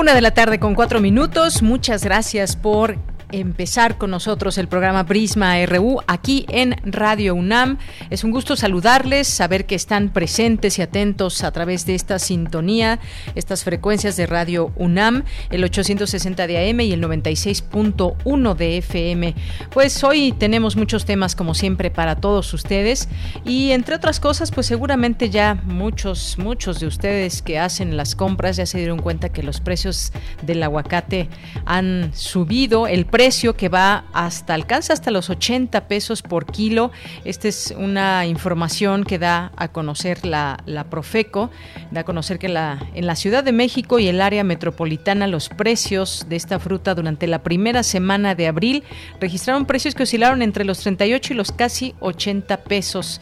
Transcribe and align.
Una 0.00 0.14
de 0.14 0.22
la 0.22 0.30
tarde 0.30 0.58
con 0.58 0.74
cuatro 0.74 0.98
minutos. 0.98 1.60
Muchas 1.60 2.02
gracias 2.02 2.56
por 2.56 2.96
empezar 3.32 3.98
con 3.98 4.10
nosotros 4.10 4.58
el 4.58 4.68
programa 4.68 5.06
Prisma 5.06 5.64
RU 5.66 6.00
aquí 6.06 6.46
en 6.48 6.76
Radio 6.84 7.34
UNAM. 7.34 7.78
Es 8.10 8.24
un 8.24 8.30
gusto 8.30 8.56
saludarles, 8.56 9.28
saber 9.28 9.66
que 9.66 9.74
están 9.74 10.10
presentes 10.10 10.78
y 10.78 10.82
atentos 10.82 11.44
a 11.44 11.52
través 11.52 11.86
de 11.86 11.94
esta 11.94 12.18
sintonía, 12.18 12.98
estas 13.34 13.64
frecuencias 13.64 14.16
de 14.16 14.26
Radio 14.26 14.72
UNAM, 14.76 15.24
el 15.50 15.64
860 15.64 16.46
de 16.46 16.70
AM 16.70 16.80
y 16.80 16.92
el 16.92 17.02
96.1 17.02 18.54
de 18.54 18.78
FM. 18.78 19.34
Pues 19.70 20.02
hoy 20.04 20.32
tenemos 20.32 20.76
muchos 20.76 21.04
temas 21.04 21.36
como 21.36 21.54
siempre 21.54 21.90
para 21.90 22.16
todos 22.16 22.52
ustedes 22.54 23.08
y 23.44 23.70
entre 23.72 23.94
otras 23.94 24.20
cosas, 24.20 24.50
pues 24.50 24.66
seguramente 24.66 25.30
ya 25.30 25.54
muchos, 25.64 26.36
muchos 26.38 26.80
de 26.80 26.86
ustedes 26.86 27.42
que 27.42 27.58
hacen 27.58 27.96
las 27.96 28.14
compras 28.14 28.56
ya 28.56 28.66
se 28.66 28.78
dieron 28.78 28.98
cuenta 29.00 29.30
que 29.30 29.42
los 29.42 29.60
precios 29.60 30.12
del 30.42 30.62
aguacate 30.62 31.28
han 31.64 32.10
subido. 32.14 32.86
El 32.86 33.06
precio 33.20 33.54
que 33.54 33.68
va 33.68 34.04
hasta, 34.14 34.54
alcanza 34.54 34.94
hasta 34.94 35.10
los 35.10 35.28
80 35.28 35.88
pesos 35.88 36.22
por 36.22 36.46
kilo. 36.46 36.90
Esta 37.26 37.48
es 37.48 37.74
una 37.76 38.24
información 38.24 39.04
que 39.04 39.18
da 39.18 39.52
a 39.56 39.68
conocer 39.68 40.24
la, 40.24 40.56
la 40.64 40.84
Profeco, 40.84 41.50
da 41.90 42.00
a 42.00 42.04
conocer 42.04 42.38
que 42.38 42.48
la, 42.48 42.82
en 42.94 43.04
la 43.06 43.16
Ciudad 43.16 43.44
de 43.44 43.52
México 43.52 43.98
y 43.98 44.08
el 44.08 44.22
área 44.22 44.42
metropolitana 44.42 45.26
los 45.26 45.50
precios 45.50 46.24
de 46.30 46.36
esta 46.36 46.58
fruta 46.58 46.94
durante 46.94 47.26
la 47.26 47.42
primera 47.42 47.82
semana 47.82 48.34
de 48.34 48.46
abril 48.46 48.84
registraron 49.20 49.66
precios 49.66 49.94
que 49.94 50.04
oscilaron 50.04 50.40
entre 50.40 50.64
los 50.64 50.78
38 50.78 51.34
y 51.34 51.36
los 51.36 51.52
casi 51.52 51.94
80 52.00 52.56
pesos 52.64 53.20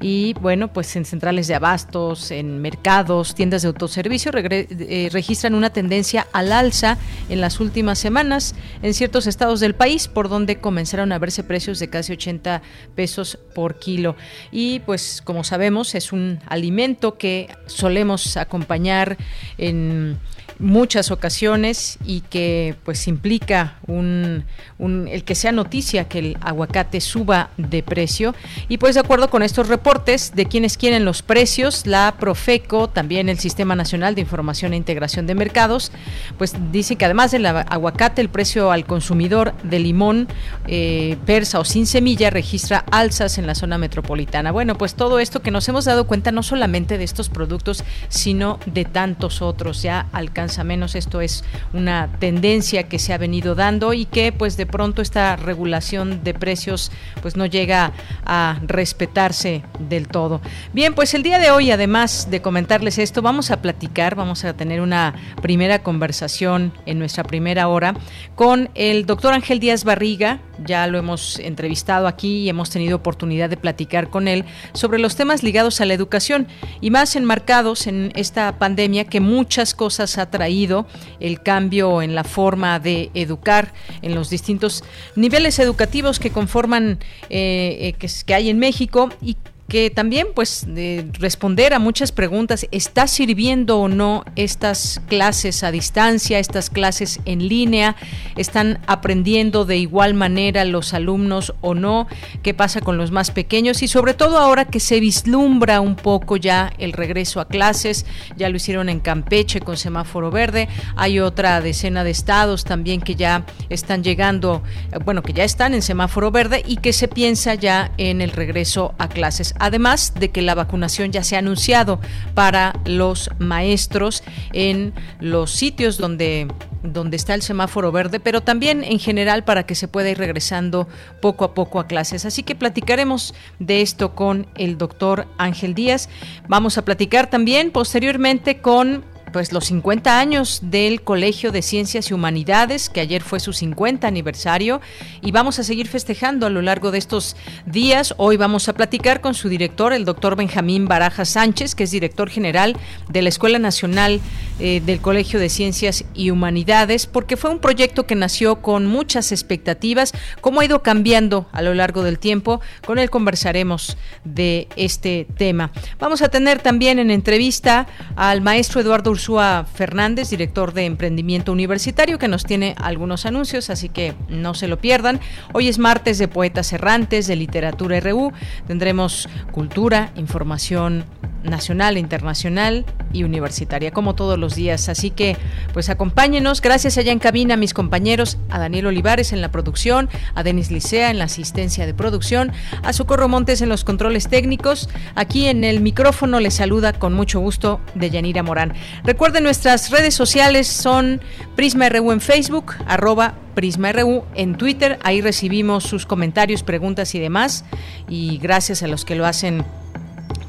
y 0.00 0.34
bueno, 0.40 0.72
pues 0.72 0.96
en 0.96 1.04
centrales 1.04 1.46
de 1.46 1.54
abastos, 1.54 2.30
en 2.30 2.60
mercados, 2.60 3.34
tiendas 3.34 3.62
de 3.62 3.68
autoservicio 3.68 4.32
eh, 4.34 5.08
registran 5.12 5.54
una 5.54 5.70
tendencia 5.70 6.26
al 6.32 6.52
alza 6.52 6.96
en 7.28 7.40
las 7.40 7.60
últimas 7.60 7.98
semanas 7.98 8.54
en 8.82 8.94
ciertos 8.94 9.26
del 9.40 9.74
país 9.74 10.06
por 10.06 10.28
donde 10.28 10.60
comenzaron 10.60 11.12
a 11.12 11.18
verse 11.18 11.42
precios 11.42 11.78
de 11.78 11.88
casi 11.88 12.12
80 12.12 12.60
pesos 12.94 13.38
por 13.54 13.78
kilo. 13.78 14.14
Y 14.52 14.80
pues 14.80 15.22
como 15.24 15.44
sabemos 15.44 15.94
es 15.94 16.12
un 16.12 16.40
alimento 16.46 17.16
que 17.16 17.48
solemos 17.64 18.36
acompañar 18.36 19.16
en 19.56 20.18
muchas 20.60 21.10
ocasiones 21.10 21.98
y 22.04 22.20
que 22.20 22.76
pues 22.84 23.08
implica 23.08 23.78
un, 23.86 24.44
el 24.78 25.24
que 25.24 25.34
sea 25.34 25.52
noticia 25.52 26.04
que 26.04 26.18
el 26.18 26.38
aguacate 26.40 27.00
suba 27.00 27.50
de 27.56 27.82
precio. 27.82 28.34
Y 28.68 28.78
pues 28.78 28.94
de 28.94 29.00
acuerdo 29.00 29.30
con 29.30 29.42
estos 29.42 29.68
reportes 29.68 30.32
de 30.34 30.46
quienes 30.46 30.76
quieren 30.76 31.04
los 31.04 31.22
precios 31.22 31.86
la 31.86 32.14
Profeco 32.18 32.88
también 32.88 33.28
el 33.28 33.38
Sistema 33.38 33.74
Nacional 33.74 34.14
de 34.14 34.20
Información 34.20 34.72
e 34.72 34.76
Integración 34.76 35.26
de 35.26 35.34
Mercados 35.34 35.92
pues 36.36 36.54
dice 36.70 36.96
que 36.96 37.06
además 37.06 37.30
del 37.30 37.46
aguacate 37.46 38.20
el 38.20 38.28
precio 38.28 38.70
al 38.70 38.84
consumidor 38.84 39.54
de 39.62 39.78
limón 39.78 40.28
eh, 40.66 41.16
persa 41.24 41.58
o 41.58 41.64
sin 41.64 41.86
semilla 41.86 42.30
registra 42.30 42.84
alzas 42.90 43.38
en 43.38 43.46
la 43.46 43.54
zona 43.54 43.78
metropolitana. 43.78 44.52
Bueno 44.52 44.76
pues 44.76 44.94
todo 44.94 45.18
esto 45.20 45.40
que 45.40 45.50
nos 45.50 45.68
hemos 45.68 45.86
dado 45.86 46.06
cuenta 46.06 46.32
no 46.32 46.42
solamente 46.42 46.98
de 46.98 47.04
estos 47.04 47.28
productos 47.30 47.82
sino 48.08 48.58
de 48.66 48.84
tantos 48.84 49.40
otros. 49.40 49.82
Ya 49.82 50.06
alcanza 50.12 50.49
a 50.58 50.64
menos. 50.64 50.94
Esto 50.94 51.20
es 51.20 51.44
una 51.72 52.08
tendencia 52.18 52.84
que 52.84 52.98
se 52.98 53.12
ha 53.12 53.18
venido 53.18 53.54
dando 53.54 53.92
y 53.92 54.06
que 54.06 54.32
pues 54.32 54.56
de 54.56 54.66
pronto 54.66 55.02
esta 55.02 55.36
regulación 55.36 56.24
de 56.24 56.34
precios 56.34 56.90
pues 57.22 57.36
no 57.36 57.46
llega 57.46 57.92
a 58.24 58.58
respetarse 58.66 59.62
del 59.78 60.08
todo. 60.08 60.40
Bien, 60.72 60.94
pues 60.94 61.14
el 61.14 61.22
día 61.22 61.38
de 61.38 61.50
hoy 61.50 61.70
además 61.70 62.28
de 62.30 62.42
comentarles 62.42 62.98
esto, 62.98 63.22
vamos 63.22 63.50
a 63.50 63.62
platicar, 63.62 64.14
vamos 64.14 64.44
a 64.44 64.54
tener 64.54 64.80
una 64.80 65.14
primera 65.42 65.82
conversación 65.82 66.72
en 66.86 66.98
nuestra 66.98 67.24
primera 67.24 67.68
hora 67.68 67.94
con 68.34 68.70
el 68.74 69.06
doctor 69.06 69.32
Ángel 69.32 69.60
Díaz 69.60 69.84
Barriga, 69.84 70.40
ya 70.64 70.86
lo 70.86 70.98
hemos 70.98 71.38
entrevistado 71.38 72.06
aquí 72.06 72.38
y 72.38 72.48
hemos 72.48 72.70
tenido 72.70 72.96
oportunidad 72.96 73.50
de 73.50 73.56
platicar 73.56 74.10
con 74.10 74.28
él 74.28 74.44
sobre 74.72 74.98
los 74.98 75.16
temas 75.16 75.42
ligados 75.42 75.80
a 75.80 75.84
la 75.84 75.94
educación 75.94 76.46
y 76.80 76.90
más 76.90 77.16
enmarcados 77.16 77.86
en 77.86 78.12
esta 78.14 78.58
pandemia 78.58 79.04
que 79.04 79.20
muchas 79.20 79.74
cosas 79.74 80.18
ha 80.18 80.30
traído, 80.40 80.86
el 81.20 81.42
cambio 81.42 82.00
en 82.00 82.14
la 82.14 82.24
forma 82.24 82.78
de 82.80 83.10
educar 83.12 83.74
en 84.00 84.14
los 84.14 84.30
distintos 84.30 84.82
niveles 85.14 85.58
educativos 85.58 86.18
que 86.18 86.30
conforman, 86.30 86.98
eh, 87.28 87.76
eh, 87.80 87.92
que, 87.98 88.08
que 88.24 88.34
hay 88.34 88.48
en 88.48 88.58
México 88.58 89.10
y 89.20 89.36
que 89.70 89.88
también 89.88 90.26
pues 90.34 90.64
de 90.66 91.08
responder 91.12 91.74
a 91.74 91.78
muchas 91.78 92.10
preguntas, 92.10 92.66
¿está 92.72 93.06
sirviendo 93.06 93.78
o 93.78 93.88
no 93.88 94.24
estas 94.34 95.00
clases 95.06 95.62
a 95.62 95.70
distancia, 95.70 96.40
estas 96.40 96.70
clases 96.70 97.20
en 97.24 97.46
línea? 97.48 97.94
¿Están 98.36 98.80
aprendiendo 98.88 99.64
de 99.64 99.76
igual 99.76 100.14
manera 100.14 100.64
los 100.64 100.92
alumnos 100.92 101.54
o 101.60 101.74
no? 101.74 102.08
¿Qué 102.42 102.52
pasa 102.52 102.80
con 102.80 102.98
los 102.98 103.12
más 103.12 103.30
pequeños? 103.30 103.84
Y 103.84 103.88
sobre 103.88 104.12
todo 104.12 104.38
ahora 104.38 104.64
que 104.64 104.80
se 104.80 104.98
vislumbra 104.98 105.80
un 105.80 105.94
poco 105.94 106.36
ya 106.36 106.72
el 106.78 106.92
regreso 106.92 107.38
a 107.38 107.46
clases, 107.46 108.06
ya 108.36 108.48
lo 108.48 108.56
hicieron 108.56 108.88
en 108.88 108.98
Campeche 108.98 109.60
con 109.60 109.76
semáforo 109.76 110.32
verde, 110.32 110.68
hay 110.96 111.20
otra 111.20 111.60
decena 111.60 112.02
de 112.02 112.10
estados 112.10 112.64
también 112.64 113.00
que 113.00 113.14
ya 113.14 113.46
están 113.68 114.02
llegando, 114.02 114.64
bueno, 115.04 115.22
que 115.22 115.32
ya 115.32 115.44
están 115.44 115.74
en 115.74 115.82
semáforo 115.82 116.32
verde 116.32 116.64
y 116.66 116.78
que 116.78 116.92
se 116.92 117.06
piensa 117.06 117.54
ya 117.54 117.92
en 117.98 118.20
el 118.20 118.32
regreso 118.32 118.94
a 118.98 119.06
clases 119.06 119.54
además 119.60 120.14
de 120.18 120.30
que 120.30 120.42
la 120.42 120.54
vacunación 120.54 121.12
ya 121.12 121.22
se 121.22 121.36
ha 121.36 121.38
anunciado 121.38 122.00
para 122.34 122.74
los 122.84 123.30
maestros 123.38 124.24
en 124.52 124.92
los 125.20 125.52
sitios 125.52 125.98
donde 125.98 126.48
donde 126.82 127.16
está 127.16 127.34
el 127.34 127.42
semáforo 127.42 127.92
verde, 127.92 128.20
pero 128.20 128.40
también 128.40 128.84
en 128.84 128.98
general 128.98 129.44
para 129.44 129.64
que 129.64 129.74
se 129.74 129.86
pueda 129.86 130.08
ir 130.08 130.16
regresando 130.18 130.88
poco 131.20 131.44
a 131.44 131.54
poco 131.54 131.78
a 131.78 131.86
clases. 131.86 132.24
Así 132.24 132.42
que 132.42 132.54
platicaremos 132.54 133.34
de 133.58 133.82
esto 133.82 134.14
con 134.14 134.46
el 134.56 134.78
doctor 134.78 135.26
Ángel 135.36 135.74
Díaz. 135.74 136.08
Vamos 136.48 136.78
a 136.78 136.84
platicar 136.86 137.28
también 137.28 137.70
posteriormente 137.70 138.62
con 138.62 139.04
pues 139.32 139.52
los 139.52 139.66
50 139.66 140.18
años 140.18 140.60
del 140.62 141.02
Colegio 141.02 141.52
de 141.52 141.62
Ciencias 141.62 142.10
y 142.10 142.14
Humanidades, 142.14 142.88
que 142.88 143.00
ayer 143.00 143.22
fue 143.22 143.40
su 143.40 143.52
50 143.52 144.06
aniversario, 144.06 144.80
y 145.22 145.32
vamos 145.32 145.58
a 145.58 145.64
seguir 145.64 145.88
festejando 145.88 146.46
a 146.46 146.50
lo 146.50 146.62
largo 146.62 146.90
de 146.90 146.98
estos 146.98 147.36
días. 147.66 148.14
Hoy 148.16 148.36
vamos 148.36 148.68
a 148.68 148.74
platicar 148.74 149.20
con 149.20 149.34
su 149.34 149.48
director, 149.48 149.92
el 149.92 150.04
doctor 150.04 150.36
Benjamín 150.36 150.86
Baraja 150.86 151.24
Sánchez, 151.24 151.74
que 151.74 151.84
es 151.84 151.90
director 151.90 152.30
general 152.30 152.76
de 153.08 153.22
la 153.22 153.28
Escuela 153.28 153.58
Nacional 153.58 154.20
eh, 154.58 154.82
del 154.84 155.00
Colegio 155.00 155.38
de 155.38 155.48
Ciencias 155.48 156.04
y 156.14 156.30
Humanidades, 156.30 157.06
porque 157.06 157.36
fue 157.36 157.50
un 157.50 157.60
proyecto 157.60 158.06
que 158.06 158.14
nació 158.14 158.62
con 158.62 158.86
muchas 158.86 159.32
expectativas, 159.32 160.12
cómo 160.40 160.60
ha 160.60 160.64
ido 160.64 160.82
cambiando 160.82 161.48
a 161.52 161.62
lo 161.62 161.74
largo 161.74 162.02
del 162.02 162.18
tiempo. 162.18 162.60
Con 162.86 162.98
él 162.98 163.10
conversaremos 163.10 163.96
de 164.24 164.68
este 164.76 165.26
tema. 165.36 165.70
Vamos 165.98 166.22
a 166.22 166.28
tener 166.28 166.60
también 166.60 166.98
en 166.98 167.10
entrevista 167.10 167.86
al 168.16 168.40
maestro 168.40 168.80
Eduardo 168.80 169.10
Ursúa 169.20 169.66
Fernández, 169.70 170.30
director 170.30 170.72
de 170.72 170.86
Emprendimiento 170.86 171.52
Universitario, 171.52 172.18
que 172.18 172.26
nos 172.26 172.44
tiene 172.44 172.74
algunos 172.78 173.26
anuncios, 173.26 173.68
así 173.68 173.90
que 173.90 174.14
no 174.30 174.54
se 174.54 174.66
lo 174.66 174.78
pierdan. 174.78 175.20
Hoy 175.52 175.68
es 175.68 175.78
martes 175.78 176.16
de 176.16 176.26
Poetas 176.26 176.72
Errantes, 176.72 177.26
de 177.26 177.36
Literatura 177.36 178.00
RU. 178.00 178.32
Tendremos 178.66 179.28
cultura, 179.52 180.10
información 180.16 181.04
nacional, 181.42 181.96
internacional 181.96 182.84
y 183.12 183.24
universitaria, 183.24 183.90
como 183.90 184.14
todos 184.14 184.38
los 184.38 184.54
días. 184.54 184.88
Así 184.88 185.10
que, 185.10 185.36
pues 185.72 185.88
acompáñenos. 185.90 186.60
Gracias 186.60 186.98
allá 186.98 187.12
en 187.12 187.18
cabina 187.18 187.56
mis 187.56 187.74
compañeros, 187.74 188.38
a 188.48 188.58
Daniel 188.58 188.86
Olivares 188.86 189.32
en 189.32 189.40
la 189.40 189.50
producción, 189.50 190.08
a 190.34 190.42
Denis 190.42 190.70
Licea 190.70 191.10
en 191.10 191.18
la 191.18 191.24
asistencia 191.24 191.86
de 191.86 191.94
producción, 191.94 192.52
a 192.82 192.92
Socorro 192.92 193.28
Montes 193.28 193.62
en 193.62 193.68
los 193.68 193.84
controles 193.84 194.28
técnicos. 194.28 194.88
Aquí 195.14 195.46
en 195.46 195.64
el 195.64 195.80
micrófono 195.80 196.40
les 196.40 196.54
saluda 196.54 196.92
con 196.92 197.14
mucho 197.14 197.40
gusto 197.40 197.80
de 197.94 198.10
Yanira 198.10 198.42
Morán. 198.42 198.74
Recuerden 199.10 199.42
nuestras 199.42 199.90
redes 199.90 200.14
sociales 200.14 200.68
son 200.68 201.20
Prisma 201.56 201.88
RU 201.88 202.12
en 202.12 202.20
Facebook, 202.20 202.74
arroba 202.86 203.34
Prisma 203.56 203.90
RU 203.90 204.22
en 204.36 204.54
Twitter. 204.56 205.00
Ahí 205.02 205.20
recibimos 205.20 205.82
sus 205.82 206.06
comentarios, 206.06 206.62
preguntas 206.62 207.12
y 207.16 207.18
demás. 207.18 207.64
Y 208.08 208.38
gracias 208.38 208.84
a 208.84 208.86
los 208.86 209.04
que 209.04 209.16
lo 209.16 209.26
hacen 209.26 209.64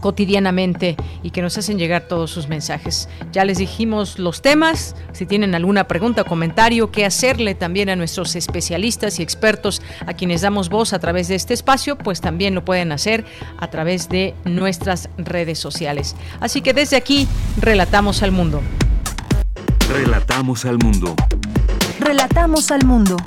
cotidianamente 0.01 0.97
y 1.23 1.29
que 1.29 1.41
nos 1.41 1.57
hacen 1.57 1.77
llegar 1.77 2.07
todos 2.07 2.31
sus 2.31 2.49
mensajes. 2.49 3.07
Ya 3.31 3.45
les 3.45 3.59
dijimos 3.59 4.19
los 4.19 4.41
temas, 4.41 4.95
si 5.13 5.25
tienen 5.25 5.55
alguna 5.55 5.87
pregunta 5.87 6.23
o 6.23 6.25
comentario, 6.25 6.91
qué 6.91 7.05
hacerle 7.05 7.55
también 7.55 7.89
a 7.89 7.95
nuestros 7.95 8.35
especialistas 8.35 9.19
y 9.19 9.23
expertos 9.23 9.81
a 10.05 10.13
quienes 10.13 10.41
damos 10.41 10.69
voz 10.69 10.91
a 10.91 10.99
través 10.99 11.29
de 11.29 11.35
este 11.35 11.53
espacio, 11.53 11.97
pues 11.97 12.19
también 12.19 12.55
lo 12.55 12.65
pueden 12.65 12.91
hacer 12.91 13.25
a 13.57 13.69
través 13.69 14.09
de 14.09 14.33
nuestras 14.43 15.09
redes 15.17 15.59
sociales. 15.59 16.15
Así 16.39 16.61
que 16.61 16.73
desde 16.73 16.97
aquí, 16.97 17.27
relatamos 17.57 18.23
al 18.23 18.31
mundo. 18.31 18.61
Relatamos 19.89 20.65
al 20.65 20.77
mundo. 20.79 21.15
Relatamos 21.99 22.71
al 22.71 22.85
mundo. 22.85 23.17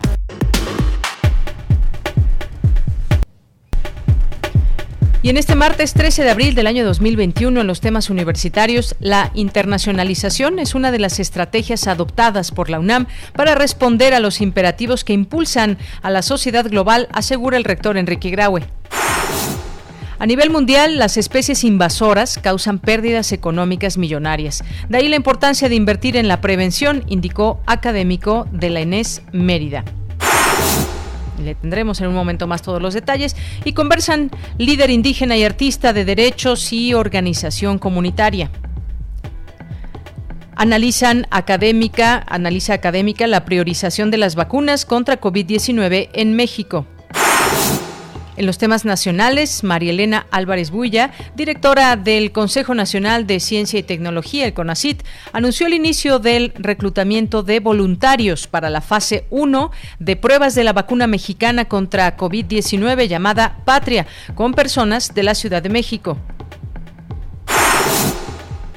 Y 5.25 5.31
en 5.31 5.39
este 5.39 5.55
martes 5.55 5.95
13 5.95 6.23
de 6.23 6.31
abril 6.31 6.55
del 6.55 6.67
año 6.67 6.85
2021, 6.85 7.63
en 7.63 7.67
los 7.67 7.81
temas 7.81 8.11
universitarios, 8.11 8.95
la 9.01 9.31
internacionalización 9.33 10.59
es 10.59 10.75
una 10.75 10.93
de 10.93 10.99
las 10.99 11.19
estrategias 11.19 11.87
adoptadas 11.87 12.51
por 12.51 12.69
la 12.69 12.79
UNAM 12.79 13.07
para 13.33 13.55
responder 13.55 14.13
a 14.13 14.21
los 14.21 14.43
imperativos 14.43 15.03
que 15.03 15.15
impulsan 15.15 15.79
a 16.03 16.11
la 16.11 16.21
sociedad 16.21 16.69
global, 16.69 17.09
asegura 17.11 17.57
el 17.57 17.65
rector 17.65 17.97
Enrique 17.97 18.29
Graue. 18.29 18.65
A 20.19 20.27
nivel 20.27 20.51
mundial, 20.51 20.99
las 20.99 21.17
especies 21.17 21.65
invasoras 21.65 22.39
causan 22.39 22.79
pérdidas 22.79 23.33
económicas 23.33 23.97
millonarias. 23.97 24.63
De 24.91 24.99
ahí 24.99 25.09
la 25.09 25.17
importancia 25.17 25.71
de 25.71 25.75
invertir 25.75 26.19
en 26.19 26.29
la 26.29 26.43
prevención, 26.43 27.03
indicó 27.07 27.63
académico 27.65 28.47
de 28.53 28.69
la 28.69 28.81
ENES 28.81 29.23
Mérida. 29.33 29.87
Le 31.43 31.55
tendremos 31.55 32.01
en 32.01 32.09
un 32.09 32.15
momento 32.15 32.47
más 32.47 32.63
todos 32.63 32.81
los 32.81 32.95
detalles. 32.95 33.37
Y 33.65 33.73
conversan 33.73 34.31
líder 34.59 34.91
indígena 34.91 35.37
y 35.37 35.45
artista 35.45 35.93
de 35.93 36.05
derechos 36.05 36.73
y 36.73 36.95
organización 36.95 37.79
comunitaria. 37.79 38.51
Analizan 40.57 41.27
académica, 41.31 42.25
analiza 42.29 42.75
académica 42.75 43.27
la 43.27 43.45
priorización 43.45 44.11
de 44.11 44.19
las 44.19 44.37
vacunas 44.37 44.85
contra 44.85 45.21
COVID-19 45.21 46.11
en 46.13 46.37
México. 46.37 46.87
En 48.37 48.47
los 48.47 48.59
temas 48.59 48.85
nacionales, 48.85 49.63
María 49.63 49.91
Elena 49.91 50.27
Álvarez 50.33 50.71
Bulla, 50.71 51.13
directora 51.37 51.95
del 51.95 52.33
Consejo 52.33 52.75
Nacional 52.75 53.29
de 53.29 53.39
Ciencia 53.39 53.79
y 53.79 53.85
Tecnología, 53.85 54.45
el 54.45 54.55
CONACIT, 54.55 55.05
anunció 55.33 55.69
el 55.69 55.75
inicio 55.75 56.19
del 56.19 56.53
reclutamiento 56.57 57.45
de 57.45 57.61
voluntarios 57.61 58.49
para 58.49 58.71
la 58.71 58.81
fase 58.81 59.27
1 59.31 59.71
de 60.01 60.17
pruebas 60.17 60.57
de 60.57 60.65
la 60.65 60.73
vacuna 60.73 61.07
mexicana 61.07 61.67
contra 61.67 62.17
COVID-19 62.17 63.07
llamada 63.07 63.59
Patria, 63.65 64.07
con 64.35 64.53
personas 64.53 65.15
de 65.15 65.23
la 65.23 65.37
Ciudad 65.37 65.63
de 65.63 65.69
México. 65.69 66.19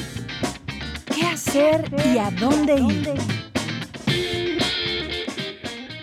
¿qué 1.14 1.26
hacer 1.26 1.93
y 2.12 2.19
a 2.19 2.31
dónde 2.31 2.76
ir? 2.76 3.51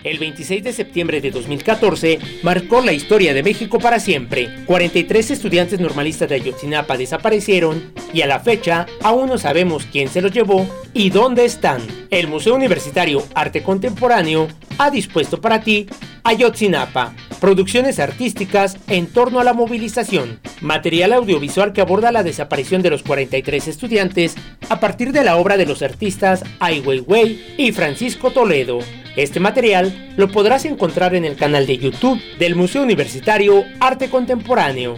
El 0.02 0.18
26 0.18 0.64
de 0.64 0.72
septiembre 0.72 1.20
de 1.20 1.30
2014 1.30 2.18
marcó 2.42 2.80
la 2.80 2.92
historia 2.92 3.34
de 3.34 3.42
México 3.42 3.78
para 3.78 4.00
siempre. 4.00 4.64
43 4.66 5.30
estudiantes 5.30 5.78
normalistas 5.78 6.28
de 6.28 6.36
Ayotzinapa 6.36 6.96
desaparecieron 6.96 7.92
y 8.12 8.22
a 8.22 8.26
la 8.26 8.40
fecha 8.40 8.86
aún 9.02 9.28
no 9.28 9.36
sabemos 9.36 9.86
quién 9.90 10.08
se 10.08 10.22
los 10.22 10.32
llevó 10.32 10.66
y 10.94 11.10
dónde 11.10 11.44
están. 11.44 11.82
El 12.10 12.28
Museo 12.28 12.54
Universitario 12.54 13.22
Arte 13.34 13.62
Contemporáneo 13.62 14.48
ha 14.78 14.90
dispuesto 14.90 15.40
para 15.40 15.60
ti 15.60 15.86
Ayotzinapa, 16.24 17.14
producciones 17.40 17.98
artísticas 17.98 18.78
en 18.88 19.06
torno 19.06 19.40
a 19.40 19.44
la 19.44 19.52
movilización, 19.52 20.40
material 20.60 21.12
audiovisual 21.12 21.72
que 21.72 21.80
aborda 21.80 22.12
la 22.12 22.22
desaparición 22.22 22.82
de 22.82 22.90
los 22.90 23.02
43 23.02 23.68
estudiantes 23.68 24.36
a 24.68 24.80
partir 24.80 25.12
de 25.12 25.24
la 25.24 25.36
obra 25.36 25.56
de 25.56 25.66
los 25.66 25.82
artistas 25.82 26.42
Ai 26.58 26.80
Weiwei 26.80 27.54
y 27.58 27.72
Francisco 27.72 28.30
Toledo. 28.30 28.80
Este 29.20 29.38
material 29.38 30.14
lo 30.16 30.28
podrás 30.28 30.64
encontrar 30.64 31.14
en 31.14 31.26
el 31.26 31.36
canal 31.36 31.66
de 31.66 31.76
YouTube 31.76 32.18
del 32.38 32.54
Museo 32.54 32.82
Universitario 32.82 33.64
Arte 33.78 34.08
Contemporáneo. 34.08 34.96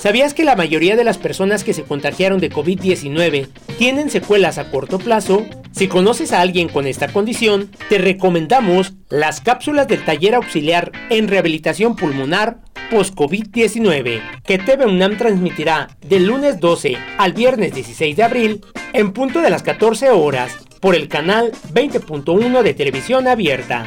¿Sabías 0.00 0.34
que 0.34 0.42
la 0.42 0.56
mayoría 0.56 0.96
de 0.96 1.04
las 1.04 1.16
personas 1.16 1.62
que 1.62 1.74
se 1.74 1.84
contagiaron 1.84 2.40
de 2.40 2.50
COVID-19 2.50 3.46
tienen 3.78 4.10
secuelas 4.10 4.58
a 4.58 4.68
corto 4.68 4.98
plazo? 4.98 5.46
Si 5.70 5.86
conoces 5.86 6.32
a 6.32 6.40
alguien 6.40 6.68
con 6.68 6.88
esta 6.88 7.06
condición, 7.06 7.70
te 7.88 7.98
recomendamos 7.98 8.94
las 9.10 9.40
cápsulas 9.40 9.86
del 9.86 10.04
taller 10.04 10.34
auxiliar 10.34 10.90
en 11.08 11.28
rehabilitación 11.28 11.94
pulmonar 11.94 12.62
post-COVID-19 12.90 14.42
que 14.44 14.58
TV 14.58 14.86
UNAM 14.86 15.16
transmitirá 15.18 15.88
del 16.00 16.26
lunes 16.26 16.58
12 16.58 16.96
al 17.16 17.32
viernes 17.32 17.74
16 17.74 18.16
de 18.16 18.22
abril 18.24 18.60
en 18.92 19.12
punto 19.12 19.40
de 19.40 19.50
las 19.50 19.62
14 19.62 20.10
horas 20.10 20.56
por 20.84 20.94
el 20.94 21.08
canal 21.08 21.50
20.1 21.72 22.62
de 22.62 22.74
televisión 22.74 23.26
abierta. 23.26 23.86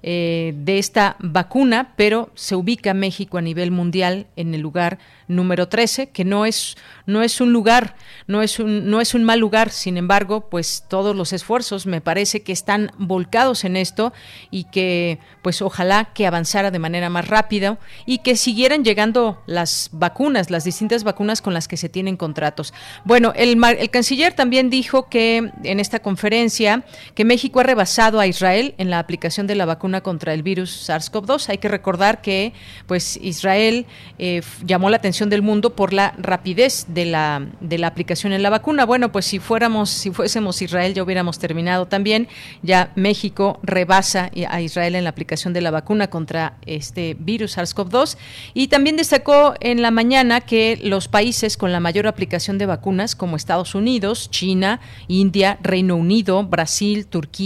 eh, 0.07 0.53
de 0.55 0.77
esta 0.77 1.15
vacuna, 1.19 1.93
pero 1.95 2.29
se 2.35 2.55
ubica 2.55 2.93
México 2.93 3.39
a 3.39 3.41
nivel 3.41 3.71
mundial 3.71 4.27
en 4.35 4.53
el 4.53 4.61
lugar 4.61 4.99
número 5.27 5.67
13, 5.67 6.09
que 6.09 6.23
no 6.23 6.45
es, 6.45 6.77
no 7.07 7.23
es 7.23 7.41
un 7.41 7.51
lugar, 7.51 7.95
no 8.27 8.43
es 8.43 8.59
un, 8.59 8.87
no 8.87 9.01
es 9.01 9.15
un 9.15 9.23
mal 9.23 9.39
lugar, 9.39 9.71
sin 9.71 9.97
embargo, 9.97 10.47
pues 10.49 10.83
todos 10.87 11.15
los 11.15 11.33
esfuerzos 11.33 11.87
me 11.87 12.01
parece 12.01 12.43
que 12.43 12.51
están 12.51 12.91
volcados 12.99 13.63
en 13.63 13.77
esto 13.77 14.13
y 14.51 14.65
que 14.65 15.17
pues 15.41 15.63
ojalá 15.63 16.11
que 16.13 16.27
avanzara 16.27 16.69
de 16.69 16.77
manera 16.77 17.09
más 17.09 17.27
rápida 17.27 17.79
y 18.05 18.19
que 18.19 18.35
siguieran 18.35 18.83
llegando 18.83 19.41
las 19.47 19.89
vacunas, 19.91 20.51
las 20.51 20.65
distintas 20.65 21.03
vacunas 21.03 21.41
con 21.41 21.55
las 21.55 21.67
que 21.67 21.77
se 21.77 21.89
tienen 21.89 22.15
contratos. 22.15 22.75
Bueno, 23.05 23.33
el, 23.35 23.59
el 23.63 23.89
canciller 23.89 24.33
también 24.33 24.69
dijo 24.69 25.09
que 25.09 25.51
en 25.63 25.79
esta 25.79 25.99
conferencia 25.99 26.83
que 27.15 27.25
México 27.25 27.54
ha 27.59 27.63
rebasado 27.63 28.19
a 28.19 28.27
Israel 28.27 28.75
en 28.77 28.89
la 28.89 28.99
aplicación 28.99 29.47
de 29.47 29.55
la 29.55 29.65
vacuna 29.65 30.01
contra 30.01 30.33
el 30.33 30.43
virus 30.43 30.89
SARS-CoV-2. 30.89 31.49
Hay 31.49 31.57
que 31.57 31.67
recordar 31.67 32.21
que 32.21 32.53
pues 32.87 33.17
Israel 33.21 33.85
eh, 34.19 34.41
llamó 34.63 34.89
la 34.89 34.97
atención 34.97 35.29
del 35.29 35.41
mundo 35.41 35.75
por 35.75 35.93
la 35.93 36.13
rapidez 36.17 36.85
de 36.89 37.05
la, 37.05 37.47
de 37.61 37.77
la 37.77 37.87
aplicación 37.87 38.33
en 38.33 38.43
la 38.43 38.49
vacuna. 38.49 38.85
Bueno, 38.85 39.11
pues 39.11 39.25
si 39.25 39.39
fuéramos, 39.39 39.89
si 39.89 40.11
fuésemos 40.11 40.61
Israel 40.61 40.93
ya 40.93 41.03
hubiéramos 41.03 41.39
terminado 41.39 41.85
también. 41.85 42.27
Ya 42.61 42.91
México 42.95 43.59
rebasa 43.63 44.31
a 44.49 44.61
Israel 44.61 44.95
en 44.95 45.03
la 45.03 45.09
aplicación 45.09 45.53
de 45.53 45.61
la 45.61 45.71
vacuna 45.71 46.09
contra 46.09 46.57
este 46.65 47.15
virus 47.19 47.57
SARS-CoV-2 47.57 48.17
y 48.53 48.67
también 48.67 48.97
destacó 48.97 49.53
en 49.59 49.81
la 49.81 49.91
mañana 49.91 50.41
que 50.41 50.79
los 50.81 51.07
países 51.07 51.57
con 51.57 51.71
la 51.71 51.79
mayor 51.79 52.07
aplicación 52.07 52.57
de 52.57 52.65
vacunas 52.65 53.15
como 53.15 53.35
Estados 53.35 53.75
Unidos, 53.75 54.29
China, 54.29 54.79
India, 55.07 55.57
Reino 55.61 55.95
Unido, 55.95 56.43
Brasil, 56.43 57.07
Turquía, 57.07 57.44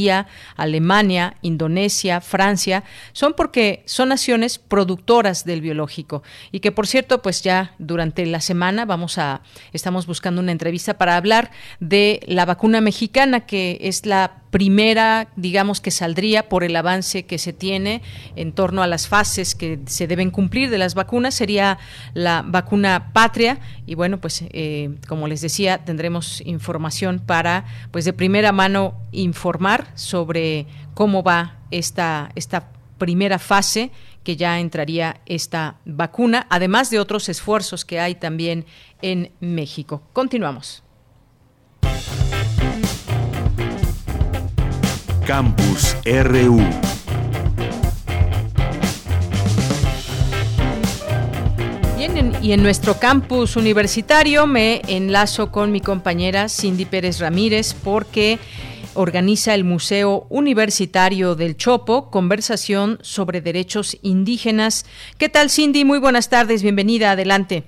Alemania, 0.55 1.35
Indonesia, 1.41 2.21
Francia, 2.21 2.83
son 3.11 3.33
porque 3.33 3.83
son 3.85 4.09
naciones 4.09 4.59
productoras 4.59 5.45
del 5.45 5.61
biológico. 5.61 6.23
Y 6.51 6.59
que 6.59 6.71
por 6.71 6.87
cierto, 6.87 7.21
pues 7.21 7.41
ya 7.41 7.73
durante 7.79 8.25
la 8.25 8.41
semana 8.41 8.85
vamos 8.85 9.17
a 9.17 9.41
estamos 9.73 10.05
buscando 10.05 10.41
una 10.41 10.51
entrevista 10.51 10.97
para 10.97 11.17
hablar 11.17 11.51
de 11.79 12.21
la 12.27 12.45
vacuna 12.45 12.81
mexicana 12.81 13.41
que 13.41 13.77
es 13.81 14.05
la 14.05 14.38
primera, 14.51 15.29
digamos, 15.35 15.81
que 15.81 15.91
saldría 15.91 16.49
por 16.49 16.63
el 16.63 16.75
avance 16.75 17.25
que 17.25 17.37
se 17.37 17.53
tiene 17.53 18.01
en 18.35 18.51
torno 18.51 18.81
a 18.83 18.87
las 18.87 19.07
fases 19.07 19.55
que 19.55 19.79
se 19.85 20.07
deben 20.07 20.31
cumplir 20.31 20.69
de 20.69 20.77
las 20.77 20.95
vacunas, 20.95 21.35
sería 21.35 21.77
la 22.13 22.43
vacuna 22.45 23.11
patria. 23.13 23.59
Y 23.85 23.95
bueno, 23.95 24.19
pues 24.19 24.43
eh, 24.49 24.95
como 25.07 25.27
les 25.27 25.41
decía, 25.41 25.79
tendremos 25.79 26.41
información 26.45 27.19
para, 27.19 27.65
pues 27.91 28.05
de 28.05 28.13
primera 28.13 28.51
mano, 28.51 28.95
informar 29.11 29.91
sobre 29.95 30.67
cómo 30.93 31.23
va 31.23 31.57
esta, 31.71 32.31
esta 32.35 32.71
primera 32.97 33.39
fase 33.39 33.91
que 34.23 34.35
ya 34.35 34.59
entraría 34.59 35.21
esta 35.25 35.77
vacuna, 35.85 36.45
además 36.49 36.89
de 36.89 36.99
otros 36.99 37.29
esfuerzos 37.29 37.85
que 37.85 37.99
hay 37.99 38.15
también 38.15 38.65
en 39.01 39.31
México. 39.39 40.03
Continuamos. 40.13 40.83
Campus 45.29 45.95
RU. 46.05 46.57
Bien, 51.95 52.31
y 52.41 52.53
en 52.53 52.63
nuestro 52.63 52.95
campus 52.95 53.55
universitario 53.55 54.47
me 54.47 54.81
enlazo 54.87 55.51
con 55.51 55.71
mi 55.71 55.81
compañera 55.81 56.49
Cindy 56.49 56.85
Pérez 56.85 57.19
Ramírez 57.19 57.75
porque 57.75 58.39
organiza 58.95 59.53
el 59.53 59.65
Museo 59.65 60.25
Universitario 60.29 61.35
del 61.35 61.57
Chopo, 61.57 62.09
conversación 62.09 62.97
sobre 63.01 63.41
derechos 63.41 63.99
indígenas. 64.01 64.83
¿Qué 65.19 65.29
tal, 65.29 65.51
Cindy? 65.51 65.85
Muy 65.85 65.99
buenas 65.99 66.31
tardes, 66.31 66.63
bienvenida, 66.63 67.11
adelante. 67.11 67.65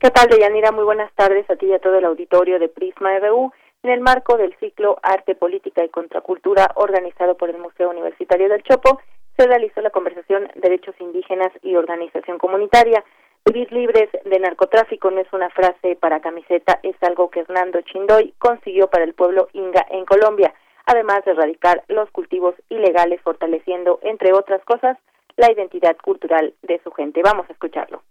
¿Qué 0.00 0.10
tal, 0.10 0.28
Deyanira? 0.30 0.72
Muy 0.72 0.84
buenas 0.84 1.12
tardes 1.14 1.48
a 1.50 1.56
ti 1.56 1.66
y 1.66 1.74
a 1.74 1.78
todo 1.78 1.98
el 1.98 2.06
auditorio 2.06 2.58
de 2.58 2.70
Prisma 2.70 3.10
RU. 3.18 3.52
En 3.82 3.90
el 3.90 4.00
marco 4.00 4.36
del 4.36 4.54
ciclo 4.60 5.00
Arte, 5.02 5.34
Política 5.34 5.84
y 5.84 5.88
Contracultura 5.88 6.70
organizado 6.76 7.36
por 7.36 7.50
el 7.50 7.58
Museo 7.58 7.90
Universitario 7.90 8.48
del 8.48 8.62
Chopo, 8.62 9.00
se 9.36 9.44
realizó 9.44 9.80
la 9.80 9.90
conversación 9.90 10.48
Derechos 10.54 10.94
Indígenas 11.00 11.50
y 11.62 11.74
Organización 11.74 12.38
Comunitaria. 12.38 13.02
Vivir 13.44 13.72
libres 13.72 14.08
de 14.24 14.38
narcotráfico 14.38 15.10
no 15.10 15.20
es 15.20 15.32
una 15.32 15.50
frase 15.50 15.96
para 15.96 16.20
camiseta, 16.20 16.78
es 16.84 16.94
algo 17.00 17.28
que 17.28 17.40
Hernando 17.40 17.80
Chindoy 17.80 18.34
consiguió 18.38 18.86
para 18.86 19.02
el 19.02 19.14
pueblo 19.14 19.48
inga 19.52 19.84
en 19.90 20.04
Colombia, 20.04 20.54
además 20.86 21.24
de 21.24 21.32
erradicar 21.32 21.82
los 21.88 22.08
cultivos 22.12 22.54
ilegales, 22.68 23.20
fortaleciendo, 23.22 23.98
entre 24.02 24.32
otras 24.32 24.64
cosas, 24.64 24.96
la 25.36 25.50
identidad 25.50 25.96
cultural 25.96 26.54
de 26.62 26.80
su 26.84 26.92
gente. 26.92 27.20
Vamos 27.24 27.46
a 27.48 27.52
escucharlo. 27.52 28.04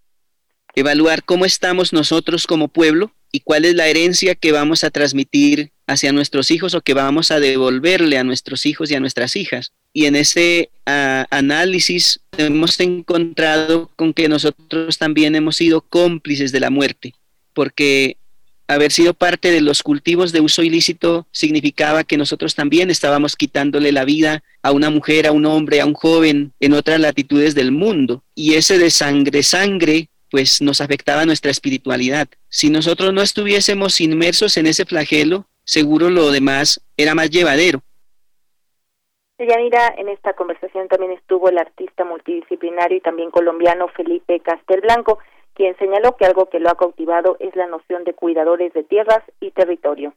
Evaluar 0.76 1.24
cómo 1.24 1.46
estamos 1.46 1.94
nosotros 1.94 2.46
como 2.46 2.68
pueblo 2.68 3.12
y 3.32 3.42
cuál 3.42 3.66
es 3.66 3.76
la 3.76 3.88
herencia 3.88 4.36
que 4.36 4.52
vamos 4.52 4.84
a 4.84 4.90
transmitir 4.90 5.72
hacia 5.88 6.12
nuestros 6.12 6.52
hijos 6.52 6.74
o 6.74 6.82
que 6.82 6.94
vamos 6.94 7.32
a 7.32 7.40
devolverle 7.40 8.18
a 8.18 8.24
nuestros 8.24 8.66
hijos 8.66 8.92
y 8.92 8.96
a 8.96 9.00
nuestras 9.00 9.36
hijas. 9.36 9.72
y 9.94 10.06
en 10.06 10.16
ese 10.16 10.70
ah, 10.86 11.26
análisis 11.32 12.22
hemos 12.38 12.80
encontrado 12.80 13.92
con 13.98 14.14
que 14.14 14.30
nosotros 14.30 14.98
también 14.98 15.36
hemos 15.36 15.58
sido 15.58 15.82
cómplices 15.82 16.54
de 16.54 16.62
la 16.62 16.70
muerte, 16.70 17.14
porque 17.54 18.16
haber 18.72 18.92
sido 18.92 19.14
parte 19.14 19.52
de 19.52 19.60
los 19.60 19.84
cultivos 19.84 20.32
de 20.32 20.40
uso 20.40 20.64
ilícito 20.64 21.28
significaba 21.32 22.06
que 22.06 22.18
nosotros 22.18 22.56
también 22.56 22.90
estábamos 22.90 23.36
quitándole 23.36 23.92
la 23.92 24.06
vida 24.06 24.44
a 24.64 24.72
una 24.72 24.90
mujer, 24.90 25.28
a 25.28 25.34
un 25.34 25.46
hombre, 25.46 25.82
a 25.82 25.86
un 25.86 25.94
joven 25.94 26.54
en 26.60 26.74
otras 26.74 27.00
latitudes 27.00 27.54
del 27.54 27.74
mundo. 27.74 28.24
Y 28.34 28.54
ese 28.54 28.78
de 28.78 28.90
sangre, 28.90 29.44
sangre, 29.44 30.10
pues 30.32 30.62
nos 30.62 30.82
afectaba 30.82 31.26
nuestra 31.26 31.52
espiritualidad. 31.52 32.28
Si 32.48 32.70
nosotros 32.70 33.14
no 33.14 33.22
estuviésemos 33.22 34.00
inmersos 34.00 34.58
en 34.58 34.66
ese 34.66 34.86
flagelo, 34.86 35.46
seguro 35.64 36.10
lo 36.10 36.32
demás 36.32 36.82
era 36.98 37.14
más 37.14 37.30
llevadero. 37.30 37.82
Yanira, 39.38 39.94
en 39.98 40.08
esta 40.10 40.34
conversación 40.34 40.88
también 40.88 41.12
estuvo 41.14 41.50
el 41.50 41.58
artista 41.58 42.06
multidisciplinario 42.06 42.98
y 42.98 43.02
también 43.02 43.32
colombiano 43.32 43.88
Felipe 43.90 44.40
Castelblanco, 44.40 45.20
quien 45.54 45.76
señaló 45.78 46.16
que 46.16 46.26
algo 46.26 46.50
que 46.50 46.60
lo 46.60 46.70
ha 46.70 46.78
cautivado 46.78 47.38
es 47.40 47.56
la 47.56 47.68
noción 47.68 48.04
de 48.04 48.14
cuidadores 48.14 48.74
de 48.74 48.84
tierras 48.84 49.24
y 49.40 49.52
territorio. 49.52 50.14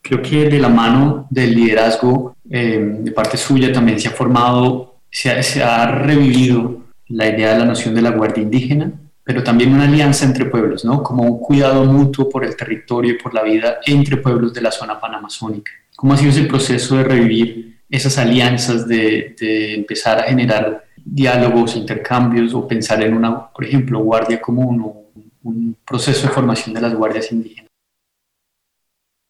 Creo 0.00 0.22
que 0.22 0.48
de 0.48 0.58
la 0.58 0.68
mano 0.68 1.26
del 1.30 1.54
liderazgo 1.54 2.36
eh, 2.50 2.78
de 2.78 3.12
parte 3.12 3.36
suya 3.36 3.72
también 3.72 3.98
se 4.00 4.08
ha 4.08 4.12
formado, 4.12 4.96
se 5.10 5.30
ha, 5.30 5.42
se 5.42 5.62
ha 5.62 5.86
revivido 5.86 6.83
la 7.08 7.28
idea 7.28 7.52
de 7.52 7.58
la 7.58 7.64
noción 7.64 7.94
de 7.94 8.02
la 8.02 8.10
guardia 8.10 8.42
indígena, 8.42 8.92
pero 9.22 9.42
también 9.42 9.72
una 9.72 9.84
alianza 9.84 10.26
entre 10.26 10.44
pueblos, 10.46 10.84
¿no? 10.84 11.02
Como 11.02 11.22
un 11.22 11.38
cuidado 11.40 11.84
mutuo 11.84 12.28
por 12.28 12.44
el 12.44 12.56
territorio 12.56 13.12
y 13.12 13.18
por 13.18 13.32
la 13.32 13.42
vida 13.42 13.78
entre 13.86 14.18
pueblos 14.18 14.52
de 14.52 14.60
la 14.60 14.70
zona 14.70 15.00
panamazónica. 15.00 15.72
¿Cómo 15.96 16.12
ha 16.12 16.16
sido 16.16 16.30
ese 16.30 16.44
proceso 16.44 16.96
de 16.96 17.04
revivir 17.04 17.78
esas 17.88 18.18
alianzas, 18.18 18.86
de, 18.86 19.34
de 19.38 19.74
empezar 19.74 20.18
a 20.18 20.24
generar 20.24 20.84
diálogos, 21.04 21.76
intercambios 21.76 22.54
o 22.54 22.66
pensar 22.66 23.02
en 23.02 23.14
una, 23.14 23.48
por 23.48 23.64
ejemplo, 23.64 24.00
guardia 24.00 24.40
común 24.40 24.82
o 24.82 25.04
un 25.44 25.76
proceso 25.86 26.26
de 26.26 26.32
formación 26.32 26.74
de 26.74 26.80
las 26.80 26.94
guardias 26.94 27.30
indígenas? 27.32 27.63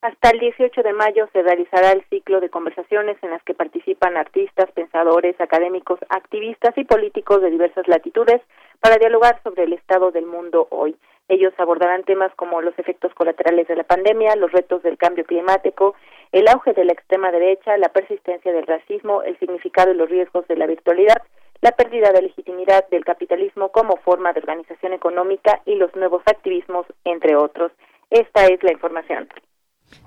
Hasta 0.05 0.29
el 0.29 0.39
18 0.39 0.83
de 0.83 0.93
mayo 0.93 1.27
se 1.33 1.41
realizará 1.41 1.93
el 1.93 2.05
ciclo 2.11 2.39
de 2.39 2.51
conversaciones 2.51 3.17
en 3.23 3.31
las 3.31 3.43
que 3.43 3.55
participan 3.55 4.19
artistas, 4.19 4.71
pensadores, 4.73 5.35
académicos, 5.41 5.99
activistas 6.11 6.77
y 6.77 6.85
políticos 6.85 7.41
de 7.41 7.49
diversas 7.49 7.89
latitudes 7.89 8.43
para 8.81 8.99
dialogar 8.99 9.41
sobre 9.43 9.65
el 9.65 9.73
estado 9.73 10.11
del 10.11 10.27
mundo 10.27 10.69
hoy. 10.69 10.95
Ellos 11.29 11.55
abordarán 11.57 12.05
temas 12.05 12.31
como 12.35 12.61
los 12.61 12.79
efectos 12.79 13.15
colaterales 13.15 13.67
de 13.67 13.77
la 13.77 13.85
pandemia, 13.85 14.37
los 14.37 14.53
retos 14.53 14.83
del 14.83 14.99
cambio 14.99 15.25
climático, 15.25 15.95
el 16.33 16.49
auge 16.49 16.75
de 16.75 16.85
la 16.85 16.93
extrema 16.93 17.33
derecha, 17.33 17.79
la 17.79 17.89
persistencia 17.89 18.53
del 18.53 18.67
racismo, 18.67 19.23
el 19.23 19.39
significado 19.39 19.93
y 19.93 19.97
los 19.97 20.11
riesgos 20.11 20.47
de 20.49 20.59
la 20.59 20.67
virtualidad, 20.67 21.23
la 21.63 21.73
pérdida 21.73 22.13
de 22.13 22.21
legitimidad 22.21 22.87
del 22.91 23.07
capitalismo 23.07 23.71
como 23.71 23.97
forma 23.97 24.35
de 24.35 24.41
organización 24.41 24.93
económica 24.93 25.63
y 25.65 25.77
los 25.77 25.97
nuevos 25.97 26.21
activismos, 26.27 26.85
entre 27.05 27.37
otros. 27.37 27.73
Esta 28.11 28.45
es 28.45 28.63
la 28.63 28.73
información. 28.73 29.31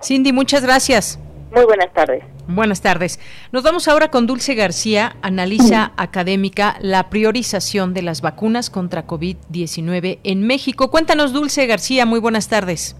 Cindy, 0.02 0.32
muchas 0.32 0.62
gracias. 0.62 1.18
Muy 1.50 1.64
buenas 1.64 1.92
tardes. 1.92 2.22
Buenas 2.46 2.82
tardes. 2.82 3.18
Nos 3.52 3.62
vamos 3.62 3.88
ahora 3.88 4.08
con 4.08 4.26
Dulce 4.26 4.54
García, 4.54 5.16
analiza 5.22 5.92
académica 5.96 6.76
la 6.80 7.08
priorización 7.10 7.94
de 7.94 8.02
las 8.02 8.20
vacunas 8.20 8.70
contra 8.70 9.06
COVID-19 9.06 10.18
en 10.24 10.46
México. 10.46 10.90
Cuéntanos, 10.90 11.32
Dulce 11.32 11.66
García, 11.66 12.06
muy 12.06 12.20
buenas 12.20 12.48
tardes. 12.48 12.96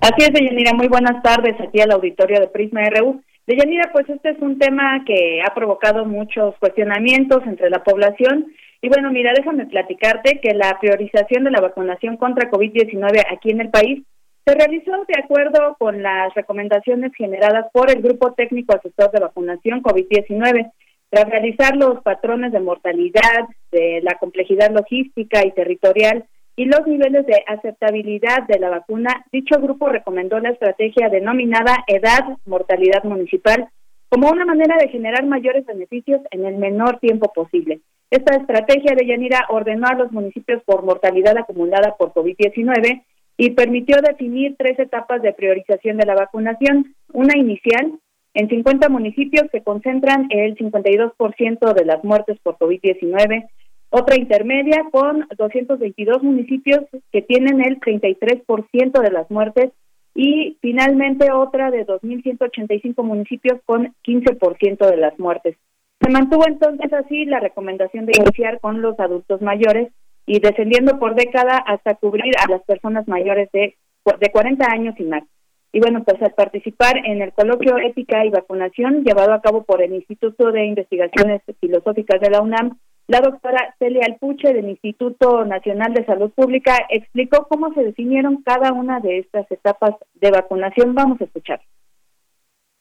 Así 0.00 0.22
es, 0.22 0.32
Deyanira, 0.32 0.72
muy 0.72 0.88
buenas 0.88 1.22
tardes 1.22 1.54
aquí 1.60 1.80
al 1.80 1.92
auditorio 1.92 2.40
de 2.40 2.48
Prisma 2.48 2.80
RU. 2.88 3.22
Deyanira, 3.46 3.90
pues 3.92 4.08
este 4.08 4.30
es 4.30 4.38
un 4.40 4.58
tema 4.58 5.04
que 5.04 5.42
ha 5.46 5.54
provocado 5.54 6.06
muchos 6.06 6.54
cuestionamientos 6.58 7.42
entre 7.46 7.68
la 7.68 7.84
población. 7.84 8.46
Y 8.80 8.88
bueno, 8.88 9.10
mira, 9.10 9.32
déjame 9.36 9.66
platicarte 9.66 10.40
que 10.40 10.54
la 10.54 10.78
priorización 10.80 11.44
de 11.44 11.50
la 11.50 11.60
vacunación 11.60 12.16
contra 12.16 12.50
COVID-19 12.50 13.24
aquí 13.30 13.50
en 13.50 13.60
el 13.60 13.68
país 13.68 14.02
se 14.46 14.54
realizó 14.54 14.92
de 15.06 15.22
acuerdo 15.22 15.76
con 15.78 16.02
las 16.02 16.34
recomendaciones 16.34 17.12
generadas 17.14 17.66
por 17.72 17.90
el 17.90 18.02
Grupo 18.02 18.32
Técnico 18.32 18.74
Asesor 18.74 19.10
de 19.10 19.20
Vacunación 19.20 19.82
COVID-19. 19.82 20.72
Tras 21.10 21.28
realizar 21.28 21.76
los 21.76 22.02
patrones 22.02 22.52
de 22.52 22.60
mortalidad, 22.60 23.48
de 23.72 24.00
la 24.02 24.14
complejidad 24.14 24.70
logística 24.70 25.44
y 25.44 25.52
territorial 25.52 26.24
y 26.56 26.64
los 26.66 26.86
niveles 26.86 27.26
de 27.26 27.42
aceptabilidad 27.46 28.46
de 28.48 28.58
la 28.58 28.70
vacuna, 28.70 29.24
dicho 29.32 29.60
grupo 29.60 29.88
recomendó 29.88 30.38
la 30.40 30.50
estrategia 30.50 31.08
denominada 31.08 31.84
Edad 31.86 32.36
Mortalidad 32.46 33.04
Municipal 33.04 33.68
como 34.08 34.28
una 34.28 34.44
manera 34.44 34.76
de 34.76 34.88
generar 34.88 35.24
mayores 35.24 35.64
beneficios 35.66 36.20
en 36.32 36.44
el 36.44 36.56
menor 36.56 36.98
tiempo 36.98 37.32
posible. 37.32 37.80
Esta 38.10 38.36
estrategia 38.36 38.96
de 38.96 39.06
Yanira 39.06 39.46
ordenó 39.50 39.86
a 39.86 39.94
los 39.94 40.10
municipios 40.10 40.62
por 40.64 40.82
mortalidad 40.82 41.38
acumulada 41.38 41.94
por 41.96 42.12
COVID-19 42.12 43.04
y 43.40 43.52
permitió 43.52 43.96
definir 44.02 44.54
tres 44.58 44.78
etapas 44.78 45.22
de 45.22 45.32
priorización 45.32 45.96
de 45.96 46.04
la 46.04 46.14
vacunación. 46.14 46.94
Una 47.14 47.38
inicial, 47.38 47.98
en 48.34 48.48
50 48.50 48.90
municipios 48.90 49.44
que 49.50 49.62
concentran 49.62 50.26
el 50.28 50.58
52% 50.58 51.72
de 51.72 51.84
las 51.86 52.04
muertes 52.04 52.38
por 52.42 52.58
COVID-19, 52.58 53.48
otra 53.88 54.16
intermedia 54.18 54.84
con 54.92 55.26
222 55.38 56.22
municipios 56.22 56.80
que 57.10 57.22
tienen 57.22 57.64
el 57.64 57.80
33% 57.80 59.00
de 59.00 59.10
las 59.10 59.30
muertes 59.30 59.70
y 60.14 60.58
finalmente 60.60 61.32
otra 61.32 61.70
de 61.70 61.86
2.185 61.86 63.02
municipios 63.02 63.58
con 63.64 63.94
15% 64.04 64.86
de 64.86 64.96
las 64.98 65.18
muertes. 65.18 65.56
Se 65.98 66.10
mantuvo 66.10 66.44
entonces 66.46 66.92
así 66.92 67.24
la 67.24 67.40
recomendación 67.40 68.04
de 68.04 68.12
iniciar 68.20 68.60
con 68.60 68.82
los 68.82 69.00
adultos 69.00 69.40
mayores 69.40 69.90
y 70.26 70.40
descendiendo 70.40 70.98
por 70.98 71.14
década 71.14 71.58
hasta 71.58 71.94
cubrir 71.94 72.34
a 72.38 72.50
las 72.50 72.62
personas 72.62 73.06
mayores 73.08 73.50
de, 73.52 73.76
de 74.20 74.30
40 74.30 74.66
años 74.70 74.94
y 74.98 75.04
más. 75.04 75.24
Y 75.72 75.80
bueno, 75.80 76.02
pues 76.04 76.20
al 76.22 76.32
participar 76.32 76.96
en 77.04 77.22
el 77.22 77.32
coloquio 77.32 77.78
Ética 77.78 78.24
y 78.24 78.30
Vacunación 78.30 79.04
llevado 79.04 79.32
a 79.32 79.40
cabo 79.40 79.62
por 79.62 79.82
el 79.82 79.94
Instituto 79.94 80.50
de 80.50 80.64
Investigaciones 80.64 81.42
Filosóficas 81.60 82.20
de 82.20 82.30
la 82.30 82.42
UNAM, 82.42 82.78
la 83.06 83.20
doctora 83.20 83.74
Celia 83.78 84.06
Alpuche 84.06 84.52
del 84.52 84.68
Instituto 84.68 85.44
Nacional 85.44 85.94
de 85.94 86.04
Salud 86.04 86.30
Pública 86.30 86.76
explicó 86.88 87.46
cómo 87.48 87.72
se 87.74 87.82
definieron 87.82 88.42
cada 88.42 88.72
una 88.72 89.00
de 89.00 89.18
estas 89.18 89.50
etapas 89.50 89.96
de 90.14 90.30
vacunación. 90.30 90.94
Vamos 90.94 91.20
a 91.20 91.24
escuchar. 91.24 91.60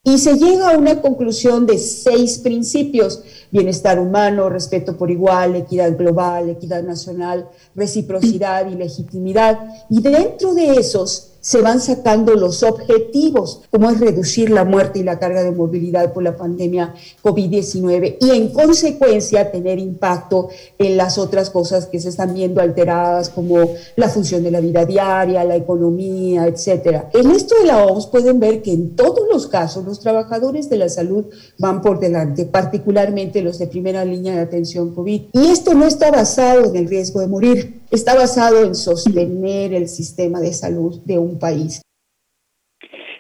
Y 0.03 0.17
se 0.17 0.35
llega 0.35 0.69
a 0.69 0.77
una 0.77 1.01
conclusión 1.01 1.65
de 1.65 1.77
seis 1.77 2.39
principios, 2.39 3.21
bienestar 3.51 3.99
humano, 3.99 4.49
respeto 4.49 4.95
por 4.95 5.12
igual, 5.12 5.57
equidad 5.57 5.97
global, 5.97 6.49
equidad 6.49 6.83
nacional, 6.83 7.49
reciprocidad 7.75 8.69
y 8.71 8.75
legitimidad. 8.75 9.59
Y 9.89 10.01
dentro 10.01 10.53
de 10.53 10.75
esos 10.75 11.28
se 11.41 11.62
van 11.62 11.80
sacando 11.80 12.36
los 12.36 12.63
objetivos, 12.63 13.62
como 13.71 13.89
es 13.89 13.99
reducir 13.99 14.49
la 14.49 14.65
muerte 14.65 14.99
y 14.99 15.04
la 15.04 15.19
carga 15.19 15.43
de 15.43 15.52
movilidad 15.52 16.13
por 16.13 16.23
la 16.23 16.36
pandemia 16.36 16.93
COVID-19 17.23 18.17
y 18.19 18.32
en 18.32 18.52
consecuencia 18.52 19.52
tener 19.52 19.80
impacto 19.80 20.49
en 20.78 20.97
las 20.97 21.17
otras 21.17 21.49
cosas 21.49 21.86
que 21.86 21.99
se 21.99 22.10
están 22.10 22.34
viendo 22.34 22.62
alteradas 22.62 23.30
como 23.30 23.71
la 23.95 24.10
función 24.10 24.43
de 24.43 24.52
la 24.52 24.60
vida 24.60 24.86
diaria, 24.86 25.43
la 25.43 25.56
economía, 25.56 26.45
etcétera. 26.47 27.10
En 27.13 27.32
esto 27.32 27.56
de 27.60 27.67
la 27.67 27.86
OMS 27.86 28.08
pueden 28.08 28.39
ver 28.39 28.62
que 28.62 28.73
en 28.73 28.95
todos 28.95 29.28
los 29.32 29.47
casos 29.47 29.86
los 29.86 29.99
trabajadores 29.99 30.69
de 30.69 30.78
la 30.78 30.89
salud 30.89 31.25
van 31.58 31.82
por 31.82 31.99
delante, 31.99 32.45
particularmente 32.45 33.41
los 33.41 33.60
de 33.60 33.67
primera 33.67 34.04
línea 34.06 34.36
de 34.36 34.41
atención 34.41 34.93
COVID. 34.93 35.21
Y 35.34 35.47
esto 35.47 35.73
no 35.73 35.86
está 35.86 36.12
basado 36.12 36.65
en 36.65 36.75
el 36.75 36.88
riesgo 36.88 37.19
de 37.19 37.28
morir, 37.28 37.82
está 37.91 38.15
basado 38.15 38.63
en 38.63 38.75
sostener 38.75 39.73
el 39.73 39.89
sistema 39.89 40.39
de 40.39 40.54
salud 40.54 40.99
de 41.06 41.17
un 41.17 41.28
país. 41.37 41.81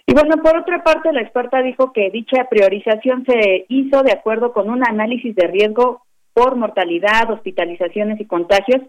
Y 0.07 0.13
bueno, 0.13 0.41
por 0.41 0.57
otra 0.57 0.83
parte, 0.83 1.13
la 1.13 1.21
experta 1.21 1.61
dijo 1.61 1.93
que 1.93 2.09
dicha 2.09 2.47
priorización 2.49 3.25
se 3.25 3.65
hizo 3.69 4.01
de 4.01 4.11
acuerdo 4.11 4.53
con 4.53 4.69
un 4.69 4.83
análisis 4.83 5.35
de 5.35 5.45
riesgo 5.45 6.01
por 6.33 6.55
mortalidad, 6.55 7.29
hospitalizaciones 7.29 8.19
y 8.19 8.25
contagios 8.25 8.81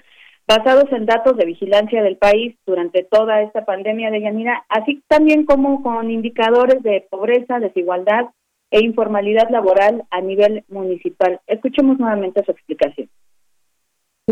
basados 0.48 0.90
en 0.92 1.06
datos 1.06 1.36
de 1.36 1.44
vigilancia 1.44 2.02
del 2.02 2.16
país 2.16 2.56
durante 2.66 3.04
toda 3.04 3.42
esta 3.42 3.64
pandemia 3.64 4.10
de 4.10 4.22
Yanira, 4.22 4.64
así 4.68 5.02
también 5.08 5.44
como 5.44 5.82
con 5.82 6.10
indicadores 6.10 6.82
de 6.82 7.06
pobreza, 7.10 7.60
desigualdad 7.60 8.30
e 8.70 8.80
informalidad 8.80 9.50
laboral 9.50 10.04
a 10.10 10.20
nivel 10.20 10.64
municipal. 10.68 11.40
Escuchemos 11.46 11.98
nuevamente 11.98 12.42
su 12.44 12.52
explicación 12.52 13.08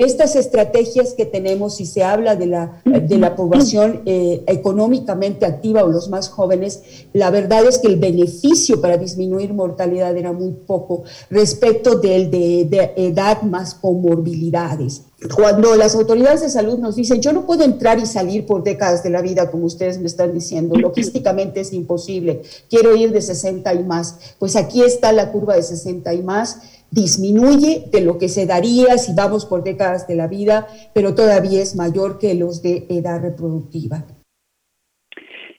estas 0.00 0.36
estrategias 0.36 1.14
que 1.14 1.24
tenemos, 1.24 1.80
y 1.80 1.86
se 1.86 2.02
habla 2.02 2.36
de 2.36 2.46
la, 2.46 2.82
de 2.84 3.18
la 3.18 3.36
población 3.36 4.02
eh, 4.06 4.42
económicamente 4.46 5.46
activa 5.46 5.84
o 5.84 5.88
los 5.88 6.08
más 6.08 6.28
jóvenes, 6.28 6.82
la 7.12 7.30
verdad 7.30 7.66
es 7.66 7.78
que 7.78 7.88
el 7.88 7.96
beneficio 7.96 8.80
para 8.80 8.96
disminuir 8.96 9.54
mortalidad 9.54 10.16
era 10.16 10.32
muy 10.32 10.52
poco 10.52 11.04
respecto 11.30 11.98
del 11.98 12.30
de, 12.30 12.66
de 12.68 12.92
edad 12.96 13.42
más 13.42 13.74
comorbilidades. 13.74 15.02
Cuando 15.34 15.74
las 15.74 15.96
autoridades 15.96 16.42
de 16.42 16.48
salud 16.48 16.78
nos 16.78 16.94
dicen, 16.94 17.20
yo 17.20 17.32
no 17.32 17.44
puedo 17.44 17.64
entrar 17.64 17.98
y 17.98 18.06
salir 18.06 18.46
por 18.46 18.62
décadas 18.62 19.02
de 19.02 19.10
la 19.10 19.20
vida, 19.20 19.50
como 19.50 19.66
ustedes 19.66 19.98
me 19.98 20.06
están 20.06 20.32
diciendo, 20.32 20.76
logísticamente 20.76 21.60
es 21.60 21.72
imposible, 21.72 22.42
quiero 22.70 22.94
ir 22.94 23.10
de 23.10 23.20
60 23.20 23.74
y 23.74 23.82
más, 23.82 24.16
pues 24.38 24.54
aquí 24.54 24.80
está 24.82 25.10
la 25.10 25.32
curva 25.32 25.56
de 25.56 25.64
60 25.64 26.14
y 26.14 26.22
más, 26.22 26.58
disminuye 26.90 27.84
de 27.92 28.00
lo 28.02 28.18
que 28.18 28.28
se 28.28 28.46
daría 28.46 28.98
si 28.98 29.14
vamos 29.14 29.46
por 29.46 29.62
décadas 29.62 30.06
de 30.08 30.16
la 30.16 30.26
vida, 30.26 30.66
pero 30.94 31.14
todavía 31.14 31.62
es 31.62 31.76
mayor 31.76 32.18
que 32.18 32.34
los 32.34 32.62
de 32.62 32.86
edad 32.88 33.20
reproductiva. 33.22 34.04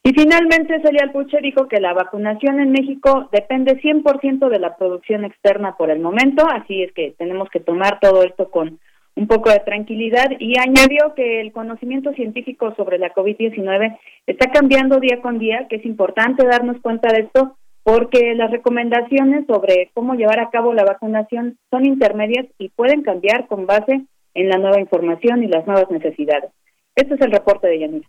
Y 0.03 0.13
finalmente, 0.13 0.81
Celia 0.81 1.03
Alpuche 1.03 1.39
dijo 1.41 1.67
que 1.67 1.81
la 1.81 1.93
vacunación 1.93 2.59
en 2.59 2.71
México 2.71 3.27
depende 3.31 3.81
100% 3.81 4.49
de 4.49 4.59
la 4.59 4.77
producción 4.77 5.25
externa 5.25 5.75
por 5.77 5.91
el 5.91 5.99
momento, 5.99 6.47
así 6.47 6.83
es 6.83 6.93
que 6.93 7.13
tenemos 7.17 7.49
que 7.49 7.59
tomar 7.59 7.99
todo 7.99 8.23
esto 8.23 8.49
con 8.49 8.79
un 9.15 9.27
poco 9.27 9.49
de 9.49 9.59
tranquilidad 9.59 10.31
y 10.39 10.57
añadió 10.57 11.13
que 11.13 11.41
el 11.41 11.51
conocimiento 11.51 12.13
científico 12.13 12.73
sobre 12.75 12.97
la 12.97 13.13
COVID-19 13.13 13.99
está 14.25 14.49
cambiando 14.49 15.01
día 15.01 15.21
con 15.21 15.37
día, 15.39 15.67
que 15.69 15.75
es 15.75 15.85
importante 15.85 16.45
darnos 16.45 16.81
cuenta 16.81 17.11
de 17.11 17.23
esto 17.23 17.57
porque 17.83 18.33
las 18.35 18.51
recomendaciones 18.51 19.45
sobre 19.47 19.91
cómo 19.93 20.15
llevar 20.15 20.39
a 20.39 20.49
cabo 20.49 20.73
la 20.73 20.83
vacunación 20.83 21.57
son 21.69 21.85
intermedias 21.85 22.45
y 22.57 22.69
pueden 22.69 23.01
cambiar 23.01 23.47
con 23.47 23.65
base 23.65 24.01
en 24.33 24.49
la 24.49 24.57
nueva 24.57 24.79
información 24.79 25.43
y 25.43 25.47
las 25.47 25.65
nuevas 25.65 25.89
necesidades. 25.89 26.51
Este 26.95 27.15
es 27.15 27.21
el 27.21 27.31
reporte 27.31 27.67
de 27.67 27.79
Yanira. 27.79 28.07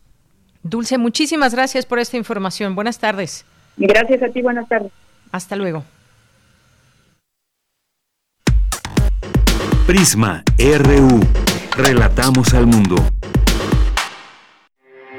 Dulce, 0.62 0.98
muchísimas 0.98 1.54
gracias 1.54 1.86
por 1.86 1.98
esta 1.98 2.16
información. 2.16 2.74
Buenas 2.74 2.98
tardes. 2.98 3.46
Gracias 3.76 4.22
a 4.22 4.28
ti, 4.28 4.42
buenas 4.42 4.68
tardes. 4.68 4.92
Hasta 5.32 5.56
luego. 5.56 5.84
Prisma 9.86 10.44
RU. 10.58 11.20
Relatamos 11.76 12.52
al 12.54 12.66
mundo. 12.66 12.96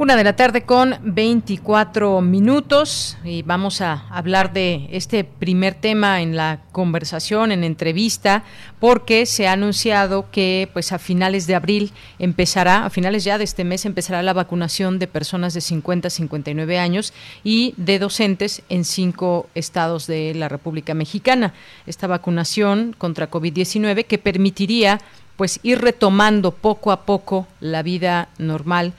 Una 0.00 0.16
de 0.16 0.24
la 0.24 0.34
tarde 0.34 0.62
con 0.62 0.96
24 1.02 2.22
minutos 2.22 3.18
y 3.22 3.42
vamos 3.42 3.82
a 3.82 4.06
hablar 4.08 4.54
de 4.54 4.88
este 4.92 5.24
primer 5.24 5.74
tema 5.74 6.22
en 6.22 6.36
la 6.36 6.60
conversación, 6.72 7.52
en 7.52 7.64
entrevista, 7.64 8.42
porque 8.78 9.26
se 9.26 9.46
ha 9.46 9.52
anunciado 9.52 10.30
que 10.30 10.70
pues 10.72 10.92
a 10.92 10.98
finales 10.98 11.46
de 11.46 11.54
abril 11.54 11.92
empezará, 12.18 12.86
a 12.86 12.88
finales 12.88 13.24
ya 13.24 13.36
de 13.36 13.44
este 13.44 13.62
mes 13.62 13.84
empezará 13.84 14.22
la 14.22 14.32
vacunación 14.32 14.98
de 14.98 15.06
personas 15.06 15.52
de 15.52 15.60
50 15.60 16.08
a 16.08 16.10
59 16.10 16.78
años 16.78 17.12
y 17.44 17.74
de 17.76 17.98
docentes 17.98 18.62
en 18.70 18.86
cinco 18.86 19.50
estados 19.54 20.06
de 20.06 20.32
la 20.34 20.48
República 20.48 20.94
Mexicana. 20.94 21.52
Esta 21.86 22.06
vacunación 22.06 22.96
contra 22.96 23.30
COVID-19 23.30 24.06
que 24.06 24.16
permitiría 24.16 24.98
pues 25.40 25.58
ir 25.62 25.80
retomando 25.80 26.52
poco 26.52 26.92
a 26.92 27.06
poco 27.06 27.46
la 27.60 27.82
vida 27.82 28.28
normal 28.36 28.92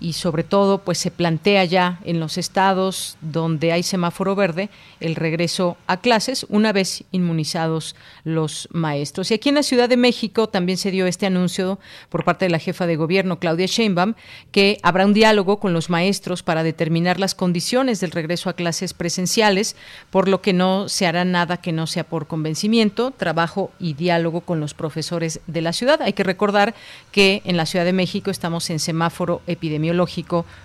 y 0.00 0.14
sobre 0.14 0.42
todo 0.42 0.78
pues 0.78 0.98
se 0.98 1.10
plantea 1.10 1.64
ya 1.64 2.00
en 2.04 2.18
los 2.18 2.38
estados 2.38 3.18
donde 3.20 3.70
hay 3.70 3.82
semáforo 3.82 4.34
verde 4.34 4.70
el 4.98 5.14
regreso 5.14 5.76
a 5.86 5.98
clases 5.98 6.46
una 6.48 6.72
vez 6.72 7.04
inmunizados 7.12 7.94
los 8.24 8.68
maestros. 8.72 9.30
Y 9.30 9.34
aquí 9.34 9.50
en 9.50 9.56
la 9.56 9.62
Ciudad 9.62 9.88
de 9.88 9.98
México 9.98 10.48
también 10.48 10.78
se 10.78 10.90
dio 10.90 11.06
este 11.06 11.26
anuncio 11.26 11.78
por 12.08 12.24
parte 12.24 12.46
de 12.46 12.50
la 12.50 12.58
jefa 12.58 12.86
de 12.86 12.96
gobierno 12.96 13.38
Claudia 13.38 13.66
Sheinbaum 13.66 14.14
que 14.52 14.78
habrá 14.82 15.04
un 15.04 15.12
diálogo 15.12 15.60
con 15.60 15.74
los 15.74 15.90
maestros 15.90 16.42
para 16.42 16.62
determinar 16.62 17.20
las 17.20 17.34
condiciones 17.34 18.00
del 18.00 18.10
regreso 18.10 18.48
a 18.48 18.54
clases 18.54 18.94
presenciales, 18.94 19.76
por 20.08 20.28
lo 20.28 20.40
que 20.40 20.54
no 20.54 20.88
se 20.88 21.06
hará 21.06 21.24
nada 21.26 21.58
que 21.58 21.72
no 21.72 21.86
sea 21.86 22.04
por 22.04 22.26
convencimiento, 22.26 23.10
trabajo 23.10 23.70
y 23.78 23.92
diálogo 23.92 24.40
con 24.40 24.60
los 24.60 24.72
profesores 24.72 25.40
de 25.46 25.60
la 25.60 25.74
ciudad. 25.74 26.00
Hay 26.00 26.14
que 26.14 26.24
recordar 26.24 26.74
que 27.12 27.42
en 27.44 27.58
la 27.58 27.66
Ciudad 27.66 27.84
de 27.84 27.92
México 27.92 28.30
estamos 28.30 28.70
en 28.70 28.78
semáforo 28.78 29.42
epidemiológico 29.46 29.89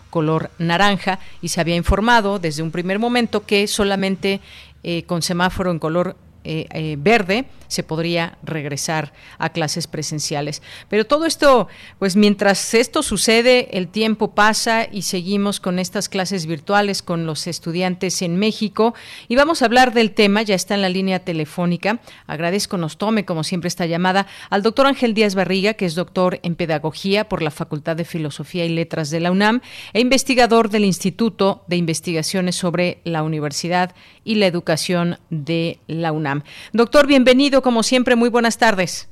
color 0.10 0.52
naranja 0.60 1.20
y 1.42 1.50
se 1.50 1.62
había 1.62 1.76
informado 1.76 2.40
desde 2.40 2.64
un 2.64 2.72
primer 2.72 3.00
momento 3.00 3.46
que 3.46 3.68
solamente 3.68 4.42
eh, 4.84 5.04
con 5.04 5.22
semáforo 5.22 5.72
en 5.72 5.80
color 5.80 6.16
eh, 6.44 6.68
eh, 6.72 6.96
verde 7.00 7.46
se 7.76 7.84
podría 7.84 8.38
regresar 8.42 9.12
a 9.38 9.50
clases 9.50 9.88
presenciales. 9.88 10.62
Pero 10.88 11.06
todo 11.06 11.26
esto, 11.26 11.68
pues 12.00 12.16
mientras 12.16 12.74
esto 12.74 13.04
sucede, 13.04 13.78
el 13.78 13.90
tiempo 13.90 14.34
pasa 14.34 14.88
y 14.90 15.02
seguimos 15.02 15.60
con 15.60 15.78
estas 15.78 16.08
clases 16.08 16.46
virtuales 16.46 17.02
con 17.02 17.26
los 17.26 17.48
estudiantes 17.48 18.22
en 18.22 18.38
México. 18.38 18.96
Y 19.28 19.36
vamos 19.36 19.62
a 19.62 19.66
hablar 19.66 19.94
del 19.94 20.14
tema, 20.14 20.42
ya 20.42 20.56
está 20.56 20.74
en 20.76 20.82
la 20.82 20.90
línea 20.90 21.20
telefónica. 21.20 22.00
Agradezco 22.28 22.78
nos 22.78 22.98
tome, 22.98 23.26
como 23.26 23.44
siempre, 23.44 23.68
esta 23.68 23.86
llamada 23.86 24.26
al 24.50 24.64
doctor 24.64 24.88
Ángel 24.88 25.14
Díaz 25.14 25.36
Barriga, 25.36 25.74
que 25.74 25.86
es 25.86 25.96
doctor 25.96 26.40
en 26.44 26.56
Pedagogía 26.56 27.28
por 27.28 27.42
la 27.42 27.52
Facultad 27.52 27.98
de 27.98 28.06
Filosofía 28.06 28.64
y 28.64 28.70
Letras 28.70 29.10
de 29.10 29.20
la 29.20 29.32
UNAM 29.32 29.60
e 29.92 30.00
investigador 30.00 30.70
del 30.70 30.86
Instituto 30.86 31.66
de 31.68 31.76
Investigaciones 31.76 32.56
sobre 32.56 33.00
la 33.04 33.24
Universidad 33.24 33.94
y 34.24 34.36
la 34.36 34.48
Educación 34.48 35.20
de 35.30 35.80
la 35.88 36.14
UNAM. 36.14 36.44
Doctor, 36.72 37.08
bienvenido 37.08 37.62
como 37.66 37.82
siempre, 37.82 38.16
muy 38.16 38.30
buenas 38.30 38.60
tardes. 38.60 39.10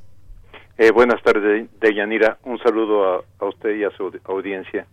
Eh, 0.78 0.92
buenas 0.92 1.24
tardes, 1.24 1.68
Deyanira. 1.82 2.38
Un 2.44 2.60
saludo 2.60 3.26
a, 3.39 3.46
usted 3.48 3.76
y 3.78 3.84
a 3.84 3.89
su 3.98 4.12
audiencia. 4.26 4.86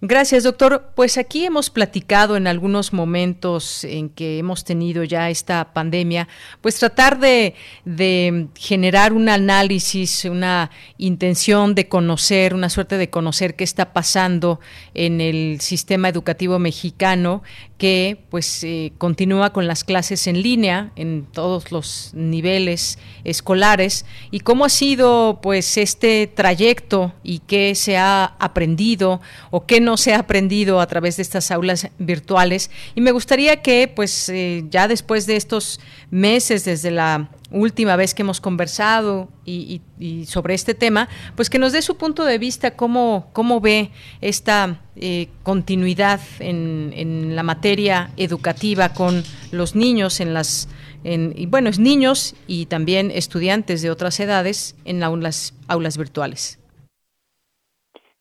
Gracias, 0.00 0.42
doctor. 0.42 0.90
Pues 0.96 1.16
aquí 1.16 1.44
hemos 1.44 1.70
platicado 1.70 2.36
en 2.36 2.48
algunos 2.48 2.92
momentos 2.92 3.84
en 3.84 4.08
que 4.08 4.38
hemos 4.38 4.64
tenido 4.64 5.04
ya 5.04 5.30
esta 5.30 5.72
pandemia, 5.72 6.26
pues 6.60 6.76
tratar 6.80 7.20
de, 7.20 7.54
de, 7.84 8.48
generar 8.56 9.12
un 9.12 9.28
análisis, 9.28 10.24
una 10.24 10.70
intención 10.96 11.76
de 11.76 11.88
conocer, 11.88 12.52
una 12.52 12.68
suerte 12.68 12.96
de 12.96 13.10
conocer 13.10 13.54
qué 13.54 13.62
está 13.62 13.92
pasando 13.92 14.58
en 14.94 15.20
el 15.20 15.60
sistema 15.60 16.08
educativo 16.08 16.58
mexicano, 16.58 17.44
que 17.78 18.18
pues 18.28 18.62
eh, 18.64 18.92
continúa 18.98 19.52
con 19.52 19.66
las 19.66 19.84
clases 19.84 20.26
en 20.26 20.42
línea 20.42 20.92
en 20.96 21.26
todos 21.32 21.72
los 21.72 22.10
niveles 22.12 22.98
escolares. 23.24 24.04
Y 24.30 24.40
cómo 24.40 24.64
ha 24.64 24.68
sido 24.68 25.38
pues 25.40 25.76
este 25.76 26.26
trayecto 26.26 27.14
y 27.22 27.38
qué 27.40 27.74
se 27.74 27.96
ha 27.96 28.24
aprendido 28.38 29.20
o 29.50 29.64
qué 29.64 29.80
no 29.80 29.96
se 29.96 30.12
ha 30.12 30.18
aprendido 30.18 30.80
a 30.80 30.86
través 30.86 31.16
de 31.16 31.22
estas 31.22 31.50
aulas 31.50 31.88
virtuales 31.98 32.70
y 32.94 33.00
me 33.00 33.12
gustaría 33.12 33.62
que 33.62 33.90
pues 33.94 34.28
eh, 34.28 34.64
ya 34.70 34.88
después 34.88 35.26
de 35.26 35.36
estos 35.36 35.80
meses 36.10 36.64
desde 36.64 36.90
la 36.90 37.28
última 37.50 37.96
vez 37.96 38.14
que 38.14 38.22
hemos 38.22 38.40
conversado 38.40 39.28
y, 39.44 39.80
sobre 40.26 40.54
este 40.54 40.74
tema, 40.74 41.08
pues 41.36 41.50
que 41.50 41.58
nos 41.58 41.72
dé 41.72 41.82
su 41.82 41.96
punto 41.96 42.24
de 42.24 42.38
vista, 42.38 42.76
cómo, 42.76 43.30
cómo 43.32 43.60
ve 43.60 43.90
esta 44.20 44.80
eh, 44.96 45.28
continuidad 45.42 46.20
en, 46.40 46.92
en, 46.94 47.36
la 47.36 47.42
materia 47.42 48.10
educativa 48.16 48.92
con 48.92 49.22
los 49.52 49.74
niños 49.74 50.20
en 50.20 50.34
las, 50.34 50.68
y 51.04 51.46
bueno, 51.46 51.70
niños 51.78 52.34
y 52.46 52.66
también 52.66 53.10
estudiantes 53.10 53.82
de 53.82 53.90
otras 53.90 54.20
edades 54.20 54.76
en 54.84 55.02
aulas, 55.02 55.58
aulas 55.68 55.96
virtuales. 55.96 56.58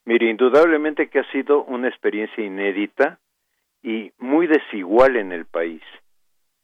Mire, 0.06 0.30
indudablemente 0.30 1.10
que 1.10 1.20
ha 1.20 1.32
sido 1.32 1.66
una 1.66 1.90
experiencia 1.90 2.42
inédita 2.44 3.20
y 3.84 4.12
muy 4.20 4.48
desigual 4.48 5.18
en 5.18 5.34
el 5.34 5.46
país. 5.46 5.82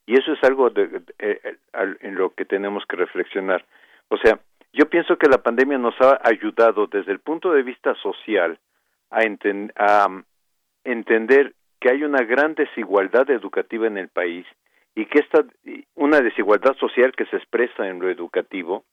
Y 0.05 0.17
eso 0.17 0.33
es 0.33 0.43
algo 0.43 0.69
de, 0.69 1.01
eh, 1.19 1.57
en 2.01 2.15
lo 2.15 2.31
que 2.31 2.45
tenemos 2.45 2.83
que 2.87 2.97
reflexionar. 2.97 3.65
O 4.09 4.17
sea, 4.17 4.39
yo 4.73 4.89
pienso 4.89 5.17
que 5.17 5.29
la 5.29 5.37
pandemia 5.37 5.77
nos 5.77 5.95
ha 6.01 6.19
ayudado 6.23 6.87
desde 6.87 7.11
el 7.11 7.19
punto 7.19 7.51
de 7.51 7.63
vista 7.63 7.95
social 7.95 8.59
a, 9.11 9.21
a 9.21 10.07
um, 10.07 10.23
entender 10.83 11.53
que 11.79 11.91
hay 11.91 12.03
una 12.03 12.23
gran 12.23 12.55
desigualdad 12.55 13.29
educativa 13.29 13.87
en 13.87 13.97
el 13.97 14.09
país 14.09 14.45
y 14.95 15.05
que 15.05 15.19
esta 15.19 15.45
una 15.95 16.21
desigualdad 16.21 16.75
social 16.77 17.13
que 17.15 17.25
se 17.25 17.37
expresa 17.37 17.87
en 17.87 17.99
lo 17.99 18.09
educativo 18.09 18.83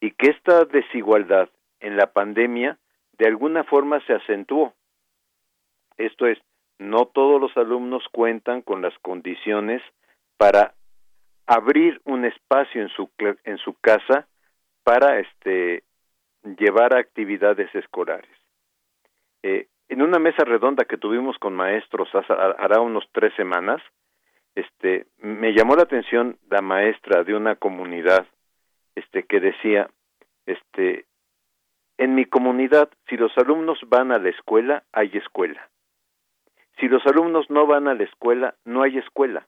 y 0.00 0.12
que 0.12 0.30
esta 0.30 0.64
desigualdad 0.64 1.48
en 1.80 1.96
la 1.96 2.12
pandemia 2.12 2.78
de 3.18 3.26
alguna 3.26 3.64
forma 3.64 4.00
se 4.06 4.14
acentuó. 4.14 4.72
Esto 5.98 6.26
es, 6.26 6.38
no 6.78 7.06
todos 7.06 7.40
los 7.40 7.54
alumnos 7.56 8.04
cuentan 8.10 8.62
con 8.62 8.80
las 8.80 8.98
condiciones 9.00 9.82
para 10.40 10.72
abrir 11.46 12.00
un 12.04 12.24
espacio 12.24 12.80
en 12.80 12.88
su 12.88 13.10
en 13.44 13.58
su 13.58 13.74
casa 13.74 14.26
para 14.82 15.18
este 15.18 15.84
llevar 16.58 16.96
actividades 16.96 17.68
escolares. 17.74 18.34
Eh, 19.42 19.66
en 19.90 20.00
una 20.00 20.18
mesa 20.18 20.42
redonda 20.46 20.86
que 20.86 20.96
tuvimos 20.96 21.36
con 21.36 21.54
maestros 21.54 22.08
hace, 22.14 22.32
hará 22.32 22.80
unos 22.80 23.04
tres 23.12 23.34
semanas, 23.34 23.82
este, 24.54 25.08
me 25.18 25.52
llamó 25.52 25.76
la 25.76 25.82
atención 25.82 26.38
la 26.48 26.62
maestra 26.62 27.22
de 27.22 27.34
una 27.34 27.56
comunidad, 27.56 28.26
este, 28.94 29.24
que 29.24 29.40
decía, 29.40 29.90
este, 30.46 31.04
en 31.98 32.14
mi 32.14 32.24
comunidad, 32.24 32.88
si 33.10 33.18
los 33.18 33.36
alumnos 33.36 33.78
van 33.88 34.10
a 34.10 34.18
la 34.18 34.30
escuela, 34.30 34.84
hay 34.90 35.10
escuela. 35.12 35.68
Si 36.78 36.88
los 36.88 37.04
alumnos 37.04 37.50
no 37.50 37.66
van 37.66 37.88
a 37.88 37.94
la 37.94 38.04
escuela, 38.04 38.54
no 38.64 38.82
hay 38.82 38.96
escuela. 38.96 39.46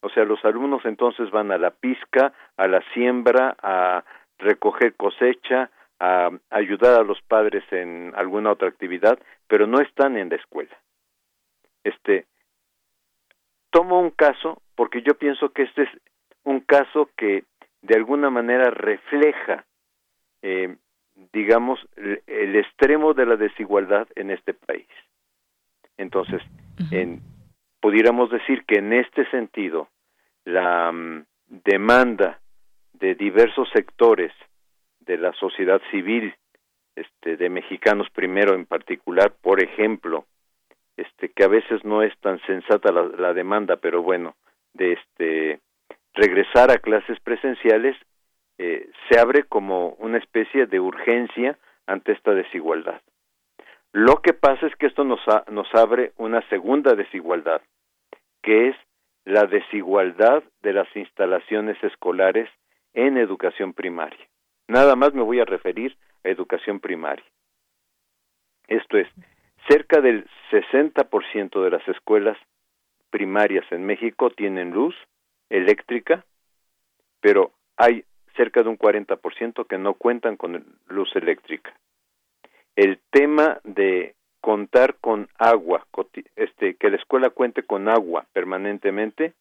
O 0.00 0.08
sea, 0.10 0.24
los 0.24 0.44
alumnos 0.44 0.84
entonces 0.84 1.30
van 1.30 1.50
a 1.50 1.58
la 1.58 1.70
pizca, 1.70 2.32
a 2.56 2.68
la 2.68 2.82
siembra, 2.92 3.56
a 3.62 4.04
recoger 4.38 4.94
cosecha, 4.94 5.70
a 6.00 6.30
ayudar 6.50 7.00
a 7.00 7.04
los 7.04 7.20
padres 7.22 7.64
en 7.72 8.12
alguna 8.14 8.52
otra 8.52 8.68
actividad, 8.68 9.18
pero 9.48 9.66
no 9.66 9.80
están 9.80 10.16
en 10.16 10.28
la 10.28 10.36
escuela. 10.36 10.76
Este, 11.82 12.26
tomo 13.70 14.00
un 14.00 14.10
caso 14.10 14.62
porque 14.76 15.02
yo 15.02 15.14
pienso 15.14 15.50
que 15.50 15.62
este 15.62 15.82
es 15.82 15.88
un 16.44 16.60
caso 16.60 17.10
que 17.16 17.44
de 17.82 17.96
alguna 17.96 18.30
manera 18.30 18.70
refleja, 18.70 19.64
eh, 20.42 20.76
digamos, 21.32 21.80
el, 21.96 22.56
extremo 22.56 23.14
de 23.14 23.26
la 23.26 23.36
desigualdad 23.36 24.06
en 24.14 24.30
este 24.30 24.54
país. 24.54 24.88
Entonces, 25.96 26.40
en, 26.92 27.20
pudiéramos 27.80 28.30
decir 28.30 28.64
que 28.64 28.78
en 28.78 28.92
este 28.92 29.28
sentido, 29.30 29.88
la 30.44 30.92
mm, 30.92 31.24
demanda 31.48 32.40
de 32.92 33.14
diversos 33.14 33.68
sectores 33.72 34.32
de 35.00 35.16
la 35.18 35.32
sociedad 35.34 35.80
civil, 35.90 36.34
este, 36.96 37.36
de 37.36 37.48
mexicanos 37.48 38.08
primero 38.10 38.54
en 38.54 38.66
particular, 38.66 39.32
por 39.40 39.62
ejemplo, 39.62 40.26
este, 40.96 41.28
que 41.28 41.44
a 41.44 41.48
veces 41.48 41.84
no 41.84 42.02
es 42.02 42.12
tan 42.18 42.40
sensata 42.40 42.90
la, 42.92 43.32
demanda, 43.32 43.76
pero 43.76 44.02
bueno, 44.02 44.34
de 44.74 44.94
este, 44.94 45.60
regresar 46.14 46.70
a 46.72 46.78
clases 46.78 47.20
presenciales, 47.20 47.96
eh, 48.58 48.90
se 49.08 49.20
abre 49.20 49.44
como 49.44 49.90
una 50.00 50.18
especie 50.18 50.66
de 50.66 50.80
urgencia 50.80 51.56
ante 51.86 52.12
esta 52.12 52.34
desigualdad. 52.34 53.00
Lo 53.92 54.20
que 54.22 54.32
pasa 54.32 54.66
es 54.66 54.76
que 54.76 54.86
esto 54.86 55.04
nos, 55.04 55.20
nos 55.50 55.74
abre 55.74 56.12
una 56.16 56.46
segunda 56.48 56.94
desigualdad, 56.94 57.62
que 58.42 58.68
es 58.68 58.76
la 59.24 59.44
desigualdad 59.44 60.42
de 60.62 60.72
las 60.72 60.88
instalaciones 60.94 61.82
escolares 61.82 62.48
en 62.94 63.16
educación 63.16 63.72
primaria. 63.72 64.26
Nada 64.68 64.96
más 64.96 65.14
me 65.14 65.22
voy 65.22 65.40
a 65.40 65.44
referir 65.44 65.96
a 66.24 66.28
educación 66.28 66.80
primaria. 66.80 67.24
Esto 68.66 68.98
es, 68.98 69.08
cerca 69.68 70.00
del 70.00 70.26
60% 70.50 71.62
de 71.62 71.70
las 71.70 71.86
escuelas 71.88 72.36
primarias 73.10 73.64
en 73.70 73.84
México 73.84 74.30
tienen 74.30 74.70
luz 74.70 74.94
eléctrica, 75.48 76.24
pero 77.20 77.52
hay 77.76 78.04
cerca 78.36 78.62
de 78.62 78.68
un 78.68 78.78
40% 78.78 79.66
que 79.66 79.78
no 79.78 79.94
cuentan 79.94 80.36
con 80.36 80.64
luz 80.88 81.14
eléctrica. 81.16 81.72
El 82.78 83.00
tema 83.10 83.58
de 83.64 84.14
contar 84.40 84.98
con 85.00 85.28
agua, 85.36 85.84
este, 86.36 86.76
que 86.76 86.90
la 86.90 86.96
escuela 86.96 87.30
cuente 87.30 87.64
con 87.64 87.88
agua 87.88 88.26
permanentemente, 88.32 89.32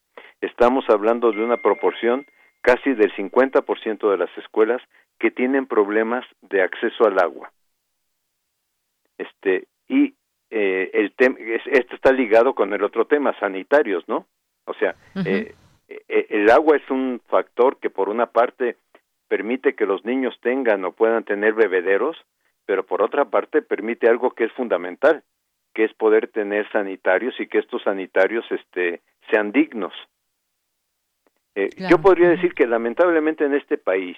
estamos 0.42 0.90
hablando 0.90 1.32
de 1.32 1.44
una 1.44 1.58
proporción 1.58 2.26
casi 2.62 2.96
del 2.96 3.14
50% 3.14 4.10
de 4.10 4.18
las 4.18 4.36
escuelas 4.40 4.82
que 5.20 5.30
tienen 5.30 5.68
problemas 5.68 6.26
de 6.42 6.64
acceso 6.64 7.06
al 7.06 7.20
agua. 7.20 7.52
Este, 9.20 9.68
y 9.88 10.16
eh, 10.50 10.90
el 10.94 11.14
esto 11.68 11.94
está 11.94 12.12
ligado 12.12 12.56
con 12.56 12.74
el 12.74 12.84
otro 12.84 13.06
tema, 13.06 13.38
sanitarios, 13.40 14.04
¿no? 14.08 14.26
O 14.66 14.74
sea, 14.74 14.96
eh, 15.28 15.54
eh, 15.88 16.28
el 16.32 16.50
agua 16.50 16.78
es 16.78 16.90
un 16.90 17.22
factor 17.28 17.78
que 17.78 17.92
por 17.92 18.10
una 18.10 18.32
parte 18.32 18.78
permite 19.28 19.76
que 19.76 19.86
los 19.86 20.04
niños 20.06 20.36
tengan 20.42 20.84
o 20.86 20.92
puedan 20.92 21.24
tener 21.24 21.54
bebederos, 21.54 22.18
pero 22.68 22.86
por 22.86 23.02
otra 23.02 23.26
parte 23.26 23.62
permite 23.64 24.08
algo 24.10 24.32
que 24.32 24.44
es 24.44 24.52
fundamental, 24.52 25.24
que 25.74 25.86
es 25.86 25.94
poder 25.94 26.28
tener 26.28 26.70
sanitarios 26.72 27.34
y 27.40 27.48
que 27.48 27.60
estos 27.60 27.82
sanitarios 27.82 28.46
este, 28.52 29.02
sean 29.32 29.52
dignos. 29.52 29.94
Yo 31.90 32.00
podría 32.00 32.30
decir 32.30 32.54
que 32.54 32.68
lamentablemente 32.68 33.44
en 33.46 33.56
este 33.56 33.80
país 33.80 34.16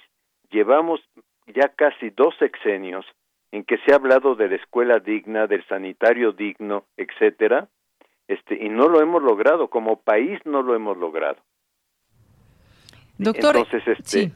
llevamos 0.50 1.00
ya 1.48 1.70
casi 1.70 2.10
dos 2.10 2.36
sexenios 2.38 3.06
en 3.52 3.64
que 3.64 3.78
se 3.78 3.94
ha 3.94 3.96
hablado 3.96 4.36
de 4.36 4.50
la 4.50 4.56
escuela 4.56 5.00
digna, 5.00 5.48
del 5.48 5.66
sanitario 5.68 6.34
digno, 6.34 6.86
etcétera, 6.98 7.70
este, 8.28 8.56
y 8.56 8.70
no 8.70 8.90
lo 8.90 9.00
hemos 9.02 9.24
logrado, 9.24 9.70
como 9.70 10.02
país 10.02 10.40
no 10.44 10.62
lo 10.64 10.76
hemos 10.76 10.98
logrado. 10.98 11.38
Doctor, 13.18 13.58
Entonces, 13.58 14.00
este, 14.00 14.32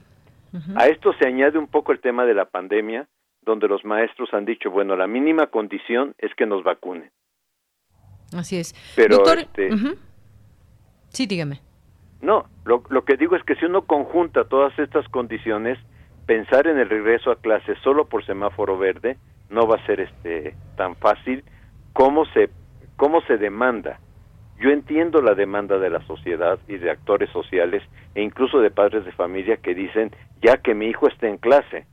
a 0.76 0.88
esto 0.88 1.14
se 1.14 1.28
añade 1.28 1.58
un 1.58 1.68
poco 1.68 1.92
el 1.92 2.00
tema 2.00 2.26
de 2.26 2.36
la 2.36 2.46
pandemia, 2.46 3.08
donde 3.46 3.68
los 3.68 3.84
maestros 3.86 4.34
han 4.34 4.46
dicho, 4.46 4.72
bueno, 4.72 4.96
la 4.96 5.08
mínima 5.08 5.48
condición 5.48 6.16
es 6.18 6.34
que 6.36 6.46
nos 6.46 6.64
vacunen. 6.64 7.12
Así 8.36 8.58
es. 8.58 8.74
Pero, 8.96 9.18
Doctor, 9.18 9.40
este, 9.40 9.70
sí, 11.10 11.28
dígame. 11.28 11.60
No, 12.22 12.46
lo, 12.66 12.84
lo 12.90 13.04
que 13.04 13.18
digo 13.18 13.36
es 13.36 13.44
que 13.44 13.56
si 13.56 13.66
uno 13.66 13.84
conjunta 13.84 14.46
todas 14.46 14.78
estas 14.80 15.08
condiciones, 15.10 15.78
pensar 16.26 16.68
en 16.68 16.80
el 16.80 16.90
regreso 16.90 17.32
a 17.32 17.36
clases 17.36 17.78
solo 17.84 18.06
por 18.06 18.26
semáforo 18.26 18.78
verde 18.78 19.18
no 19.50 19.68
va 19.68 19.76
a 19.76 19.86
ser 19.86 20.00
este 20.00 20.56
tan 20.78 20.96
fácil 20.96 21.44
como 21.94 22.26
se 22.28 22.50
cómo 22.96 23.22
se 23.22 23.38
demanda. 23.38 24.00
Yo 24.60 24.70
entiendo 24.70 25.22
la 25.22 25.36
demanda 25.36 25.78
de 25.78 25.90
la 25.90 26.06
sociedad 26.08 26.60
y 26.68 26.78
de 26.78 26.92
actores 26.92 27.30
sociales 27.32 27.84
e 28.16 28.22
incluso 28.22 28.60
de 28.60 28.72
padres 28.72 29.04
de 29.04 29.12
familia 29.12 29.58
que 29.58 29.76
dicen 29.76 30.12
ya 30.42 30.58
que 30.58 30.74
mi 30.74 30.88
hijo 30.88 31.08
esté 31.08 31.28
en 31.28 31.38
clase. 31.38 31.86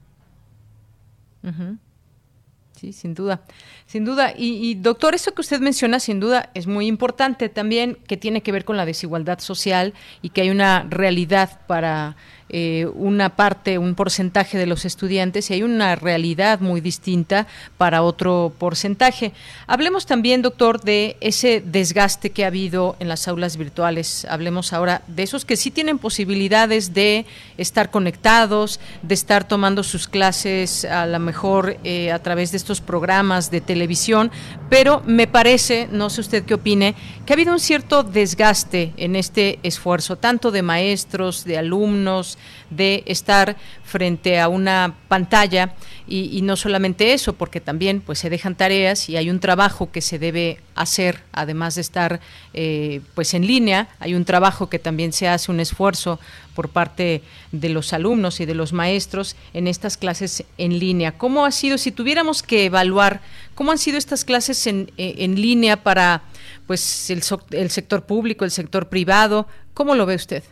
Sí, 2.80 2.92
sin 2.92 3.14
duda, 3.14 3.42
sin 3.86 4.04
duda. 4.04 4.32
Y, 4.34 4.70
y, 4.70 4.74
doctor, 4.74 5.14
eso 5.14 5.34
que 5.34 5.42
usted 5.42 5.60
menciona, 5.60 6.00
sin 6.00 6.18
duda, 6.18 6.50
es 6.54 6.66
muy 6.66 6.86
importante 6.86 7.48
también, 7.50 7.98
que 8.06 8.16
tiene 8.16 8.42
que 8.42 8.52
ver 8.52 8.64
con 8.64 8.76
la 8.76 8.86
desigualdad 8.86 9.38
social 9.40 9.92
y 10.22 10.30
que 10.30 10.42
hay 10.42 10.50
una 10.50 10.86
realidad 10.88 11.60
para 11.66 12.16
eh, 12.52 12.86
una 12.94 13.36
parte, 13.36 13.78
un 13.78 13.94
porcentaje 13.94 14.58
de 14.58 14.66
los 14.66 14.84
estudiantes 14.84 15.50
y 15.50 15.54
hay 15.54 15.62
una 15.62 15.94
realidad 15.94 16.60
muy 16.60 16.80
distinta 16.80 17.46
para 17.78 18.02
otro 18.02 18.52
porcentaje. 18.58 19.32
Hablemos 19.68 20.04
también, 20.04 20.42
doctor, 20.42 20.80
de 20.80 21.16
ese 21.20 21.62
desgaste 21.64 22.30
que 22.30 22.42
ha 22.44 22.48
habido 22.48 22.96
en 22.98 23.08
las 23.08 23.28
aulas 23.28 23.56
virtuales. 23.56 24.26
Hablemos 24.28 24.72
ahora 24.72 25.02
de 25.06 25.22
esos 25.22 25.44
que 25.44 25.56
sí 25.56 25.70
tienen 25.70 25.98
posibilidades 25.98 26.92
de 26.92 27.24
estar 27.56 27.90
conectados, 27.90 28.80
de 29.02 29.14
estar 29.14 29.46
tomando 29.46 29.84
sus 29.84 30.08
clases 30.08 30.84
a 30.84 31.06
lo 31.06 31.20
mejor 31.20 31.76
eh, 31.84 32.10
a 32.10 32.18
través 32.18 32.50
de 32.50 32.56
estos 32.56 32.80
programas 32.80 33.52
de 33.52 33.60
televisión, 33.60 34.32
pero 34.68 35.02
me 35.06 35.26
parece, 35.26 35.88
no 35.92 36.10
sé 36.10 36.20
usted 36.20 36.44
qué 36.44 36.54
opine, 36.54 36.96
que 37.24 37.32
ha 37.32 37.36
habido 37.36 37.52
un 37.52 37.60
cierto 37.60 38.02
desgaste 38.02 38.92
en 38.96 39.14
este 39.14 39.60
esfuerzo, 39.62 40.16
tanto 40.16 40.50
de 40.50 40.62
maestros, 40.62 41.44
de 41.44 41.58
alumnos, 41.58 42.38
de 42.70 43.02
estar 43.06 43.56
frente 43.84 44.40
a 44.40 44.48
una 44.48 44.94
pantalla 45.08 45.74
y, 46.06 46.42
no 46.42 46.56
solamente 46.56 47.12
eso, 47.12 47.34
porque 47.34 47.60
también 47.60 48.00
pues 48.00 48.18
se 48.18 48.30
dejan 48.30 48.56
tareas 48.56 49.08
y 49.08 49.16
hay 49.16 49.30
un 49.30 49.38
trabajo 49.38 49.92
que 49.92 50.00
se 50.00 50.18
debe 50.18 50.60
hacer, 50.74 51.22
además 51.32 51.76
de 51.76 51.80
estar 51.82 52.20
eh, 52.52 53.00
pues 53.14 53.34
en 53.34 53.46
línea, 53.46 53.88
hay 54.00 54.14
un 54.14 54.24
trabajo 54.24 54.68
que 54.68 54.80
también 54.80 55.12
se 55.12 55.28
hace 55.28 55.52
un 55.52 55.60
esfuerzo 55.60 56.18
por 56.54 56.68
parte 56.68 57.22
de 57.52 57.68
los 57.68 57.92
alumnos 57.92 58.40
y 58.40 58.46
de 58.46 58.54
los 58.54 58.72
maestros 58.72 59.36
en 59.54 59.68
estas 59.68 59.96
clases 59.96 60.44
en 60.58 60.78
línea. 60.80 61.12
¿Cómo 61.12 61.44
ha 61.44 61.52
sido, 61.52 61.78
si 61.78 61.92
tuviéramos 61.92 62.42
que 62.42 62.64
evaluar, 62.64 63.20
cómo 63.54 63.70
han 63.70 63.78
sido 63.78 63.98
estas 63.98 64.24
clases 64.24 64.66
en, 64.66 64.90
en 64.96 65.40
línea 65.40 65.82
para 65.82 66.22
pues 66.66 67.10
el, 67.10 67.22
el 67.52 67.70
sector 67.70 68.04
público, 68.04 68.44
el 68.44 68.50
sector 68.50 68.88
privado? 68.88 69.46
¿Cómo 69.74 69.94
lo 69.94 70.06
ve 70.06 70.16
usted? 70.16 70.42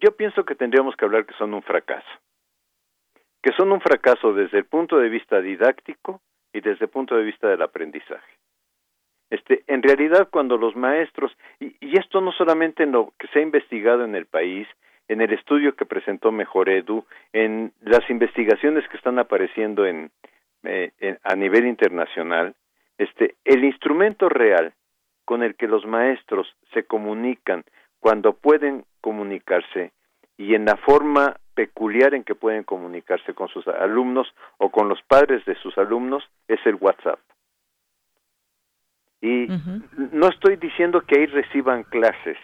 Yo 0.00 0.16
pienso 0.16 0.44
que 0.44 0.54
tendríamos 0.54 0.96
que 0.96 1.04
hablar 1.04 1.26
que 1.26 1.34
son 1.34 1.54
un 1.54 1.62
fracaso. 1.62 2.08
Que 3.42 3.52
son 3.52 3.72
un 3.72 3.80
fracaso 3.80 4.32
desde 4.32 4.58
el 4.58 4.64
punto 4.64 4.98
de 4.98 5.08
vista 5.08 5.40
didáctico 5.40 6.20
y 6.52 6.60
desde 6.60 6.86
el 6.86 6.90
punto 6.90 7.16
de 7.16 7.24
vista 7.24 7.48
del 7.48 7.62
aprendizaje. 7.62 8.38
Este, 9.30 9.62
en 9.66 9.82
realidad, 9.82 10.28
cuando 10.30 10.56
los 10.56 10.74
maestros, 10.74 11.36
y, 11.60 11.76
esto 11.98 12.20
no 12.20 12.32
solamente 12.32 12.84
en 12.84 12.92
lo 12.92 13.12
que 13.18 13.28
se 13.28 13.40
ha 13.40 13.42
investigado 13.42 14.04
en 14.04 14.14
el 14.14 14.26
país, 14.26 14.66
en 15.06 15.20
el 15.20 15.32
estudio 15.32 15.76
que 15.76 15.86
presentó 15.86 16.32
Mejor 16.32 16.68
Edu, 16.68 17.04
en 17.32 17.72
las 17.80 18.08
investigaciones 18.10 18.86
que 18.88 18.96
están 18.96 19.18
apareciendo 19.18 19.86
en, 19.86 20.10
eh, 20.64 20.92
a 21.22 21.34
nivel 21.34 21.66
internacional, 21.66 22.54
este, 22.96 23.36
el 23.44 23.64
instrumento 23.64 24.28
real 24.28 24.72
con 25.24 25.42
el 25.42 25.54
que 25.56 25.68
los 25.68 25.86
maestros 25.86 26.54
se 26.72 26.84
comunican 26.84 27.64
cuando 28.00 28.32
pueden 28.32 28.84
comunicarse 29.00 29.92
y 30.36 30.54
en 30.54 30.64
la 30.64 30.76
forma 30.76 31.36
peculiar 31.54 32.14
en 32.14 32.24
que 32.24 32.34
pueden 32.34 32.62
comunicarse 32.62 33.34
con 33.34 33.48
sus 33.48 33.66
alumnos 33.66 34.32
o 34.58 34.70
con 34.70 34.88
los 34.88 35.02
padres 35.02 35.44
de 35.44 35.56
sus 35.56 35.76
alumnos 35.76 36.22
es 36.46 36.60
el 36.64 36.76
WhatsApp. 36.76 37.18
Y 39.20 39.48
no 40.12 40.28
estoy 40.28 40.56
diciendo 40.56 41.00
que 41.00 41.18
ahí 41.18 41.26
reciban 41.26 41.82
clases, 41.82 42.38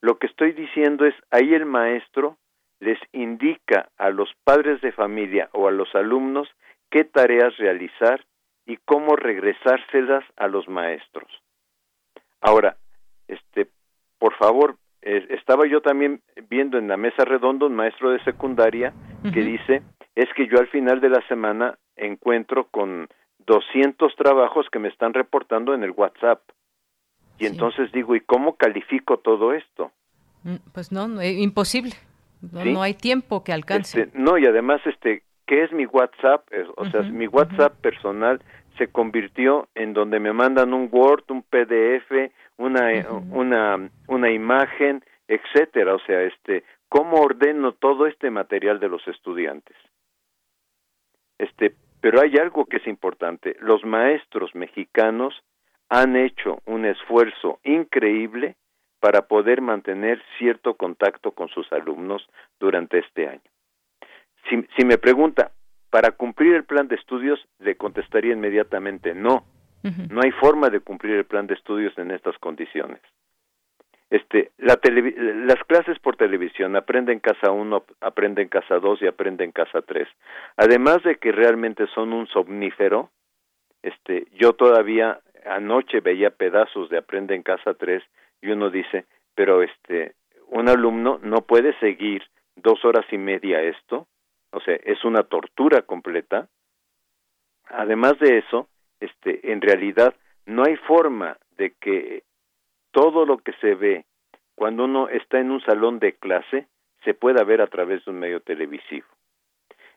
lo 0.00 0.18
que 0.18 0.26
estoy 0.26 0.52
diciendo 0.52 1.04
es 1.04 1.14
ahí 1.30 1.52
el 1.52 1.66
maestro 1.66 2.38
les 2.80 2.98
indica 3.12 3.90
a 3.96 4.10
los 4.10 4.30
padres 4.44 4.80
de 4.80 4.92
familia 4.92 5.48
o 5.52 5.68
a 5.68 5.72
los 5.72 5.94
alumnos 5.94 6.48
qué 6.90 7.04
tareas 7.04 7.56
realizar 7.56 8.24
y 8.66 8.76
cómo 8.78 9.16
regresárselas 9.16 10.24
a 10.36 10.48
los 10.48 10.68
maestros. 10.68 11.28
Ahora, 12.40 12.76
este, 13.28 13.68
por 14.18 14.34
favor, 14.34 14.76
estaba 15.06 15.66
yo 15.66 15.80
también 15.80 16.20
viendo 16.48 16.78
en 16.78 16.88
la 16.88 16.96
mesa 16.96 17.24
redonda 17.24 17.66
un 17.66 17.76
maestro 17.76 18.10
de 18.10 18.22
secundaria 18.24 18.92
que 19.32 19.40
dice, 19.40 19.82
es 20.14 20.26
que 20.36 20.48
yo 20.48 20.58
al 20.58 20.68
final 20.68 21.00
de 21.00 21.10
la 21.10 21.26
semana 21.28 21.78
encuentro 21.96 22.66
con 22.68 23.08
200 23.46 24.14
trabajos 24.16 24.66
que 24.70 24.78
me 24.78 24.88
están 24.88 25.14
reportando 25.14 25.74
en 25.74 25.84
el 25.84 25.92
WhatsApp. 25.92 26.40
Y 27.38 27.46
entonces 27.46 27.92
digo, 27.92 28.16
¿y 28.16 28.20
cómo 28.20 28.56
califico 28.56 29.18
todo 29.18 29.52
esto? 29.52 29.92
Mm, 30.42 30.56
pues 30.72 30.90
no, 30.90 31.20
es 31.20 31.38
imposible. 31.38 31.92
No, 32.40 32.82
hay 32.82 32.94
tiempo 32.94 33.44
que 33.44 33.52
alcance. 33.52 34.02
Este, 34.02 34.18
no, 34.18 34.38
y 34.38 34.46
además, 34.46 34.80
este, 34.86 35.22
¿qué 35.46 35.64
es 35.64 35.72
mi 35.72 35.86
WhatsApp? 35.86 36.46
O 36.76 36.86
sea, 36.86 37.02
mi 37.02 37.26
WhatsApp 37.26 37.74
personal 37.80 38.40
se 38.78 38.88
convirtió 38.88 39.68
en 39.74 39.92
donde 39.92 40.20
me 40.20 40.32
mandan 40.32 40.72
un 40.72 40.88
Word, 40.90 41.24
un 41.30 41.42
PDF, 41.42 42.30
una, 42.58 42.90
una, 43.30 43.90
una 44.08 44.30
imagen, 44.30 45.02
etcétera. 45.28 45.94
O 45.94 45.98
sea, 46.00 46.22
este, 46.22 46.64
¿cómo 46.88 47.20
ordeno 47.20 47.72
todo 47.72 48.06
este 48.06 48.30
material 48.30 48.80
de 48.80 48.88
los 48.88 49.06
estudiantes? 49.08 49.76
Este, 51.38 51.74
pero 52.00 52.20
hay 52.20 52.36
algo 52.38 52.66
que 52.66 52.78
es 52.78 52.86
importante. 52.86 53.56
Los 53.60 53.84
maestros 53.84 54.54
mexicanos 54.54 55.34
han 55.88 56.16
hecho 56.16 56.60
un 56.66 56.84
esfuerzo 56.84 57.60
increíble 57.64 58.56
para 59.00 59.22
poder 59.22 59.60
mantener 59.60 60.22
cierto 60.38 60.74
contacto 60.74 61.32
con 61.32 61.48
sus 61.48 61.70
alumnos 61.72 62.28
durante 62.58 62.98
este 62.98 63.28
año. 63.28 63.50
Si, 64.48 64.66
si 64.76 64.84
me 64.84 64.98
pregunta, 64.98 65.52
para 65.90 66.12
cumplir 66.12 66.54
el 66.54 66.64
plan 66.64 66.88
de 66.88 66.96
estudios, 66.96 67.38
le 67.58 67.76
contestaría 67.76 68.32
inmediatamente 68.32 69.14
no. 69.14 69.44
No 70.10 70.20
hay 70.22 70.32
forma 70.32 70.68
de 70.70 70.80
cumplir 70.80 71.16
el 71.16 71.24
plan 71.24 71.46
de 71.46 71.54
estudios 71.54 71.96
en 71.98 72.10
estas 72.10 72.36
condiciones. 72.38 73.00
Este, 74.08 74.52
la 74.58 74.78
las 74.82 75.62
clases 75.64 75.98
por 75.98 76.16
televisión, 76.16 76.76
aprende 76.76 77.12
en 77.12 77.18
casa 77.18 77.50
1, 77.50 77.84
aprende 78.00 78.42
en 78.42 78.48
casa 78.48 78.78
2 78.78 79.02
y 79.02 79.06
aprende 79.06 79.44
en 79.44 79.52
casa 79.52 79.82
3. 79.82 80.06
Además 80.56 81.02
de 81.02 81.16
que 81.16 81.32
realmente 81.32 81.86
son 81.88 82.12
un 82.12 82.28
somnífero, 82.28 83.10
este, 83.82 84.26
yo 84.32 84.52
todavía 84.52 85.20
anoche 85.44 86.00
veía 86.00 86.30
pedazos 86.30 86.88
de 86.88 86.98
aprende 86.98 87.34
en 87.34 87.42
casa 87.42 87.74
3 87.74 88.02
y 88.42 88.50
uno 88.50 88.70
dice, 88.70 89.06
pero 89.34 89.62
este, 89.62 90.14
un 90.48 90.68
alumno 90.68 91.18
no 91.22 91.42
puede 91.42 91.76
seguir 91.80 92.22
dos 92.54 92.84
horas 92.84 93.06
y 93.10 93.18
media 93.18 93.60
esto, 93.62 94.06
o 94.52 94.60
sea, 94.60 94.76
es 94.84 95.04
una 95.04 95.24
tortura 95.24 95.82
completa. 95.82 96.48
Además 97.68 98.18
de 98.20 98.38
eso, 98.38 98.68
este, 99.00 99.52
en 99.52 99.60
realidad 99.60 100.14
no 100.46 100.64
hay 100.64 100.76
forma 100.76 101.38
de 101.56 101.72
que 101.80 102.22
todo 102.92 103.26
lo 103.26 103.38
que 103.38 103.52
se 103.60 103.74
ve 103.74 104.04
cuando 104.54 104.84
uno 104.84 105.08
está 105.08 105.38
en 105.38 105.50
un 105.50 105.60
salón 105.60 105.98
de 105.98 106.14
clase 106.14 106.66
se 107.04 107.14
pueda 107.14 107.44
ver 107.44 107.60
a 107.60 107.66
través 107.66 108.04
de 108.04 108.10
un 108.10 108.18
medio 108.18 108.40
televisivo. 108.40 109.06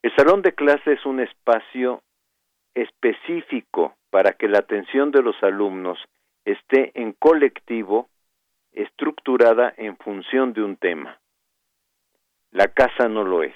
El 0.02 0.16
salón 0.16 0.42
de 0.42 0.54
clase 0.54 0.94
es 0.94 1.06
un 1.06 1.20
espacio 1.20 2.02
específico 2.74 3.96
para 4.10 4.34
que 4.34 4.48
la 4.48 4.60
atención 4.60 5.12
de 5.12 5.22
los 5.22 5.42
alumnos 5.44 6.00
esté 6.46 6.92
en 6.96 7.14
colectivo 7.14 8.10
estructurada 8.72 9.74
en 9.78 9.98
función 9.98 10.54
de 10.54 10.64
un 10.64 10.78
tema. 10.78 11.20
La 12.52 12.68
casa 12.68 13.08
no 13.08 13.24
lo 13.24 13.44
es. 13.44 13.56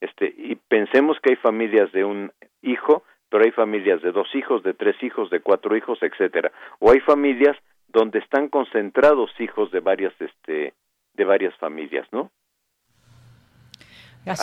Este, 0.00 0.32
y 0.36 0.54
pensemos 0.56 1.18
que 1.20 1.30
hay 1.30 1.36
familias 1.36 1.90
de 1.92 2.04
un 2.04 2.32
hijo, 2.62 3.02
pero 3.30 3.44
hay 3.44 3.50
familias 3.50 4.02
de 4.02 4.12
dos 4.12 4.34
hijos, 4.34 4.62
de 4.62 4.74
tres 4.74 5.00
hijos, 5.02 5.30
de 5.30 5.40
cuatro 5.40 5.76
hijos, 5.76 5.98
etcétera. 6.02 6.52
O 6.78 6.90
hay 6.90 7.00
familias 7.00 7.56
donde 7.88 8.18
están 8.18 8.48
concentrados 8.48 9.30
hijos 9.38 9.70
de 9.70 9.80
varias, 9.80 10.14
este, 10.20 10.74
de 11.14 11.24
varias 11.24 11.54
familias, 11.56 12.06
¿no? 12.12 12.30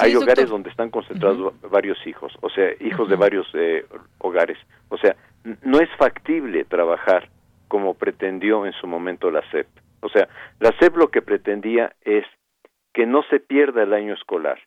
hay 0.01 0.15
hogares 0.15 0.49
donde 0.49 0.69
están 0.69 0.89
concentrados 0.89 1.53
varios 1.69 1.97
hijos, 2.07 2.33
o 2.41 2.49
sea, 2.49 2.71
hijos 2.79 3.09
de 3.09 3.15
varios 3.15 3.47
eh, 3.53 3.85
hogares. 4.19 4.57
O 4.89 4.97
sea, 4.97 5.15
no 5.61 5.79
es 5.79 5.89
factible 5.97 6.63
trabajar 6.65 7.29
como 7.67 7.93
pretendió 7.93 8.65
en 8.65 8.73
su 8.73 8.87
momento 8.87 9.29
la 9.29 9.47
SEP. 9.51 9.67
O 10.01 10.09
sea, 10.09 10.27
la 10.59 10.71
SEP 10.79 10.95
lo 10.97 11.09
que 11.09 11.21
pretendía 11.21 11.95
es 12.01 12.25
que 12.93 13.05
no 13.05 13.23
se 13.29 13.39
pierda 13.39 13.83
el 13.83 13.93
año 13.93 14.13
escolar. 14.13 14.59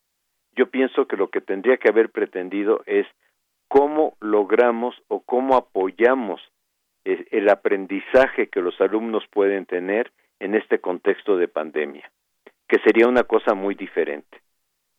Yo 0.55 0.71
pienso 0.71 1.07
que 1.07 1.17
lo 1.17 1.31
que 1.31 1.41
tendría 1.41 1.79
que 1.79 1.89
haber 1.89 2.11
pretendido 2.11 2.83
es 2.87 3.07
cómo 3.69 4.17
logramos 4.21 4.97
o 5.09 5.21
cómo 5.21 5.57
apoyamos 5.57 6.41
el 7.05 7.49
aprendizaje 7.49 8.49
que 8.49 8.61
los 8.61 8.79
alumnos 8.81 9.25
pueden 9.31 9.65
tener 9.65 10.13
en 10.41 10.55
este 10.55 10.81
contexto 10.81 11.37
de 11.37 11.49
pandemia, 11.49 12.11
que 12.69 12.79
sería 12.81 13.09
una 13.09 13.25
cosa 13.25 13.55
muy 13.55 13.75
diferente. 13.75 14.43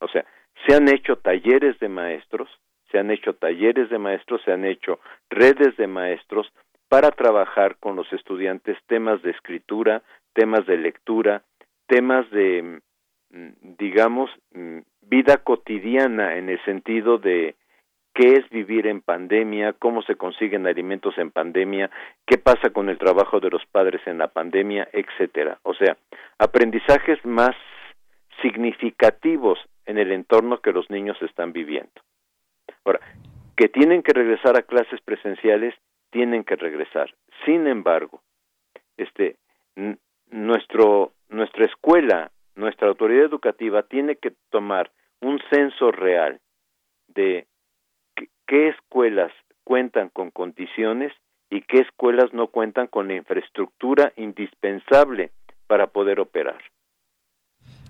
O 0.00 0.08
sea, 0.08 0.24
se 0.66 0.74
han 0.74 0.88
hecho 0.88 1.16
talleres 1.16 1.78
de 1.78 1.88
maestros, 1.88 2.48
se 2.90 2.98
han 2.98 3.10
hecho 3.10 3.34
talleres 3.34 3.90
de 3.90 3.98
maestros, 3.98 4.42
se 4.44 4.52
han 4.52 4.64
hecho 4.64 4.98
redes 5.28 5.76
de 5.76 5.86
maestros 5.86 6.52
para 6.88 7.10
trabajar 7.12 7.76
con 7.78 7.94
los 7.94 8.12
estudiantes 8.12 8.76
temas 8.88 9.22
de 9.22 9.30
escritura, 9.30 10.02
temas 10.32 10.66
de 10.66 10.76
lectura, 10.76 11.44
temas 11.86 12.28
de, 12.30 12.80
mm, 13.30 13.76
digamos, 13.78 14.30
mm, 14.52 14.80
vida 15.02 15.38
cotidiana 15.38 16.36
en 16.36 16.48
el 16.48 16.62
sentido 16.64 17.18
de 17.18 17.54
qué 18.14 18.34
es 18.34 18.48
vivir 18.50 18.86
en 18.86 19.00
pandemia, 19.00 19.72
cómo 19.74 20.02
se 20.02 20.16
consiguen 20.16 20.66
alimentos 20.66 21.16
en 21.18 21.30
pandemia, 21.30 21.90
qué 22.26 22.38
pasa 22.38 22.70
con 22.70 22.88
el 22.88 22.98
trabajo 22.98 23.40
de 23.40 23.50
los 23.50 23.64
padres 23.66 24.00
en 24.06 24.18
la 24.18 24.28
pandemia, 24.28 24.88
etcétera. 24.92 25.58
O 25.62 25.74
sea, 25.74 25.96
aprendizajes 26.38 27.24
más 27.24 27.54
significativos 28.42 29.58
en 29.86 29.98
el 29.98 30.12
entorno 30.12 30.60
que 30.60 30.72
los 30.72 30.90
niños 30.90 31.20
están 31.22 31.52
viviendo. 31.52 32.00
Ahora, 32.84 33.00
que 33.56 33.68
tienen 33.68 34.02
que 34.02 34.12
regresar 34.12 34.56
a 34.56 34.62
clases 34.62 35.00
presenciales, 35.02 35.74
tienen 36.10 36.44
que 36.44 36.56
regresar. 36.56 37.14
Sin 37.44 37.66
embargo, 37.66 38.22
este, 38.96 39.36
nuestro, 40.30 41.12
nuestra 41.28 41.66
escuela, 41.66 42.30
nuestra 42.54 42.88
autoridad 42.88 43.24
educativa 43.24 43.82
tiene 43.82 44.16
que 44.16 44.32
tomar 44.50 44.90
un 45.20 45.40
censo 45.50 45.92
real 45.92 46.40
de 47.08 47.46
qué 48.50 48.70
escuelas 48.70 49.30
cuentan 49.62 50.08
con 50.08 50.32
condiciones 50.32 51.12
y 51.50 51.62
qué 51.62 51.78
escuelas 51.78 52.34
no 52.34 52.48
cuentan 52.48 52.88
con 52.88 53.06
la 53.06 53.14
infraestructura 53.14 54.12
indispensable 54.16 55.30
para 55.68 55.86
poder 55.86 56.18
operar. 56.18 56.60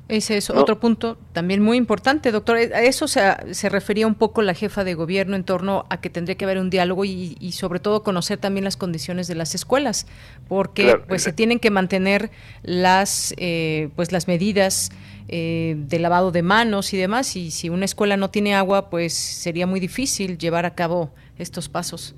Ese 0.09 0.37
es 0.37 0.51
otro 0.51 0.81
punto 0.81 1.16
también 1.33 1.62
muy 1.62 1.79
importante, 1.79 2.33
doctor. 2.33 2.57
A 2.57 2.83
eso 2.83 3.07
se, 3.07 3.68
refería 3.70 4.09
un 4.09 4.16
poco 4.16 4.42
la 4.42 4.55
jefa 4.55 4.83
de 4.83 4.94
gobierno 4.94 5.37
en 5.37 5.44
torno 5.44 5.87
a 5.88 6.01
que 6.01 6.11
tendría 6.11 6.37
que 6.37 6.44
haber 6.44 6.59
un 6.59 6.68
diálogo 6.68 7.05
y, 7.05 7.53
sobre 7.53 7.79
todo 7.79 8.03
conocer 8.03 8.38
también 8.38 8.64
las 8.64 8.77
condiciones 8.77 9.29
de 9.29 9.37
las 9.37 9.55
escuelas, 9.55 10.07
porque 10.49 10.96
pues 11.09 11.23
se 11.23 11.33
tienen 11.33 11.61
que 11.61 11.70
mantener 11.70 12.31
las 12.62 13.35
eh, 13.38 13.90
pues 13.94 14.11
las 14.11 14.27
medidas 14.27 14.90
eh, 15.33 15.75
de 15.77 15.99
lavado 16.01 16.33
de 16.33 16.43
manos 16.43 16.93
y 16.93 16.99
demás. 16.99 17.37
Y 17.37 17.51
si 17.51 17.71
una 17.71 17.85
escuela 17.85 18.16
no 18.16 18.31
tiene 18.31 18.55
agua, 18.55 18.90
pues 18.90 19.14
sería 19.14 19.66
muy 19.66 19.79
difícil 19.79 20.38
llevar 20.38 20.66
a 20.66 20.75
cabo 20.75 21.14
estos 21.38 21.69
pasos. 21.69 22.16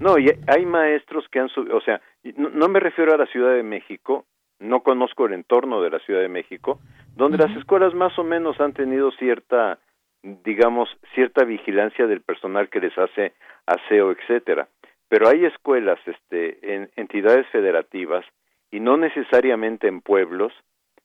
No, 0.00 0.18
y 0.18 0.30
hay 0.46 0.64
maestros 0.64 1.26
que 1.30 1.40
han 1.40 1.48
subido, 1.48 1.76
o 1.76 1.80
sea, 1.80 2.00
no 2.36 2.68
me 2.68 2.80
refiero 2.80 3.14
a 3.14 3.16
la 3.16 3.26
Ciudad 3.26 3.54
de 3.54 3.62
México, 3.62 4.26
no 4.58 4.82
conozco 4.82 5.26
el 5.26 5.32
entorno 5.32 5.82
de 5.82 5.90
la 5.90 5.98
Ciudad 6.00 6.20
de 6.20 6.28
México, 6.28 6.80
donde 7.16 7.38
las 7.38 7.56
escuelas 7.56 7.94
más 7.94 8.16
o 8.18 8.24
menos 8.24 8.60
han 8.60 8.72
tenido 8.72 9.10
cierta, 9.12 9.78
digamos, 10.22 10.88
cierta 11.14 11.44
vigilancia 11.44 12.06
del 12.06 12.20
personal 12.20 12.68
que 12.68 12.80
les 12.80 12.96
hace 12.96 13.32
aseo, 13.66 14.12
etcétera. 14.12 14.68
Pero 15.08 15.28
hay 15.28 15.44
escuelas, 15.44 15.98
este, 16.06 16.74
en 16.74 16.90
entidades 16.96 17.46
federativas 17.48 18.24
y 18.70 18.80
no 18.80 18.96
necesariamente 18.96 19.88
en 19.88 20.00
pueblos, 20.00 20.52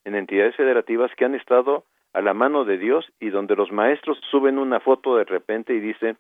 en 0.08 0.16
entidades 0.16 0.56
federativas 0.56 1.12
que 1.18 1.26
han 1.26 1.36
estado 1.36 1.84
a 2.14 2.22
la 2.22 2.34
mano 2.34 2.64
de 2.64 2.78
Dios 2.78 3.06
y 3.20 3.30
donde 3.30 3.58
los 3.58 3.74
maestros 3.74 4.18
suben 4.32 4.58
una 4.58 4.80
foto 4.80 5.18
de 5.18 5.26
repente 5.26 5.74
y 5.74 5.82
dicen, 5.82 6.18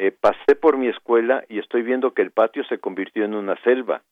eh, 0.00 0.10
pasé 0.10 0.56
por 0.60 0.76
mi 0.76 0.88
escuela 0.88 1.44
y 1.48 1.60
estoy 1.60 1.82
viendo 1.82 2.12
que 2.14 2.22
el 2.22 2.32
patio 2.32 2.64
se 2.64 2.78
convirtió 2.78 3.24
en 3.24 3.34
una 3.34 3.56
selva 3.62 4.02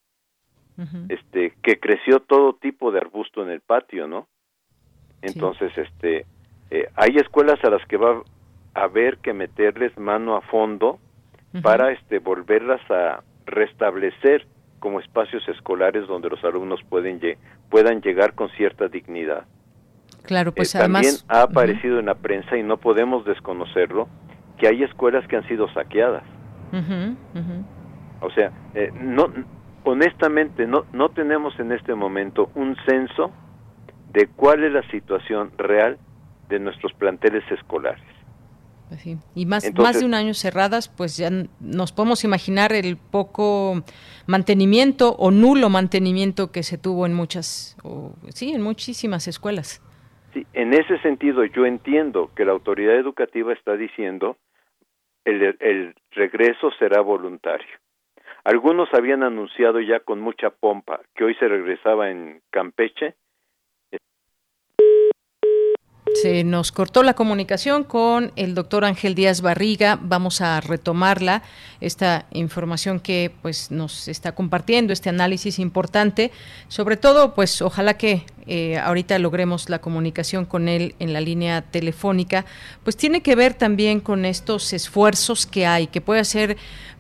este 1.09 1.55
que 1.63 1.81
creció 1.81 2.21
todo 2.21 2.53
tipo 2.53 2.93
de 2.93 2.99
arbusto 2.99 3.43
en 3.43 3.49
el 3.49 3.63
patio 3.63 4.07
no 4.07 4.27
entonces 5.23 5.77
este 5.77 6.27
Eh, 6.69 6.89
hay 6.97 7.17
escuelas 7.17 7.63
a 7.65 7.71
las 7.71 7.87
que 7.87 7.97
va 7.97 8.23
a 8.75 8.83
haber 8.83 9.19
que 9.19 9.33
meterles 9.33 9.97
mano 9.97 10.37
a 10.37 10.41
fondo 10.41 10.99
para 11.63 11.93
este 11.93 12.19
volverlas 12.19 12.83
a 12.91 13.23
restablecer 13.47 14.47
como 14.81 15.01
espacios 15.01 15.47
escolares 15.49 16.07
donde 16.07 16.29
los 16.29 16.43
alumnos 16.45 16.81
pueden 16.89 17.21
puedan 17.71 18.01
llegar 18.01 18.35
con 18.35 18.49
cierta 18.51 18.89
dignidad. 18.89 19.45
Claro, 20.23 20.53
pues 20.53 20.75
eh, 20.75 20.79
además 20.79 21.03
también 21.03 21.23
ha 21.29 21.43
aparecido 21.43 21.99
en 21.99 22.07
la 22.07 22.15
prensa 22.15 22.57
y 22.57 22.63
no 22.63 22.79
podemos 22.79 23.25
desconocerlo 23.25 24.09
que 24.59 24.69
hay 24.69 24.83
escuelas 24.83 25.27
que 25.29 25.37
han 25.37 25.47
sido 25.49 25.73
saqueadas. 25.73 26.25
O 28.21 28.31
sea, 28.31 28.53
eh, 28.75 28.91
no 29.01 29.33
honestamente 29.85 30.67
no 30.67 30.85
no 30.93 31.11
tenemos 31.11 31.59
en 31.61 31.73
este 31.73 31.95
momento 31.95 32.51
un 32.55 32.77
censo 32.87 33.33
de 34.13 34.27
cuál 34.27 34.65
es 34.65 34.73
la 34.73 34.83
situación 34.91 35.53
real 35.57 35.99
de 36.49 36.59
nuestros 36.59 36.93
planteles 36.95 37.45
escolares. 37.51 38.16
Pues 38.89 39.05
y 39.35 39.47
más, 39.47 39.73
más 39.75 39.99
de 39.99 40.07
un 40.07 40.15
año 40.15 40.33
cerradas, 40.33 40.89
pues 40.89 41.17
ya 41.17 41.29
nos 41.61 41.93
podemos 41.93 42.23
imaginar 42.23 42.73
el 42.73 42.97
poco 42.97 43.83
mantenimiento 44.27 45.17
o 45.19 45.33
nulo 45.33 45.69
mantenimiento 45.69 46.53
que 46.53 46.63
se 46.63 46.79
tuvo 46.79 47.05
en 47.07 47.13
muchas, 47.13 47.77
o, 47.83 48.13
sí, 48.29 48.53
en 48.53 48.63
muchísimas 48.63 49.27
escuelas. 49.27 49.83
Sí, 50.33 50.47
en 50.53 50.73
ese 50.73 50.99
sentido 51.01 51.45
yo 51.45 51.67
entiendo 51.67 52.31
que 52.37 52.45
la 52.45 52.53
autoridad 52.53 52.95
educativa 52.95 53.53
está 53.53 53.77
diciendo 53.77 54.37
el, 55.25 55.57
el 55.59 55.95
regreso 56.13 56.71
será 56.79 57.01
voluntario. 57.01 57.67
Algunos 58.45 58.89
habían 58.95 59.25
anunciado 59.25 59.81
ya 59.81 59.99
con 59.99 60.21
mucha 60.21 60.51
pompa 60.51 61.01
que 61.17 61.25
hoy 61.25 61.35
se 61.35 61.49
regresaba 61.49 62.11
en 62.11 62.43
Campeche 62.51 63.17
se 66.23 66.45
nos 66.45 66.73
cortó 66.73 67.03
la 67.03 67.15
comunicación 67.15 67.85
con 67.85 68.33
el 68.37 68.55
doctor 68.55 68.85
Ángel 68.85 69.15
Díaz 69.15 69.41
Barriga. 69.41 69.99
Vamos 70.01 70.41
a 70.41 70.61
retomarla, 70.61 71.43
esta 71.81 72.27
información 72.33 73.01
que 73.01 73.33
pues 73.43 73.71
nos 73.71 74.09
está 74.09 74.33
compartiendo, 74.33 74.93
este 74.93 75.11
análisis 75.11 75.59
importante. 75.59 76.31
Sobre 76.69 76.97
todo, 76.97 77.35
pues 77.35 77.61
ojalá 77.61 77.95
que 77.95 78.25
eh, 78.47 78.79
ahorita 78.79 79.19
logremos 79.19 79.69
la 79.69 79.81
comunicación 79.81 80.45
con 80.45 80.69
él 80.69 80.95
en 80.99 81.13
la 81.13 81.21
línea 81.21 81.63
telefónica, 81.63 82.47
pues 82.85 82.97
tiene 82.97 83.21
que 83.21 83.35
ver 83.35 83.55
también 83.55 84.01
con 84.01 84.25
estos 84.25 84.73
esfuerzos 84.73 85.47
que 85.47 85.67
hay, 85.67 85.87
que 85.87 86.01
puede 86.01 86.25
ser 86.25 86.57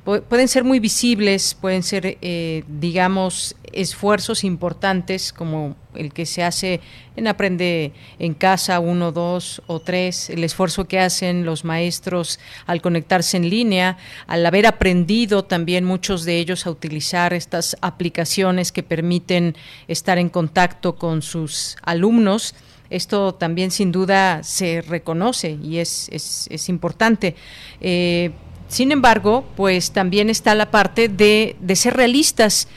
pueden 0.07 0.46
ser 0.46 0.62
muy 0.62 0.78
visibles, 0.78 1.54
pueden 1.54 1.82
ser, 1.82 2.18
eh, 2.22 2.62
digamos, 2.68 3.57
esfuerzos 3.72 4.44
importantes 4.44 5.32
como 5.32 5.74
el 5.94 6.12
que 6.12 6.26
se 6.26 6.44
hace 6.44 6.80
en 7.16 7.26
Aprende 7.26 7.92
en 8.20 8.34
Casa 8.34 8.78
uno, 8.78 9.11
dos 9.11 9.62
o 9.66 9.80
tres, 9.80 10.30
el 10.30 10.44
esfuerzo 10.44 10.86
que 10.86 11.00
hacen 11.00 11.44
los 11.44 11.64
maestros 11.64 12.38
al 12.66 12.80
conectarse 12.80 13.36
en 13.36 13.50
línea, 13.50 13.98
al 14.28 14.46
haber 14.46 14.66
aprendido 14.66 15.44
también 15.44 15.84
muchos 15.84 16.24
de 16.24 16.38
ellos 16.38 16.66
a 16.66 16.70
utilizar 16.70 17.32
estas 17.32 17.76
aplicaciones 17.80 18.70
que 18.70 18.84
permiten 18.84 19.57
estar 19.88 20.18
en 20.18 20.28
contacto 20.28 20.94
con 20.94 21.20
sus 21.20 21.76
alumnos. 21.82 22.54
Esto 22.90 23.34
también 23.34 23.72
sin 23.72 23.90
duda 23.90 24.44
se 24.44 24.82
reconoce 24.82 25.59
y 25.61 25.78
es, 25.78 26.09
es, 26.12 26.68
importante. 26.68 27.34
Eh, 27.80 28.30
sin 28.69 28.93
embargo, 28.93 29.45
pues 29.57 29.93
también 29.93 30.31
está 30.31 30.55
la 30.55 30.71
parte 30.71 31.09
de, 31.09 31.57
ser 31.75 31.95
realistas. 31.95 32.69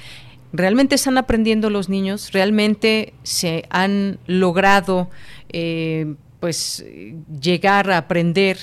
¿Realmente 0.52 0.96
están 0.96 1.18
aprendiendo 1.18 1.70
los 1.70 1.90
niños? 1.90 2.32
¿Realmente 2.32 3.14
se 3.24 3.66
han 3.70 4.20
logrado 4.26 5.10
eh, 5.50 6.16
pues 6.40 6.86
llegar 7.42 7.92
a 7.92 7.98
aprender 7.98 8.58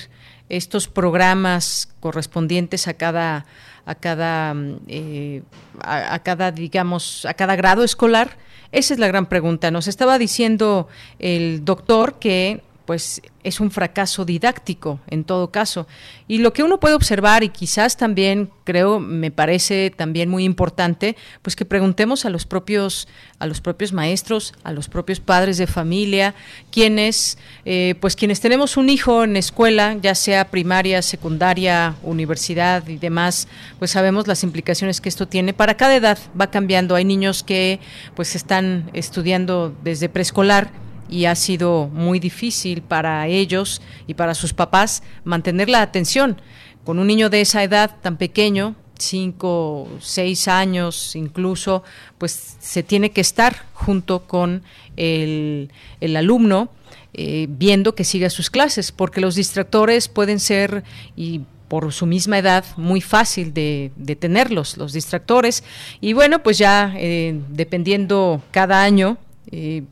estos 0.49 0.87
programas 0.87 1.93
correspondientes 1.99 2.87
a 2.87 2.93
cada 2.93 3.45
a 3.85 3.95
cada 3.95 4.55
eh, 4.87 5.43
a, 5.81 6.19
cada 6.19 6.51
digamos 6.51 7.25
a 7.25 7.33
cada 7.33 7.55
grado 7.55 7.83
escolar 7.83 8.37
esa 8.71 8.93
es 8.93 8.99
la 8.99 9.07
gran 9.07 9.27
pregunta 9.27 9.71
nos 9.71 9.87
estaba 9.87 10.17
diciendo 10.17 10.87
el 11.19 11.65
doctor 11.65 12.19
que 12.19 12.61
pues 12.87 13.21
es 13.43 13.59
un 13.59 13.69
fracaso 13.69 14.23
didáctico 14.23 15.01
en 15.07 15.25
todo 15.25 15.51
caso. 15.51 15.87
Y 16.27 16.37
lo 16.37 16.53
que 16.53 16.63
uno 16.63 16.79
puede 16.79 16.95
observar 16.95 17.43
y 17.43 17.49
quizás 17.49 17.97
también 17.97 18.49
creo 18.63 18.99
me 18.99 19.29
parece 19.29 19.91
también 19.95 20.29
muy 20.29 20.45
importante, 20.45 21.17
pues 21.41 21.57
que 21.57 21.65
preguntemos 21.65 22.23
a 22.25 22.29
los 22.29 22.45
propios 22.45 23.07
a 23.39 23.45
los 23.45 23.59
propios 23.61 23.91
maestros, 23.91 24.53
a 24.63 24.71
los 24.71 24.87
propios 24.87 25.19
padres 25.19 25.57
de 25.57 25.67
familia, 25.67 26.33
quienes 26.71 27.37
eh, 27.65 27.95
pues 27.99 28.15
quienes 28.15 28.39
tenemos 28.39 28.77
un 28.77 28.89
hijo 28.89 29.25
en 29.25 29.35
escuela, 29.35 29.97
ya 30.01 30.15
sea 30.15 30.49
primaria, 30.49 31.01
secundaria, 31.01 31.95
universidad 32.03 32.87
y 32.87 32.97
demás, 32.97 33.49
pues 33.79 33.91
sabemos 33.91 34.27
las 34.27 34.43
implicaciones 34.43 35.01
que 35.01 35.09
esto 35.09 35.27
tiene 35.27 35.53
para 35.53 35.75
cada 35.75 35.95
edad 35.95 36.17
va 36.39 36.49
cambiando. 36.51 36.95
Hay 36.95 37.03
niños 37.03 37.43
que 37.43 37.81
pues 38.15 38.33
están 38.33 38.89
estudiando 38.93 39.75
desde 39.83 40.07
preescolar 40.07 40.86
y 41.09 41.25
ha 41.25 41.35
sido 41.35 41.89
muy 41.93 42.19
difícil 42.19 42.81
para 42.81 43.27
ellos 43.27 43.81
y 44.07 44.13
para 44.13 44.35
sus 44.35 44.53
papás 44.53 45.03
mantener 45.23 45.69
la 45.69 45.81
atención. 45.81 46.41
Con 46.83 46.99
un 46.99 47.07
niño 47.07 47.29
de 47.29 47.41
esa 47.41 47.63
edad 47.63 47.95
tan 48.01 48.17
pequeño, 48.17 48.75
cinco, 48.97 49.87
seis 49.99 50.47
años 50.47 51.15
incluso, 51.15 51.83
pues 52.17 52.57
se 52.59 52.83
tiene 52.83 53.11
que 53.11 53.21
estar 53.21 53.65
junto 53.73 54.23
con 54.23 54.63
el, 54.95 55.69
alumno 56.15 56.69
eh, 57.13 57.47
viendo 57.49 57.95
que 57.95 58.03
siga 58.03 58.29
sus 58.29 58.49
clases, 58.49 58.91
porque 58.91 59.21
los 59.21 59.35
distractores 59.35 60.07
pueden 60.07 60.39
ser 60.39 60.83
y 61.15 61.41
por 61.67 61.91
su 61.91 62.05
misma 62.05 62.37
edad 62.37 62.63
muy 62.77 63.01
fácil 63.01 63.53
de, 63.53 63.91
tenerlos, 64.19 64.77
los 64.77 64.93
distractores. 64.93 65.63
Y 65.99 66.13
bueno, 66.13 66.41
pues 66.41 66.57
ya 66.57 66.93
eh, 66.95 67.39
dependiendo 67.49 68.41
cada 68.51 68.83
año, 68.83 69.17
eh, 69.51 69.83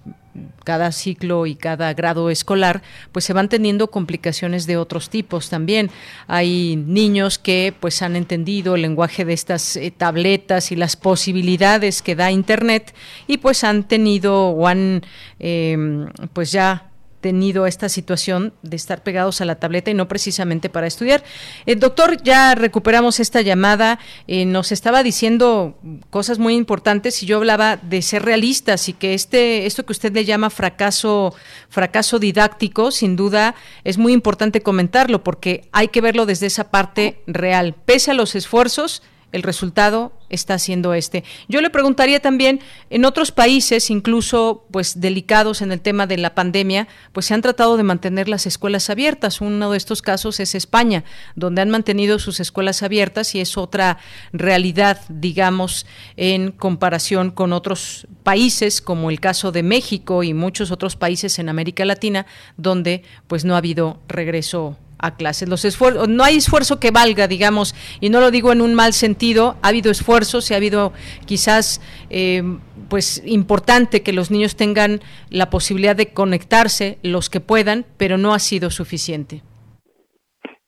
cada 0.64 0.92
ciclo 0.92 1.46
y 1.46 1.56
cada 1.56 1.94
grado 1.94 2.30
escolar, 2.30 2.82
pues 3.12 3.26
se 3.26 3.34
van 3.34 3.50
teniendo 3.50 3.90
complicaciones 3.92 4.66
de 4.68 4.78
otros 4.78 5.10
tipos 5.10 5.50
también. 5.50 5.92
Hay 6.28 6.76
niños 6.76 7.40
que 7.40 7.74
pues 7.80 8.02
han 8.02 8.16
entendido 8.16 8.76
el 8.76 8.82
lenguaje 8.82 9.26
de 9.26 9.34
estas 9.34 9.76
eh, 9.76 9.92
tabletas 9.96 10.72
y 10.72 10.76
las 10.76 10.96
posibilidades 10.96 12.02
que 12.02 12.16
da 12.16 12.32
Internet 12.32 12.94
y 13.28 13.38
pues 13.38 13.64
han 13.64 13.84
tenido 13.88 14.50
o 14.50 14.68
han 14.68 15.04
eh, 15.40 16.08
pues 16.34 16.52
ya 16.52 16.92
tenido 17.26 17.66
esta 17.66 17.90
situación 17.90 18.54
de 18.62 18.76
estar 18.76 19.02
pegados 19.02 19.42
a 19.42 19.46
la 19.46 19.56
tableta 19.56 19.90
y 19.90 19.96
no 19.96 20.08
precisamente 20.08 20.70
para 20.70 20.86
estudiar. 20.86 21.24
El 21.66 21.80
doctor, 21.80 22.22
ya 22.22 22.54
recuperamos 22.54 23.20
esta 23.20 23.42
llamada, 23.42 23.98
eh, 24.28 24.46
nos 24.46 24.72
estaba 24.72 25.02
diciendo 25.02 25.76
cosas 26.12 26.38
muy 26.38 26.54
importantes 26.54 27.24
y 27.24 27.26
yo 27.26 27.38
hablaba 27.38 27.78
de 27.78 28.04
ser 28.04 28.22
realistas 28.22 28.90
y 28.90 28.94
que 28.94 29.16
este, 29.16 29.66
esto 29.66 29.88
que 29.88 29.94
usted 29.94 30.14
le 30.14 30.24
llama 30.24 30.52
fracaso, 30.52 31.34
fracaso 31.68 32.20
didáctico, 32.20 32.92
sin 32.92 33.16
duda 33.16 33.56
es 33.84 33.98
muy 33.98 34.14
importante 34.14 34.62
comentarlo 34.62 35.24
porque 35.24 35.68
hay 35.72 35.88
que 35.88 36.02
verlo 36.02 36.28
desde 36.28 36.46
esa 36.46 36.70
parte 36.70 37.24
real. 37.26 37.74
Pese 37.88 38.12
a 38.12 38.14
los 38.14 38.36
esfuerzos, 38.36 39.02
el 39.32 39.42
resultado 39.42 40.14
está 40.36 40.60
siendo 40.60 40.94
este. 40.94 41.24
Yo 41.48 41.62
le 41.62 41.70
preguntaría 41.70 42.20
también, 42.20 42.60
en 42.90 43.06
otros 43.06 43.32
países, 43.32 43.90
incluso 43.90 44.66
pues 44.72 45.00
delicados 45.00 45.62
en 45.62 45.72
el 45.72 45.82
tema 45.82 46.06
de 46.08 46.18
la 46.18 46.36
pandemia, 46.36 46.88
pues 47.12 47.26
se 47.26 47.34
han 47.34 47.42
tratado 47.42 47.78
de 47.78 47.84
mantener 47.84 48.30
las 48.30 48.46
escuelas 48.46 48.90
abiertas. 48.90 49.42
Uno 49.42 49.72
de 49.72 49.78
estos 49.78 50.02
casos 50.02 50.40
es 50.40 50.56
España, 50.56 51.04
donde 51.36 51.62
han 51.62 51.70
mantenido 51.70 52.20
sus 52.20 52.40
escuelas 52.40 52.84
abiertas 52.84 53.36
y 53.36 53.40
es 53.40 53.58
otra 53.58 53.98
realidad, 54.32 55.02
digamos, 55.10 55.86
en 56.18 56.52
comparación 56.52 57.32
con 57.32 57.54
otros 57.54 58.08
países, 58.24 58.82
como 58.82 59.10
el 59.10 59.20
caso 59.20 59.52
de 59.52 59.64
México 59.64 60.24
y 60.24 60.34
muchos 60.34 60.72
otros 60.72 60.96
países 60.96 61.40
en 61.40 61.50
América 61.50 61.86
Latina, 61.86 62.26
donde 62.58 63.04
pues 63.28 63.46
no 63.46 63.56
ha 63.56 63.60
habido 63.60 64.00
regreso 64.08 64.78
a 65.06 65.16
clases. 65.16 65.50
Los 65.50 65.66
esfuerzos, 65.66 66.08
no 66.10 66.24
hay 66.24 66.38
esfuerzo 66.38 66.80
que 66.80 66.92
valga, 66.92 67.28
digamos, 67.28 67.76
y 68.02 68.10
no 68.10 68.20
lo 68.20 68.32
digo 68.32 68.52
en 68.52 68.62
un 68.62 68.74
mal 68.74 68.94
sentido, 68.94 69.58
ha 69.62 69.70
habido 69.70 69.92
esfuerzos 69.92 70.50
y 70.50 70.54
ha 70.54 70.58
habido 70.58 70.94
quizás 71.26 71.82
eh, 72.10 72.44
pues 72.90 73.22
importante 73.26 74.04
que 74.04 74.14
los 74.14 74.32
niños 74.32 74.56
tengan 74.56 75.00
la 75.30 75.50
posibilidad 75.50 75.96
de 75.96 76.14
conectarse, 76.14 76.98
los 77.04 77.30
que 77.30 77.40
puedan, 77.40 77.86
pero 77.98 78.18
no 78.18 78.34
ha 78.34 78.40
sido 78.40 78.70
suficiente. 78.70 79.42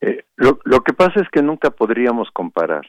Eh, 0.02 0.24
lo, 0.36 0.60
lo 0.64 0.82
que 0.82 0.94
pasa 0.94 1.22
es 1.22 1.28
que 1.32 1.42
nunca 1.42 1.72
podríamos 1.72 2.30
comparar 2.32 2.86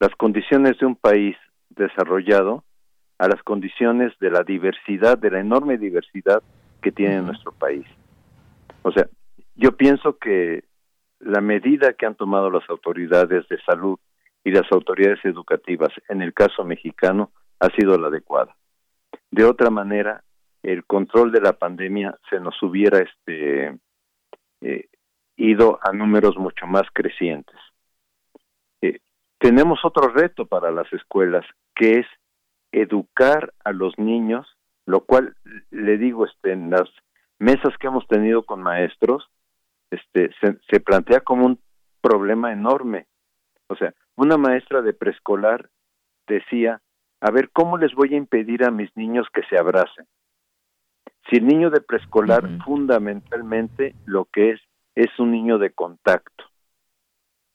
las 0.00 0.14
condiciones 0.16 0.78
de 0.78 0.86
un 0.86 0.96
país 0.96 1.36
desarrollado 1.68 2.64
a 3.18 3.28
las 3.28 3.42
condiciones 3.42 4.12
de 4.18 4.30
la 4.30 4.42
diversidad, 4.42 5.18
de 5.18 5.30
la 5.30 5.40
enorme 5.40 5.76
diversidad 5.76 6.42
que 6.82 6.90
tiene 6.90 7.20
nuestro 7.20 7.52
país. 7.52 7.84
O 8.82 8.90
sea, 8.92 9.06
yo 9.56 9.76
pienso 9.76 10.16
que 10.16 10.64
la 11.20 11.40
medida 11.40 11.92
que 11.92 12.06
han 12.06 12.14
tomado 12.14 12.50
las 12.50 12.68
autoridades 12.68 13.46
de 13.48 13.60
salud 13.62 13.98
y 14.42 14.50
las 14.50 14.70
autoridades 14.72 15.24
educativas 15.24 15.90
en 16.08 16.22
el 16.22 16.32
caso 16.32 16.64
mexicano 16.64 17.30
ha 17.60 17.68
sido 17.70 17.96
la 17.98 18.08
adecuada. 18.08 18.56
De 19.30 19.44
otra 19.44 19.70
manera, 19.70 20.24
el 20.62 20.84
control 20.84 21.30
de 21.32 21.40
la 21.40 21.52
pandemia 21.52 22.18
se 22.28 22.40
nos 22.40 22.60
hubiera 22.62 22.98
este 22.98 23.78
eh, 24.62 24.88
ido 25.36 25.78
a 25.82 25.92
números 25.92 26.36
mucho 26.36 26.66
más 26.66 26.84
crecientes. 26.92 27.56
Eh, 28.82 29.00
tenemos 29.38 29.84
otro 29.84 30.08
reto 30.08 30.46
para 30.46 30.70
las 30.70 30.90
escuelas, 30.92 31.46
que 31.74 32.00
es 32.00 32.06
educar 32.72 33.52
a 33.64 33.72
los 33.72 33.98
niños, 33.98 34.46
lo 34.86 35.00
cual 35.00 35.36
le 35.70 35.98
digo 35.98 36.26
este, 36.26 36.52
en 36.52 36.70
las 36.70 36.88
mesas 37.38 37.76
que 37.78 37.86
hemos 37.86 38.06
tenido 38.06 38.42
con 38.42 38.62
maestros, 38.62 39.29
este, 39.90 40.30
se 40.70 40.80
plantea 40.80 41.20
como 41.20 41.46
un 41.46 41.58
problema 42.00 42.52
enorme. 42.52 43.06
O 43.68 43.76
sea, 43.76 43.94
una 44.16 44.36
maestra 44.36 44.82
de 44.82 44.92
preescolar 44.92 45.70
decía, 46.26 46.80
a 47.20 47.30
ver, 47.30 47.50
¿cómo 47.50 47.76
les 47.76 47.94
voy 47.94 48.14
a 48.14 48.18
impedir 48.18 48.64
a 48.64 48.70
mis 48.70 48.94
niños 48.96 49.26
que 49.32 49.42
se 49.44 49.58
abracen? 49.58 50.06
Si 51.28 51.36
el 51.36 51.46
niño 51.46 51.70
de 51.70 51.80
preescolar 51.80 52.42
fundamentalmente 52.64 53.94
lo 54.06 54.24
que 54.24 54.50
es 54.52 54.60
es 54.94 55.18
un 55.18 55.30
niño 55.30 55.58
de 55.58 55.70
contacto. 55.70 56.44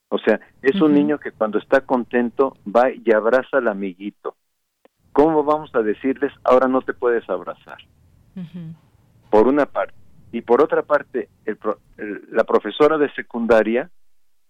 O 0.09 0.19
sea, 0.19 0.39
es 0.61 0.79
un 0.81 0.93
niño 0.93 1.19
que 1.19 1.31
cuando 1.31 1.57
está 1.57 1.81
contento 1.81 2.55
va 2.65 2.89
y 2.91 3.11
abraza 3.11 3.57
al 3.57 3.67
amiguito. 3.67 4.38
¿Cómo 5.11 5.43
vamos 5.43 5.73
a 5.73 5.81
decirles 5.81 6.31
ahora 6.43 6.67
no 6.67 6.81
te 6.81 6.93
puedes 6.93 7.27
abrazar? 7.29 7.77
Por 9.29 9.47
una 9.47 9.65
parte. 9.65 10.04
Y 10.36 10.41
por 10.41 10.61
otra 10.61 10.81
parte, 10.81 11.29
la 12.29 12.43
profesora 12.43 12.97
de 12.97 13.09
secundaria 13.13 13.89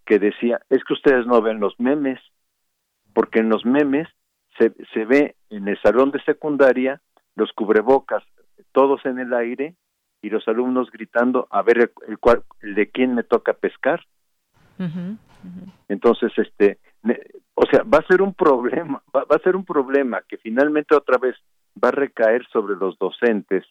que 0.03 0.17
decía, 0.17 0.59
es 0.67 0.83
que 0.83 0.93
ustedes 0.93 1.27
no 1.27 1.43
ven 1.43 1.59
los 1.59 1.79
memes, 1.79 2.19
porque 3.13 3.41
en 3.41 3.49
los 3.49 3.65
memes 3.65 4.07
se, 4.57 4.73
se 4.95 5.05
ve 5.05 5.35
en 5.51 5.67
el 5.67 5.79
salón 5.83 6.09
de 6.09 6.23
secundaria 6.23 7.01
los 7.35 7.51
cubrebocas 7.53 8.23
todos 8.71 9.05
en 9.05 9.19
el 9.19 9.31
aire 9.35 9.75
y 10.23 10.31
los 10.31 10.47
alumnos 10.47 10.89
gritando 10.89 11.47
a 11.51 11.61
ver 11.61 11.91
el, 12.07 12.17
cual, 12.17 12.41
el 12.63 12.73
de 12.73 12.89
quién 12.89 13.13
me 13.13 13.21
toca 13.21 13.53
pescar. 13.53 14.03
Entonces, 15.87 16.31
este, 16.37 16.79
o 17.53 17.65
sea, 17.67 17.83
va 17.83 17.99
a 17.99 18.07
ser 18.07 18.23
un 18.23 18.33
problema, 18.33 19.03
va, 19.15 19.23
va, 19.25 19.35
a 19.35 19.43
ser 19.43 19.55
un 19.55 19.65
problema 19.65 20.23
que 20.27 20.37
finalmente 20.37 20.95
otra 20.95 21.19
vez 21.19 21.35
va 21.77 21.89
a 21.89 21.91
recaer 21.91 22.43
sobre 22.47 22.75
los 22.75 22.97
docentes 22.97 23.67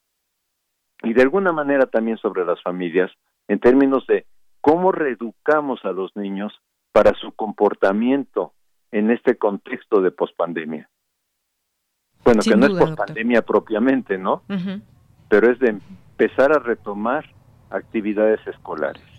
y 1.05 1.13
de 1.13 1.23
alguna 1.23 1.53
manera 1.53 1.87
también 1.87 2.19
sobre 2.19 2.45
las 2.45 2.63
familias 2.63 3.11
en 3.49 3.61
términos 3.61 4.07
de 4.07 4.27
cómo 4.61 4.93
reeducamos 4.93 5.85
a 5.85 5.93
los 5.93 6.15
niños 6.17 6.53
para 6.93 7.13
su 7.15 7.33
comportamiento 7.33 8.53
en 8.91 9.11
este 9.11 9.37
contexto 9.37 10.01
de 10.01 10.11
pospandemia. 10.11 10.89
Bueno, 12.25 12.41
que 12.43 12.57
no 12.57 12.67
es 12.67 12.73
pospandemia 12.73 13.43
propiamente, 13.43 14.17
¿no? 14.17 14.43
Pero 15.29 15.51
es 15.51 15.59
de 15.59 15.69
empezar 15.69 16.53
a 16.53 16.59
retomar 16.59 17.25
actividades 17.71 18.41
escolares 18.47 19.14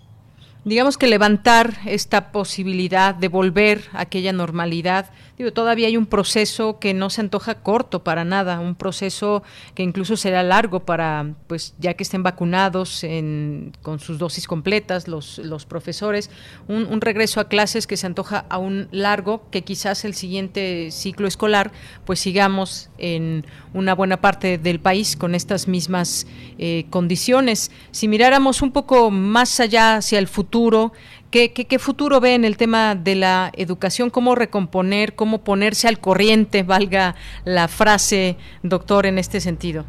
digamos 0.65 0.97
que 0.97 1.05
levantar 1.05 1.75
esta 1.85 2.31
posibilidad 2.31 3.13
de 3.13 3.27
volver 3.27 3.83
a 3.93 4.01
aquella 4.01 4.33
normalidad. 4.33 5.11
Digo, 5.37 5.53
todavía 5.53 5.87
hay 5.87 5.95
un 5.95 6.07
proceso 6.07 6.79
que 6.79 6.95
no 6.95 7.11
se 7.11 7.21
antoja 7.21 7.55
corto 7.61 8.03
para 8.03 8.23
nada, 8.23 8.59
un 8.59 8.73
proceso 8.73 9.43
que 9.75 9.83
incluso 9.83 10.17
será 10.17 10.41
largo 10.41 10.79
para, 10.79 11.33
pues, 11.45 11.75
ya 11.77 11.93
que 11.93 12.01
estén 12.01 12.23
vacunados 12.23 13.03
en, 13.03 13.73
con 13.83 13.99
sus 13.99 14.17
dosis 14.17 14.47
completas 14.47 15.07
los, 15.07 15.37
los 15.37 15.67
profesores, 15.67 16.31
un, 16.67 16.99
regreso 16.99 17.39
a 17.39 17.47
clases 17.47 17.85
que 17.85 17.97
se 17.97 18.07
antoja 18.07 18.45
aún 18.49 18.87
largo, 18.91 19.47
que 19.51 19.63
quizás 19.63 20.03
el 20.03 20.15
siguiente 20.15 20.89
ciclo 20.89 21.27
escolar, 21.27 21.71
pues 22.05 22.19
sigamos 22.19 22.89
en 22.97 23.45
una 23.73 23.93
buena 23.93 24.21
parte 24.21 24.57
del 24.57 24.79
país 24.79 25.15
con 25.15 25.35
estas 25.35 25.67
mismas 25.67 26.25
eh, 26.57 26.85
condiciones. 26.89 27.69
Si 27.91 28.07
miráramos 28.07 28.63
un 28.63 28.71
poco 28.71 29.11
más 29.11 29.59
allá 29.59 29.97
hacia 29.97 30.17
el 30.17 30.27
futuro, 30.27 30.54
futuro? 30.55 30.93
¿Qué, 31.31 31.51
qué, 31.51 31.79
futuro 31.79 32.21
ve 32.21 32.33
en 32.33 32.45
el 32.45 32.55
tema 32.55 32.95
de 32.95 33.15
la 33.15 33.51
educación? 33.57 34.09
¿Cómo 34.09 34.35
recomponer, 34.35 35.13
cómo 35.13 35.43
ponerse 35.43 35.89
al 35.89 35.99
corriente, 35.99 36.63
valga 36.63 37.15
la 37.43 37.67
frase, 37.67 38.37
doctor, 38.63 39.05
en 39.05 39.17
este 39.17 39.41
sentido? 39.41 39.83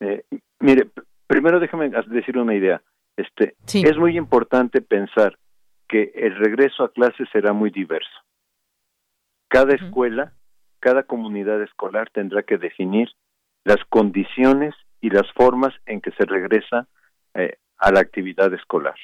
Eh, 0.00 0.24
mire, 0.58 0.88
primero 1.28 1.60
déjame 1.60 1.90
decir 2.08 2.38
una 2.38 2.56
idea. 2.56 2.82
Este, 3.16 3.54
Es 3.72 3.96
muy 3.98 4.16
importante 4.16 4.80
pensar 4.80 5.38
que 5.88 6.10
el 6.14 6.34
regreso 6.34 6.82
a 6.82 6.92
clases 6.92 7.28
será 7.32 7.52
muy 7.52 7.70
diverso. 7.70 8.18
Cada 9.48 9.74
escuela, 9.74 10.32
cada 10.80 11.04
comunidad 11.04 11.62
escolar 11.62 12.10
tendrá 12.12 12.42
que 12.42 12.58
definir 12.58 13.08
las 13.64 13.78
condiciones 13.90 14.74
y 15.00 15.10
las 15.10 15.30
formas 15.34 15.72
en 15.86 16.00
que 16.00 16.10
se 16.12 16.24
regresa 16.24 16.88
eh, 17.34 17.58
a 17.78 17.92
la 17.92 18.00
actividad 18.00 18.52
escolar. 18.54 18.96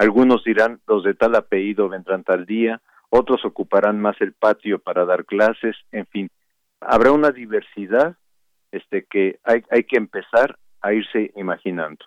Algunos 0.00 0.42
dirán, 0.44 0.80
los 0.86 1.04
de 1.04 1.12
tal 1.12 1.34
apellido 1.34 1.90
vendrán 1.90 2.24
tal 2.24 2.46
día, 2.46 2.80
otros 3.10 3.44
ocuparán 3.44 4.00
más 4.00 4.18
el 4.22 4.32
patio 4.32 4.78
para 4.78 5.04
dar 5.04 5.26
clases, 5.26 5.76
en 5.92 6.06
fin, 6.06 6.30
habrá 6.80 7.12
una 7.12 7.32
diversidad 7.32 8.16
este, 8.72 9.04
que 9.04 9.40
hay, 9.44 9.62
hay 9.70 9.84
que 9.84 9.98
empezar 9.98 10.58
a 10.80 10.94
irse 10.94 11.32
imaginando. 11.36 12.02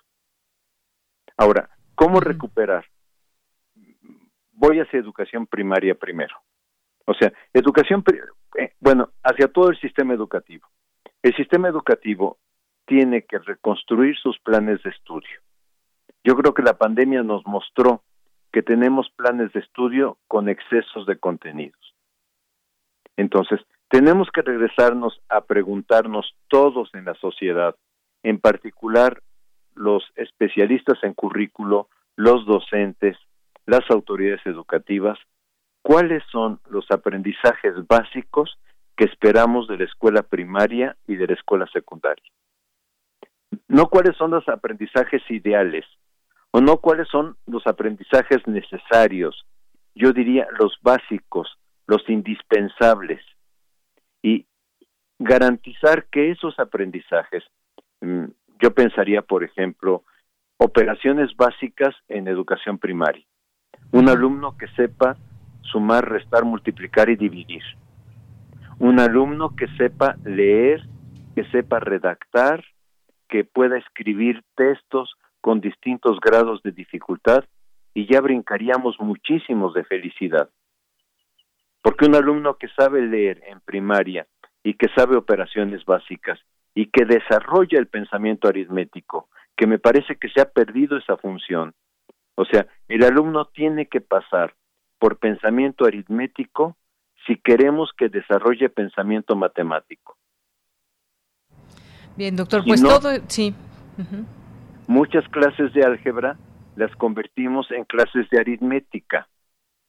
Ahora, 1.36 1.70
¿cómo 1.94 2.18
recuperar? 2.18 2.84
Voy 4.54 4.80
hacia 4.80 4.98
educación 4.98 5.46
primaria 5.46 5.94
primero. 5.94 6.34
O 7.04 7.14
sea, 7.14 7.32
educación, 7.52 8.02
eh, 8.58 8.72
bueno, 8.80 9.10
hacia 9.22 9.46
todo 9.46 9.70
el 9.70 9.78
sistema 9.78 10.14
educativo. 10.14 10.66
El 11.22 11.32
sistema 11.36 11.68
educativo 11.68 12.38
tiene 12.86 13.22
que 13.22 13.38
reconstruir 13.38 14.16
sus 14.16 14.36
planes 14.40 14.82
de 14.82 14.90
estudio. 14.90 15.43
Yo 16.24 16.34
creo 16.36 16.54
que 16.54 16.62
la 16.62 16.78
pandemia 16.78 17.22
nos 17.22 17.46
mostró 17.46 18.02
que 18.50 18.62
tenemos 18.62 19.10
planes 19.10 19.52
de 19.52 19.60
estudio 19.60 20.16
con 20.26 20.48
excesos 20.48 21.06
de 21.06 21.18
contenidos. 21.18 21.94
Entonces, 23.16 23.60
tenemos 23.88 24.28
que 24.32 24.42
regresarnos 24.42 25.20
a 25.28 25.42
preguntarnos 25.42 26.34
todos 26.48 26.88
en 26.94 27.04
la 27.04 27.14
sociedad, 27.14 27.76
en 28.22 28.40
particular 28.40 29.22
los 29.74 30.02
especialistas 30.16 30.98
en 31.02 31.14
currículo, 31.14 31.88
los 32.16 32.46
docentes, 32.46 33.18
las 33.66 33.88
autoridades 33.90 34.44
educativas, 34.46 35.18
cuáles 35.82 36.22
son 36.30 36.60
los 36.70 36.90
aprendizajes 36.90 37.74
básicos 37.86 38.58
que 38.96 39.04
esperamos 39.04 39.68
de 39.68 39.78
la 39.78 39.84
escuela 39.84 40.22
primaria 40.22 40.96
y 41.06 41.16
de 41.16 41.26
la 41.26 41.34
escuela 41.34 41.66
secundaria. 41.72 42.24
No 43.68 43.88
cuáles 43.88 44.16
son 44.16 44.30
los 44.30 44.48
aprendizajes 44.48 45.22
ideales, 45.28 45.84
o 46.56 46.60
no 46.60 46.76
cuáles 46.76 47.08
son 47.08 47.36
los 47.46 47.66
aprendizajes 47.66 48.46
necesarios, 48.46 49.44
yo 49.96 50.12
diría 50.12 50.46
los 50.60 50.78
básicos, 50.82 51.58
los 51.88 52.08
indispensables, 52.08 53.20
y 54.22 54.46
garantizar 55.18 56.04
que 56.12 56.30
esos 56.30 56.56
aprendizajes, 56.60 57.42
mm, 58.02 58.26
yo 58.62 58.72
pensaría, 58.72 59.22
por 59.22 59.42
ejemplo, 59.42 60.04
operaciones 60.56 61.34
básicas 61.36 61.92
en 62.06 62.28
educación 62.28 62.78
primaria. 62.78 63.26
Un 63.90 64.08
alumno 64.08 64.56
que 64.56 64.68
sepa 64.76 65.16
sumar, 65.62 66.08
restar, 66.08 66.44
multiplicar 66.44 67.10
y 67.10 67.16
dividir. 67.16 67.64
Un 68.78 69.00
alumno 69.00 69.56
que 69.56 69.66
sepa 69.76 70.14
leer, 70.24 70.86
que 71.34 71.44
sepa 71.46 71.80
redactar, 71.80 72.62
que 73.28 73.42
pueda 73.42 73.76
escribir 73.76 74.44
textos, 74.54 75.16
con 75.44 75.60
distintos 75.60 76.18
grados 76.20 76.62
de 76.62 76.72
dificultad 76.72 77.44
y 77.92 78.10
ya 78.10 78.22
brincaríamos 78.22 78.98
muchísimos 78.98 79.74
de 79.74 79.84
felicidad. 79.84 80.48
Porque 81.82 82.06
un 82.06 82.14
alumno 82.14 82.56
que 82.56 82.68
sabe 82.68 83.02
leer 83.02 83.42
en 83.46 83.60
primaria 83.60 84.26
y 84.62 84.72
que 84.72 84.88
sabe 84.96 85.16
operaciones 85.16 85.84
básicas 85.84 86.40
y 86.74 86.86
que 86.86 87.04
desarrolla 87.04 87.78
el 87.78 87.88
pensamiento 87.88 88.48
aritmético, 88.48 89.28
que 89.54 89.66
me 89.66 89.78
parece 89.78 90.16
que 90.16 90.30
se 90.30 90.40
ha 90.40 90.48
perdido 90.48 90.96
esa 90.96 91.18
función. 91.18 91.74
O 92.36 92.46
sea, 92.46 92.66
el 92.88 93.04
alumno 93.04 93.44
tiene 93.44 93.84
que 93.84 94.00
pasar 94.00 94.54
por 94.98 95.18
pensamiento 95.18 95.84
aritmético 95.84 96.78
si 97.26 97.36
queremos 97.36 97.90
que 97.98 98.08
desarrolle 98.08 98.70
pensamiento 98.70 99.36
matemático. 99.36 100.16
Bien, 102.16 102.34
doctor, 102.34 102.64
pues 102.64 102.82
todo, 102.82 103.10
sí. 103.28 103.54
Muchas 104.86 105.28
clases 105.28 105.72
de 105.72 105.84
álgebra 105.84 106.36
las 106.76 106.94
convertimos 106.96 107.70
en 107.70 107.84
clases 107.84 108.28
de 108.30 108.38
aritmética, 108.38 109.28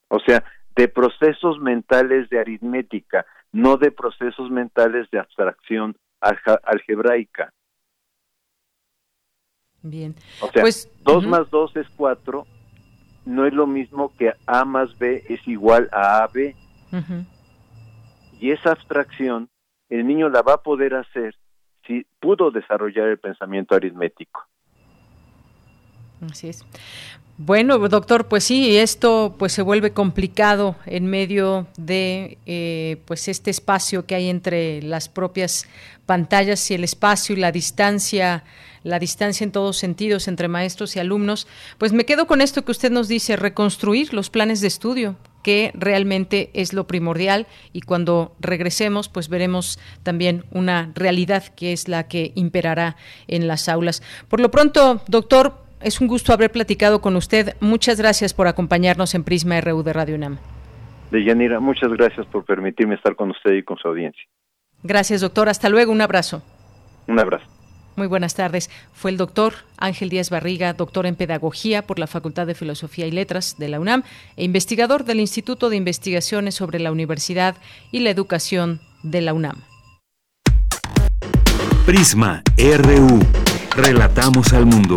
o 0.08 0.20
sea, 0.20 0.44
de 0.74 0.88
procesos 0.88 1.58
mentales 1.58 2.28
de 2.30 2.38
aritmética, 2.38 3.26
no 3.52 3.76
de 3.76 3.90
procesos 3.90 4.50
mentales 4.50 5.10
de 5.10 5.18
abstracción 5.18 5.96
algebraica. 6.20 7.52
Bien. 9.82 10.14
O 10.40 10.48
sea, 10.48 10.62
pues, 10.62 10.90
2 11.02 11.26
más 11.26 11.50
2 11.50 11.76
es 11.76 11.88
4, 11.96 12.46
no 13.26 13.46
es 13.46 13.52
lo 13.52 13.66
mismo 13.66 14.12
que 14.16 14.32
A 14.46 14.64
más 14.64 14.96
B 14.98 15.24
es 15.28 15.46
igual 15.46 15.88
a 15.92 16.22
AB. 16.24 16.54
Y 18.38 18.50
esa 18.50 18.72
abstracción, 18.72 19.48
el 19.88 20.06
niño 20.06 20.28
la 20.28 20.42
va 20.42 20.54
a 20.54 20.62
poder 20.62 20.94
hacer 20.94 21.36
si 21.86 22.06
pudo 22.20 22.50
desarrollar 22.50 23.08
el 23.08 23.18
pensamiento 23.18 23.74
aritmético. 23.74 24.46
Así 26.20 26.48
es. 26.48 26.64
Bueno, 27.38 27.78
doctor, 27.90 28.28
pues 28.28 28.44
sí, 28.44 28.78
esto 28.78 29.34
pues 29.38 29.52
se 29.52 29.60
vuelve 29.60 29.92
complicado 29.92 30.74
en 30.86 31.04
medio 31.04 31.66
de 31.76 32.38
eh, 32.46 33.02
pues 33.04 33.28
este 33.28 33.50
espacio 33.50 34.06
que 34.06 34.14
hay 34.14 34.30
entre 34.30 34.80
las 34.80 35.10
propias 35.10 35.66
pantallas 36.06 36.70
y 36.70 36.74
el 36.74 36.84
espacio 36.84 37.36
y 37.36 37.38
la 37.38 37.52
distancia, 37.52 38.42
la 38.84 38.98
distancia 38.98 39.44
en 39.44 39.52
todos 39.52 39.76
sentidos 39.76 40.28
entre 40.28 40.48
maestros 40.48 40.96
y 40.96 40.98
alumnos. 40.98 41.46
Pues 41.76 41.92
me 41.92 42.06
quedo 42.06 42.26
con 42.26 42.40
esto 42.40 42.64
que 42.64 42.72
usted 42.72 42.90
nos 42.90 43.06
dice, 43.06 43.36
reconstruir 43.36 44.14
los 44.14 44.30
planes 44.30 44.62
de 44.62 44.68
estudio, 44.68 45.16
que 45.42 45.72
realmente 45.74 46.48
es 46.54 46.72
lo 46.72 46.86
primordial 46.86 47.46
y 47.74 47.82
cuando 47.82 48.34
regresemos 48.40 49.10
pues 49.10 49.28
veremos 49.28 49.78
también 50.02 50.46
una 50.52 50.90
realidad 50.94 51.44
que 51.54 51.74
es 51.74 51.86
la 51.86 52.08
que 52.08 52.32
imperará 52.34 52.96
en 53.28 53.46
las 53.46 53.68
aulas. 53.68 54.02
Por 54.28 54.40
lo 54.40 54.50
pronto, 54.50 55.02
doctor, 55.06 55.65
es 55.80 56.00
un 56.00 56.08
gusto 56.08 56.32
haber 56.32 56.50
platicado 56.50 57.00
con 57.00 57.16
usted. 57.16 57.54
Muchas 57.60 57.98
gracias 57.98 58.34
por 58.34 58.48
acompañarnos 58.48 59.14
en 59.14 59.24
Prisma 59.24 59.60
RU 59.60 59.82
de 59.82 59.92
Radio 59.92 60.16
UNAM. 60.16 60.38
Deyanira, 61.10 61.60
muchas 61.60 61.90
gracias 61.92 62.26
por 62.26 62.44
permitirme 62.44 62.94
estar 62.94 63.14
con 63.14 63.30
usted 63.30 63.52
y 63.52 63.62
con 63.62 63.76
su 63.76 63.88
audiencia. 63.88 64.22
Gracias, 64.82 65.20
doctor. 65.20 65.48
Hasta 65.48 65.68
luego. 65.68 65.92
Un 65.92 66.00
abrazo. 66.00 66.42
Un 67.06 67.18
abrazo. 67.18 67.46
Muy 67.96 68.08
buenas 68.08 68.34
tardes. 68.34 68.70
Fue 68.92 69.10
el 69.10 69.16
doctor 69.16 69.54
Ángel 69.78 70.10
Díaz 70.10 70.28
Barriga, 70.28 70.74
doctor 70.74 71.06
en 71.06 71.16
Pedagogía 71.16 71.82
por 71.86 71.98
la 71.98 72.06
Facultad 72.06 72.46
de 72.46 72.54
Filosofía 72.54 73.06
y 73.06 73.10
Letras 73.10 73.56
de 73.58 73.68
la 73.68 73.80
UNAM 73.80 74.02
e 74.36 74.44
investigador 74.44 75.04
del 75.04 75.18
Instituto 75.18 75.70
de 75.70 75.76
Investigaciones 75.76 76.54
sobre 76.54 76.78
la 76.78 76.92
Universidad 76.92 77.56
y 77.92 78.00
la 78.00 78.10
Educación 78.10 78.80
de 79.02 79.22
la 79.22 79.32
UNAM. 79.32 79.62
Prisma 81.86 82.42
RU. 82.58 83.20
Relatamos 83.76 84.52
al 84.52 84.66
mundo. 84.66 84.96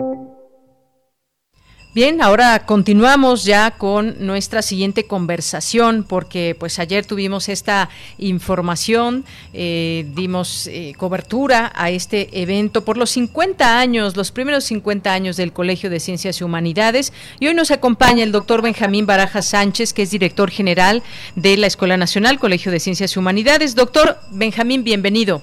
Bien, 1.93 2.21
ahora 2.21 2.65
continuamos 2.65 3.43
ya 3.43 3.71
con 3.71 4.25
nuestra 4.25 4.61
siguiente 4.61 5.07
conversación 5.07 6.05
porque 6.07 6.55
pues 6.57 6.79
ayer 6.79 7.05
tuvimos 7.05 7.49
esta 7.49 7.89
información, 8.17 9.25
eh, 9.51 10.05
dimos 10.15 10.67
eh, 10.67 10.93
cobertura 10.95 11.69
a 11.75 11.89
este 11.89 12.41
evento 12.41 12.85
por 12.85 12.95
los 12.95 13.09
50 13.09 13.77
años, 13.77 14.15
los 14.15 14.31
primeros 14.31 14.63
50 14.63 15.11
años 15.11 15.35
del 15.35 15.51
Colegio 15.51 15.89
de 15.89 15.99
Ciencias 15.99 16.39
y 16.39 16.45
Humanidades 16.45 17.11
y 17.41 17.47
hoy 17.47 17.55
nos 17.55 17.71
acompaña 17.71 18.23
el 18.23 18.31
doctor 18.31 18.61
Benjamín 18.61 19.05
Baraja 19.05 19.41
Sánchez, 19.41 19.91
que 19.91 20.03
es 20.03 20.11
director 20.11 20.49
general 20.49 21.03
de 21.35 21.57
la 21.57 21.67
Escuela 21.67 21.97
Nacional 21.97 22.39
Colegio 22.39 22.71
de 22.71 22.79
Ciencias 22.79 23.17
y 23.17 23.19
Humanidades. 23.19 23.75
Doctor 23.75 24.15
Benjamín, 24.31 24.85
bienvenido. 24.85 25.41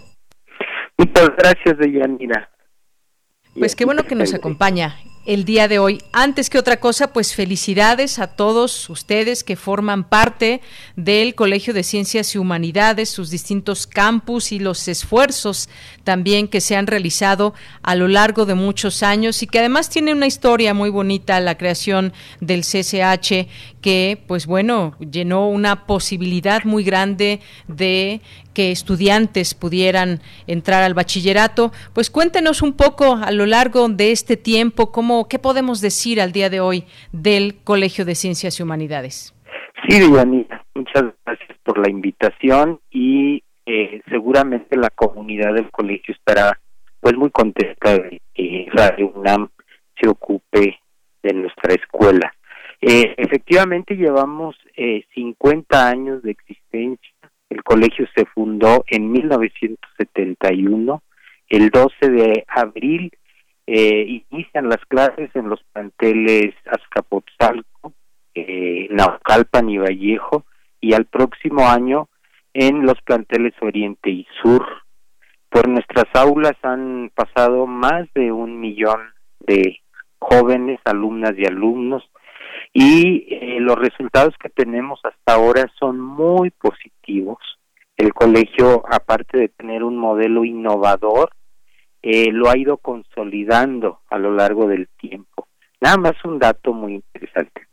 Muchas 0.96 1.28
gracias, 1.36 1.76
Deyanira. 1.76 2.48
Pues 3.52 3.76
qué 3.76 3.84
bueno 3.84 4.04
que 4.04 4.14
nos 4.14 4.32
acompaña 4.32 4.96
el 5.28 5.44
día 5.44 5.68
de 5.68 5.78
hoy. 5.78 6.00
Antes 6.10 6.48
que 6.48 6.58
otra 6.58 6.80
cosa, 6.80 7.12
pues 7.12 7.34
felicidades 7.34 8.18
a 8.18 8.28
todos 8.28 8.88
ustedes 8.88 9.44
que 9.44 9.56
forman 9.56 10.04
parte 10.04 10.62
del 10.96 11.34
Colegio 11.34 11.74
de 11.74 11.82
Ciencias 11.82 12.34
y 12.34 12.38
Humanidades, 12.38 13.10
sus 13.10 13.28
distintos 13.28 13.86
campus 13.86 14.52
y 14.52 14.58
los 14.58 14.88
esfuerzos 14.88 15.68
también 16.02 16.48
que 16.48 16.62
se 16.62 16.76
han 16.76 16.86
realizado 16.86 17.52
a 17.82 17.94
lo 17.94 18.08
largo 18.08 18.46
de 18.46 18.54
muchos 18.54 19.02
años 19.02 19.42
y 19.42 19.46
que 19.46 19.58
además 19.58 19.90
tiene 19.90 20.14
una 20.14 20.26
historia 20.26 20.72
muy 20.72 20.88
bonita 20.88 21.38
la 21.40 21.58
creación 21.58 22.14
del 22.40 22.62
CCH 22.62 23.48
que 23.82 24.24
pues 24.26 24.46
bueno, 24.46 24.96
llenó 24.98 25.50
una 25.50 25.86
posibilidad 25.86 26.64
muy 26.64 26.84
grande 26.84 27.40
de 27.66 28.22
que 28.58 28.72
estudiantes 28.72 29.54
pudieran 29.54 30.18
entrar 30.48 30.82
al 30.82 30.92
bachillerato. 30.92 31.70
Pues 31.94 32.10
cuéntenos 32.10 32.60
un 32.60 32.72
poco 32.72 33.14
a 33.14 33.30
lo 33.30 33.46
largo 33.46 33.88
de 33.88 34.10
este 34.10 34.36
tiempo, 34.36 34.90
cómo, 34.90 35.28
qué 35.28 35.38
podemos 35.38 35.80
decir 35.80 36.20
al 36.20 36.32
día 36.32 36.50
de 36.50 36.58
hoy 36.58 36.82
del 37.12 37.62
Colegio 37.62 38.04
de 38.04 38.16
Ciencias 38.16 38.58
y 38.58 38.64
Humanidades. 38.64 39.32
Sí, 39.88 40.00
Dianita, 40.00 40.64
muchas 40.74 41.04
gracias 41.24 41.56
por 41.62 41.78
la 41.78 41.88
invitación 41.88 42.80
y 42.90 43.44
eh, 43.64 44.02
seguramente 44.10 44.76
la 44.76 44.90
comunidad 44.90 45.54
del 45.54 45.70
colegio 45.70 46.12
estará 46.12 46.58
pues 46.98 47.16
muy 47.16 47.30
contenta 47.30 47.92
de 47.92 48.20
que 48.34 48.66
Radio 48.72 49.12
UNAM 49.14 49.50
se 50.00 50.08
ocupe 50.08 50.80
de 51.22 51.32
nuestra 51.32 51.74
escuela. 51.74 52.34
Eh, 52.80 53.14
efectivamente 53.18 53.94
llevamos 53.94 54.56
eh, 54.76 55.04
50 55.14 55.88
años 55.88 56.24
de 56.24 56.32
existencia 56.32 57.17
el 57.50 57.62
colegio 57.62 58.06
se 58.14 58.26
fundó 58.26 58.84
en 58.88 59.10
1971. 59.10 61.02
El 61.48 61.70
12 61.70 62.10
de 62.10 62.44
abril 62.48 63.10
eh, 63.66 64.22
inician 64.30 64.68
las 64.68 64.84
clases 64.86 65.30
en 65.34 65.48
los 65.48 65.62
planteles 65.72 66.54
Azcapotzalco, 66.66 67.92
eh, 68.34 68.88
Naucalpan 68.90 69.68
y 69.70 69.78
Vallejo, 69.78 70.44
y 70.80 70.92
al 70.92 71.06
próximo 71.06 71.66
año 71.66 72.08
en 72.52 72.84
los 72.84 73.00
planteles 73.02 73.54
Oriente 73.60 74.10
y 74.10 74.26
Sur. 74.42 74.66
Por 75.48 75.68
nuestras 75.68 76.06
aulas 76.14 76.56
han 76.62 77.10
pasado 77.14 77.66
más 77.66 78.06
de 78.14 78.30
un 78.32 78.60
millón 78.60 79.00
de 79.40 79.80
jóvenes, 80.18 80.80
alumnas 80.84 81.32
y 81.36 81.46
alumnos, 81.46 82.08
y 82.80 83.26
eh, 83.28 83.58
los 83.58 83.76
resultados 83.76 84.34
que 84.40 84.50
tenemos 84.50 85.00
hasta 85.02 85.34
ahora 85.34 85.68
son 85.80 85.98
muy 85.98 86.50
positivos. 86.50 87.38
El 87.96 88.14
colegio, 88.14 88.84
aparte 88.88 89.36
de 89.36 89.48
tener 89.48 89.82
un 89.82 89.96
modelo 89.96 90.44
innovador, 90.44 91.32
eh, 92.02 92.30
lo 92.30 92.48
ha 92.48 92.56
ido 92.56 92.76
consolidando 92.76 93.98
a 94.08 94.18
lo 94.18 94.32
largo 94.32 94.68
del 94.68 94.86
tiempo. 94.96 95.48
Nada 95.80 95.96
más 95.96 96.12
un 96.24 96.38
dato 96.38 96.72
muy 96.72 96.94
interesante. 96.94 97.66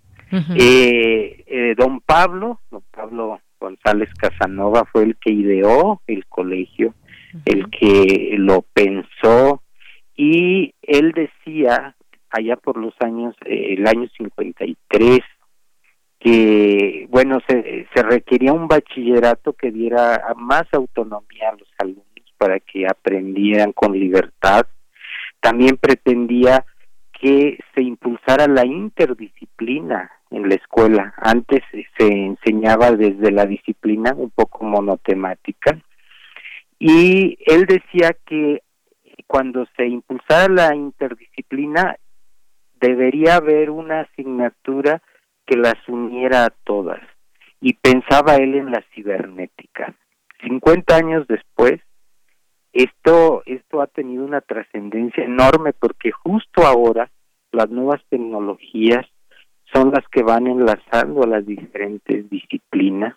eh, 0.58 1.76
don 1.78 2.02
Pablo, 2.02 2.62
don 2.72 2.82
Pablo 2.90 3.40
González 3.60 4.10
Casanova 4.16 4.86
fue 4.92 5.04
el 5.04 5.18
que 5.18 5.32
ideó 5.32 6.02
el 6.08 6.26
colegio, 6.26 6.96
el 7.46 7.70
que 7.70 8.34
lo 8.40 8.64
pensó 8.74 9.62
y 10.16 10.74
él 10.82 11.12
decía 11.12 11.96
allá 12.36 12.56
por 12.58 12.78
los 12.78 12.94
años, 13.00 13.36
eh, 13.46 13.76
el 13.78 13.88
año 13.88 14.08
53, 14.18 15.20
que, 16.20 17.08
bueno, 17.10 17.40
se, 17.48 17.88
se 17.94 18.04
requería 18.04 18.54
un 18.54 18.68
bachillerato 18.68 19.54
que 19.54 19.72
diera 19.72 20.34
más 20.36 20.64
autonomía 20.72 21.50
a 21.50 21.58
los 21.58 21.70
alumnos 21.78 22.06
para 22.38 22.60
que 22.60 22.88
aprendieran 22.88 23.72
con 23.72 23.98
libertad. 23.98 24.66
También 25.40 25.78
pretendía 25.78 26.66
que 27.12 27.60
se 27.74 27.82
impulsara 27.82 28.48
la 28.48 28.66
interdisciplina 28.66 30.12
en 30.32 30.50
la 30.50 30.56
escuela. 30.56 31.14
Antes 31.18 31.62
se 31.98 32.08
enseñaba 32.08 32.92
desde 32.92 33.32
la 33.32 33.46
disciplina 33.46 34.14
un 34.16 34.32
poco 34.32 34.66
monotemática 34.66 35.80
y 36.78 37.38
él 37.46 37.66
decía 37.66 38.16
que 38.26 38.62
cuando 39.28 39.66
se 39.78 39.88
impulsara 39.88 40.54
la 40.54 40.76
interdisciplina 40.76 41.96
debería 42.88 43.36
haber 43.36 43.70
una 43.70 44.02
asignatura 44.02 45.02
que 45.46 45.58
las 45.58 45.76
uniera 45.88 46.46
a 46.46 46.50
todas. 46.50 47.02
Y 47.62 47.74
pensaba 47.74 48.36
él 48.36 48.56
en 48.56 48.72
la 48.72 48.84
cibernética. 48.94 49.94
50 50.44 50.96
años 50.96 51.28
después, 51.28 51.82
esto, 52.74 53.42
esto 53.46 53.82
ha 53.82 53.88
tenido 53.88 54.26
una 54.26 54.42
trascendencia 54.42 55.24
enorme 55.24 55.74
porque 55.74 56.12
justo 56.12 56.66
ahora 56.66 57.10
las 57.52 57.70
nuevas 57.70 58.02
tecnologías 58.10 59.06
son 59.74 59.92
las 59.92 60.08
que 60.10 60.24
van 60.24 60.48
enlazando 60.48 61.24
a 61.24 61.28
las 61.28 61.46
diferentes 61.46 62.30
disciplinas 62.30 63.16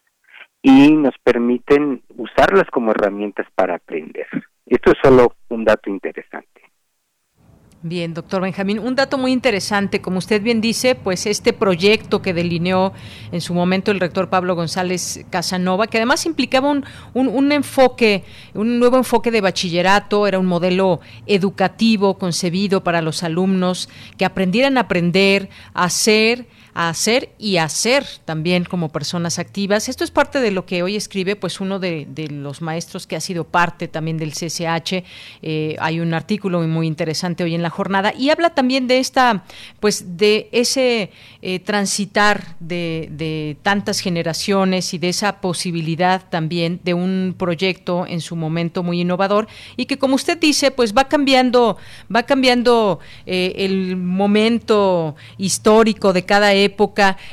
y 0.62 0.92
nos 0.92 1.14
permiten 1.22 2.02
usarlas 2.16 2.68
como 2.70 2.92
herramientas 2.92 3.46
para 3.54 3.76
aprender. 3.76 4.26
Esto 4.66 4.92
es 4.92 4.98
solo 5.02 5.34
un 5.48 5.64
dato 5.64 5.90
interesante. 5.90 6.67
Bien, 7.80 8.12
doctor 8.12 8.42
Benjamín, 8.42 8.80
un 8.80 8.96
dato 8.96 9.18
muy 9.18 9.30
interesante, 9.30 10.00
como 10.00 10.18
usted 10.18 10.42
bien 10.42 10.60
dice, 10.60 10.96
pues 10.96 11.26
este 11.26 11.52
proyecto 11.52 12.20
que 12.20 12.34
delineó 12.34 12.92
en 13.30 13.40
su 13.40 13.54
momento 13.54 13.92
el 13.92 14.00
rector 14.00 14.28
Pablo 14.28 14.56
González 14.56 15.24
Casanova, 15.30 15.86
que 15.86 15.98
además 15.98 16.26
implicaba 16.26 16.70
un, 16.70 16.84
un, 17.14 17.52
enfoque, 17.52 18.24
un 18.54 18.80
nuevo 18.80 18.96
enfoque 18.96 19.30
de 19.30 19.42
bachillerato, 19.42 20.26
era 20.26 20.40
un 20.40 20.46
modelo 20.46 20.98
educativo 21.26 22.18
concebido 22.18 22.82
para 22.82 23.00
los 23.00 23.22
alumnos 23.22 23.88
que 24.16 24.24
aprendieran 24.24 24.76
a 24.76 24.80
aprender, 24.80 25.48
a 25.72 25.84
hacer 25.84 26.46
a 26.78 26.90
hacer 26.90 27.30
y 27.38 27.56
hacer 27.56 28.06
también 28.24 28.62
como 28.62 28.90
personas 28.90 29.40
activas. 29.40 29.88
Esto 29.88 30.04
es 30.04 30.12
parte 30.12 30.38
de 30.38 30.52
lo 30.52 30.64
que 30.64 30.84
hoy 30.84 30.94
escribe 30.94 31.34
pues 31.34 31.60
uno 31.60 31.80
de, 31.80 32.06
los 32.30 32.62
maestros 32.62 33.08
que 33.08 33.16
ha 33.16 33.20
sido 33.20 33.42
parte 33.42 33.88
también 33.88 34.16
del 34.16 34.30
CCH. 34.30 35.02
Eh, 35.42 35.74
hay 35.80 35.98
un 35.98 36.14
artículo 36.14 36.60
muy 36.60 36.86
interesante 36.86 37.42
hoy 37.42 37.56
en 37.56 37.62
la 37.62 37.70
jornada 37.70 38.14
y 38.16 38.30
habla 38.30 38.54
también 38.54 38.86
de 38.86 38.98
esta, 38.98 39.42
pues 39.80 40.18
de 40.18 40.48
ese 40.52 41.10
eh, 41.42 41.58
transitar 41.58 42.54
de, 42.60 43.08
de 43.10 43.56
tantas 43.62 43.98
generaciones 43.98 44.94
y 44.94 44.98
de 44.98 45.08
esa 45.08 45.40
posibilidad 45.40 46.28
también 46.30 46.80
de 46.84 46.94
un 46.94 47.34
proyecto 47.36 48.06
en 48.06 48.20
su 48.20 48.36
momento 48.36 48.84
muy 48.84 49.00
innovador 49.00 49.48
y 49.76 49.86
que 49.86 49.98
como 49.98 50.14
usted 50.14 50.38
dice, 50.38 50.70
pues 50.70 50.96
va 50.96 51.08
cambiando, 51.08 51.76
va 52.14 52.22
cambiando 52.22 53.00
eh, 53.26 53.54
el 53.56 53.96
momento 53.96 55.16
histórico 55.38 56.12
de 56.12 56.24
cada 56.24 56.54
época 56.54 56.67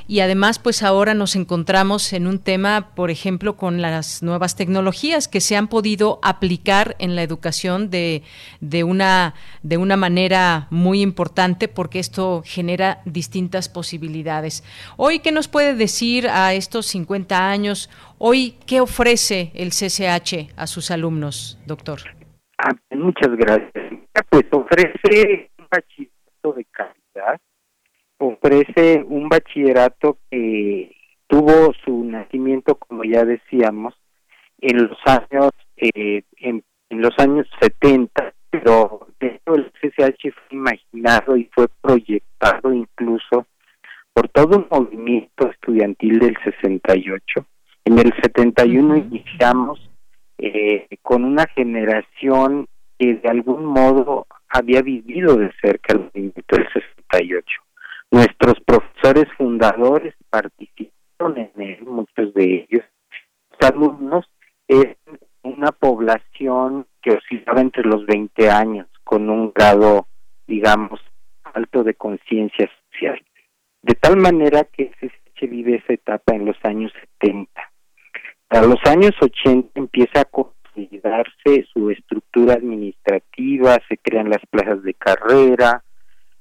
y 0.08 0.20
además 0.20 0.60
pues 0.60 0.84
ahora 0.84 1.14
nos 1.14 1.36
encontramos 1.36 2.14
en 2.14 2.28
un 2.28 2.40
tema, 2.40 2.92
por 2.96 3.10
ejemplo, 3.10 3.56
con 3.56 3.82
las 3.82 4.24
nuevas 4.24 4.56
tecnologías 4.56 5.28
que 5.28 5.42
se 5.42 5.56
han 5.56 5.68
podido 5.68 6.20
aplicar 6.24 6.96
en 7.00 7.16
la 7.16 7.24
educación 7.24 7.90
de, 7.90 8.24
de, 8.62 8.84
una, 8.84 9.34
de 9.64 9.78
una 9.78 9.98
manera 9.98 10.68
muy 10.70 11.02
importante 11.02 11.68
porque 11.68 12.00
esto 12.00 12.44
genera 12.46 13.02
distintas 13.06 13.70
posibilidades. 13.70 14.64
Hoy, 14.98 15.20
¿qué 15.20 15.32
nos 15.32 15.48
puede 15.48 15.76
decir 15.76 16.28
a 16.28 16.54
estos 16.54 16.86
50 16.88 17.50
años? 17.50 17.90
Hoy, 18.18 18.56
¿qué 18.66 18.82
ofrece 18.82 19.52
el 19.56 19.70
CCH 19.70 20.54
a 20.56 20.68
sus 20.68 20.92
alumnos, 20.92 21.60
doctor? 21.66 22.00
Ah, 22.58 22.72
muchas 22.92 23.36
gracias. 23.36 23.72
Pues 24.30 24.46
ofrece 24.52 25.52
un 25.60 25.68
bachillerato 25.70 26.54
de 26.56 26.66
calidad, 26.72 27.40
ofrece 28.18 29.04
un 29.08 29.30
bachillerato 29.30 30.18
que 30.30 30.96
tuvo 31.28 31.74
su 31.84 32.04
nacimiento, 32.04 32.76
como 32.76 33.04
ya 33.04 33.26
decíamos, 33.26 33.94
en 34.62 34.88
los 34.88 34.98
años 35.06 35.52
eh, 35.78 36.24
en, 36.38 36.64
los 36.90 37.18
años 37.18 37.48
70, 37.60 38.34
pero 38.50 39.08
de 39.20 39.28
hecho 39.28 39.56
el 39.56 39.72
CCH 39.82 40.34
fue 40.34 40.58
imaginado 40.58 41.36
y 41.36 41.50
fue 41.54 41.68
proyectado 41.82 42.74
incluso 42.74 43.46
por 44.14 44.30
todo 44.30 44.58
un 44.58 44.68
movimiento 44.72 45.52
estudiantil 45.52 46.20
del 46.20 46.38
68. 46.44 47.46
En 47.84 48.00
el 48.00 48.14
71 48.22 48.98
iniciamos 48.98 49.90
eh, 50.38 50.88
con 51.02 51.26
una 51.26 51.46
generación 51.48 52.68
que 52.98 53.16
de 53.16 53.30
algún 53.30 53.66
modo 53.66 54.26
había 54.48 54.82
vivido 54.82 55.36
de 55.36 55.52
cerca 55.62 55.94
el 55.94 56.00
movimiento 56.00 56.56
del 56.56 56.68
68. 56.72 57.65
Nuestros 58.12 58.60
profesores 58.66 59.26
fundadores 59.38 60.16
participaron 60.30 61.38
en 61.38 61.52
él, 61.62 61.86
muchos 61.86 62.34
de 62.34 62.68
ellos. 62.70 62.86
Los 63.52 63.72
alumnos 63.72 64.26
es 64.68 64.98
una 65.44 65.72
población 65.72 66.88
que 67.02 67.12
oscilaba 67.12 67.62
entre 67.62 67.84
los 67.84 68.06
20 68.06 68.50
años, 68.50 68.88
con 69.04 69.30
un 69.30 69.52
grado, 69.54 70.08
digamos, 70.48 71.00
alto 71.44 71.84
de 71.84 71.94
conciencia 71.94 72.70
social. 72.92 73.22
De 73.82 73.94
tal 73.96 74.18
manera 74.18 74.64
que 74.64 74.92
se 75.40 75.48
vive 75.48 75.76
esa 75.76 75.94
etapa 75.94 76.34
en 76.34 76.46
los 76.46 76.58
años 76.64 76.92
70 77.20 77.62
a 78.50 78.62
los 78.62 78.80
años 78.86 79.12
80 79.20 79.72
empieza 79.76 80.22
a 80.22 80.26
consolidarse 80.26 81.66
su 81.74 81.90
estructura 81.90 82.54
administrativa, 82.54 83.78
se 83.90 83.98
crean 83.98 84.30
las 84.30 84.46
plazas 84.50 84.84
de 84.84 84.94
carrera, 84.94 85.84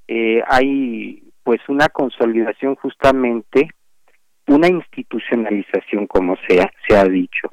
eh, 0.06 0.42
hay 0.46 1.23
pues 1.44 1.60
una 1.68 1.88
consolidación 1.88 2.74
justamente, 2.74 3.68
una 4.48 4.66
institucionalización 4.66 6.06
como 6.06 6.36
se 6.48 6.60
ha, 6.60 6.70
se 6.88 6.96
ha 6.96 7.04
dicho. 7.04 7.48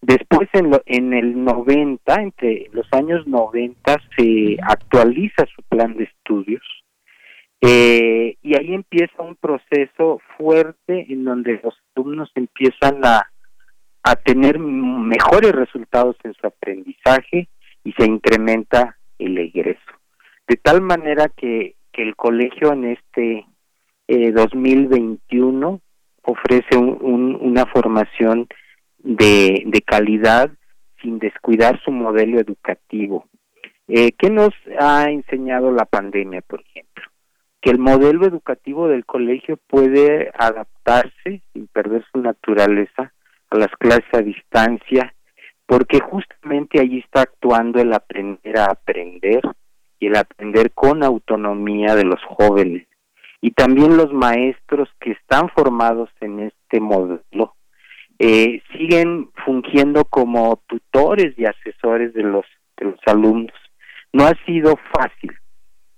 Después 0.00 0.48
en, 0.54 0.70
en 0.86 1.12
el 1.12 1.44
90, 1.44 2.14
entre 2.14 2.68
los 2.72 2.86
años 2.92 3.26
90, 3.26 3.96
se 4.16 4.56
actualiza 4.62 5.44
su 5.54 5.62
plan 5.62 5.96
de 5.96 6.04
estudios 6.04 6.62
eh, 7.60 8.36
y 8.42 8.56
ahí 8.56 8.74
empieza 8.74 9.22
un 9.22 9.36
proceso 9.36 10.20
fuerte 10.36 11.06
en 11.10 11.24
donde 11.24 11.60
los 11.62 11.74
alumnos 11.94 12.30
empiezan 12.34 13.04
a 13.04 13.28
a 14.04 14.16
tener 14.16 14.58
mejores 14.58 15.52
resultados 15.52 16.16
en 16.24 16.34
su 16.34 16.46
aprendizaje 16.46 17.48
y 17.82 17.92
se 17.92 18.04
incrementa 18.04 18.98
el 19.18 19.38
egreso. 19.38 19.80
De 20.46 20.56
tal 20.56 20.82
manera 20.82 21.30
que, 21.34 21.74
que 21.94 22.02
el 22.02 22.16
colegio 22.16 22.72
en 22.72 22.84
este 22.84 23.46
2021 24.08 25.74
eh, 25.74 25.80
ofrece 26.22 26.76
un, 26.76 27.38
una 27.40 27.66
formación 27.66 28.46
de, 28.98 29.62
de, 29.66 29.82
calidad 29.82 30.50
sin 31.00 31.18
descuidar 31.18 31.80
su 31.82 31.90
modelo 31.90 32.40
educativo. 32.40 33.26
Eh, 33.88 34.12
¿Qué 34.12 34.30
nos 34.30 34.52
ha 34.78 35.10
enseñado 35.10 35.70
la 35.70 35.84
pandemia, 35.84 36.40
por 36.42 36.60
ejemplo? 36.60 37.04
Que 37.60 37.70
el 37.70 37.78
modelo 37.78 38.26
educativo 38.26 38.88
del 38.88 39.04
colegio 39.04 39.58
puede 39.66 40.30
adaptarse 40.38 41.42
sin 41.52 41.66
perder 41.68 42.04
su 42.12 42.20
naturaleza 42.20 43.12
las 43.58 43.70
clases 43.78 44.12
a 44.12 44.18
distancia, 44.18 45.14
porque 45.66 46.00
justamente 46.00 46.80
allí 46.80 46.98
está 46.98 47.22
actuando 47.22 47.80
el 47.80 47.92
aprender 47.92 48.58
a 48.58 48.66
aprender 48.66 49.40
el 50.06 50.16
aprender 50.16 50.72
con 50.72 51.02
autonomía 51.02 51.94
de 51.94 52.04
los 52.04 52.20
jóvenes. 52.24 52.86
Y 53.40 53.50
también 53.50 53.96
los 53.96 54.12
maestros 54.12 54.88
que 55.00 55.12
están 55.12 55.48
formados 55.50 56.10
en 56.20 56.40
este 56.40 56.80
modelo 56.80 57.54
eh, 58.18 58.62
siguen 58.72 59.30
fungiendo 59.44 60.04
como 60.04 60.62
tutores 60.66 61.38
y 61.38 61.44
asesores 61.44 62.14
de 62.14 62.22
los, 62.22 62.46
de 62.76 62.86
los 62.86 63.00
alumnos. 63.06 63.54
No 64.12 64.24
ha 64.24 64.32
sido 64.46 64.78
fácil, 64.92 65.36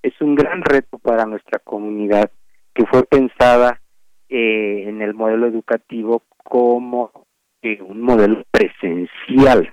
es 0.03 0.15
un 0.21 0.35
gran 0.35 0.63
reto 0.63 0.99
para 0.99 1.27
nuestra 1.27 1.59
comunidad 1.59 2.31
que 2.75 2.87
fue 2.87 3.05
pensada 3.05 3.81
eh, 4.29 4.85
en 4.87 5.03
el 5.03 5.15
modelo 5.15 5.47
educativo 5.47 6.23
como 6.43 7.13
un 7.81 8.01
modelo 8.01 8.45
presencial. 8.51 9.73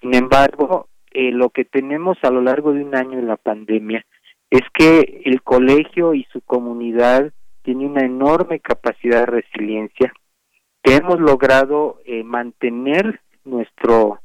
Sin 0.00 0.14
embargo, 0.14 0.88
eh, 1.14 1.32
lo 1.32 1.50
que 1.50 1.64
tenemos 1.64 2.18
a 2.22 2.30
lo 2.30 2.42
largo 2.42 2.72
de 2.72 2.84
un 2.84 2.94
año 2.94 3.18
en 3.18 3.26
la 3.26 3.36
pandemia 3.36 4.04
es 4.50 4.62
que 4.72 5.22
el 5.24 5.42
colegio 5.42 6.14
y 6.14 6.24
su 6.32 6.40
comunidad 6.42 7.32
tiene 7.62 7.86
una 7.86 8.04
enorme 8.04 8.60
capacidad 8.60 9.20
de 9.20 9.26
resiliencia, 9.26 10.12
que 10.82 10.96
hemos 10.96 11.18
logrado 11.18 12.00
eh, 12.04 12.22
mantener 12.22 13.20
nuestro 13.44 14.20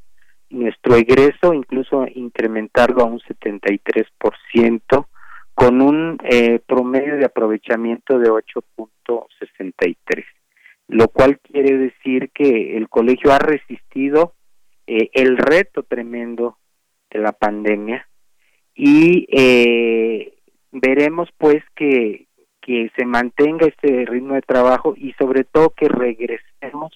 nuestro 0.51 0.95
egreso, 0.95 1.53
incluso 1.53 2.07
incrementarlo 2.15 3.03
a 3.03 3.05
un 3.05 3.19
73%, 3.19 5.05
con 5.53 5.79
un 5.81 6.17
eh, 6.23 6.59
promedio 6.65 7.17
de 7.17 7.25
aprovechamiento 7.25 8.17
de 8.17 8.31
8.63 8.31 10.25
lo 10.89 11.07
cual 11.07 11.39
quiere 11.39 11.77
decir 11.77 12.31
que 12.33 12.75
el 12.75 12.89
colegio 12.89 13.31
ha 13.31 13.37
resistido 13.37 14.33
eh, 14.87 15.11
el 15.13 15.37
reto 15.37 15.83
tremendo 15.83 16.57
de 17.11 17.19
la 17.19 17.31
pandemia 17.31 18.07
y 18.75 19.27
eh, 19.31 20.33
veremos 20.71 21.29
pues 21.37 21.63
que, 21.75 22.27
que 22.61 22.91
se 22.97 23.05
mantenga 23.05 23.67
este 23.67 24.05
ritmo 24.05 24.35
de 24.35 24.41
trabajo 24.41 24.93
y 24.95 25.13
sobre 25.13 25.43
todo 25.43 25.71
que 25.71 25.87
regresemos 25.87 26.93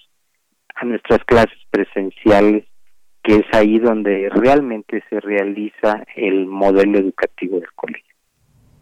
a 0.75 0.85
nuestras 0.85 1.23
clases 1.25 1.57
presenciales 1.69 2.65
que 3.23 3.35
es 3.35 3.45
ahí 3.53 3.79
donde 3.79 4.29
realmente 4.29 5.03
se 5.09 5.19
realiza 5.21 6.03
el 6.15 6.45
modelo 6.45 6.99
educativo 6.99 7.59
del 7.59 7.71
colegio. 7.73 8.12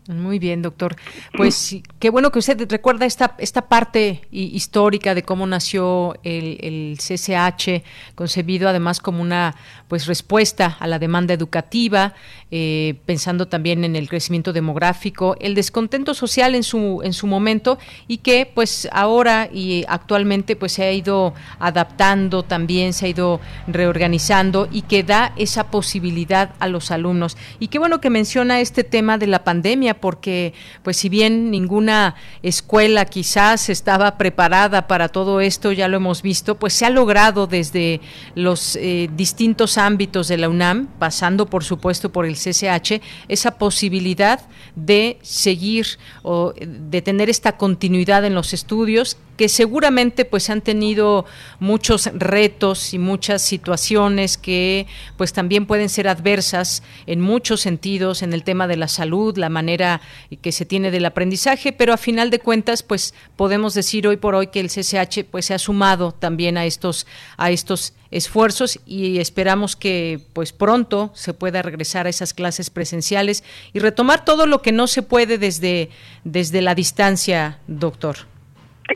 Muy 0.07 0.39
bien, 0.39 0.63
doctor. 0.63 0.95
Pues 1.37 1.75
qué 1.99 2.09
bueno 2.09 2.31
que 2.31 2.39
usted 2.39 2.67
recuerda 2.71 3.05
esta, 3.05 3.35
esta 3.37 3.67
parte 3.67 4.21
histórica 4.31 5.13
de 5.13 5.21
cómo 5.21 5.45
nació 5.45 6.15
el, 6.23 6.57
el, 6.61 6.97
CCH, 6.97 7.83
concebido 8.15 8.67
además 8.67 8.99
como 8.99 9.21
una 9.21 9.55
pues 9.87 10.07
respuesta 10.07 10.75
a 10.79 10.87
la 10.87 10.97
demanda 10.97 11.35
educativa, 11.35 12.15
eh, 12.49 12.95
pensando 13.05 13.47
también 13.47 13.83
en 13.83 13.95
el 13.95 14.09
crecimiento 14.09 14.53
demográfico, 14.53 15.35
el 15.39 15.53
descontento 15.53 16.15
social 16.15 16.55
en 16.55 16.63
su, 16.63 17.01
en 17.03 17.13
su 17.13 17.27
momento 17.27 17.77
y 18.07 18.17
que 18.17 18.49
pues 18.51 18.89
ahora 18.91 19.49
y 19.53 19.85
actualmente 19.87 20.55
pues 20.55 20.71
se 20.71 20.83
ha 20.83 20.91
ido 20.91 21.35
adaptando 21.59 22.41
también, 22.41 22.93
se 22.93 23.05
ha 23.05 23.09
ido 23.09 23.39
reorganizando 23.67 24.67
y 24.71 24.81
que 24.81 25.03
da 25.03 25.33
esa 25.35 25.69
posibilidad 25.69 26.55
a 26.59 26.67
los 26.67 26.89
alumnos. 26.89 27.37
Y 27.59 27.67
qué 27.67 27.77
bueno 27.77 28.01
que 28.01 28.09
menciona 28.09 28.61
este 28.61 28.83
tema 28.83 29.19
de 29.19 29.27
la 29.27 29.43
pandemia 29.43 29.90
porque 29.95 30.53
pues 30.83 30.97
si 30.97 31.09
bien 31.09 31.51
ninguna 31.51 32.15
escuela 32.43 33.05
quizás 33.05 33.69
estaba 33.69 34.17
preparada 34.17 34.87
para 34.87 35.09
todo 35.09 35.41
esto, 35.41 35.71
ya 35.71 35.87
lo 35.87 35.97
hemos 35.97 36.21
visto, 36.21 36.55
pues 36.55 36.73
se 36.73 36.85
ha 36.85 36.89
logrado 36.89 37.47
desde 37.47 38.01
los 38.35 38.75
eh, 38.75 39.09
distintos 39.15 39.77
ámbitos 39.77 40.27
de 40.27 40.37
la 40.37 40.49
UNAM, 40.49 40.87
pasando 40.99 41.45
por 41.45 41.63
supuesto 41.63 42.11
por 42.11 42.25
el 42.25 42.35
CCH, 42.35 43.01
esa 43.27 43.57
posibilidad 43.57 44.41
de 44.75 45.17
seguir 45.21 45.85
o 46.23 46.53
de 46.55 47.01
tener 47.01 47.29
esta 47.29 47.57
continuidad 47.57 48.25
en 48.25 48.35
los 48.35 48.53
estudios 48.53 49.17
que 49.41 49.49
seguramente 49.49 50.23
pues 50.23 50.51
han 50.51 50.61
tenido 50.61 51.25
muchos 51.59 52.11
retos 52.13 52.93
y 52.93 52.99
muchas 52.99 53.41
situaciones 53.41 54.37
que 54.37 54.85
pues 55.17 55.33
también 55.33 55.65
pueden 55.65 55.89
ser 55.89 56.07
adversas 56.07 56.83
en 57.07 57.21
muchos 57.21 57.61
sentidos 57.61 58.21
en 58.21 58.33
el 58.33 58.43
tema 58.43 58.67
de 58.67 58.77
la 58.77 58.87
salud, 58.87 59.35
la 59.39 59.49
manera 59.49 59.99
que 60.43 60.51
se 60.51 60.67
tiene 60.67 60.91
del 60.91 61.05
aprendizaje, 61.05 61.73
pero 61.73 61.91
a 61.91 61.97
final 61.97 62.29
de 62.29 62.37
cuentas 62.37 62.83
pues 62.83 63.15
podemos 63.35 63.73
decir 63.73 64.07
hoy 64.07 64.17
por 64.17 64.35
hoy 64.35 64.45
que 64.45 64.59
el 64.59 64.69
CCH 64.69 65.25
pues 65.31 65.45
se 65.45 65.55
ha 65.55 65.57
sumado 65.57 66.11
también 66.11 66.55
a 66.55 66.65
estos 66.67 67.07
a 67.35 67.49
estos 67.49 67.93
esfuerzos 68.11 68.79
y 68.85 69.17
esperamos 69.17 69.75
que 69.75 70.21
pues 70.33 70.53
pronto 70.53 71.09
se 71.15 71.33
pueda 71.33 71.63
regresar 71.63 72.05
a 72.05 72.11
esas 72.11 72.35
clases 72.35 72.69
presenciales 72.69 73.43
y 73.73 73.79
retomar 73.79 74.23
todo 74.23 74.45
lo 74.45 74.61
que 74.61 74.71
no 74.71 74.85
se 74.85 75.01
puede 75.01 75.39
desde 75.39 75.89
desde 76.23 76.61
la 76.61 76.75
distancia, 76.75 77.57
doctor. 77.65 78.30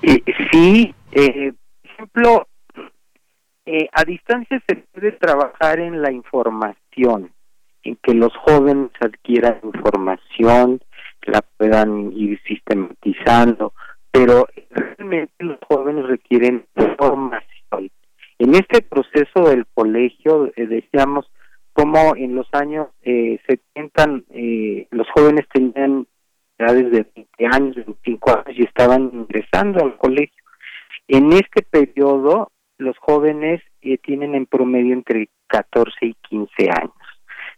Eh, 0.01 0.23
sí, 0.51 0.93
eh, 1.11 1.53
por 1.81 1.91
ejemplo, 1.91 2.47
eh, 3.65 3.89
a 3.91 4.03
distancia 4.03 4.61
se 4.67 4.75
puede 4.75 5.13
trabajar 5.13 5.79
en 5.79 6.01
la 6.01 6.11
información, 6.11 7.31
en 7.83 7.95
que 7.97 8.13
los 8.13 8.35
jóvenes 8.37 8.91
adquieran 8.99 9.59
información, 9.63 10.81
la 11.25 11.41
puedan 11.57 12.11
ir 12.13 12.39
sistematizando, 12.47 13.73
pero 14.11 14.47
realmente 14.69 15.33
los 15.39 15.57
jóvenes 15.67 16.05
requieren 16.05 16.65
información. 16.75 17.89
En 18.37 18.53
este 18.53 18.81
proceso 18.81 19.49
del 19.49 19.65
colegio, 19.73 20.51
eh, 20.55 20.67
decíamos, 20.67 21.25
como 21.73 22.15
en 22.15 22.35
los 22.35 22.47
años 22.53 22.87
eh, 23.01 23.39
70 23.47 24.23
eh, 24.31 24.87
los 24.91 25.07
jóvenes 25.11 25.45
tenían 25.53 26.07
edades 26.57 26.91
de 26.91 27.05
20 27.15 27.45
años, 27.51 27.75
25 27.75 28.31
años 28.31 28.59
y 28.59 28.63
estaban 28.63 29.11
ingresando 29.13 29.83
al 29.83 29.97
colegio. 29.97 30.43
En 31.07 31.33
este 31.33 31.61
periodo, 31.61 32.51
los 32.77 32.97
jóvenes 32.97 33.61
eh, 33.81 33.97
tienen 33.97 34.35
en 34.35 34.45
promedio 34.45 34.93
entre 34.93 35.29
14 35.47 35.93
y 36.01 36.13
15 36.29 36.69
años. 36.69 36.93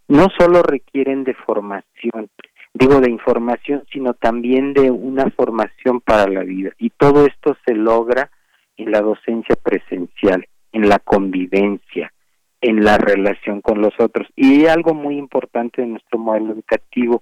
No 0.08 0.28
solo 0.38 0.64
requieren 0.64 1.24
de 1.24 1.34
formación, 1.34 2.30
digo 2.74 3.00
de 3.02 3.10
información, 3.10 3.84
sino 3.92 4.14
también 4.14 4.74
de 4.74 4.92
una 4.92 5.30
formación 5.32 6.02
para 6.02 6.30
la 6.30 6.44
vida. 6.44 6.72
Y 6.78 6.92
todo 6.92 7.26
esto 7.26 7.58
se 7.66 7.74
logra 7.74 8.32
en 8.78 8.92
la 8.92 9.02
docencia 9.02 9.56
presencial, 9.62 10.46
en 10.72 10.88
la 10.88 11.00
convivencia, 11.00 12.14
en 12.62 12.84
la 12.84 12.98
relación 12.98 13.62
con 13.62 13.82
los 13.82 13.94
otros. 14.00 14.28
Y 14.36 14.66
algo 14.68 14.94
muy 14.94 15.18
importante 15.18 15.82
de 15.82 15.88
nuestro 15.88 16.20
modelo 16.20 16.54
educativo 16.54 17.22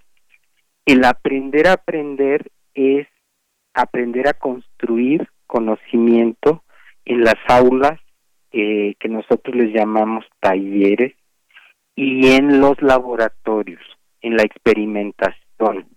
el 0.85 1.03
aprender 1.05 1.67
a 1.67 1.73
aprender 1.73 2.51
es 2.73 3.07
aprender 3.73 4.27
a 4.27 4.33
construir 4.33 5.27
conocimiento 5.47 6.63
en 7.05 7.23
las 7.23 7.35
aulas 7.47 7.99
eh, 8.51 8.95
que 8.99 9.09
nosotros 9.09 9.55
les 9.55 9.73
llamamos 9.73 10.25
talleres 10.39 11.13
y 11.95 12.31
en 12.31 12.59
los 12.59 12.81
laboratorios, 12.81 13.81
en 14.21 14.37
la 14.37 14.43
experimentación, 14.43 15.87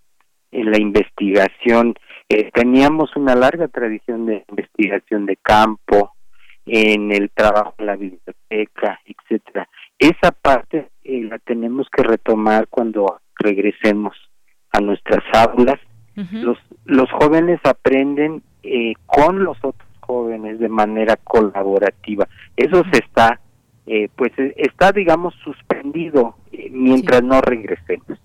en 0.50 0.70
la 0.70 0.78
investigación. 0.78 1.94
Eh, 2.28 2.50
teníamos 2.52 3.14
una 3.16 3.34
larga 3.34 3.68
tradición 3.68 4.26
de 4.26 4.44
investigación 4.48 5.26
de 5.26 5.36
campo, 5.36 6.12
en 6.68 7.12
el 7.12 7.30
trabajo 7.30 7.74
en 7.78 7.86
la 7.86 7.96
biblioteca, 7.96 9.00
etcétera. 9.04 9.68
Esa 9.98 10.32
parte 10.32 10.90
eh, 11.02 11.22
la 11.22 11.38
tenemos 11.38 11.88
que 11.90 12.02
retomar 12.02 12.68
cuando 12.68 13.20
regresemos 13.36 14.14
a 14.72 14.80
nuestras 14.80 15.22
aulas. 15.34 15.78
los, 16.32 16.58
los 16.84 17.08
jóvenes 17.12 17.60
aprenden 17.62 18.42
eh, 18.64 18.94
con 19.06 19.44
los 19.44 19.56
otros 19.58 19.88
jóvenes 20.00 20.58
de 20.58 20.68
manera 20.68 21.16
colaborativa. 21.16 22.26
Eso 22.56 22.82
se 22.90 22.98
está, 22.98 23.38
eh, 23.86 24.08
pues 24.16 24.32
e, 24.38 24.54
está, 24.56 24.90
digamos, 24.90 25.34
suspendido 25.44 26.36
eh, 26.50 26.68
mientras 26.72 27.22
no 27.22 27.40
regresemos. 27.40 28.18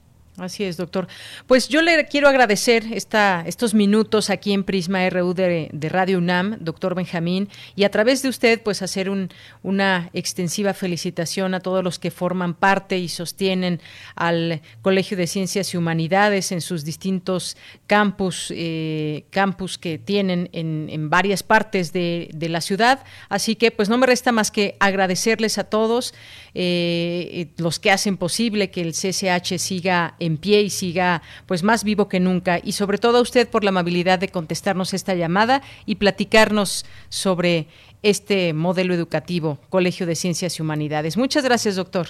Así 0.43 0.65
es, 0.65 0.75
doctor. 0.75 1.07
Pues 1.47 1.69
yo 1.69 1.81
le 1.81 2.05
quiero 2.05 2.27
agradecer 2.27 2.83
esta, 2.91 3.43
estos 3.47 3.73
minutos 3.73 4.29
aquí 4.29 4.51
en 4.51 4.65
Prisma 4.65 5.09
RU 5.09 5.33
de, 5.33 5.69
Radio 5.89 6.17
UNAM, 6.17 6.57
doctor 6.59 6.95
Benjamín, 6.95 7.47
y 7.77 7.85
a 7.85 7.91
través 7.91 8.21
de 8.21 8.29
usted, 8.29 8.61
pues 8.61 8.81
hacer 8.81 9.09
un, 9.09 9.29
una 9.61 10.09
extensiva 10.13 10.73
felicitación 10.73 11.53
a 11.53 11.61
todos 11.61 11.81
los 11.81 11.97
que 11.97 12.11
forman 12.11 12.55
parte 12.55 12.97
y 12.97 13.07
sostienen 13.07 13.79
al 14.15 14.61
Colegio 14.81 15.15
de 15.15 15.27
Ciencias 15.27 15.73
y 15.73 15.77
Humanidades 15.77 16.51
en 16.51 16.59
sus 16.59 16.83
distintos 16.83 17.55
campus, 17.87 18.51
eh, 18.53 19.23
campus 19.29 19.77
que 19.77 19.97
tienen 19.97 20.49
en, 20.51 21.09
varias 21.09 21.41
partes 21.43 21.93
de, 21.93 22.29
de, 22.33 22.49
la 22.49 22.59
ciudad. 22.59 23.03
Así 23.29 23.55
que, 23.55 23.71
pues 23.71 23.87
no 23.87 23.97
me 23.97 24.07
resta 24.07 24.33
más 24.33 24.51
que 24.51 24.75
agradecerles 24.79 25.57
a 25.57 25.63
todos 25.63 26.13
eh, 26.55 27.47
los 27.57 27.79
que 27.79 27.91
hacen 27.91 28.17
posible 28.17 28.69
que 28.69 28.81
el 28.81 28.91
CCH 28.91 29.57
siga 29.57 30.15
en 30.19 30.37
pie 30.37 30.61
y 30.61 30.69
siga 30.69 31.21
pues 31.45 31.63
más 31.63 31.83
vivo 31.83 32.07
que 32.07 32.19
nunca 32.19 32.59
y 32.63 32.73
sobre 32.73 32.97
todo 32.97 33.17
a 33.17 33.21
usted 33.21 33.49
por 33.49 33.63
la 33.63 33.69
amabilidad 33.69 34.19
de 34.19 34.29
contestarnos 34.29 34.93
esta 34.93 35.15
llamada 35.15 35.61
y 35.85 35.95
platicarnos 35.95 36.85
sobre 37.09 37.67
este 38.03 38.53
modelo 38.53 38.93
educativo, 38.93 39.59
Colegio 39.69 40.05
de 40.05 40.15
Ciencias 40.15 40.59
y 40.59 40.61
Humanidades. 40.61 41.17
Muchas 41.17 41.43
gracias, 41.43 41.75
doctor. 41.75 42.07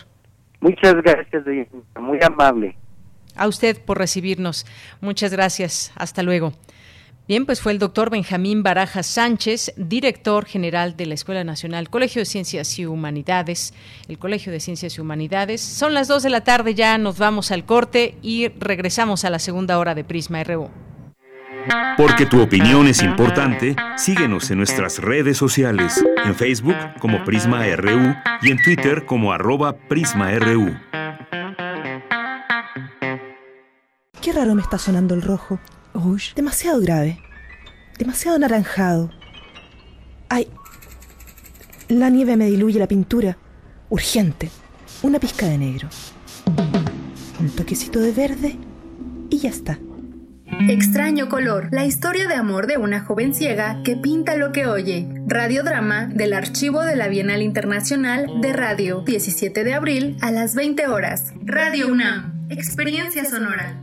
Muchas 0.59 0.95
gracias, 0.95 1.43
muy 1.99 2.19
amable. 2.21 2.75
A 3.35 3.47
usted 3.47 3.83
por 3.83 3.97
recibirnos. 3.97 4.65
Muchas 5.01 5.31
gracias. 5.31 5.91
Hasta 5.95 6.23
luego. 6.23 6.53
Bien, 7.25 7.45
pues 7.45 7.61
fue 7.61 7.71
el 7.71 7.79
doctor 7.79 8.09
Benjamín 8.09 8.63
Baraja 8.63 9.01
Sánchez, 9.01 9.71
director 9.77 10.45
general 10.45 10.97
de 10.97 11.05
la 11.05 11.13
Escuela 11.13 11.45
Nacional 11.45 11.89
Colegio 11.89 12.19
de 12.19 12.25
Ciencias 12.25 12.77
y 12.79 12.85
Humanidades, 12.85 13.73
el 14.09 14.19
Colegio 14.19 14.51
de 14.51 14.59
Ciencias 14.59 14.97
y 14.97 15.01
Humanidades. 15.01 15.61
Son 15.61 15.93
las 15.93 16.09
2 16.09 16.21
de 16.23 16.29
la 16.29 16.41
tarde, 16.41 16.75
ya 16.75 16.97
nos 16.97 17.17
vamos 17.17 17.51
al 17.51 17.65
corte 17.65 18.17
y 18.21 18.49
regresamos 18.59 19.23
a 19.23 19.29
la 19.29 19.39
segunda 19.39 19.79
hora 19.79 19.95
de 19.95 20.03
Prisma 20.03 20.43
RU. 20.43 20.69
Porque 21.95 22.25
tu 22.25 22.41
opinión 22.41 22.87
es 22.87 23.01
importante, 23.01 23.77
síguenos 23.95 24.51
en 24.51 24.57
nuestras 24.57 24.99
redes 24.99 25.37
sociales, 25.37 26.03
en 26.25 26.35
Facebook 26.35 26.75
como 26.99 27.23
Prisma 27.23 27.65
RU 27.77 28.15
y 28.41 28.51
en 28.51 28.61
Twitter 28.61 29.05
como 29.05 29.31
arroba 29.31 29.77
PrismaRU. 29.87 30.77
Qué 34.21 34.33
raro 34.33 34.55
me 34.55 34.61
está 34.61 34.77
sonando 34.77 35.15
el 35.15 35.21
rojo. 35.21 35.57
Uy, 35.93 36.21
demasiado 36.35 36.81
grave. 36.81 37.19
Demasiado 37.97 38.37
anaranjado. 38.37 39.11
Ay, 40.29 40.47
la 41.87 42.09
nieve 42.09 42.35
me 42.37 42.47
diluye 42.47 42.79
la 42.79 42.87
pintura. 42.87 43.37
Urgente. 43.89 44.49
Una 45.03 45.19
pizca 45.19 45.45
de 45.45 45.57
negro. 45.57 45.89
Un 47.39 47.49
toquecito 47.49 47.99
de 47.99 48.11
verde 48.11 48.57
y 49.29 49.37
ya 49.37 49.49
está. 49.49 49.77
Extraño 50.69 51.29
color, 51.29 51.69
la 51.71 51.85
historia 51.85 52.27
de 52.27 52.35
amor 52.35 52.67
de 52.67 52.77
una 52.77 53.01
joven 53.01 53.33
ciega 53.33 53.81
que 53.83 53.95
pinta 53.95 54.35
lo 54.37 54.51
que 54.51 54.65
oye. 54.65 55.07
Radiodrama 55.27 56.07
del 56.07 56.33
archivo 56.33 56.83
de 56.83 56.95
la 56.95 57.07
Bienal 57.07 57.41
Internacional 57.41 58.41
de 58.41 58.53
Radio, 58.53 59.01
17 59.01 59.63
de 59.63 59.73
abril 59.73 60.17
a 60.21 60.31
las 60.31 60.55
20 60.55 60.87
horas. 60.87 61.33
Radio 61.43 61.87
UNAM, 61.87 62.47
experiencia 62.49 63.25
sonora. 63.25 63.82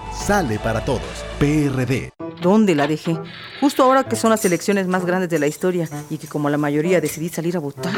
sale 0.11 0.59
para 0.59 0.83
todos. 0.85 1.25
PRD. 1.39 2.11
¿Dónde 2.41 2.73
la 2.73 2.87
dejé? 2.87 3.17
Justo 3.59 3.83
ahora 3.83 4.03
que 4.03 4.15
son 4.15 4.31
las 4.31 4.43
elecciones 4.45 4.87
más 4.87 5.05
grandes 5.05 5.29
de 5.29 5.37
la 5.37 5.45
historia 5.45 5.87
y 6.09 6.17
que 6.17 6.27
como 6.27 6.49
la 6.49 6.57
mayoría 6.57 6.99
decidí 6.99 7.29
salir 7.29 7.55
a 7.55 7.59
votar. 7.59 7.93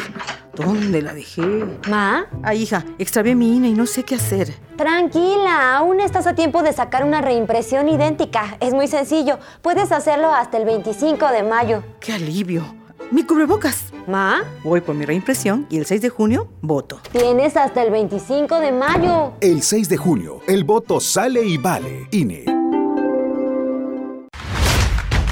¿Dónde 0.53 1.01
la 1.01 1.14
dejé? 1.14 1.41
¿Ma? 1.89 2.26
Ay, 2.43 2.64
hija, 2.64 2.84
extravié 2.99 3.36
mi 3.36 3.55
INE 3.55 3.70
y 3.70 3.74
no 3.74 3.86
sé 3.86 4.03
qué 4.03 4.16
hacer. 4.16 4.53
Tranquila, 4.76 5.78
aún 5.78 6.01
estás 6.01 6.28
a 6.28 6.36
tiempo 6.36 6.61
de 6.61 6.74
sacar 6.74 7.05
una 7.05 7.22
reimpresión 7.22 7.88
idéntica. 7.88 8.57
Es 8.59 8.74
muy 8.74 8.88
sencillo. 8.88 9.39
Puedes 9.61 9.93
hacerlo 9.93 10.34
hasta 10.34 10.57
el 10.57 10.66
25 10.66 11.26
de 11.30 11.43
mayo. 11.43 11.84
¡Qué 12.01 12.11
alivio! 12.11 12.82
Mi 13.14 13.24
cubrebocas. 13.24 13.93
¿Ma? 14.07 14.43
Voy 14.64 14.82
por 14.82 14.95
mi 14.95 15.05
reimpresión 15.05 15.68
y 15.70 15.78
el 15.78 15.86
6 15.86 16.01
de 16.01 16.09
junio 16.09 16.47
voto. 16.64 16.99
Tienes 17.11 17.55
hasta 17.55 17.84
el 17.84 17.91
25 17.91 18.59
de 18.59 18.72
mayo. 18.72 19.34
El 19.39 19.61
6 19.61 19.88
de 19.88 19.97
junio, 19.97 20.39
el 20.47 20.64
voto 20.64 20.99
sale 20.99 21.45
y 21.45 21.57
vale. 21.57 22.07
INE. 22.09 22.45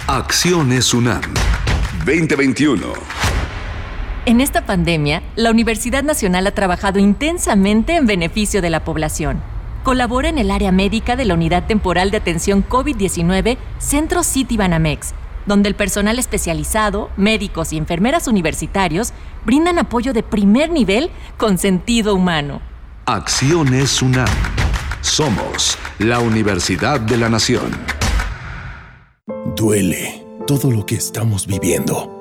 Acciones 0.06 0.94
UNAM 0.94 1.24
2021. 2.06 2.86
En 4.28 4.42
esta 4.42 4.64
pandemia, 4.64 5.24
la 5.36 5.50
Universidad 5.50 6.04
Nacional 6.04 6.46
ha 6.46 6.52
trabajado 6.52 7.00
intensamente 7.00 7.96
en 7.96 8.06
beneficio 8.06 8.62
de 8.62 8.70
la 8.70 8.84
población. 8.84 9.42
Colabora 9.84 10.30
en 10.30 10.38
el 10.38 10.52
área 10.52 10.72
médica 10.72 11.16
de 11.16 11.26
la 11.26 11.34
Unidad 11.34 11.66
Temporal 11.66 12.12
de 12.12 12.18
Atención 12.18 12.64
COVID-19 12.64 13.58
Centro 13.80 14.22
City 14.22 14.56
Banamex, 14.56 15.16
donde 15.46 15.70
el 15.70 15.76
personal 15.76 16.20
especializado, 16.20 17.10
médicos 17.18 17.74
y 17.74 17.78
enfermeras 17.78 18.28
universitarios 18.28 19.14
brindan 19.46 19.80
apoyo 19.80 20.14
de 20.14 20.24
primer 20.24 20.70
nivel 20.70 21.10
con 21.38 21.58
sentido 21.58 22.16
humano. 22.16 22.62
Acciones 23.06 24.02
UNAM. 24.02 24.28
Somos 25.02 25.78
la 26.00 26.20
Universidad 26.20 27.00
de 27.00 27.18
la 27.18 27.30
Nación. 27.30 27.72
Duele 29.56 30.24
todo 30.46 30.72
lo 30.72 30.86
que 30.86 30.96
estamos 30.96 31.48
viviendo. 31.48 32.21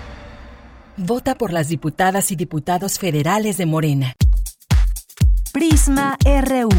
Vota 1.03 1.33
por 1.33 1.51
las 1.51 1.67
diputadas 1.67 2.31
y 2.31 2.35
diputados 2.35 2.99
federales 2.99 3.57
de 3.57 3.65
Morena. 3.65 4.15
Prisma 5.51 6.15
RU. 6.23 6.69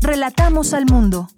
Relatamos 0.00 0.72
al 0.72 0.86
mundo. 0.86 1.28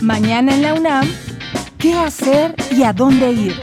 Mañana 0.00 0.54
en 0.54 0.62
la 0.62 0.72
UNAM, 0.72 1.06
¿qué 1.76 1.92
hacer 1.92 2.54
y 2.70 2.82
a 2.82 2.94
dónde 2.94 3.32
ir? 3.32 3.54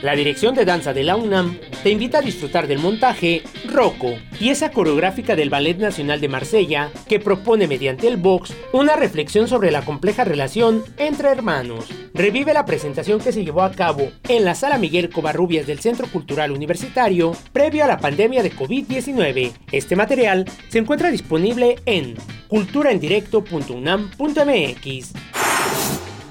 La 0.00 0.14
Dirección 0.14 0.54
de 0.54 0.64
Danza 0.64 0.94
de 0.94 1.02
la 1.02 1.16
UNAM 1.16 1.58
te 1.84 1.90
invita 1.90 2.18
a 2.18 2.22
disfrutar 2.22 2.66
del 2.66 2.78
montaje 2.78 3.42
Rocco, 3.70 4.14
pieza 4.38 4.70
coreográfica 4.70 5.36
del 5.36 5.50
Ballet 5.50 5.76
Nacional 5.76 6.18
de 6.18 6.30
Marsella, 6.30 6.90
que 7.06 7.20
propone 7.20 7.68
mediante 7.68 8.08
el 8.08 8.16
box 8.16 8.54
una 8.72 8.96
reflexión 8.96 9.48
sobre 9.48 9.70
la 9.70 9.82
compleja 9.82 10.24
relación 10.24 10.82
entre 10.96 11.28
hermanos. 11.28 11.84
Revive 12.14 12.54
la 12.54 12.64
presentación 12.64 13.20
que 13.20 13.32
se 13.32 13.44
llevó 13.44 13.60
a 13.60 13.72
cabo 13.72 14.10
en 14.30 14.46
la 14.46 14.54
Sala 14.54 14.78
Miguel 14.78 15.10
Covarrubias 15.10 15.66
del 15.66 15.80
Centro 15.80 16.06
Cultural 16.06 16.52
Universitario 16.52 17.36
previo 17.52 17.84
a 17.84 17.88
la 17.88 17.98
pandemia 17.98 18.42
de 18.42 18.52
COVID-19. 18.52 19.52
Este 19.70 19.94
material 19.94 20.46
se 20.70 20.78
encuentra 20.78 21.10
disponible 21.10 21.76
en 21.84 22.14
culturaendirecto.unam.mx. 22.48 25.43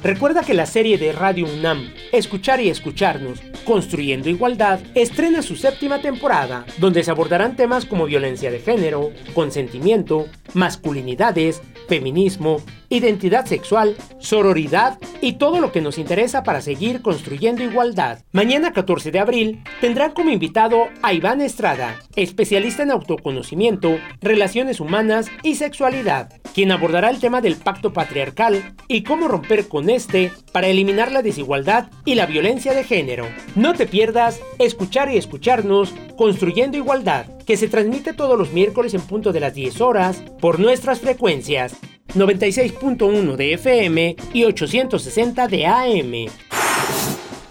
Recuerda 0.03 0.41
que 0.43 0.53
la 0.53 0.65
serie 0.65 0.97
de 0.97 1.13
Radio 1.13 1.45
UNAM, 1.45 1.93
Escuchar 2.11 2.59
y 2.59 2.67
Escucharnos, 2.67 3.39
Construyendo 3.63 4.27
Igualdad, 4.27 4.81
estrena 4.95 5.41
su 5.41 5.55
séptima 5.55 6.01
temporada, 6.01 6.65
donde 6.77 7.05
se 7.05 7.11
abordarán 7.11 7.55
temas 7.55 7.85
como 7.85 8.05
violencia 8.05 8.51
de 8.51 8.59
género, 8.59 9.11
consentimiento, 9.33 10.27
masculinidades, 10.53 11.61
feminismo, 11.87 12.61
identidad 12.89 13.45
sexual, 13.45 13.95
sororidad 14.19 14.99
y 15.21 15.33
todo 15.33 15.59
lo 15.59 15.71
que 15.71 15.81
nos 15.81 15.97
interesa 15.97 16.43
para 16.43 16.61
seguir 16.61 17.01
construyendo 17.01 17.63
igualdad. 17.63 18.19
Mañana 18.31 18.73
14 18.73 19.11
de 19.11 19.19
abril 19.19 19.63
tendrán 19.81 20.11
como 20.11 20.29
invitado 20.29 20.89
a 21.01 21.13
Iván 21.13 21.41
Estrada, 21.41 21.99
especialista 22.15 22.83
en 22.83 22.91
autoconocimiento, 22.91 23.97
relaciones 24.21 24.79
humanas 24.79 25.31
y 25.43 25.55
sexualidad, 25.55 26.29
quien 26.53 26.71
abordará 26.71 27.09
el 27.09 27.19
tema 27.19 27.41
del 27.41 27.55
pacto 27.55 27.93
patriarcal 27.93 28.75
y 28.87 29.03
cómo 29.03 29.27
romper 29.27 29.67
con 29.67 29.89
este 29.93 30.31
para 30.51 30.67
eliminar 30.67 31.11
la 31.11 31.21
desigualdad 31.21 31.89
y 32.05 32.15
la 32.15 32.25
violencia 32.25 32.73
de 32.73 32.83
género. 32.83 33.27
No 33.55 33.73
te 33.73 33.85
pierdas 33.85 34.41
escuchar 34.59 35.11
y 35.11 35.17
escucharnos 35.17 35.93
Construyendo 36.17 36.77
Igualdad, 36.77 37.25
que 37.45 37.57
se 37.57 37.67
transmite 37.67 38.13
todos 38.13 38.37
los 38.37 38.51
miércoles 38.51 38.93
en 38.93 39.01
punto 39.01 39.31
de 39.31 39.39
las 39.39 39.53
10 39.53 39.81
horas 39.81 40.23
por 40.39 40.59
nuestras 40.59 40.99
frecuencias 40.99 41.75
96.1 42.15 43.35
de 43.35 43.53
FM 43.53 44.15
y 44.33 44.43
860 44.43 45.47
de 45.47 45.65
AM. 45.65 46.27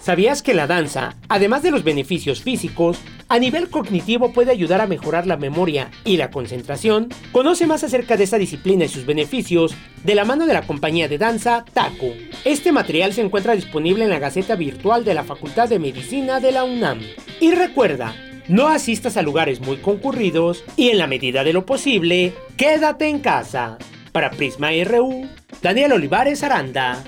¿Sabías 0.03 0.43
que 0.43 0.53
la 0.53 0.67
danza, 0.67 1.15
además 1.29 1.63
de 1.63 1.71
los 1.71 1.85
beneficios 1.85 2.43
físicos, 2.43 2.99
a 3.29 3.39
nivel 3.39 3.71
cognitivo 3.71 4.33
puede 4.33 4.51
ayudar 4.51 4.81
a 4.81 4.89
mejorar 4.89 5.29
la 5.29 5.37
memoria 5.37 5.93
y 6.05 6.17
la 6.17 6.33
concentración? 6.33 7.09
Conoce 7.31 7.69
más 7.69 7.85
acerca 7.85 8.17
de 8.17 8.25
esta 8.25 8.37
disciplina 8.37 8.85
y 8.85 8.89
sus 8.89 9.07
beneficios 9.07 9.77
de 10.03 10.17
la 10.17 10.25
mano 10.25 10.47
de 10.47 10.55
la 10.55 10.63
compañía 10.63 11.07
de 11.07 11.19
danza 11.19 11.65
TACO. 11.73 12.15
Este 12.45 12.73
material 12.73 13.13
se 13.13 13.21
encuentra 13.21 13.55
disponible 13.55 14.03
en 14.03 14.11
la 14.11 14.19
Gaceta 14.19 14.57
Virtual 14.57 15.05
de 15.05 15.15
la 15.15 15.23
Facultad 15.23 15.69
de 15.69 15.79
Medicina 15.79 16.41
de 16.41 16.51
la 16.51 16.65
UNAM. 16.65 16.99
Y 17.39 17.53
recuerda, 17.53 18.13
no 18.49 18.67
asistas 18.67 19.17
a 19.17 19.23
lugares 19.23 19.61
muy 19.61 19.77
concurridos 19.77 20.65
y 20.77 20.89
en 20.89 20.99
la 20.99 21.07
medida 21.07 21.45
de 21.45 21.53
lo 21.53 21.65
posible, 21.65 22.35
quédate 22.57 23.07
en 23.07 23.21
casa. 23.21 23.79
Para 24.11 24.33
Prisma 24.33 24.71
RU, 24.85 25.29
Daniel 25.63 25.93
Olivares 25.93 26.43
Aranda. 26.43 27.05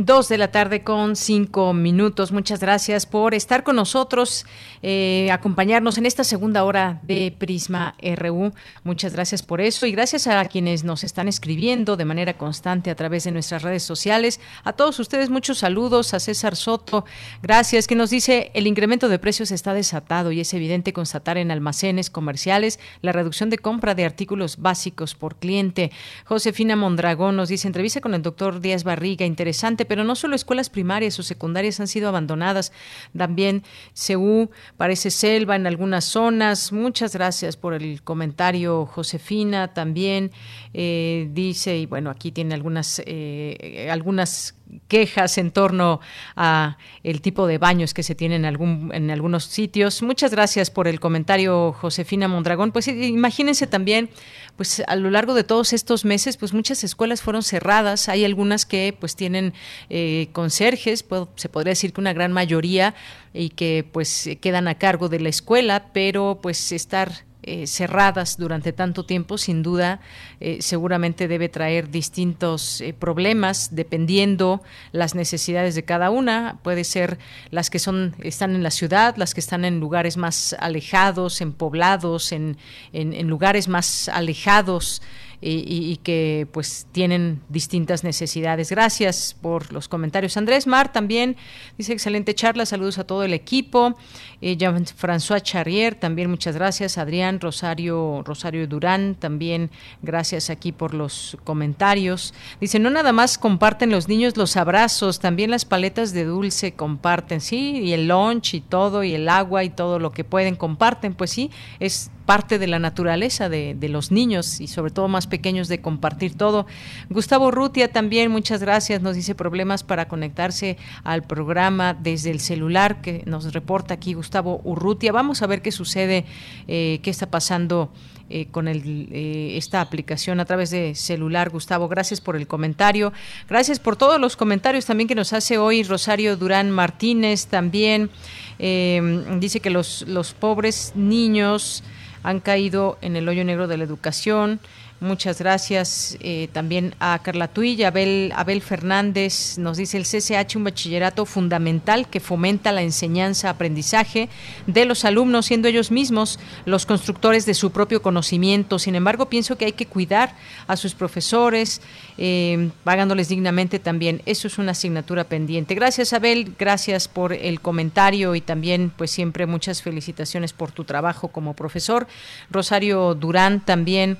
Dos 0.00 0.28
de 0.28 0.38
la 0.38 0.52
tarde 0.52 0.84
con 0.84 1.16
cinco 1.16 1.74
minutos. 1.74 2.30
Muchas 2.30 2.60
gracias 2.60 3.04
por 3.04 3.34
estar 3.34 3.64
con 3.64 3.74
nosotros, 3.74 4.46
eh, 4.80 5.28
acompañarnos 5.32 5.98
en 5.98 6.06
esta 6.06 6.22
segunda 6.22 6.62
hora 6.62 7.00
de 7.02 7.34
Prisma 7.36 7.96
RU. 8.14 8.52
Muchas 8.84 9.12
gracias 9.12 9.42
por 9.42 9.60
eso 9.60 9.86
y 9.86 9.90
gracias 9.90 10.28
a 10.28 10.44
quienes 10.44 10.84
nos 10.84 11.02
están 11.02 11.26
escribiendo 11.26 11.96
de 11.96 12.04
manera 12.04 12.38
constante 12.38 12.92
a 12.92 12.94
través 12.94 13.24
de 13.24 13.32
nuestras 13.32 13.62
redes 13.62 13.82
sociales. 13.82 14.38
A 14.62 14.72
todos 14.72 15.00
ustedes 15.00 15.30
muchos 15.30 15.58
saludos. 15.58 16.14
A 16.14 16.20
César 16.20 16.54
Soto, 16.54 17.04
gracias, 17.42 17.88
que 17.88 17.96
nos 17.96 18.10
dice 18.10 18.52
el 18.54 18.68
incremento 18.68 19.08
de 19.08 19.18
precios 19.18 19.50
está 19.50 19.74
desatado 19.74 20.30
y 20.30 20.38
es 20.38 20.54
evidente 20.54 20.92
constatar 20.92 21.38
en 21.38 21.50
almacenes 21.50 22.08
comerciales 22.08 22.78
la 23.02 23.10
reducción 23.10 23.50
de 23.50 23.58
compra 23.58 23.96
de 23.96 24.04
artículos 24.04 24.58
básicos 24.58 25.16
por 25.16 25.40
cliente. 25.40 25.90
Josefina 26.24 26.76
Mondragón 26.76 27.34
nos 27.34 27.48
dice 27.48 27.66
entrevista 27.66 28.00
con 28.00 28.14
el 28.14 28.22
doctor 28.22 28.60
Díaz 28.60 28.84
Barriga, 28.84 29.26
interesante 29.26 29.87
pero 29.88 30.04
no 30.04 30.14
solo 30.14 30.36
escuelas 30.36 30.70
primarias 30.70 31.18
o 31.18 31.22
secundarias 31.22 31.80
han 31.80 31.88
sido 31.88 32.08
abandonadas, 32.08 32.72
también 33.16 33.62
CEU 33.94 34.50
parece 34.76 35.10
selva 35.10 35.56
en 35.56 35.66
algunas 35.66 36.04
zonas. 36.04 36.72
Muchas 36.72 37.14
gracias 37.14 37.56
por 37.56 37.74
el 37.74 38.02
comentario, 38.02 38.86
Josefina, 38.86 39.68
también 39.74 40.30
eh, 40.74 41.28
dice, 41.32 41.78
y 41.78 41.86
bueno, 41.86 42.10
aquí 42.10 42.32
tiene 42.32 42.54
algunas, 42.54 43.02
eh, 43.06 43.88
algunas 43.90 44.54
quejas 44.86 45.38
en 45.38 45.50
torno 45.50 46.00
a 46.36 46.76
el 47.02 47.20
tipo 47.20 47.46
de 47.46 47.58
baños 47.58 47.94
que 47.94 48.02
se 48.02 48.14
tienen 48.14 48.42
en 48.42 48.44
algún 48.44 48.90
en 48.92 49.10
algunos 49.10 49.44
sitios. 49.44 50.02
Muchas 50.02 50.30
gracias 50.30 50.70
por 50.70 50.88
el 50.88 51.00
comentario, 51.00 51.72
Josefina 51.72 52.28
Mondragón. 52.28 52.72
Pues 52.72 52.88
imagínense 52.88 53.66
también 53.66 54.10
pues 54.58 54.82
a 54.88 54.96
lo 54.96 55.08
largo 55.08 55.34
de 55.34 55.44
todos 55.44 55.72
estos 55.72 56.04
meses, 56.04 56.36
pues 56.36 56.52
muchas 56.52 56.82
escuelas 56.82 57.22
fueron 57.22 57.44
cerradas. 57.44 58.08
Hay 58.08 58.24
algunas 58.24 58.66
que 58.66 58.92
pues 58.98 59.14
tienen 59.14 59.54
eh, 59.88 60.30
conserjes, 60.32 61.06
se 61.36 61.48
podría 61.48 61.70
decir 61.70 61.92
que 61.92 62.00
una 62.00 62.12
gran 62.12 62.32
mayoría 62.32 62.96
y 63.32 63.50
que 63.50 63.88
pues 63.90 64.28
quedan 64.40 64.66
a 64.66 64.76
cargo 64.76 65.08
de 65.08 65.20
la 65.20 65.28
escuela, 65.28 65.92
pero 65.92 66.40
pues 66.42 66.72
estar 66.72 67.27
eh, 67.48 67.66
cerradas 67.66 68.36
durante 68.36 68.74
tanto 68.74 69.06
tiempo, 69.06 69.38
sin 69.38 69.62
duda, 69.62 70.00
eh, 70.38 70.58
seguramente 70.60 71.28
debe 71.28 71.48
traer 71.48 71.90
distintos 71.90 72.82
eh, 72.82 72.92
problemas 72.92 73.70
dependiendo 73.72 74.60
las 74.92 75.14
necesidades 75.14 75.74
de 75.74 75.82
cada 75.82 76.10
una. 76.10 76.58
Puede 76.62 76.84
ser 76.84 77.18
las 77.50 77.70
que 77.70 77.78
son 77.78 78.14
están 78.20 78.54
en 78.54 78.62
la 78.62 78.70
ciudad, 78.70 79.16
las 79.16 79.32
que 79.32 79.40
están 79.40 79.64
en 79.64 79.80
lugares 79.80 80.18
más 80.18 80.54
alejados, 80.58 81.40
en 81.40 81.54
poblados, 81.54 82.32
en, 82.32 82.58
en 82.92 83.28
lugares 83.28 83.66
más 83.66 84.10
alejados 84.10 85.00
y, 85.40 85.96
que 86.02 86.48
pues 86.52 86.86
tienen 86.92 87.40
distintas 87.48 88.02
necesidades. 88.02 88.70
Gracias 88.70 89.36
por 89.40 89.72
los 89.72 89.88
comentarios. 89.88 90.36
Andrés 90.36 90.66
Mar 90.66 90.92
también 90.92 91.36
dice 91.76 91.92
excelente 91.92 92.34
charla, 92.34 92.66
saludos 92.66 92.98
a 92.98 93.04
todo 93.04 93.22
el 93.22 93.32
equipo. 93.32 93.96
Eh, 94.40 94.56
Jean-François 94.56 95.40
Charrier, 95.42 95.94
también 95.94 96.30
muchas 96.30 96.56
gracias. 96.56 96.98
Adrián 96.98 97.40
Rosario, 97.40 98.22
Rosario 98.24 98.66
Durán, 98.66 99.14
también 99.14 99.70
gracias 100.02 100.50
aquí 100.50 100.72
por 100.72 100.94
los 100.94 101.36
comentarios. 101.44 102.34
Dice, 102.60 102.78
no 102.78 102.90
nada 102.90 103.12
más 103.12 103.38
comparten 103.38 103.90
los 103.90 104.08
niños 104.08 104.36
los 104.36 104.56
abrazos, 104.56 105.20
también 105.20 105.50
las 105.50 105.64
paletas 105.64 106.12
de 106.12 106.24
dulce 106.24 106.72
comparten, 106.72 107.40
sí, 107.40 107.80
y 107.80 107.92
el 107.92 108.08
lunch 108.08 108.54
y 108.54 108.60
todo, 108.60 109.04
y 109.04 109.14
el 109.14 109.28
agua 109.28 109.64
y 109.64 109.70
todo 109.70 109.98
lo 109.98 110.10
que 110.10 110.24
pueden 110.24 110.56
comparten, 110.56 111.14
pues 111.14 111.30
sí, 111.30 111.50
es 111.78 112.10
parte 112.28 112.58
de 112.58 112.66
la 112.66 112.78
naturaleza 112.78 113.48
de, 113.48 113.74
los 113.88 114.12
niños 114.12 114.60
y 114.60 114.66
sobre 114.66 114.90
todo 114.92 115.08
más 115.08 115.26
pequeños 115.26 115.66
de 115.66 115.80
compartir 115.80 116.34
todo. 116.34 116.66
Gustavo 117.08 117.50
Rutia 117.50 117.90
también, 117.90 118.30
muchas 118.30 118.60
gracias, 118.60 119.00
nos 119.00 119.16
dice 119.16 119.34
problemas 119.34 119.82
para 119.82 120.08
conectarse 120.08 120.76
al 121.04 121.22
programa 121.22 121.94
desde 121.94 122.30
el 122.30 122.40
celular 122.40 123.00
que 123.00 123.22
nos 123.24 123.54
reporta 123.54 123.94
aquí 123.94 124.12
Gustavo 124.12 124.60
Urrutia. 124.64 125.10
Vamos 125.10 125.40
a 125.40 125.46
ver 125.46 125.62
qué 125.62 125.72
sucede, 125.72 126.26
eh, 126.66 127.00
qué 127.02 127.08
está 127.08 127.30
pasando. 127.30 127.90
Eh, 128.30 128.48
con 128.50 128.68
el, 128.68 129.08
eh, 129.10 129.56
esta 129.56 129.80
aplicación 129.80 130.38
a 130.38 130.44
través 130.44 130.68
de 130.68 130.94
celular. 130.94 131.48
Gustavo, 131.48 131.88
gracias 131.88 132.20
por 132.20 132.36
el 132.36 132.46
comentario. 132.46 133.10
Gracias 133.48 133.78
por 133.80 133.96
todos 133.96 134.20
los 134.20 134.36
comentarios 134.36 134.84
también 134.84 135.08
que 135.08 135.14
nos 135.14 135.32
hace 135.32 135.56
hoy 135.56 135.82
Rosario 135.82 136.36
Durán 136.36 136.70
Martínez. 136.70 137.46
También 137.46 138.10
dice 138.58 139.60
que 139.60 139.70
los, 139.70 140.02
los 140.02 140.34
pobres 140.34 140.92
niños 140.94 141.82
han 142.22 142.40
caído 142.40 142.98
en 143.00 143.16
el 143.16 143.28
hoyo 143.28 143.44
negro 143.44 143.68
de 143.68 143.76
la 143.76 143.84
educación. 143.84 144.60
Muchas 145.00 145.38
gracias 145.38 146.18
eh, 146.18 146.48
también 146.52 146.96
a 146.98 147.20
Carla 147.22 147.46
Tuy 147.46 147.84
Abel, 147.84 148.32
Abel 148.34 148.60
Fernández. 148.60 149.56
Nos 149.56 149.76
dice 149.76 149.96
el 149.96 150.02
CCH, 150.02 150.56
un 150.56 150.64
bachillerato 150.64 151.24
fundamental 151.24 152.08
que 152.08 152.18
fomenta 152.18 152.72
la 152.72 152.82
enseñanza, 152.82 153.48
aprendizaje 153.48 154.28
de 154.66 154.84
los 154.86 155.04
alumnos, 155.04 155.46
siendo 155.46 155.68
ellos 155.68 155.92
mismos 155.92 156.40
los 156.64 156.84
constructores 156.84 157.46
de 157.46 157.54
su 157.54 157.70
propio 157.70 158.02
conocimiento. 158.02 158.80
Sin 158.80 158.96
embargo, 158.96 159.28
pienso 159.28 159.56
que 159.56 159.66
hay 159.66 159.72
que 159.72 159.86
cuidar 159.86 160.34
a 160.66 160.76
sus 160.76 160.94
profesores, 160.94 161.80
eh, 162.16 162.70
pagándoles 162.82 163.28
dignamente 163.28 163.78
también. 163.78 164.20
Eso 164.26 164.48
es 164.48 164.58
una 164.58 164.72
asignatura 164.72 165.22
pendiente. 165.22 165.76
Gracias, 165.76 166.12
Abel. 166.12 166.56
Gracias 166.58 167.06
por 167.06 167.32
el 167.32 167.60
comentario 167.60 168.34
y 168.34 168.40
también, 168.40 168.90
pues 168.96 169.12
siempre 169.12 169.46
muchas 169.46 169.80
felicitaciones 169.80 170.52
por 170.52 170.72
tu 170.72 170.82
trabajo 170.82 171.28
como 171.28 171.54
profesor. 171.54 172.08
Rosario 172.50 173.14
Durán 173.14 173.60
también. 173.64 174.18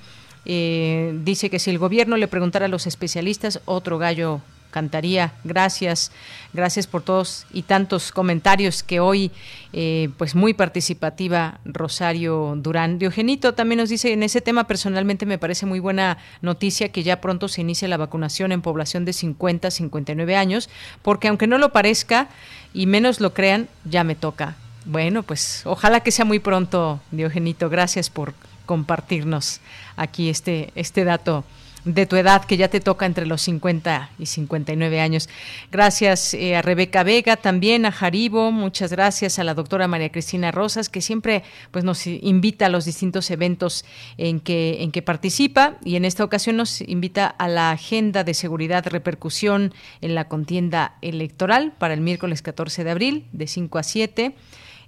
Eh, 0.49 1.17
dice 1.25 1.51
que 1.51 1.59
si 1.59 1.71
el 1.71 1.79
gobierno 1.79 2.17
le 2.17 2.27
preguntara 2.27 2.67
a 2.67 2.69
los 2.69 2.87
especialistas, 2.87 3.61
otro 3.67 3.99
gallo 3.99 4.41
cantaría. 4.71 5.33
Gracias, 5.45 6.13
gracias 6.53 6.87
por 6.87 7.03
todos 7.03 7.47
y 7.53 7.63
tantos 7.63 8.13
comentarios 8.13 8.83
que 8.83 9.01
hoy, 9.01 9.31
eh, 9.73 10.11
pues 10.19 10.35
muy 10.35 10.55
participativa 10.55 11.59
Rosario 11.65 12.55
Durán. 12.57 12.99
Diogenito 12.99 13.55
también 13.55 13.79
nos 13.79 13.89
dice, 13.89 14.13
en 14.13 14.23
ese 14.23 14.41
tema 14.41 14.65
personalmente 14.65 15.27
me 15.27 15.39
parece 15.39 15.67
muy 15.67 15.81
buena 15.81 16.19
noticia 16.43 16.91
que 16.91 17.03
ya 17.03 17.21
pronto 17.21 17.49
se 17.49 17.61
inicie 17.61 17.89
la 17.89 17.97
vacunación 17.97 18.53
en 18.53 18.63
población 18.63 19.05
de 19.05 19.13
50 19.13 19.71
59 19.71 20.37
años, 20.37 20.69
porque 21.03 21.29
aunque 21.29 21.47
no 21.47 21.59
lo 21.59 21.73
parezca 21.73 22.29
y 22.75 22.87
menos 22.87 23.21
lo 23.21 23.35
crean, 23.35 23.69
ya 23.85 24.05
me 24.05 24.15
toca. 24.15 24.57
Bueno, 24.85 25.23
pues 25.23 25.63
ojalá 25.67 26.01
que 26.01 26.11
sea 26.11 26.25
muy 26.25 26.39
pronto, 26.39 27.01
Diogenito. 27.11 27.69
Gracias 27.69 28.09
por 28.09 28.33
compartirnos 28.69 29.63
aquí 29.97 30.29
este, 30.29 30.71
este 30.75 31.05
dato 31.05 31.43
de 31.87 32.05
tu 32.05 32.17
edad, 32.17 32.45
que 32.45 32.59
ya 32.59 32.69
te 32.69 32.81
toca 32.81 33.07
entre 33.07 33.25
los 33.25 33.41
50 33.41 34.11
y 34.19 34.27
59 34.27 35.01
años. 35.01 35.31
Gracias 35.73 36.35
eh, 36.35 36.55
a 36.55 36.61
Rebeca 36.61 37.03
Vega, 37.03 37.37
también 37.37 37.87
a 37.87 37.93
Jaribo, 37.93 38.53
muchas 38.53 38.91
gracias 38.91 39.39
a 39.39 39.45
la 39.45 39.55
doctora 39.55 39.89
María 39.89 40.11
Cristina 40.11 40.51
Rosas, 40.51 40.91
que 40.91 41.01
siempre 41.01 41.45
pues, 41.71 41.85
nos 41.85 42.07
invita 42.07 42.67
a 42.67 42.69
los 42.69 42.85
distintos 42.85 43.31
eventos 43.31 43.87
en 44.19 44.41
que, 44.41 44.83
en 44.83 44.93
que 44.93 45.01
participa 45.01 45.79
y 45.83 45.97
en 45.97 46.05
esta 46.05 46.25
ocasión 46.25 46.59
nos 46.59 46.83
invita 46.83 47.27
a 47.27 47.49
la 47.49 47.71
agenda 47.71 48.23
de 48.23 48.35
seguridad 48.35 48.87
repercusión 48.87 49.73
en 50.03 50.15
la 50.15 50.29
contienda 50.29 50.99
electoral 51.01 51.73
para 51.79 51.95
el 51.95 52.03
miércoles 52.03 52.43
14 52.43 52.85
de 52.85 52.91
abril, 52.91 53.25
de 53.33 53.47
5 53.47 53.79
a 53.79 53.83
7. 53.83 54.35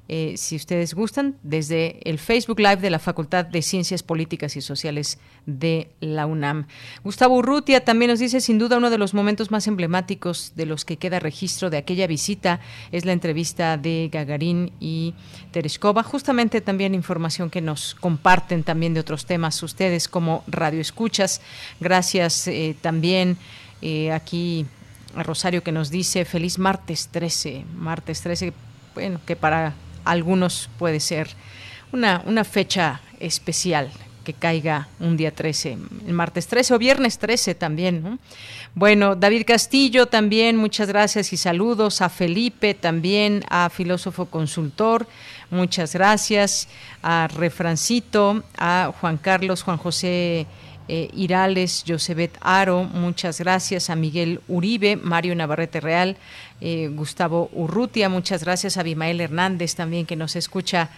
Eh, 0.08 0.34
si 0.36 0.56
ustedes 0.56 0.94
gustan, 0.94 1.36
desde 1.44 2.00
el 2.02 2.18
Facebook 2.18 2.58
Live 2.58 2.78
de 2.78 2.90
la 2.90 2.98
Facultad 2.98 3.44
de 3.44 3.62
Ciencias 3.62 4.02
Políticas 4.02 4.56
y 4.56 4.60
Sociales 4.60 5.18
de 5.46 5.88
la 6.00 6.26
UNAM. 6.26 6.66
Gustavo 7.04 7.36
Urrutia 7.36 7.84
también 7.84 8.10
nos 8.10 8.18
dice, 8.18 8.40
sin 8.40 8.58
duda, 8.58 8.78
uno 8.78 8.90
de 8.90 8.98
los 8.98 9.14
momentos 9.14 9.52
más 9.52 9.68
emblemáticos 9.68 10.52
de 10.56 10.66
los 10.66 10.84
que 10.84 10.96
queda 10.96 11.20
registro 11.20 11.70
de 11.70 11.76
aquella 11.78 12.08
visita 12.08 12.58
es 12.90 13.04
la 13.04 13.12
entrevista 13.12 13.76
de 13.76 14.08
Gagarín 14.10 14.72
y 14.80 15.14
Tereshkova. 15.52 16.02
Justamente 16.02 16.60
también 16.60 16.92
información 16.94 17.48
que 17.48 17.60
nos 17.60 17.94
comparten 17.94 18.64
también 18.64 18.94
de 18.94 19.00
otros 19.00 19.26
temas 19.26 19.62
ustedes 19.62 20.08
como 20.08 20.42
Radio 20.48 20.80
Escuchas. 20.80 21.40
Gracias 21.78 22.48
eh, 22.48 22.74
también 22.80 23.36
eh, 23.80 24.10
aquí 24.10 24.66
a 25.14 25.22
Rosario 25.22 25.62
que 25.62 25.72
nos 25.72 25.90
dice 25.90 26.24
feliz 26.24 26.58
martes 26.58 27.08
13, 27.08 27.64
martes 27.76 28.20
13, 28.22 28.52
bueno, 28.94 29.20
que 29.24 29.36
para 29.36 29.74
algunos 30.04 30.70
puede 30.78 31.00
ser 31.00 31.28
una, 31.92 32.22
una 32.26 32.44
fecha 32.44 33.00
especial 33.18 33.90
que 34.24 34.34
caiga 34.34 34.88
un 34.98 35.16
día 35.16 35.34
13, 35.34 35.78
el 36.06 36.12
martes 36.12 36.46
13 36.46 36.74
o 36.74 36.78
viernes 36.78 37.18
13 37.18 37.54
también. 37.54 38.18
Bueno, 38.74 39.16
David 39.16 39.44
Castillo 39.46 40.06
también, 40.06 40.56
muchas 40.56 40.88
gracias 40.88 41.32
y 41.32 41.36
saludos. 41.36 42.02
A 42.02 42.08
Felipe 42.08 42.74
también, 42.74 43.44
a 43.48 43.70
Filósofo 43.70 44.26
Consultor, 44.26 45.06
muchas 45.50 45.94
gracias. 45.94 46.68
A 47.02 47.28
Refrancito, 47.34 48.44
a 48.58 48.92
Juan 49.00 49.16
Carlos, 49.16 49.62
Juan 49.62 49.78
José 49.78 50.46
eh, 50.88 51.08
Irales, 51.14 51.84
Josebet 51.86 52.36
Aro, 52.40 52.84
muchas 52.84 53.38
gracias. 53.38 53.90
A 53.90 53.96
Miguel 53.96 54.40
Uribe, 54.48 54.96
Mario 54.96 55.34
Navarrete 55.34 55.80
Real, 55.80 56.16
eh, 56.60 56.88
Gustavo 56.92 57.50
Urrutia, 57.52 58.08
muchas 58.08 58.44
gracias 58.44 58.76
a 58.76 58.80
Abimael 58.80 59.20
Hernández 59.20 59.74
también 59.74 60.06
que 60.06 60.16
nos 60.16 60.36
escucha. 60.36 60.90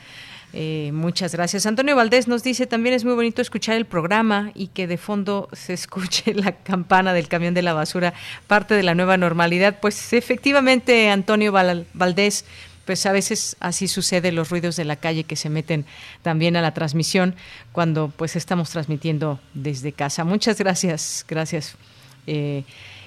Eh, 0.54 0.90
muchas 0.92 1.32
gracias. 1.32 1.64
Antonio 1.64 1.96
Valdés 1.96 2.28
nos 2.28 2.42
dice 2.42 2.66
también 2.66 2.94
es 2.94 3.04
muy 3.04 3.14
bonito 3.14 3.40
escuchar 3.40 3.76
el 3.76 3.86
programa 3.86 4.50
y 4.54 4.66
que 4.66 4.86
de 4.86 4.98
fondo 4.98 5.48
se 5.52 5.72
escuche 5.72 6.34
la 6.34 6.52
campana 6.52 7.14
del 7.14 7.28
camión 7.28 7.54
de 7.54 7.62
la 7.62 7.72
basura, 7.72 8.12
parte 8.46 8.74
de 8.74 8.82
la 8.82 8.94
nueva 8.94 9.16
normalidad. 9.16 9.78
Pues 9.80 10.12
efectivamente, 10.12 11.08
Antonio 11.08 11.52
Valdés, 11.52 12.44
pues 12.84 13.06
a 13.06 13.12
veces 13.12 13.56
así 13.60 13.88
sucede 13.88 14.32
los 14.32 14.50
ruidos 14.50 14.76
de 14.76 14.84
la 14.84 14.96
calle 14.96 15.24
que 15.24 15.36
se 15.36 15.48
meten 15.48 15.86
también 16.22 16.56
a 16.56 16.62
la 16.62 16.74
transmisión 16.74 17.34
cuando 17.70 18.12
pues 18.14 18.36
estamos 18.36 18.70
transmitiendo 18.70 19.40
desde 19.54 19.92
casa. 19.92 20.24
Muchas 20.24 20.58
gracias, 20.58 21.24
gracias. 21.28 21.76
Eh, 22.26 22.64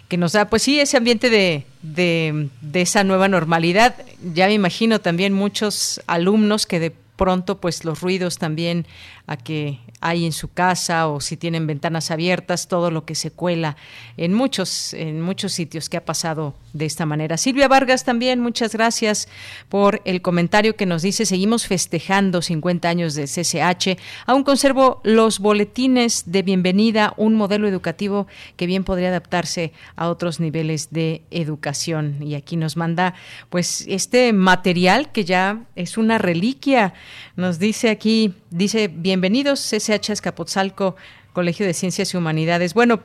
que 0.08 0.18
nos 0.18 0.34
da, 0.34 0.49
pues 0.49 0.64
sí, 0.64 0.80
ese 0.80 0.97
ambiente 0.97 1.30
de, 1.30 1.66
de, 1.82 2.49
esa 2.74 3.03
nueva 3.03 3.28
normalidad. 3.28 3.95
Ya 4.34 4.47
me 4.47 4.53
imagino 4.53 4.99
también 5.01 5.34
muchos 5.34 6.01
alumnos 6.08 6.66
que 6.66 6.80
de 6.80 6.91
pronto 7.16 7.60
pues 7.60 7.86
los 7.86 8.01
ruidos 8.01 8.38
también 8.38 8.86
a 9.26 9.38
que 9.38 9.80
hay 10.06 10.24
en 10.24 10.34
su 10.34 10.49
casa 10.49 11.08
o 11.08 11.20
si 11.20 11.36
tienen 11.36 11.66
ventanas 11.66 12.12
abiertas, 12.12 12.68
todo 12.68 12.91
lo 12.91 13.06
que 13.06 13.16
se 13.16 13.32
cuela 13.32 13.76
en 14.18 14.36
muchos, 14.36 14.93
en 14.93 15.20
muchos 15.20 15.51
sitios 15.53 15.89
que 15.89 15.97
ha 15.97 16.06
pasado 16.06 16.53
de 16.74 16.86
esta 16.86 17.08
manera. 17.08 17.38
Silvia 17.38 17.68
Vargas 17.68 18.03
también, 18.03 18.39
muchas 18.39 18.74
gracias 18.74 19.28
por 19.68 20.03
el 20.06 20.22
comentario 20.22 20.76
que 20.76 20.86
nos 20.86 21.01
dice, 21.01 21.26
seguimos 21.26 21.66
festejando 21.66 22.43
50 22.43 22.88
años 22.88 23.16
de 23.16 23.24
CCH, 23.24 23.99
aún 24.28 24.43
conservo 24.43 25.01
los 25.03 25.39
boletines 25.39 26.26
de 26.28 26.43
bienvenida, 26.43 27.16
un 27.18 27.34
modelo 27.34 27.68
educativo 27.68 28.28
que 28.58 28.68
bien 28.68 28.84
podría 28.84 29.08
adaptarse 29.08 29.74
a 29.95 30.10
otros 30.10 30.39
niveles 30.39 30.89
de 30.91 31.24
educación. 31.32 32.18
Y 32.22 32.36
aquí 32.36 32.58
nos 32.58 32.78
manda 32.78 33.16
pues 33.49 33.86
este 33.88 34.34
material 34.34 35.12
que 35.12 35.26
ya 35.26 35.64
es 35.76 35.97
una 35.97 36.20
reliquia, 36.20 36.93
nos 37.36 37.58
dice 37.58 37.89
aquí, 37.89 38.36
dice, 38.51 38.88
bienvenidos 38.88 39.61
CCH 39.68 39.94
Escapotzalco 39.95 40.95
Colegio 41.36 41.66
de 41.66 41.74
Ciencias 41.74 42.14
y 42.14 42.18
Humanidades. 42.18 42.74
Bueno, 42.74 43.02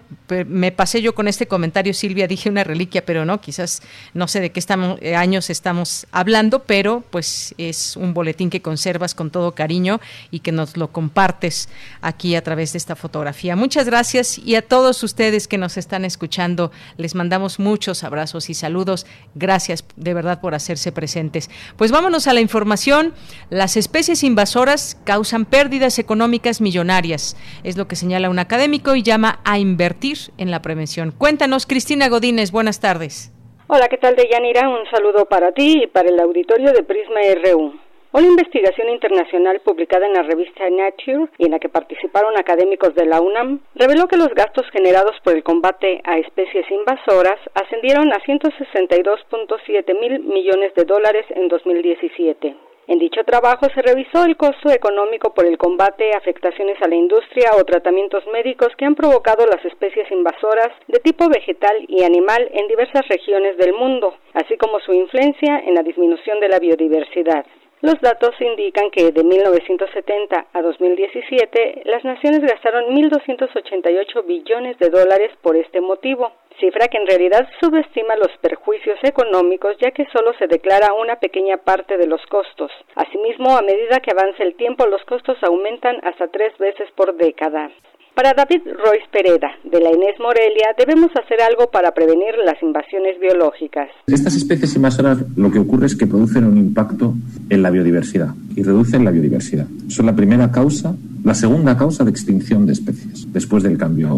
me 0.47 0.70
pasé 0.70 1.02
yo 1.02 1.16
con 1.16 1.27
este 1.27 1.48
comentario, 1.48 1.93
Silvia, 1.93 2.28
dije 2.28 2.48
una 2.48 2.62
reliquia, 2.62 3.05
pero 3.05 3.24
no, 3.24 3.40
quizás 3.40 3.82
no 4.15 4.28
sé 4.28 4.39
de 4.40 4.51
qué 4.51 4.62
eh, 5.01 5.16
años 5.16 5.51
estamos 5.51 6.07
hablando, 6.12 6.62
pero 6.62 7.02
pues 7.11 7.57
es 7.59 7.97
un 7.97 8.15
boletín 8.15 8.48
que 8.48 8.62
conservas 8.62 9.16
con 9.16 9.31
todo 9.31 9.57
cariño 9.57 10.01
y 10.31 10.40
que 10.40 10.52
nos 10.52 10.77
lo 10.77 10.93
compartes 10.93 11.69
aquí 12.02 12.36
a 12.36 12.44
través 12.44 12.73
de 12.73 12.78
esta 12.78 12.94
fotografía. 12.94 13.57
Muchas 13.57 13.86
gracias 13.86 14.39
y 14.39 14.55
a 14.55 14.62
todos 14.62 15.02
ustedes 15.02 15.48
que 15.48 15.59
nos 15.59 15.77
están 15.77 16.05
escuchando, 16.05 16.70
les 16.98 17.16
mandamos 17.16 17.59
muchos 17.59 18.05
abrazos 18.05 18.48
y 18.48 18.55
saludos. 18.55 19.07
Gracias 19.35 19.85
de 19.97 20.15
verdad 20.15 20.40
por 20.40 20.55
hacerse 20.55 20.93
presentes. 20.93 21.51
Pues 21.77 21.90
vámonos 21.90 22.28
a 22.28 22.32
la 22.32 22.40
información. 22.40 23.12
Las 23.51 23.77
especies 23.77 24.23
invasoras 24.23 24.97
causan 25.02 25.47
pérdidas 25.47 25.98
económicas 25.98 26.61
millonarias, 26.61 27.36
es 27.65 27.77
lo 27.77 27.89
que 27.89 27.97
señala 27.97 28.19
un 28.28 28.38
académico 28.38 28.94
y 28.94 29.02
llama 29.02 29.40
a 29.44 29.59
invertir 29.59 30.18
en 30.36 30.51
la 30.51 30.60
prevención. 30.60 31.12
Cuéntanos, 31.16 31.66
Cristina 31.66 32.09
Godínez, 32.09 32.51
buenas 32.51 32.80
tardes. 32.80 33.32
Hola, 33.68 33.88
¿qué 33.88 33.97
tal, 33.97 34.16
Deyanira? 34.16 34.68
Un 34.68 34.84
saludo 34.90 35.26
para 35.26 35.52
ti 35.52 35.84
y 35.84 35.86
para 35.86 36.09
el 36.09 36.18
auditorio 36.18 36.72
de 36.72 36.82
Prisma 36.82 37.20
RU. 37.42 37.72
Una 38.12 38.26
investigación 38.26 38.88
internacional 38.88 39.60
publicada 39.60 40.05
en 40.05 40.14
la 40.14 40.24
revista 40.24 40.68
Nature 40.68 41.28
y 41.38 41.44
en 41.44 41.52
la 41.52 41.60
que 41.60 41.68
participaron 41.68 42.36
académicos 42.36 42.92
de 42.97 43.06
la 43.06 43.20
UNAM 43.20 43.60
reveló 43.76 44.09
que 44.09 44.16
los 44.16 44.34
gastos 44.34 44.68
generados 44.72 45.14
por 45.22 45.36
el 45.36 45.44
combate 45.44 46.01
a 46.02 46.18
especies 46.18 46.68
invasoras 46.72 47.38
ascendieron 47.55 48.12
a 48.12 48.18
162.7 48.18 50.01
mil 50.01 50.18
millones 50.24 50.74
de 50.74 50.84
dólares 50.84 51.24
en 51.30 51.47
2017. 51.47 52.56
En 52.90 52.98
dicho 52.98 53.22
trabajo 53.22 53.66
se 53.72 53.82
revisó 53.82 54.24
el 54.24 54.36
costo 54.36 54.68
económico 54.68 55.32
por 55.32 55.46
el 55.46 55.56
combate, 55.58 56.10
afectaciones 56.10 56.76
a 56.82 56.88
la 56.88 56.96
industria 56.96 57.52
o 57.56 57.64
tratamientos 57.64 58.26
médicos 58.32 58.74
que 58.76 58.84
han 58.84 58.96
provocado 58.96 59.46
las 59.46 59.64
especies 59.64 60.10
invasoras 60.10 60.70
de 60.88 60.98
tipo 60.98 61.28
vegetal 61.28 61.76
y 61.86 62.02
animal 62.02 62.50
en 62.52 62.66
diversas 62.66 63.06
regiones 63.06 63.56
del 63.58 63.74
mundo, 63.74 64.16
así 64.34 64.56
como 64.56 64.80
su 64.80 64.92
influencia 64.92 65.60
en 65.60 65.74
la 65.76 65.84
disminución 65.84 66.40
de 66.40 66.48
la 66.48 66.58
biodiversidad. 66.58 67.46
Los 67.80 67.94
datos 68.00 68.34
indican 68.40 68.90
que 68.90 69.12
de 69.12 69.22
1970 69.22 70.46
a 70.52 70.60
2017 70.60 71.82
las 71.84 72.04
naciones 72.04 72.40
gastaron 72.40 72.92
1.288 72.92 74.26
billones 74.26 74.76
de 74.80 74.90
dólares 74.90 75.30
por 75.42 75.56
este 75.56 75.80
motivo, 75.80 76.32
cifra 76.61 76.89
que 76.89 76.99
en 76.99 77.07
realidad 77.07 77.49
subestima 77.61 78.15
los 78.16 78.31
perjuicios 78.41 78.99
económicos 79.03 79.77
ya 79.81 79.91
que 79.91 80.07
solo 80.12 80.32
se 80.39 80.47
declara 80.47 80.95
una 80.95 81.16
pequeña 81.16 81.57
parte 81.57 81.97
de 81.97 82.07
los 82.07 82.20
costos. 82.27 82.70
Asimismo, 82.95 83.57
a 83.57 83.62
medida 83.62 84.01
que 84.01 84.12
avanza 84.12 84.45
el 84.45 84.55
tiempo, 84.55 84.87
los 84.87 85.03
costos 85.05 85.39
aumentan 85.43 85.97
hasta 86.05 86.28
tres 86.28 86.57
veces 86.59 86.89
por 86.95 87.16
década. 87.16 87.70
Para 88.15 88.35
David 88.35 88.62
Royce 88.66 89.07
Pereda, 89.11 89.49
de 89.65 89.81
la 89.81 89.91
Inés 89.91 90.19
Morelia, 90.20 90.74
debemos 90.77 91.11
hacer 91.16 91.41
algo 91.41 91.70
para 91.70 91.93
prevenir 91.93 92.35
las 92.45 92.61
invasiones 92.62 93.19
biológicas. 93.20 93.89
Estas 94.07 94.37
especies 94.37 94.74
invasoras 94.77 95.19
lo 95.37 95.51
que 95.51 95.61
ocurre 95.61 95.87
es 95.87 95.97
que 95.97 96.07
producen 96.07 96.45
un 96.45 96.59
impacto 96.59 97.15
en 97.49 97.62
la 97.62 97.70
biodiversidad 97.70 98.35
y 98.55 98.62
reducen 98.62 99.05
la 99.05 99.11
biodiversidad. 99.11 99.66
Son 99.89 100.07
la 100.07 100.15
primera 100.15 100.51
causa, 100.51 100.95
la 101.22 101.34
segunda 101.34 101.76
causa 101.76 102.05
de 102.05 102.10
extinción 102.10 102.66
de 102.66 102.72
especies, 102.72 103.26
después 103.32 103.62
del 103.62 103.76
cambio 103.76 104.16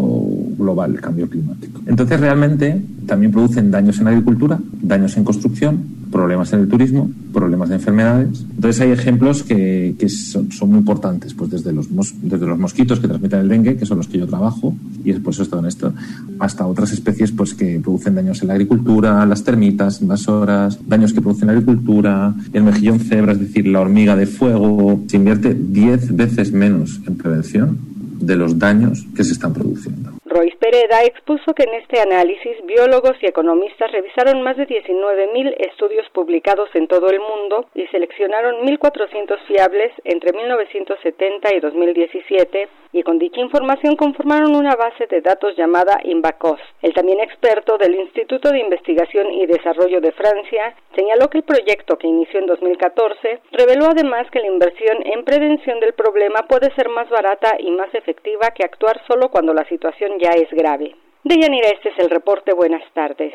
global, 0.56 0.94
el 0.94 1.00
cambio 1.00 1.28
climático. 1.28 1.80
Entonces, 1.86 2.20
realmente 2.20 2.80
también 3.06 3.32
producen 3.32 3.70
daños 3.70 3.98
en 3.98 4.04
la 4.04 4.10
agricultura, 4.10 4.60
daños 4.80 5.16
en 5.16 5.24
construcción, 5.24 6.02
problemas 6.12 6.52
en 6.52 6.60
el 6.60 6.68
turismo, 6.68 7.10
problemas 7.32 7.70
de 7.70 7.76
enfermedades. 7.76 8.44
Entonces 8.54 8.80
hay 8.82 8.90
ejemplos 8.90 9.42
que, 9.42 9.96
que 9.98 10.08
son, 10.08 10.48
muy 10.68 10.78
importantes, 10.78 11.34
pues 11.34 11.50
desde 11.50 11.72
los, 11.72 11.88
desde 12.22 12.46
los 12.46 12.58
mosquitos 12.58 13.00
que 13.00 13.08
transmiten 13.08 13.40
el 13.40 13.48
dengue, 13.48 13.76
que 13.76 13.86
son 13.86 13.96
los 13.96 14.06
que 14.06 14.18
yo 14.18 14.26
trabajo, 14.28 14.76
y 15.04 15.12
después 15.12 15.40
esto 15.40 15.58
en 15.58 15.66
esto, 15.66 15.92
hasta 16.38 16.66
otras 16.66 16.92
especies 16.92 17.32
pues 17.32 17.54
que 17.54 17.80
producen 17.80 18.14
daños 18.14 18.42
en 18.42 18.48
la 18.48 18.54
agricultura, 18.54 19.26
las 19.26 19.42
termitas 19.42 20.02
invasoras, 20.02 20.78
daños 20.86 21.12
que 21.12 21.22
producen 21.22 21.46
la 21.46 21.54
agricultura, 21.54 22.34
el 22.52 22.62
mejillón 22.62 23.00
cebra, 23.00 23.32
es 23.32 23.40
decir, 23.40 23.66
la 23.66 23.80
hormiga 23.80 24.14
de 24.14 24.26
fuego, 24.26 25.00
se 25.08 25.16
invierte 25.16 25.54
10 25.54 26.14
veces 26.14 26.52
menos 26.52 26.91
en 27.06 27.16
prevención 27.16 27.78
de 28.20 28.36
los 28.36 28.58
daños 28.58 29.06
que 29.14 29.24
se 29.24 29.32
están 29.32 29.52
produciendo. 29.52 30.21
Royce 30.32 30.56
Pereda 30.56 31.04
expuso 31.04 31.52
que 31.52 31.64
en 31.64 31.74
este 31.74 32.00
análisis 32.00 32.56
biólogos 32.64 33.16
y 33.20 33.26
economistas 33.26 33.92
revisaron 33.92 34.40
más 34.40 34.56
de 34.56 34.66
19.000 34.66 35.54
estudios 35.58 36.08
publicados 36.10 36.70
en 36.74 36.88
todo 36.88 37.10
el 37.10 37.20
mundo 37.20 37.66
y 37.74 37.86
seleccionaron 37.88 38.64
1.400 38.66 39.38
fiables 39.46 39.92
entre 40.04 40.32
1970 40.32 41.54
y 41.54 41.60
2017 41.60 42.68
y 42.92 43.02
con 43.02 43.18
dicha 43.18 43.40
información 43.40 43.96
conformaron 43.96 44.54
una 44.54 44.74
base 44.74 45.06
de 45.06 45.20
datos 45.20 45.56
llamada 45.56 46.00
Invacos. 46.04 46.60
El 46.80 46.94
también 46.94 47.20
experto 47.20 47.76
del 47.78 47.94
Instituto 47.94 48.50
de 48.50 48.60
Investigación 48.60 49.32
y 49.32 49.46
Desarrollo 49.46 50.00
de 50.00 50.12
Francia 50.12 50.74
señaló 50.94 51.28
que 51.28 51.38
el 51.38 51.44
proyecto 51.44 51.96
que 51.98 52.06
inició 52.06 52.40
en 52.40 52.46
2014 52.46 53.40
reveló 53.52 53.86
además 53.86 54.30
que 54.30 54.40
la 54.40 54.46
inversión 54.46 54.98
en 55.04 55.24
prevención 55.24 55.80
del 55.80 55.94
problema 55.94 56.46
puede 56.48 56.74
ser 56.74 56.88
más 56.88 57.08
barata 57.08 57.56
y 57.58 57.70
más 57.70 57.94
efectiva 57.94 58.50
que 58.54 58.64
actuar 58.64 59.00
solo 59.06 59.30
cuando 59.30 59.54
la 59.54 59.66
situación 59.68 60.18
es 60.30 60.48
grave. 60.50 60.94
Este 61.24 61.88
es 61.90 61.98
el 61.98 62.10
reporte. 62.10 62.52
Buenas 62.52 62.82
tardes. 62.94 63.32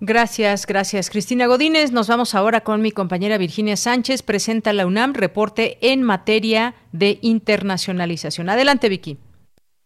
Gracias, 0.00 0.66
gracias. 0.66 1.10
Cristina 1.10 1.46
Godínez, 1.46 1.92
nos 1.92 2.08
vamos 2.08 2.34
ahora 2.34 2.62
con 2.62 2.82
mi 2.82 2.90
compañera 2.90 3.38
Virginia 3.38 3.76
Sánchez. 3.76 4.22
Presenta 4.22 4.72
la 4.72 4.86
UNAM 4.86 5.14
reporte 5.14 5.78
en 5.80 6.02
materia 6.02 6.74
de 6.90 7.18
internacionalización. 7.22 8.48
Adelante, 8.48 8.88
Vicky. 8.88 9.18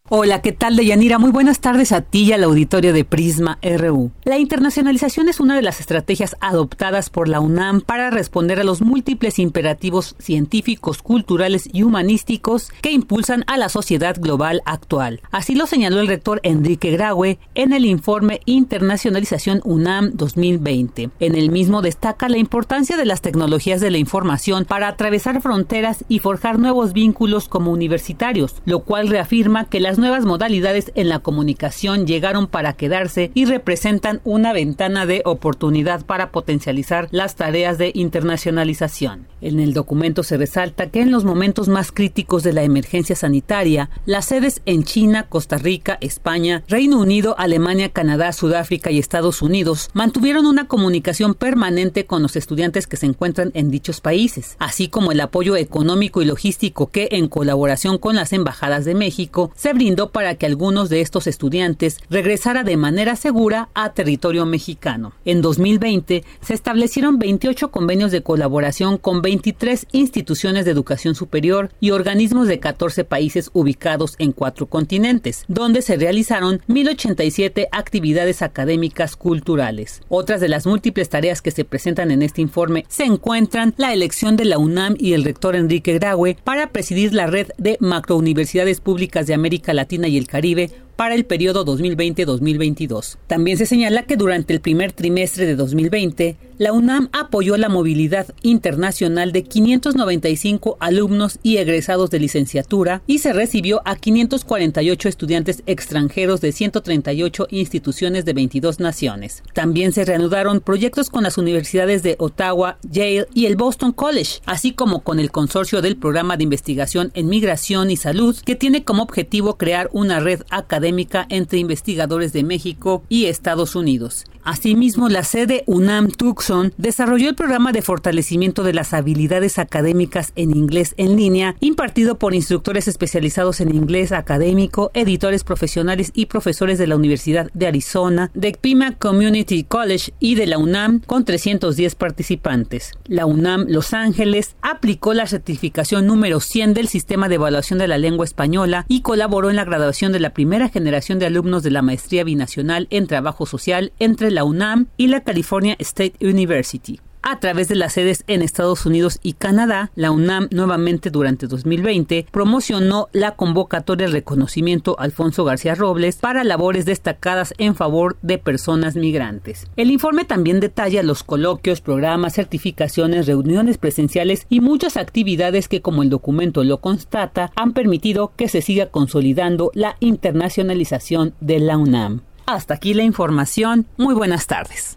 Hola, 0.08 0.40
¿qué 0.40 0.52
tal, 0.52 0.76
Deyanira? 0.76 1.18
Muy 1.18 1.32
buenas 1.32 1.58
tardes 1.58 1.90
a 1.90 2.00
ti 2.00 2.22
y 2.22 2.32
al 2.32 2.44
auditorio 2.44 2.92
de 2.92 3.04
Prisma 3.04 3.58
RU. 3.60 4.12
La 4.22 4.38
internacionalización 4.38 5.28
es 5.28 5.40
una 5.40 5.56
de 5.56 5.62
las 5.62 5.80
estrategias 5.80 6.36
adoptadas 6.40 7.10
por 7.10 7.26
la 7.26 7.40
UNAM 7.40 7.80
para 7.80 8.10
responder 8.10 8.60
a 8.60 8.64
los 8.64 8.82
múltiples 8.82 9.40
imperativos 9.40 10.14
científicos, 10.20 11.02
culturales 11.02 11.68
y 11.72 11.82
humanísticos 11.82 12.70
que 12.82 12.92
impulsan 12.92 13.42
a 13.48 13.56
la 13.56 13.68
sociedad 13.68 14.14
global 14.16 14.62
actual. 14.64 15.22
Así 15.32 15.56
lo 15.56 15.66
señaló 15.66 15.98
el 15.98 16.06
rector 16.06 16.38
Enrique 16.44 16.92
Graue 16.92 17.40
en 17.56 17.72
el 17.72 17.84
informe 17.84 18.42
Internacionalización 18.44 19.60
UNAM 19.64 20.12
2020. 20.14 21.10
En 21.18 21.34
el 21.34 21.50
mismo 21.50 21.82
destaca 21.82 22.28
la 22.28 22.38
importancia 22.38 22.96
de 22.96 23.06
las 23.06 23.22
tecnologías 23.22 23.80
de 23.80 23.90
la 23.90 23.98
información 23.98 24.66
para 24.66 24.86
atravesar 24.86 25.42
fronteras 25.42 26.04
y 26.06 26.20
forjar 26.20 26.60
nuevos 26.60 26.92
vínculos 26.92 27.48
como 27.48 27.72
universitarios, 27.72 28.54
lo 28.66 28.84
cual 28.84 29.08
reafirma 29.08 29.64
que 29.64 29.80
las 29.80 29.95
nuevas 29.98 30.24
modalidades 30.24 30.92
en 30.94 31.08
la 31.08 31.20
comunicación 31.20 32.06
llegaron 32.06 32.46
para 32.46 32.74
quedarse 32.74 33.30
y 33.34 33.44
representan 33.44 34.20
una 34.24 34.52
ventana 34.52 35.06
de 35.06 35.22
oportunidad 35.24 36.04
para 36.04 36.30
potencializar 36.30 37.08
las 37.10 37.36
tareas 37.36 37.78
de 37.78 37.92
internacionalización. 37.94 39.26
En 39.40 39.60
el 39.60 39.74
documento 39.74 40.22
se 40.22 40.36
resalta 40.36 40.90
que 40.90 41.00
en 41.00 41.10
los 41.10 41.24
momentos 41.24 41.68
más 41.68 41.92
críticos 41.92 42.42
de 42.42 42.52
la 42.52 42.62
emergencia 42.62 43.16
sanitaria, 43.16 43.90
las 44.04 44.26
sedes 44.26 44.62
en 44.66 44.84
China, 44.84 45.26
Costa 45.28 45.58
Rica, 45.58 45.98
España, 46.00 46.64
Reino 46.68 46.98
Unido, 46.98 47.34
Alemania, 47.38 47.90
Canadá, 47.90 48.32
Sudáfrica 48.32 48.90
y 48.90 48.98
Estados 48.98 49.42
Unidos 49.42 49.90
mantuvieron 49.92 50.46
una 50.46 50.66
comunicación 50.68 51.34
permanente 51.34 52.06
con 52.06 52.22
los 52.22 52.36
estudiantes 52.36 52.86
que 52.86 52.96
se 52.96 53.06
encuentran 53.06 53.50
en 53.54 53.70
dichos 53.70 54.00
países, 54.00 54.56
así 54.58 54.88
como 54.88 55.12
el 55.12 55.20
apoyo 55.20 55.56
económico 55.56 56.22
y 56.22 56.24
logístico 56.24 56.88
que, 56.88 57.08
en 57.12 57.28
colaboración 57.28 57.98
con 57.98 58.16
las 58.16 58.32
embajadas 58.32 58.84
de 58.84 58.94
México, 58.94 59.50
se 59.54 59.72
brindó 59.72 59.85
para 59.94 60.34
que 60.34 60.46
algunos 60.46 60.88
de 60.88 61.00
estos 61.00 61.28
estudiantes 61.28 61.98
regresara 62.10 62.64
de 62.64 62.76
manera 62.76 63.14
segura 63.14 63.68
a 63.72 63.92
territorio 63.92 64.44
mexicano. 64.44 65.12
En 65.24 65.42
2020 65.42 66.24
se 66.40 66.54
establecieron 66.54 67.20
28 67.20 67.70
convenios 67.70 68.10
de 68.10 68.22
colaboración 68.22 68.98
con 68.98 69.22
23 69.22 69.86
instituciones 69.92 70.64
de 70.64 70.72
educación 70.72 71.14
superior 71.14 71.70
y 71.78 71.92
organismos 71.92 72.48
de 72.48 72.58
14 72.58 73.04
países 73.04 73.50
ubicados 73.52 74.16
en 74.18 74.32
cuatro 74.32 74.66
continentes, 74.66 75.44
donde 75.46 75.82
se 75.82 75.96
realizaron 75.96 76.60
1087 76.66 77.68
actividades 77.70 78.42
académicas 78.42 79.14
culturales. 79.14 80.02
Otras 80.08 80.40
de 80.40 80.48
las 80.48 80.66
múltiples 80.66 81.08
tareas 81.10 81.42
que 81.42 81.52
se 81.52 81.64
presentan 81.64 82.10
en 82.10 82.22
este 82.22 82.42
informe 82.42 82.84
se 82.88 83.04
encuentran 83.04 83.72
la 83.76 83.92
elección 83.92 84.36
de 84.36 84.46
la 84.46 84.58
UNAM 84.58 84.96
y 84.98 85.12
el 85.12 85.22
rector 85.22 85.54
Enrique 85.54 85.94
Graue 85.94 86.36
para 86.42 86.70
presidir 86.70 87.14
la 87.14 87.28
red 87.28 87.48
de 87.56 87.76
macrouniversidades 87.78 88.80
públicas 88.80 89.28
de 89.28 89.34
América 89.34 89.75
Latina 89.76 90.08
y 90.08 90.18
el 90.18 90.26
Caribe 90.26 90.70
para 90.96 91.14
el 91.14 91.26
periodo 91.26 91.64
2020-2022. 91.64 93.18
También 93.26 93.58
se 93.58 93.66
señala 93.66 94.04
que 94.04 94.16
durante 94.16 94.54
el 94.54 94.60
primer 94.60 94.92
trimestre 94.92 95.46
de 95.46 95.54
2020, 95.54 96.36
la 96.58 96.72
UNAM 96.72 97.10
apoyó 97.12 97.58
la 97.58 97.68
movilidad 97.68 98.28
internacional 98.40 99.30
de 99.30 99.42
595 99.42 100.78
alumnos 100.80 101.38
y 101.42 101.58
egresados 101.58 102.08
de 102.08 102.18
licenciatura 102.18 103.02
y 103.06 103.18
se 103.18 103.34
recibió 103.34 103.82
a 103.84 103.96
548 103.96 105.08
estudiantes 105.08 105.62
extranjeros 105.66 106.40
de 106.40 106.52
138 106.52 107.48
instituciones 107.50 108.24
de 108.24 108.32
22 108.32 108.80
naciones. 108.80 109.42
También 109.52 109.92
se 109.92 110.06
reanudaron 110.06 110.60
proyectos 110.60 111.10
con 111.10 111.24
las 111.24 111.36
universidades 111.36 112.02
de 112.02 112.16
Ottawa, 112.18 112.78
Yale 112.90 113.26
y 113.34 113.44
el 113.44 113.56
Boston 113.56 113.92
College, 113.92 114.40
así 114.46 114.72
como 114.72 115.02
con 115.02 115.20
el 115.20 115.30
consorcio 115.30 115.82
del 115.82 115.96
programa 115.96 116.38
de 116.38 116.44
investigación 116.44 117.10
en 117.12 117.28
migración 117.28 117.90
y 117.90 117.96
salud, 117.96 118.34
que 118.46 118.56
tiene 118.56 118.82
como 118.82 119.02
objetivo 119.02 119.58
crear 119.58 119.90
una 119.92 120.20
red 120.20 120.40
académica 120.48 120.85
entre 121.28 121.58
investigadores 121.58 122.32
de 122.32 122.44
México 122.44 123.02
y 123.08 123.26
Estados 123.26 123.74
Unidos. 123.74 124.24
Asimismo, 124.46 125.08
la 125.08 125.24
sede 125.24 125.64
UNAM 125.66 126.12
Tucson 126.12 126.72
desarrolló 126.76 127.28
el 127.28 127.34
programa 127.34 127.72
de 127.72 127.82
fortalecimiento 127.82 128.62
de 128.62 128.72
las 128.72 128.94
habilidades 128.94 129.58
académicas 129.58 130.32
en 130.36 130.56
inglés 130.56 130.94
en 130.98 131.16
línea, 131.16 131.56
impartido 131.58 132.16
por 132.16 132.32
instructores 132.32 132.86
especializados 132.86 133.60
en 133.60 133.74
inglés 133.74 134.12
académico, 134.12 134.92
editores 134.94 135.42
profesionales 135.42 136.12
y 136.14 136.26
profesores 136.26 136.78
de 136.78 136.86
la 136.86 136.94
Universidad 136.94 137.50
de 137.54 137.66
Arizona, 137.66 138.30
de 138.34 138.52
Pima 138.52 138.92
Community 138.92 139.64
College 139.64 140.12
y 140.20 140.36
de 140.36 140.46
la 140.46 140.58
UNAM, 140.58 141.00
con 141.00 141.24
310 141.24 141.96
participantes. 141.96 142.92
La 143.06 143.26
UNAM 143.26 143.66
Los 143.68 143.94
Ángeles 143.94 144.54
aplicó 144.62 145.12
la 145.12 145.26
certificación 145.26 146.06
número 146.06 146.38
100 146.38 146.74
del 146.74 146.86
sistema 146.86 147.28
de 147.28 147.34
evaluación 147.34 147.80
de 147.80 147.88
la 147.88 147.98
lengua 147.98 148.24
española 148.24 148.84
y 148.86 149.00
colaboró 149.00 149.50
en 149.50 149.56
la 149.56 149.64
graduación 149.64 150.12
de 150.12 150.20
la 150.20 150.30
primera 150.30 150.68
generación 150.76 151.18
de 151.18 151.24
alumnos 151.24 151.62
de 151.62 151.70
la 151.70 151.80
maestría 151.80 152.22
binacional 152.22 152.86
en 152.90 153.06
trabajo 153.06 153.46
social 153.46 153.94
entre 153.98 154.30
la 154.30 154.44
UNAM 154.44 154.88
y 154.98 155.06
la 155.06 155.22
California 155.22 155.74
State 155.78 156.18
University. 156.20 157.00
A 157.28 157.40
través 157.40 157.66
de 157.66 157.74
las 157.74 157.94
sedes 157.94 158.22
en 158.28 158.40
Estados 158.40 158.86
Unidos 158.86 159.18
y 159.20 159.32
Canadá, 159.32 159.90
la 159.96 160.12
UNAM 160.12 160.46
nuevamente 160.52 161.10
durante 161.10 161.48
2020 161.48 162.24
promocionó 162.30 163.08
la 163.10 163.34
convocatoria 163.34 164.06
reconocimiento 164.06 164.94
Alfonso 165.00 165.42
García 165.42 165.74
Robles 165.74 166.18
para 166.18 166.44
labores 166.44 166.84
destacadas 166.84 167.52
en 167.58 167.74
favor 167.74 168.16
de 168.22 168.38
personas 168.38 168.94
migrantes. 168.94 169.66
El 169.74 169.90
informe 169.90 170.24
también 170.24 170.60
detalla 170.60 171.02
los 171.02 171.24
coloquios, 171.24 171.80
programas, 171.80 172.34
certificaciones, 172.34 173.26
reuniones 173.26 173.76
presenciales 173.76 174.46
y 174.48 174.60
muchas 174.60 174.96
actividades 174.96 175.66
que, 175.66 175.82
como 175.82 176.04
el 176.04 176.10
documento 176.10 176.62
lo 176.62 176.80
constata, 176.80 177.50
han 177.56 177.72
permitido 177.72 178.34
que 178.36 178.46
se 178.46 178.62
siga 178.62 178.86
consolidando 178.86 179.72
la 179.74 179.96
internacionalización 179.98 181.34
de 181.40 181.58
la 181.58 181.76
UNAM. 181.76 182.20
Hasta 182.46 182.74
aquí 182.74 182.94
la 182.94 183.02
información. 183.02 183.86
Muy 183.96 184.14
buenas 184.14 184.46
tardes. 184.46 184.96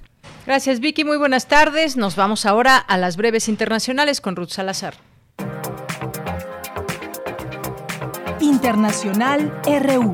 Gracias 0.49 0.79
Vicky, 0.79 1.03
muy 1.03 1.17
buenas 1.17 1.45
tardes. 1.45 1.95
Nos 1.95 2.15
vamos 2.15 2.47
ahora 2.47 2.75
a 2.75 2.97
las 2.97 3.17
breves 3.17 3.47
internacionales 3.47 4.19
con 4.19 4.35
Ruth 4.35 4.49
Salazar. 4.49 4.95
Internacional 8.39 9.53
RU. 9.63 10.11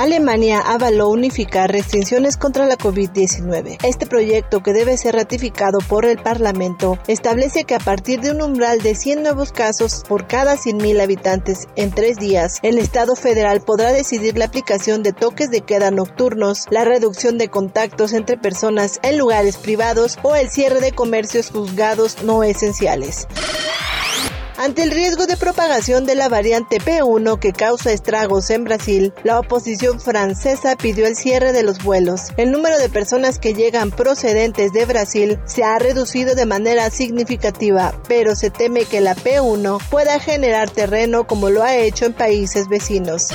Alemania 0.00 0.60
avaló 0.60 1.10
unificar 1.10 1.70
restricciones 1.70 2.38
contra 2.38 2.64
la 2.64 2.78
COVID-19. 2.78 3.76
Este 3.84 4.06
proyecto, 4.06 4.62
que 4.62 4.72
debe 4.72 4.96
ser 4.96 5.14
ratificado 5.14 5.76
por 5.86 6.06
el 6.06 6.16
Parlamento, 6.16 6.98
establece 7.06 7.64
que 7.64 7.74
a 7.74 7.80
partir 7.80 8.18
de 8.22 8.30
un 8.30 8.40
umbral 8.40 8.80
de 8.80 8.94
100 8.94 9.22
nuevos 9.22 9.52
casos 9.52 10.02
por 10.08 10.26
cada 10.26 10.56
100.000 10.56 11.02
habitantes 11.02 11.68
en 11.76 11.90
tres 11.90 12.16
días, 12.16 12.60
el 12.62 12.78
Estado 12.78 13.14
federal 13.14 13.60
podrá 13.60 13.92
decidir 13.92 14.38
la 14.38 14.46
aplicación 14.46 15.02
de 15.02 15.12
toques 15.12 15.50
de 15.50 15.60
queda 15.60 15.90
nocturnos, 15.90 16.64
la 16.70 16.86
reducción 16.86 17.36
de 17.36 17.48
contactos 17.48 18.14
entre 18.14 18.38
personas 18.38 19.00
en 19.02 19.18
lugares 19.18 19.58
privados 19.58 20.18
o 20.22 20.34
el 20.34 20.48
cierre 20.48 20.80
de 20.80 20.92
comercios 20.92 21.50
juzgados 21.50 22.22
no 22.22 22.42
esenciales. 22.42 23.28
Ante 24.62 24.82
el 24.82 24.90
riesgo 24.90 25.26
de 25.26 25.38
propagación 25.38 26.04
de 26.04 26.14
la 26.14 26.28
variante 26.28 26.82
P1 26.82 27.38
que 27.38 27.54
causa 27.54 27.92
estragos 27.92 28.50
en 28.50 28.64
Brasil, 28.64 29.14
la 29.24 29.40
oposición 29.40 29.98
francesa 29.98 30.76
pidió 30.76 31.06
el 31.06 31.16
cierre 31.16 31.54
de 31.54 31.62
los 31.62 31.82
vuelos. 31.82 32.24
El 32.36 32.52
número 32.52 32.76
de 32.76 32.90
personas 32.90 33.38
que 33.38 33.54
llegan 33.54 33.90
procedentes 33.90 34.74
de 34.74 34.84
Brasil 34.84 35.38
se 35.46 35.64
ha 35.64 35.78
reducido 35.78 36.34
de 36.34 36.44
manera 36.44 36.90
significativa, 36.90 37.94
pero 38.06 38.36
se 38.36 38.50
teme 38.50 38.84
que 38.84 39.00
la 39.00 39.16
P1 39.16 39.80
pueda 39.88 40.20
generar 40.20 40.68
terreno 40.68 41.26
como 41.26 41.48
lo 41.48 41.62
ha 41.62 41.76
hecho 41.76 42.04
en 42.04 42.12
países 42.12 42.68
vecinos. 42.68 43.28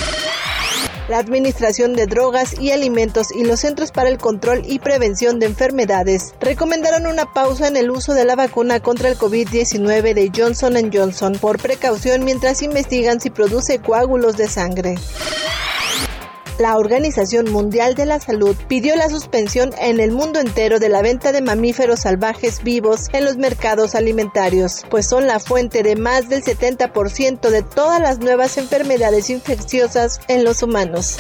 La 1.08 1.20
Administración 1.20 1.94
de 1.94 2.08
Drogas 2.08 2.60
y 2.60 2.72
Alimentos 2.72 3.28
y 3.32 3.44
los 3.44 3.60
Centros 3.60 3.92
para 3.92 4.10
el 4.10 4.18
Control 4.18 4.64
y 4.66 4.80
Prevención 4.80 5.38
de 5.40 5.46
Enfermedades 5.46 6.34
recomendaron 6.40 7.06
una 7.06 7.32
pausa 7.32 7.68
en 7.68 7.78
el 7.78 7.92
uso 7.92 8.16
de 8.16 8.26
la 8.26 8.36
vacuna 8.36 8.80
contra 8.80 9.10
el 9.10 9.18
COVID-19 9.18 10.16
de 10.16 10.32
Johnson 10.36 10.76
Johnson 10.92 11.34
por 11.40 11.62
precaución 11.62 12.24
mientras 12.24 12.64
investigan 12.64 13.22
si 13.22 13.30
produce 13.30 13.78
coágulos 13.80 14.36
de 14.36 14.48
sangre. 14.48 14.96
La 16.58 16.78
Organización 16.78 17.52
Mundial 17.52 17.96
de 17.96 18.06
la 18.06 18.22
Salud 18.22 18.56
pidió 18.70 18.96
la 18.96 19.10
suspensión 19.10 19.72
en 19.78 20.00
el 20.00 20.12
mundo 20.12 20.40
entero 20.40 20.80
de 20.80 20.88
la 20.88 21.02
venta 21.02 21.34
de 21.34 21.42
mamíferos 21.42 22.02
salvajes 22.02 22.64
vivos 22.64 23.10
en 23.12 23.26
los 23.26 23.36
mercados 23.36 23.94
alimentarios, 23.94 24.86
pues 24.90 25.06
son 25.06 25.28
la 25.28 25.42
fuente 25.42 25.84
de 25.84 25.98
más 25.98 26.30
del 26.30 26.44
70% 26.44 27.50
de 27.50 27.62
todas 27.62 28.00
las 28.00 28.20
nuevas 28.20 28.58
enfermedades 28.58 29.30
infecciosas 29.30 30.22
en 30.30 30.46
los 30.46 30.64
humanos. 30.64 31.18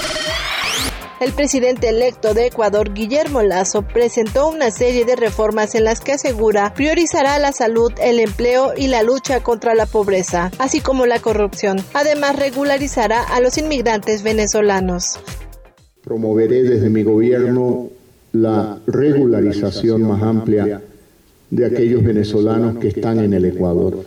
El 1.25 1.31
presidente 1.31 1.89
electo 1.89 2.35
de 2.35 2.45
Ecuador, 2.45 2.93
Guillermo 2.93 3.41
Lazo, 3.41 3.81
presentó 3.81 4.47
una 4.47 4.69
serie 4.69 5.05
de 5.05 5.15
reformas 5.15 5.73
en 5.73 5.83
las 5.83 5.99
que 5.99 6.11
asegura 6.11 6.71
priorizará 6.75 7.39
la 7.39 7.51
salud, 7.51 7.91
el 7.99 8.19
empleo 8.19 8.73
y 8.77 8.89
la 8.89 9.01
lucha 9.01 9.41
contra 9.41 9.73
la 9.73 9.87
pobreza, 9.87 10.51
así 10.59 10.81
como 10.81 11.07
la 11.07 11.17
corrupción. 11.17 11.77
Además, 11.95 12.37
regularizará 12.37 13.23
a 13.23 13.41
los 13.41 13.57
inmigrantes 13.57 14.21
venezolanos. 14.21 15.17
Promoveré 16.03 16.61
desde 16.61 16.91
mi 16.91 17.01
gobierno 17.01 17.89
la 18.31 18.77
regularización 18.85 20.03
más 20.03 20.21
amplia 20.21 20.79
de 21.49 21.65
aquellos 21.65 22.03
venezolanos 22.03 22.77
que 22.77 22.89
están 22.89 23.17
en 23.17 23.33
el 23.33 23.45
Ecuador. 23.45 24.05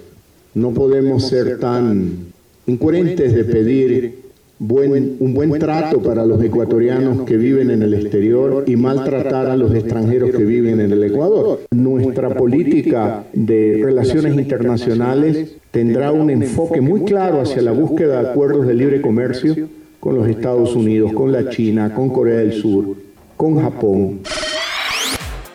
No 0.55 0.71
podemos 0.71 1.27
ser 1.27 1.59
tan 1.59 2.33
incoherentes 2.69 3.35
de 3.35 3.43
pedir 3.43 4.28
un 4.61 5.35
buen 5.35 5.59
trato 5.59 6.03
para 6.03 6.25
los 6.27 6.43
ecuatorianos 6.43 7.23
que 7.23 7.37
viven 7.37 7.71
en 7.71 7.83
el 7.83 7.95
exterior 7.95 8.65
y 8.67 8.77
maltratar 8.77 9.47
a 9.47 9.57
los 9.57 9.75
extranjeros 9.75 10.31
que 10.31 10.45
viven 10.45 10.81
en 10.81 10.93
el 10.93 11.05
Ecuador. 11.05 11.61
Nuestra 11.71 12.35
política 12.35 13.25
de 13.33 13.81
relaciones 13.83 14.37
internacionales 14.37 15.57
tendrá 15.71 16.13
un 16.13 16.31
enfoque 16.31 16.81
muy 16.81 17.03
claro 17.03 17.41
hacia 17.41 17.63
la 17.63 17.73
búsqueda 17.73 18.23
de 18.23 18.29
acuerdos 18.31 18.67
de 18.67 18.75
libre 18.75 19.01
comercio 19.01 19.69
con 20.01 20.15
los 20.15 20.29
Estados 20.29 20.75
Unidos, 20.75 21.13
con 21.13 21.33
la 21.33 21.51
China, 21.51 21.95
con 21.95 22.11
Corea 22.11 22.39
del 22.39 22.53
Sur, 22.53 22.97
con 23.37 23.61
Japón. 23.61 24.21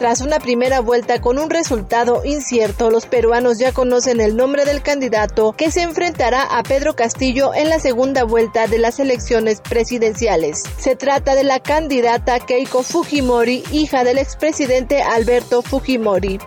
Tras 0.03 0.19
una 0.19 0.39
primera 0.39 0.81
vuelta 0.81 1.21
con 1.21 1.39
un 1.39 1.49
resultado 1.49 2.25
incierto, 2.25 2.89
los 2.89 3.05
peruanos 3.05 3.57
ya 3.57 3.71
conocen 3.71 4.19
el 4.19 4.35
nombre 4.35 4.65
del 4.65 4.81
candidato 4.81 5.53
que 5.53 5.71
se 5.71 5.81
enfrentará 5.81 6.41
a 6.41 6.61
Pedro 6.61 6.93
Castillo 6.93 7.53
en 7.53 7.69
la 7.69 7.79
segunda 7.79 8.25
vuelta 8.25 8.67
de 8.67 8.79
las 8.79 8.99
elecciones 8.99 9.61
presidenciales. 9.61 10.61
Se 10.77 10.97
trata 10.97 11.35
de 11.35 11.45
la 11.45 11.61
candidata 11.61 12.41
Keiko 12.41 12.83
Fujimori, 12.83 13.63
hija 13.71 14.03
del 14.03 14.17
expresidente 14.17 15.01
Alberto 15.01 15.61
Fujimori. 15.61 16.37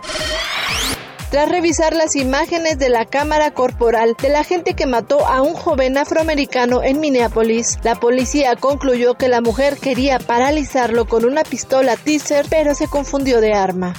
Tras 1.29 1.49
revisar 1.49 1.93
las 1.93 2.15
imágenes 2.15 2.79
de 2.79 2.87
la 2.87 3.03
cámara 3.05 3.51
corporal 3.51 4.15
de 4.21 4.29
la 4.29 4.45
gente 4.45 4.75
que 4.75 4.85
mató 4.85 5.27
a 5.27 5.41
un 5.41 5.55
joven 5.55 5.97
afroamericano 5.97 6.81
en 6.83 7.01
Minneapolis, 7.01 7.79
la 7.83 7.95
policía 7.95 8.55
concluyó 8.55 9.15
que 9.15 9.27
la 9.27 9.41
mujer 9.41 9.77
quería 9.77 10.19
paralizarlo 10.19 11.05
con 11.05 11.25
una 11.25 11.43
pistola 11.43 11.97
teaser, 11.97 12.45
pero 12.49 12.73
se 12.75 12.87
confundió 12.87 13.41
de 13.41 13.53
arma. 13.53 13.93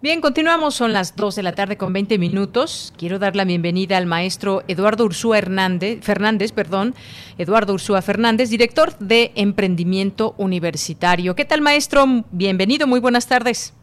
Bien, 0.00 0.20
continuamos, 0.20 0.76
son 0.76 0.92
las 0.92 1.16
2 1.16 1.34
de 1.34 1.42
la 1.42 1.56
tarde 1.56 1.76
con 1.76 1.92
20 1.92 2.18
minutos. 2.18 2.94
Quiero 2.96 3.18
dar 3.18 3.34
la 3.34 3.44
bienvenida 3.44 3.96
al 3.96 4.06
maestro 4.06 4.62
Eduardo 4.68 5.04
Ursúa 5.04 5.40
Fernández, 5.40 6.52
perdón, 6.52 6.94
Eduardo 7.36 7.74
Ursúa 7.74 8.00
Fernández, 8.00 8.48
director 8.48 8.96
de 9.00 9.32
Emprendimiento 9.34 10.36
Universitario. 10.38 11.34
¿Qué 11.34 11.44
tal, 11.44 11.62
maestro? 11.62 12.06
Bienvenido, 12.30 12.86
muy 12.86 13.00
buenas 13.00 13.26
tardes. 13.26 13.74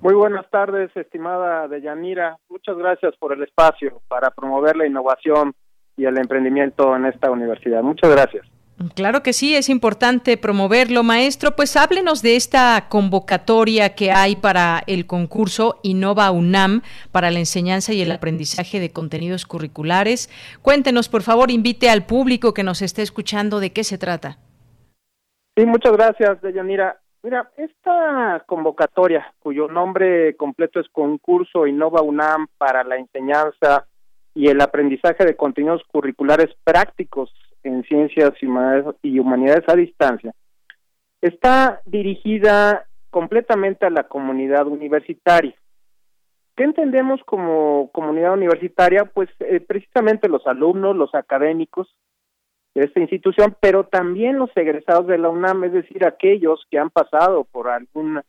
Muy 0.00 0.14
buenas 0.14 0.48
tardes, 0.50 0.90
estimada 0.96 1.66
Deyanira. 1.66 2.38
Muchas 2.48 2.76
gracias 2.76 3.16
por 3.16 3.32
el 3.32 3.42
espacio 3.42 4.00
para 4.06 4.30
promover 4.30 4.76
la 4.76 4.86
innovación 4.86 5.54
y 5.96 6.04
el 6.04 6.16
emprendimiento 6.18 6.94
en 6.94 7.06
esta 7.06 7.30
universidad. 7.30 7.82
Muchas 7.82 8.10
gracias. 8.10 8.46
Claro 8.94 9.24
que 9.24 9.32
sí, 9.32 9.56
es 9.56 9.68
importante 9.68 10.36
promoverlo, 10.36 11.02
maestro. 11.02 11.56
Pues 11.56 11.76
háblenos 11.76 12.22
de 12.22 12.36
esta 12.36 12.86
convocatoria 12.88 13.96
que 13.96 14.12
hay 14.12 14.36
para 14.36 14.84
el 14.86 15.04
concurso 15.08 15.80
Innova 15.82 16.30
UNAM 16.30 16.82
para 17.10 17.32
la 17.32 17.40
enseñanza 17.40 17.92
y 17.92 18.02
el 18.02 18.12
aprendizaje 18.12 18.78
de 18.78 18.92
contenidos 18.92 19.46
curriculares. 19.46 20.30
Cuéntenos, 20.62 21.08
por 21.08 21.22
favor, 21.22 21.50
invite 21.50 21.90
al 21.90 22.06
público 22.06 22.54
que 22.54 22.62
nos 22.62 22.80
esté 22.80 23.02
escuchando 23.02 23.58
de 23.58 23.72
qué 23.72 23.82
se 23.82 23.98
trata. 23.98 24.38
Sí, 25.56 25.66
muchas 25.66 25.94
gracias, 25.94 26.40
Deyanira. 26.40 27.00
Mira, 27.28 27.50
esta 27.58 28.42
convocatoria, 28.46 29.34
cuyo 29.40 29.68
nombre 29.68 30.34
completo 30.38 30.80
es 30.80 30.88
Concurso 30.88 31.66
Innova 31.66 32.00
UNAM 32.00 32.46
para 32.56 32.84
la 32.84 32.96
enseñanza 32.96 33.86
y 34.34 34.48
el 34.48 34.58
aprendizaje 34.62 35.26
de 35.26 35.36
contenidos 35.36 35.82
curriculares 35.88 36.48
prácticos 36.64 37.30
en 37.64 37.82
ciencias 37.82 38.32
y 39.02 39.18
humanidades 39.18 39.64
a 39.68 39.76
distancia, 39.76 40.32
está 41.20 41.82
dirigida 41.84 42.86
completamente 43.10 43.84
a 43.84 43.90
la 43.90 44.04
comunidad 44.04 44.66
universitaria. 44.66 45.54
¿Qué 46.56 46.64
entendemos 46.64 47.20
como 47.26 47.90
comunidad 47.92 48.32
universitaria? 48.32 49.04
Pues 49.04 49.28
eh, 49.40 49.60
precisamente 49.60 50.30
los 50.30 50.46
alumnos, 50.46 50.96
los 50.96 51.14
académicos, 51.14 51.94
esta 52.84 53.00
institución, 53.00 53.56
pero 53.60 53.84
también 53.84 54.38
los 54.38 54.50
egresados 54.56 55.06
de 55.06 55.18
la 55.18 55.28
UNAM, 55.28 55.64
es 55.64 55.72
decir, 55.72 56.04
aquellos 56.04 56.66
que 56.70 56.78
han 56.78 56.90
pasado 56.90 57.44
por 57.44 57.68
algún 57.68 58.20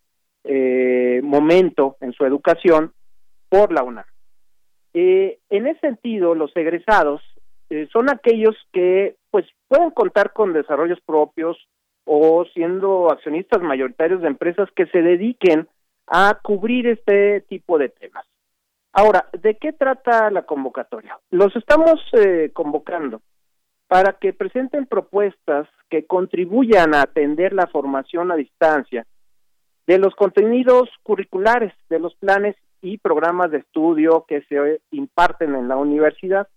eh, 0.44 1.20
momento 1.24 1.98
en 2.02 2.14
su 2.14 2.26
educación 2.26 2.94
por 3.50 3.72
la 3.72 3.84
UNAM. 3.84 4.06
Eh, 4.94 5.40
en 5.50 5.68
ese 5.68 5.80
sentido, 5.82 6.36
los 6.36 6.56
egresados 6.56 7.22
eh, 7.70 7.88
son 7.92 8.10
aquellos 8.10 8.56
que 8.72 9.16
pues 9.30 9.46
pueden 9.68 9.92
contar 9.92 10.34
con 10.34 10.54
desarrollos 10.54 11.00
propios 11.06 11.58
o 12.06 12.46
siendo 12.54 13.12
accionistas 13.12 13.62
mayoritarios 13.62 14.22
de 14.22 14.28
empresas 14.28 14.70
que 14.76 14.88
se 14.88 15.02
dediquen 15.02 15.68
a 16.08 16.40
cubrir 16.42 16.88
este 16.88 17.42
tipo 17.42 17.78
de 17.78 17.90
temas. 17.90 18.26
Ahora, 18.94 19.30
¿de 19.34 19.56
qué 19.56 19.74
trata 19.74 20.32
la 20.32 20.42
convocatoria? 20.44 21.20
Los 21.30 21.56
estamos 21.56 22.02
convocando 22.54 23.22
para 23.90 24.14
que 24.14 24.34
presenten 24.34 24.86
propuestas 24.86 25.68
que 25.90 26.06
contribuyan 26.06 26.94
a 26.94 27.02
atender 27.02 27.53
la 27.53 27.66
formación 27.66 28.32
a 28.32 28.36
distancia 28.36 29.07
de 29.88 29.98
los 29.98 30.14
contenidos 30.16 30.88
curriculares 31.02 31.74
de 31.90 31.98
los 31.98 32.14
planes 32.14 32.56
y 32.84 32.99
programas 32.99 33.49
de 33.49 33.57
estudio 33.57 34.26
que 34.28 34.44
se 34.44 34.80
imparten 34.91 35.56
en 35.56 35.68
la 35.68 35.78
universidad. 35.78 36.48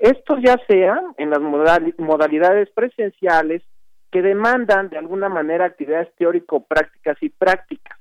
Estos 0.00 0.40
ya 0.42 0.56
sean 0.66 1.14
en 1.18 1.30
las 1.30 1.38
modalidades 1.40 2.68
presenciales 2.70 3.62
que 4.10 4.20
demandan 4.20 4.88
de 4.88 4.98
alguna 4.98 5.28
manera 5.28 5.66
actividades 5.66 6.12
teórico-prácticas 6.16 7.16
y 7.20 7.28
prácticas, 7.28 7.96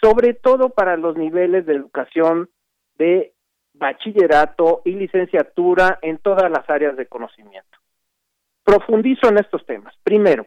sobre 0.00 0.32
todo 0.32 0.70
para 0.70 0.96
los 0.96 1.18
niveles 1.18 1.66
de 1.66 1.74
educación 1.74 2.48
de 2.96 3.34
bachillerato 3.78 4.82
y 4.84 4.92
licenciatura 4.92 5.98
en 6.02 6.18
todas 6.18 6.50
las 6.50 6.68
áreas 6.68 6.96
de 6.96 7.06
conocimiento. 7.06 7.78
Profundizo 8.64 9.28
en 9.28 9.38
estos 9.38 9.64
temas. 9.64 9.94
Primero, 10.02 10.46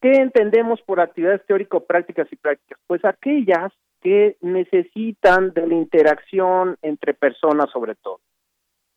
¿qué 0.00 0.12
entendemos 0.12 0.80
por 0.82 1.00
actividades 1.00 1.44
teórico-prácticas 1.46 2.28
y 2.30 2.36
prácticas? 2.36 2.78
Pues 2.86 3.04
aquellas 3.04 3.72
que 4.00 4.36
necesitan 4.40 5.52
de 5.52 5.66
la 5.66 5.74
interacción 5.74 6.76
entre 6.82 7.14
personas 7.14 7.70
sobre 7.70 7.94
todo. 7.96 8.20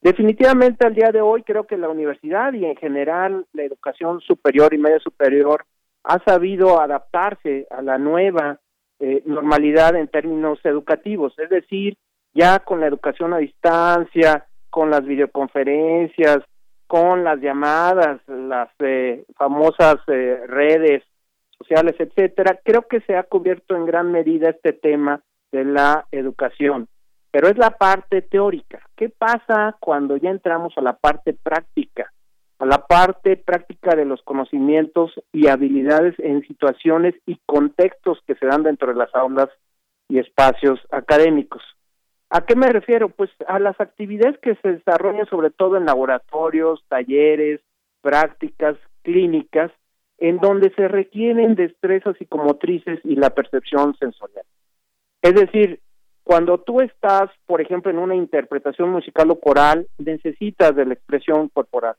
Definitivamente 0.02 0.86
al 0.86 0.95
día 0.95 1.12
de 1.12 1.22
hoy 1.22 1.44
creo 1.44 1.66
que 1.66 1.78
la 1.78 1.90
universidad 1.90 2.54
y 2.54 2.66
en 2.66 2.76
general 2.76 3.45
la 3.54 3.64
educación 3.64 4.20
superior 4.22 4.74
y 4.74 4.78
media 4.78 5.00
superior 5.00 5.66
ha 6.04 6.20
sabido 6.26 6.82
adaptarse 6.82 7.68
a 7.70 7.82
la 7.82 7.98
nueva 7.98 8.60
eh, 9.00 9.24
normalidad 9.26 9.95
en 9.95 10.08
términos 10.08 10.60
educativos, 10.64 11.34
es 11.40 11.50
decir, 11.50 11.98
ya 12.34 12.60
con 12.60 12.80
la 12.80 12.88
educación 12.88 13.34
a 13.34 13.38
distancia, 13.38 14.45
con 14.69 14.89
las 14.89 15.05
videoconferencias, 15.05 16.39
con 16.88 17.23
las 17.23 17.39
llamadas, 17.39 18.22
las 18.27 18.69
eh, 18.80 19.26
famosas 19.35 19.97
eh, 20.07 20.41
redes 20.47 21.03
sociales, 21.57 21.95
etcétera, 21.97 22.60
creo 22.64 22.88
que 22.88 23.01
se 23.01 23.15
ha 23.15 23.23
cubierto 23.23 23.76
en 23.76 23.85
gran 23.85 24.11
medida 24.11 24.49
este 24.49 24.73
tema 24.73 25.22
de 25.51 25.65
la 25.65 26.05
educación. 26.11 26.88
Pero 27.31 27.47
es 27.47 27.57
la 27.57 27.72
parte 27.72 28.22
teórica. 28.22 28.80
¿Qué 28.95 29.10
pasa 29.10 29.76
cuando 29.80 30.18
ya 30.18 30.30
entramos 30.30 30.73
a 30.77 30.81
la 30.81 30.93
parte 30.93 31.34
práctica? 31.34 32.11
A 32.60 32.65
la 32.65 32.85
parte 32.85 33.38
práctica 33.38 33.95
de 33.95 34.05
los 34.05 34.22
conocimientos 34.22 35.11
y 35.31 35.47
habilidades 35.47 36.14
en 36.19 36.41
situaciones 36.47 37.15
y 37.26 37.39
contextos 37.45 38.19
que 38.27 38.35
se 38.35 38.45
dan 38.45 38.64
dentro 38.64 38.89
de 38.89 38.99
las 38.99 39.14
aulas 39.15 39.49
y 40.07 40.19
espacios 40.19 40.80
académicos. 40.91 41.64
¿A 42.35 42.41
qué 42.41 42.55
me 42.55 42.68
refiero? 42.68 43.10
Pues 43.10 43.30
a 43.47 43.60
las 43.60 43.80
actividades 43.80 44.39
que 44.39 44.55
se 44.55 44.72
desarrollan 44.72 45.27
sobre 45.27 45.51
todo 45.51 45.77
en 45.77 45.85
laboratorios, 45.85 46.84
talleres, 46.88 47.61
prácticas, 48.01 48.76
clínicas, 49.03 49.72
en 50.18 50.39
donde 50.39 50.73
se 50.73 50.88
requieren 50.88 51.53
destrezas 51.53 52.18
psicomotrices 52.18 52.99
y 53.03 53.18
la 53.18 53.30
percepción 53.30 53.95
sensorial. 53.99 54.45
Es 55.22 55.35
decir, 55.35 55.80
cuando 56.23 56.57
tú 56.57 56.81
estás, 56.81 57.30
por 57.45 57.61
ejemplo, 57.61 57.91
en 57.91 57.99
una 57.99 58.15
interpretación 58.15 58.89
musical 58.89 59.30
o 59.30 59.39
coral, 59.39 59.85
necesitas 59.99 60.76
de 60.76 60.88
la 60.88 60.95
expresión 60.95 61.49
corporal. 61.49 61.97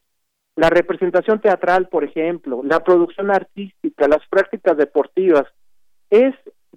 La 0.56 0.68
representación 0.68 1.40
teatral, 1.40 1.86
por 1.86 2.02
ejemplo, 2.02 2.60
la 2.64 2.82
producción 2.82 3.30
artística, 3.30 4.08
las 4.08 4.26
prácticas 4.28 4.76
deportivas, 4.76 5.44
es 6.10 6.34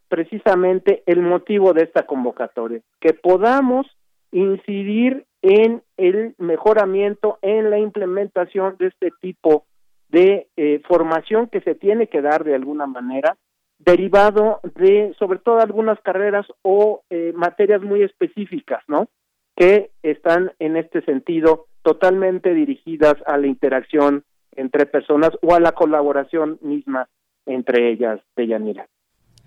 precisamente 0.07 1.03
el 1.05 1.21
motivo 1.21 1.73
de 1.73 1.83
esta 1.83 2.05
convocatoria, 2.05 2.81
que 2.99 3.13
podamos 3.13 3.87
incidir 4.31 5.25
en 5.41 5.81
el 5.97 6.35
mejoramiento, 6.37 7.39
en 7.41 7.69
la 7.69 7.79
implementación 7.79 8.75
de 8.77 8.87
este 8.87 9.11
tipo 9.21 9.65
de 10.09 10.47
eh, 10.57 10.81
formación 10.87 11.47
que 11.47 11.61
se 11.61 11.75
tiene 11.75 12.07
que 12.07 12.21
dar 12.21 12.43
de 12.43 12.55
alguna 12.55 12.87
manera, 12.87 13.37
derivado 13.79 14.59
de 14.75 15.13
sobre 15.19 15.39
todo 15.39 15.59
algunas 15.59 15.99
carreras 16.01 16.45
o 16.61 17.01
eh, 17.09 17.33
materias 17.35 17.81
muy 17.81 18.03
específicas, 18.03 18.83
¿no? 18.87 19.07
Que 19.55 19.91
están 20.01 20.51
en 20.59 20.77
este 20.77 21.01
sentido 21.03 21.67
totalmente 21.83 22.53
dirigidas 22.53 23.15
a 23.25 23.37
la 23.37 23.47
interacción 23.47 24.23
entre 24.55 24.85
personas 24.85 25.31
o 25.41 25.53
a 25.53 25.59
la 25.59 25.73
colaboración 25.73 26.57
misma 26.61 27.07
entre 27.47 27.89
ellas, 27.91 28.19
de 28.35 28.47
Yanira. 28.47 28.87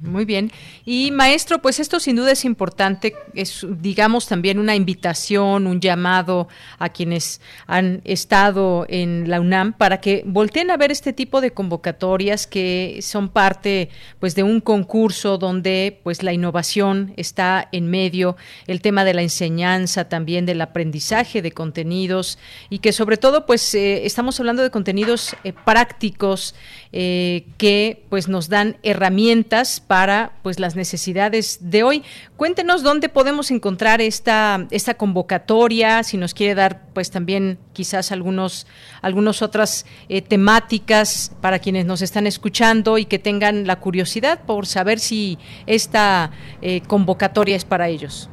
Muy 0.03 0.25
bien. 0.25 0.51
Y 0.87 1.11
maestro, 1.11 1.61
pues 1.61 1.79
esto 1.79 2.01
sin 2.01 2.17
duda 2.17 2.33
es 2.33 2.47
importante, 2.47 3.15
es 3.35 3.67
digamos 3.69 4.27
también 4.27 4.59
una 4.59 4.75
invitación, 4.75 5.67
un 5.67 5.79
llamado 5.79 6.49
a 6.79 6.89
quienes 6.89 7.43
han 7.67 8.01
estado 8.05 8.87
en 8.89 9.29
la 9.29 9.41
UNAM 9.41 9.75
para 9.75 10.01
que 10.01 10.23
volteen 10.25 10.71
a 10.71 10.79
ver 10.79 10.91
este 10.91 11.13
tipo 11.13 11.43
de 11.43 11.51
convocatorias 11.51 12.47
que 12.47 13.01
son 13.03 13.29
parte 13.29 13.91
pues 14.21 14.35
de 14.35 14.43
un 14.43 14.63
concurso 14.63 15.37
donde 15.37 16.01
pues 16.03 16.23
la 16.23 16.33
innovación 16.33 17.13
está 17.19 17.69
en 17.71 17.91
medio, 17.91 18.39
el 18.67 18.81
tema 18.81 19.05
de 19.05 19.13
la 19.13 19.23
enseñanza 19.23 20.09
también 20.09 20.47
del 20.47 20.63
aprendizaje 20.63 21.43
de 21.43 21.53
contenidos 21.53 22.39
y 22.71 22.79
que 22.79 22.93
sobre 22.93 23.19
todo 23.19 23.45
pues 23.45 23.75
eh, 23.75 24.07
estamos 24.07 24.41
hablando 24.41 24.63
de 24.63 24.71
contenidos 24.71 25.37
eh, 25.45 25.53
prácticos 25.53 26.55
eh, 26.93 27.45
que 27.59 28.03
pues 28.09 28.29
nos 28.29 28.49
dan 28.49 28.79
herramientas 28.83 29.81
para 29.91 30.31
pues 30.45 30.61
las 30.61 30.77
necesidades 30.77 31.69
de 31.69 31.83
hoy. 31.83 32.05
Cuéntenos 32.37 32.85
dónde 32.85 33.09
podemos 33.09 33.51
encontrar 33.51 34.01
esta 34.01 34.69
esta 34.71 34.95
convocatoria, 34.95 36.05
si 36.05 36.17
nos 36.17 36.33
quiere 36.33 36.55
dar 36.55 36.83
pues 36.95 37.11
también 37.11 37.59
quizás 37.73 38.13
algunos 38.13 38.69
algunas 39.03 39.43
otras 39.43 39.85
eh, 40.09 40.23
temáticas 40.23 41.37
para 41.41 41.59
quienes 41.59 41.87
nos 41.87 42.03
están 42.03 42.29
escuchando 42.29 42.99
y 42.99 43.07
que 43.07 43.19
tengan 43.19 43.67
la 43.67 43.81
curiosidad 43.81 44.45
por 44.47 44.67
saber 44.67 45.01
si 45.01 45.39
esta 45.67 46.31
eh, 46.63 46.83
convocatoria 46.87 47.57
es 47.57 47.65
para 47.65 47.89
ellos. 47.89 48.31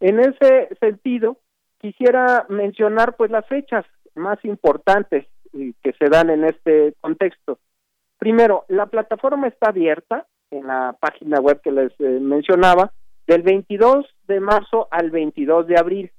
En 0.00 0.20
ese 0.20 0.68
sentido, 0.80 1.38
quisiera 1.78 2.46
mencionar 2.48 3.16
pues 3.16 3.30
las 3.30 3.46
fechas 3.46 3.84
más 4.14 4.44
importantes 4.44 5.26
que 5.52 5.92
se 5.98 6.08
dan 6.10 6.30
en 6.30 6.44
este 6.44 6.94
contexto. 7.00 7.58
Primero, 8.18 8.64
la 8.68 8.86
plataforma 8.86 9.48
está 9.48 9.68
abierta 9.68 10.26
en 10.50 10.66
la 10.66 10.96
página 10.98 11.40
web 11.40 11.60
que 11.62 11.72
les 11.72 11.92
eh, 12.00 12.20
mencionaba 12.20 12.92
del 13.26 13.42
22 13.42 14.06
de 14.28 14.40
marzo 14.40 14.88
al 14.90 15.10
22 15.10 15.66
de 15.66 15.78
abril. 15.78 16.12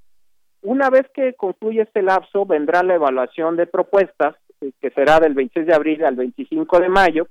Una 0.61 0.89
vez 0.89 1.05
que 1.13 1.33
concluye 1.33 1.81
este 1.81 2.01
lapso, 2.01 2.45
vendrá 2.45 2.83
la 2.83 2.95
evaluación 2.95 3.55
de 3.55 3.67
propuestas, 3.67 4.35
eh, 4.61 4.71
que 4.81 4.89
será 4.91 5.19
del 5.19 5.33
26 5.33 5.67
de 5.67 5.73
abril 5.73 6.03
al 6.03 6.15
25 6.15 6.79
de 6.79 6.89
mayo, 6.89 7.27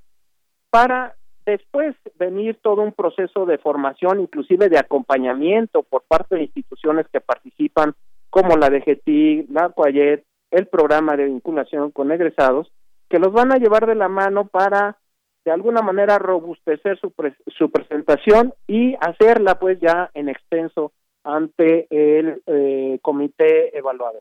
para 0.69 1.15
Después 1.47 1.95
venir 2.19 2.59
todo 2.61 2.81
un 2.81 2.91
proceso 2.91 3.45
de 3.45 3.57
formación, 3.57 4.19
inclusive 4.19 4.67
de 4.67 4.77
acompañamiento 4.77 5.81
por 5.81 6.01
parte 6.01 6.35
de 6.35 6.43
instituciones 6.43 7.07
que 7.07 7.21
participan, 7.21 7.95
como 8.29 8.57
la 8.57 8.69
DGT, 8.69 9.49
la 9.49 9.69
CUAYET, 9.69 10.25
el 10.51 10.67
programa 10.67 11.15
de 11.15 11.23
vinculación 11.23 11.91
con 11.91 12.11
egresados, 12.11 12.69
que 13.09 13.17
los 13.17 13.31
van 13.31 13.53
a 13.53 13.59
llevar 13.59 13.85
de 13.85 13.95
la 13.95 14.09
mano 14.09 14.47
para 14.47 14.97
de 15.47 15.53
alguna 15.53 15.81
manera 15.81 16.19
robustecer 16.19 16.99
su, 16.99 17.13
su 17.57 17.71
presentación 17.71 18.53
y 18.67 18.95
hacerla 18.99 19.57
pues 19.57 19.79
ya 19.79 20.11
en 20.13 20.27
extenso 20.27 20.91
ante 21.23 21.87
el 21.89 22.41
eh, 22.47 22.99
comité 23.01 23.77
evaluador. 23.77 24.19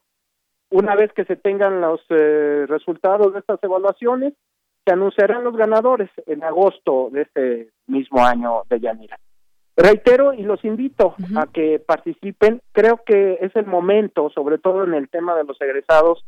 Una 0.71 0.95
vez 0.95 1.13
que 1.15 1.25
se 1.25 1.35
tengan 1.35 1.81
los 1.81 2.01
eh, 2.11 2.67
resultados 2.69 3.33
de 3.33 3.41
estas 3.41 3.61
evaluaciones, 3.61 4.35
se 4.85 4.93
anunciarán 4.93 5.43
los 5.43 5.57
ganadores 5.57 6.11
en 6.27 6.45
agosto 6.45 7.09
de 7.11 7.23
este 7.23 7.71
mismo 7.89 8.25
año 8.25 8.63
de 8.71 8.79
Yanira. 8.79 9.19
Reitero 9.77 10.33
y 10.33 10.43
los 10.45 10.65
invito 10.65 11.17
a 11.35 11.49
que 11.49 11.81
participen. 11.81 12.63
Creo 12.71 13.01
que 13.05 13.39
es 13.41 13.57
el 13.57 13.67
momento, 13.67 14.31
sobre 14.31 14.59
todo 14.59 14.85
en 14.85 14.95
el 14.95 15.09
tema 15.09 15.35
de 15.35 15.43
los 15.43 15.61
egresados, 15.61 16.25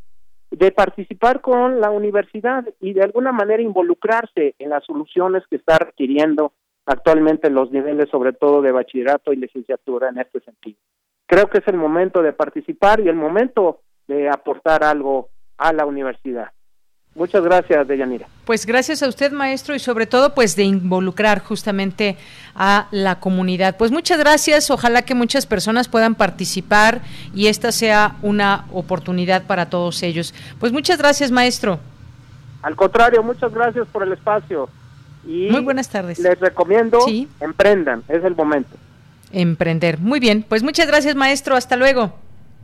de 0.58 0.72
participar 0.72 1.40
con 1.40 1.80
la 1.80 1.90
universidad 1.90 2.64
y 2.80 2.92
de 2.92 3.02
alguna 3.02 3.30
manera 3.30 3.62
involucrarse 3.62 4.56
en 4.58 4.70
las 4.70 4.84
soluciones 4.84 5.44
que 5.48 5.56
está 5.56 5.78
requiriendo 5.78 6.52
actualmente 6.84 7.48
los 7.48 7.70
niveles, 7.70 8.08
sobre 8.10 8.32
todo 8.32 8.60
de 8.60 8.72
bachillerato 8.72 9.32
y 9.32 9.36
licenciatura 9.36 10.08
en 10.08 10.18
este 10.18 10.40
sentido. 10.40 10.78
Creo 11.26 11.48
que 11.48 11.58
es 11.58 11.68
el 11.68 11.76
momento 11.76 12.22
de 12.22 12.32
participar 12.32 12.98
y 13.00 13.08
el 13.08 13.14
momento 13.14 13.82
de 14.08 14.28
aportar 14.28 14.82
algo 14.82 15.28
a 15.58 15.72
la 15.72 15.86
universidad. 15.86 16.50
Muchas 17.18 17.42
gracias, 17.42 17.88
Deyanira. 17.88 18.28
Pues 18.44 18.64
gracias 18.64 19.02
a 19.02 19.08
usted, 19.08 19.32
maestro, 19.32 19.74
y 19.74 19.80
sobre 19.80 20.06
todo, 20.06 20.34
pues 20.34 20.54
de 20.54 20.62
involucrar 20.62 21.42
justamente 21.42 22.16
a 22.54 22.86
la 22.92 23.18
comunidad. 23.18 23.76
Pues 23.76 23.90
muchas 23.90 24.20
gracias. 24.20 24.70
Ojalá 24.70 25.02
que 25.02 25.16
muchas 25.16 25.44
personas 25.44 25.88
puedan 25.88 26.14
participar 26.14 27.00
y 27.34 27.48
esta 27.48 27.72
sea 27.72 28.14
una 28.22 28.66
oportunidad 28.72 29.48
para 29.48 29.68
todos 29.68 30.04
ellos. 30.04 30.32
Pues 30.60 30.72
muchas 30.72 30.98
gracias, 30.98 31.32
maestro. 31.32 31.80
Al 32.62 32.76
contrario, 32.76 33.20
muchas 33.24 33.52
gracias 33.52 33.88
por 33.88 34.04
el 34.04 34.12
espacio. 34.12 34.68
Y 35.26 35.48
Muy 35.50 35.60
buenas 35.60 35.88
tardes. 35.88 36.20
Les 36.20 36.38
recomiendo 36.38 37.00
emprendan, 37.40 38.04
es 38.06 38.22
el 38.22 38.36
momento. 38.36 38.76
Emprender. 39.32 39.98
Muy 39.98 40.20
bien. 40.20 40.44
Pues 40.48 40.62
muchas 40.62 40.86
gracias, 40.86 41.16
maestro. 41.16 41.56
Hasta 41.56 41.74
luego. 41.74 42.14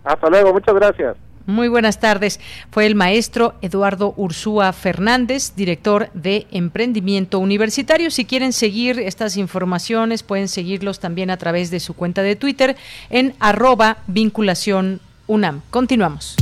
Hasta 0.05 0.31
luego, 0.31 0.53
muchas 0.53 0.75
gracias. 0.77 1.17
Muy 1.47 1.69
buenas 1.69 2.01
tardes. 2.01 2.41
Fue 2.71 2.87
el 2.87 2.95
maestro 2.95 3.55
Eduardo 3.61 4.15
Ursúa 4.17 4.73
Fernández, 4.73 5.53
director 5.57 6.11
de 6.15 6.47
Emprendimiento 6.51 7.39
Universitario. 7.39 8.11
Si 8.11 8.25
quieren 8.25 8.53
seguir 8.53 8.99
estas 8.99 9.37
informaciones, 9.37 10.23
pueden 10.23 10.49
seguirlos 10.49 11.01
también 11.01 11.31
a 11.31 11.37
través 11.37 11.71
de 11.71 11.81
su 11.81 11.95
cuenta 11.95 12.23
de 12.23 12.37
Twitter 12.37 12.77
en 13.11 13.35
arroba 13.41 13.99
vinculación 14.07 15.01
UNAM. 15.27 15.61
Continuamos. 15.71 16.37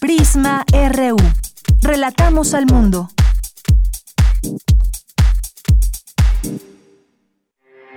Prisma 0.00 0.64
RU. 0.72 1.16
Relatamos 1.82 2.54
al 2.54 2.66
mundo. 2.66 3.08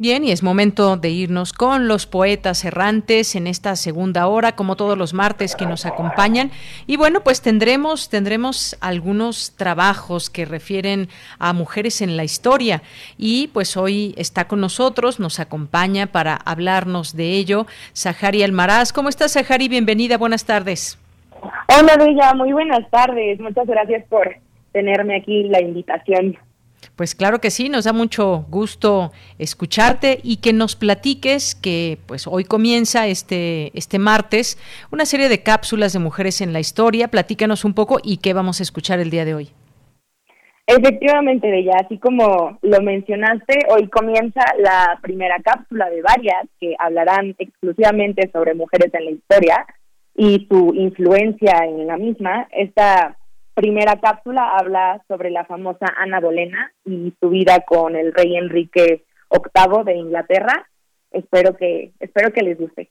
Bien, 0.00 0.24
y 0.24 0.30
es 0.30 0.42
momento 0.42 0.96
de 0.96 1.10
irnos 1.10 1.52
con 1.52 1.86
los 1.86 2.06
poetas 2.06 2.64
errantes 2.64 3.36
en 3.36 3.46
esta 3.46 3.76
segunda 3.76 4.28
hora, 4.28 4.52
como 4.52 4.74
todos 4.74 4.96
los 4.96 5.12
martes 5.12 5.54
que 5.54 5.66
nos 5.66 5.84
acompañan. 5.84 6.52
Y 6.86 6.96
bueno, 6.96 7.20
pues 7.20 7.42
tendremos, 7.42 8.08
tendremos 8.08 8.78
algunos 8.80 9.54
trabajos 9.58 10.30
que 10.30 10.46
refieren 10.46 11.08
a 11.38 11.52
mujeres 11.52 12.00
en 12.00 12.16
la 12.16 12.24
historia. 12.24 12.80
Y 13.18 13.48
pues 13.48 13.76
hoy 13.76 14.14
está 14.16 14.48
con 14.48 14.62
nosotros, 14.62 15.20
nos 15.20 15.38
acompaña 15.38 16.06
para 16.06 16.34
hablarnos 16.34 17.14
de 17.14 17.32
ello, 17.32 17.66
Sahari 17.92 18.42
Almaraz. 18.42 18.94
¿Cómo 18.94 19.10
estás, 19.10 19.32
Sahari? 19.32 19.68
Bienvenida, 19.68 20.16
buenas 20.16 20.46
tardes. 20.46 20.98
Hola, 21.78 21.98
Bella, 21.98 22.32
muy 22.32 22.54
buenas 22.54 22.88
tardes. 22.88 23.38
Muchas 23.38 23.66
gracias 23.66 24.06
por 24.08 24.34
tenerme 24.72 25.16
aquí 25.16 25.42
la 25.42 25.60
invitación. 25.60 26.38
Pues 27.00 27.14
claro 27.14 27.38
que 27.38 27.48
sí, 27.48 27.70
nos 27.70 27.86
da 27.86 27.94
mucho 27.94 28.44
gusto 28.50 29.10
escucharte 29.38 30.20
y 30.22 30.42
que 30.42 30.52
nos 30.52 30.76
platiques 30.76 31.54
que 31.54 31.96
pues 32.04 32.26
hoy 32.26 32.44
comienza 32.44 33.06
este 33.06 33.70
este 33.72 33.98
martes 33.98 34.58
una 34.92 35.06
serie 35.06 35.30
de 35.30 35.42
cápsulas 35.42 35.94
de 35.94 35.98
mujeres 35.98 36.42
en 36.42 36.52
la 36.52 36.60
historia. 36.60 37.08
Platícanos 37.08 37.64
un 37.64 37.72
poco 37.72 38.00
y 38.04 38.18
qué 38.18 38.34
vamos 38.34 38.60
a 38.60 38.64
escuchar 38.64 39.00
el 39.00 39.08
día 39.08 39.24
de 39.24 39.34
hoy. 39.34 39.48
Efectivamente, 40.66 41.50
Bella, 41.50 41.76
así 41.82 41.96
como 41.96 42.58
lo 42.60 42.82
mencionaste, 42.82 43.60
hoy 43.70 43.88
comienza 43.88 44.42
la 44.58 44.98
primera 45.00 45.36
cápsula 45.42 45.88
de 45.88 46.02
varias 46.02 46.48
que 46.60 46.76
hablarán 46.78 47.34
exclusivamente 47.38 48.28
sobre 48.30 48.52
mujeres 48.52 48.92
en 48.92 49.06
la 49.06 49.10
historia 49.12 49.66
y 50.14 50.46
su 50.50 50.74
influencia 50.74 51.64
en 51.64 51.86
la 51.86 51.96
misma. 51.96 52.46
Esta 52.52 53.16
primera 53.60 54.00
cápsula 54.00 54.56
habla 54.56 55.02
sobre 55.06 55.30
la 55.30 55.44
famosa 55.44 55.84
Ana 55.98 56.18
Bolena 56.18 56.72
y 56.86 57.12
su 57.20 57.28
vida 57.28 57.60
con 57.66 57.94
el 57.94 58.14
rey 58.14 58.36
Enrique 58.36 59.04
VIII 59.30 59.84
de 59.84 59.96
Inglaterra. 59.96 60.66
Espero 61.10 61.54
que 61.56 61.92
espero 62.00 62.32
que 62.32 62.42
les 62.42 62.58
guste. 62.58 62.90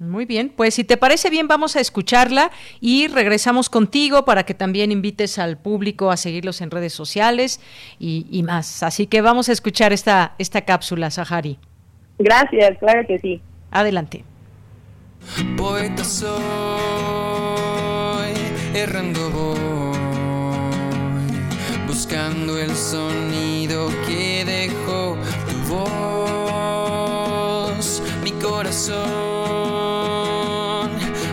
Muy 0.00 0.24
bien, 0.24 0.52
pues 0.56 0.74
si 0.74 0.82
te 0.82 0.96
parece 0.96 1.30
bien 1.30 1.46
vamos 1.46 1.76
a 1.76 1.80
escucharla 1.80 2.50
y 2.80 3.06
regresamos 3.06 3.70
contigo 3.70 4.24
para 4.24 4.42
que 4.42 4.54
también 4.54 4.90
invites 4.90 5.38
al 5.38 5.56
público 5.56 6.10
a 6.10 6.16
seguirlos 6.16 6.60
en 6.60 6.72
redes 6.72 6.92
sociales 6.92 7.60
y, 8.00 8.26
y 8.28 8.42
más. 8.42 8.82
Así 8.82 9.06
que 9.06 9.20
vamos 9.20 9.48
a 9.48 9.52
escuchar 9.52 9.92
esta, 9.92 10.34
esta 10.38 10.62
cápsula, 10.62 11.12
Sahari. 11.12 11.58
Gracias, 12.18 12.76
claro 12.78 13.06
que 13.06 13.20
sí. 13.20 13.40
Adelante. 13.70 14.24
poeta 15.56 16.02
soy, 16.02 16.32
errando 18.74 19.30
voy, 19.30 19.91
buscando 21.92 22.58
el 22.58 22.74
sonido 22.74 23.88
que 24.06 24.46
dejó 24.46 25.18
tu 25.46 25.58
voz, 25.74 27.22
mi 28.24 28.30
corazón, 28.32 28.96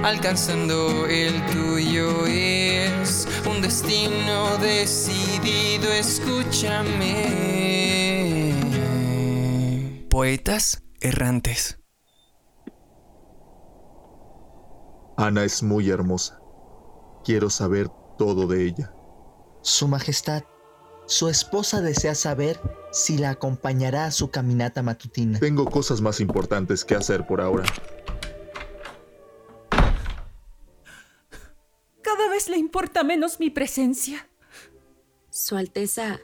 alcanzando 0.04 1.06
el 1.06 1.46
tuyo 1.46 2.26
es 2.28 3.26
un 3.50 3.62
destino 3.62 4.58
decidido, 4.58 5.94
escúchame. 5.94 7.24
Poetas 10.10 10.84
errantes. 11.00 11.80
Ana 15.16 15.46
es 15.46 15.64
muy 15.64 15.90
hermosa. 15.90 16.42
Quiero 17.24 17.50
saber 17.50 17.88
todo 18.18 18.46
de 18.46 18.66
ella. 18.66 18.94
Su 19.62 19.88
Majestad, 19.90 20.44
su 21.10 21.28
esposa 21.28 21.82
desea 21.82 22.14
saber 22.14 22.62
si 22.92 23.18
la 23.18 23.32
acompañará 23.32 24.06
a 24.06 24.12
su 24.12 24.30
caminata 24.30 24.84
matutina. 24.84 25.40
Tengo 25.40 25.66
cosas 25.66 26.02
más 26.02 26.20
importantes 26.20 26.86
que 26.86 26.94
hacer 26.94 27.26
por 27.26 27.42
ahora. 27.42 27.64
Cada 32.04 32.30
vez 32.30 32.48
le 32.48 32.58
importa 32.58 33.04
menos 33.04 33.40
mi 33.40 33.50
presencia. 33.50 34.30
Su 35.32 35.58
Alteza, 35.58 36.20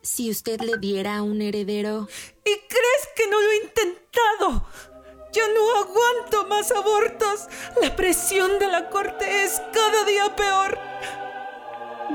si 0.00 0.30
usted 0.30 0.62
le 0.62 0.78
diera 0.78 1.22
un 1.22 1.42
heredero... 1.42 2.08
¿Y 2.42 2.54
crees 2.68 3.08
que 3.14 3.28
no 3.28 3.38
lo 3.38 3.50
he 3.50 3.56
intentado? 3.64 4.66
Yo 5.34 5.42
no 5.54 5.80
aguanto 5.82 6.48
más 6.48 6.72
abortos. 6.72 7.48
La 7.82 7.94
presión 7.94 8.58
de 8.58 8.68
la 8.68 8.88
corte 8.88 9.44
es 9.44 9.60
cada 9.74 10.04
día 10.06 10.34
peor. 10.34 10.78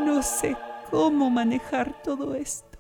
No 0.04 0.24
sé 0.24 0.58
cómo 0.90 1.30
manejar 1.30 2.02
todo 2.04 2.36
esto. 2.36 2.78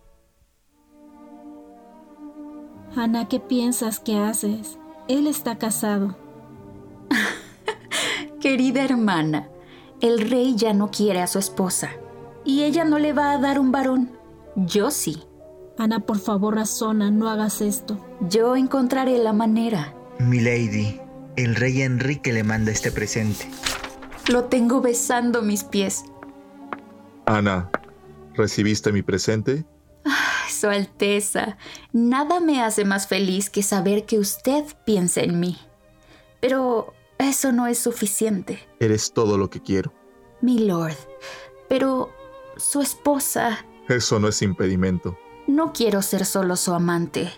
Ana, 2.95 3.27
¿qué 3.27 3.39
piensas 3.39 3.99
que 3.99 4.17
haces? 4.17 4.77
Él 5.07 5.27
está 5.27 5.57
casado. 5.57 6.17
Querida 8.39 8.83
hermana, 8.83 9.49
el 10.01 10.29
rey 10.29 10.55
ya 10.55 10.73
no 10.73 10.89
quiere 10.89 11.21
a 11.21 11.27
su 11.27 11.39
esposa. 11.39 11.91
Y 12.43 12.63
ella 12.63 12.85
no 12.85 12.97
le 12.97 13.13
va 13.13 13.31
a 13.31 13.37
dar 13.37 13.59
un 13.59 13.71
varón. 13.71 14.11
Yo 14.55 14.89
sí. 14.89 15.23
Ana, 15.77 15.99
por 15.99 16.17
favor, 16.17 16.55
razona, 16.55 17.11
no 17.11 17.29
hagas 17.29 17.61
esto. 17.61 17.99
Yo 18.21 18.55
encontraré 18.55 19.17
la 19.19 19.33
manera. 19.33 19.93
Milady, 20.19 20.99
el 21.35 21.55
rey 21.55 21.81
Enrique 21.83 22.33
le 22.33 22.43
manda 22.43 22.71
este 22.71 22.91
presente. 22.91 23.47
Lo 24.27 24.45
tengo 24.45 24.81
besando 24.81 25.41
mis 25.41 25.63
pies. 25.63 26.05
Ana, 27.25 27.69
¿recibiste 28.37 28.91
mi 28.91 29.01
presente? 29.01 29.65
Ay, 30.05 30.51
Su 30.51 30.69
Alteza, 30.69 31.57
nada 31.91 32.39
me 32.39 32.63
hace 32.63 32.85
más 32.85 33.07
feliz 33.07 33.49
que 33.49 33.63
saber 33.63 34.05
que 34.05 34.19
usted 34.19 34.63
piensa 34.85 35.21
en 35.21 35.39
mí. 35.39 35.57
Pero 36.39 36.93
eso 37.17 37.51
no 37.51 37.67
es 37.67 37.79
suficiente. 37.79 38.59
Eres 38.79 39.11
todo 39.11 39.37
lo 39.37 39.49
que 39.49 39.61
quiero. 39.61 39.93
Mi 40.41 40.59
lord, 40.59 40.95
pero 41.67 42.11
su 42.57 42.81
esposa... 42.81 43.65
Eso 43.89 44.19
no 44.19 44.27
es 44.27 44.41
impedimento. 44.41 45.17
No 45.47 45.73
quiero 45.73 46.01
ser 46.01 46.25
solo 46.25 46.55
su 46.55 46.73
amante. 46.73 47.31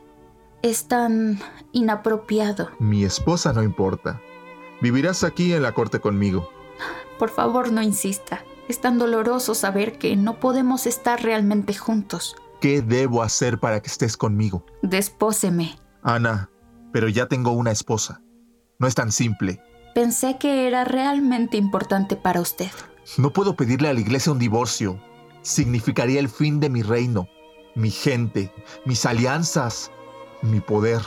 Es 0.61 0.87
tan 0.87 1.39
inapropiado. 1.71 2.71
Mi 2.79 3.05
esposa 3.05 3.53
no 3.53 3.63
importa. 3.63 4.21
Vivirás 4.81 5.23
aquí 5.23 5.53
en 5.53 5.63
la 5.63 5.73
corte 5.73 5.99
conmigo. 5.99 6.51
Por 7.17 7.29
favor, 7.29 7.71
no 7.71 7.81
insista. 7.81 8.43
Es 8.69 8.81
tan 8.81 8.99
doloroso 8.99 9.55
saber 9.55 9.97
que 9.97 10.15
no 10.15 10.39
podemos 10.39 10.85
estar 10.85 11.23
realmente 11.23 11.73
juntos. 11.73 12.35
¿Qué 12.61 12.83
debo 12.83 13.23
hacer 13.23 13.59
para 13.59 13.81
que 13.81 13.87
estés 13.87 14.15
conmigo? 14.15 14.63
Despóseme. 14.83 15.75
Ana, 16.03 16.51
pero 16.93 17.09
ya 17.09 17.27
tengo 17.27 17.49
una 17.51 17.71
esposa. 17.71 18.21
No 18.77 18.85
es 18.85 18.93
tan 18.93 19.11
simple. 19.11 19.59
Pensé 19.95 20.37
que 20.37 20.67
era 20.67 20.83
realmente 20.83 21.57
importante 21.57 22.15
para 22.15 22.41
usted. 22.41 22.69
No 23.17 23.33
puedo 23.33 23.55
pedirle 23.55 23.89
a 23.89 23.93
la 23.93 24.01
iglesia 24.01 24.31
un 24.31 24.37
divorcio. 24.37 25.01
Significaría 25.41 26.19
el 26.19 26.29
fin 26.29 26.59
de 26.59 26.69
mi 26.69 26.83
reino, 26.83 27.27
mi 27.73 27.89
gente, 27.89 28.53
mis 28.85 29.03
alianzas, 29.07 29.89
mi 30.43 30.59
poder. 30.59 31.01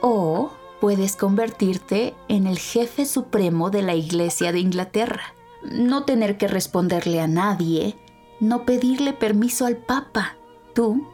O 0.00 0.50
puedes 0.80 1.14
convertirte 1.14 2.14
en 2.26 2.48
el 2.48 2.58
jefe 2.58 3.06
supremo 3.06 3.70
de 3.70 3.82
la 3.82 3.94
Iglesia 3.94 4.50
de 4.50 4.58
Inglaterra. 4.58 5.33
No 5.64 6.04
tener 6.04 6.36
que 6.36 6.48
responderle 6.48 7.20
a 7.20 7.26
nadie, 7.26 7.96
no 8.40 8.64
pedirle 8.64 9.12
permiso 9.12 9.66
al 9.66 9.76
Papa. 9.76 10.36
Tú 10.74 11.06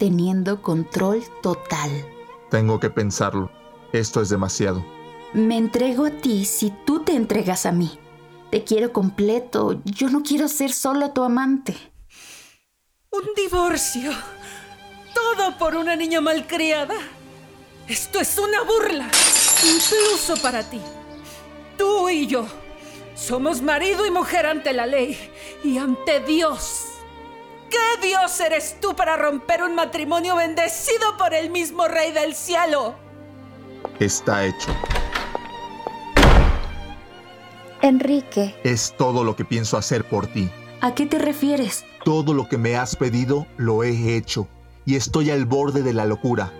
teniendo 0.00 0.62
control 0.62 1.22
total. 1.42 1.90
Tengo 2.50 2.80
que 2.80 2.88
pensarlo. 2.88 3.50
Esto 3.92 4.22
es 4.22 4.30
demasiado. 4.30 4.84
Me 5.34 5.58
entrego 5.58 6.06
a 6.06 6.10
ti 6.10 6.46
si 6.46 6.70
tú 6.86 7.00
te 7.00 7.14
entregas 7.14 7.66
a 7.66 7.72
mí. 7.72 7.98
Te 8.50 8.64
quiero 8.64 8.92
completo. 8.92 9.80
Yo 9.84 10.08
no 10.08 10.22
quiero 10.22 10.48
ser 10.48 10.72
solo 10.72 11.12
tu 11.12 11.22
amante. 11.22 11.76
Un 13.10 13.34
divorcio. 13.36 14.10
Todo 15.14 15.58
por 15.58 15.76
una 15.76 15.94
niña 15.96 16.20
malcriada. 16.20 16.96
Esto 17.86 18.20
es 18.20 18.38
una 18.38 18.62
burla. 18.62 19.08
Incluso 19.62 20.40
para 20.42 20.62
ti. 20.62 20.80
Tú 21.76 22.08
y 22.08 22.26
yo. 22.26 22.46
Somos 23.20 23.60
marido 23.60 24.06
y 24.06 24.10
mujer 24.10 24.46
ante 24.46 24.72
la 24.72 24.86
ley 24.86 25.14
y 25.62 25.76
ante 25.76 26.20
Dios. 26.20 26.86
¿Qué 27.68 28.06
Dios 28.06 28.40
eres 28.40 28.78
tú 28.80 28.96
para 28.96 29.14
romper 29.18 29.62
un 29.62 29.74
matrimonio 29.74 30.36
bendecido 30.36 31.18
por 31.18 31.34
el 31.34 31.50
mismo 31.50 31.86
Rey 31.86 32.12
del 32.12 32.34
Cielo? 32.34 32.94
Está 33.98 34.46
hecho. 34.46 34.74
Enrique, 37.82 38.58
Es 38.64 38.94
todo 38.96 39.22
lo 39.22 39.36
que 39.36 39.44
pienso 39.44 39.76
hacer 39.76 40.08
por 40.08 40.26
ti. 40.26 40.50
¿a 40.80 40.94
qué 40.94 41.04
te 41.04 41.18
refieres? 41.18 41.84
Todo 42.06 42.32
lo 42.32 42.48
que 42.48 42.56
me 42.56 42.76
has 42.76 42.96
pedido 42.96 43.46
lo 43.58 43.84
he 43.84 44.16
hecho 44.16 44.48
y 44.86 44.96
estoy 44.96 45.30
al 45.30 45.44
borde 45.44 45.82
de 45.82 45.92
la 45.92 46.06
locura. 46.06 46.54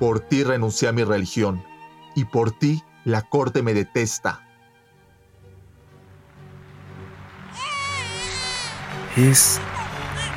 Por 0.00 0.18
ti 0.18 0.42
renuncié 0.42 0.88
a 0.88 0.92
mi 0.92 1.04
religión 1.04 1.64
y 2.16 2.24
por 2.24 2.50
ti 2.50 2.82
la 3.04 3.22
corte 3.22 3.62
me 3.62 3.74
detesta. 3.74 4.49
Es 9.16 9.60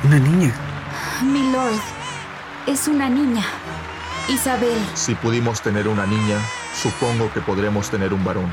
una 0.04 0.18
niña. 0.18 0.52
Mi 1.22 1.52
lord, 1.52 1.80
es 2.66 2.88
una 2.88 3.08
niña. 3.08 3.44
Isabel, 4.28 4.78
Si 4.94 5.14
pudimos 5.14 5.60
tener 5.60 5.86
una 5.86 6.06
niña, 6.06 6.38
supongo 6.74 7.32
que 7.32 7.40
podremos 7.40 7.90
tener 7.90 8.12
un 8.12 8.24
varón. 8.24 8.50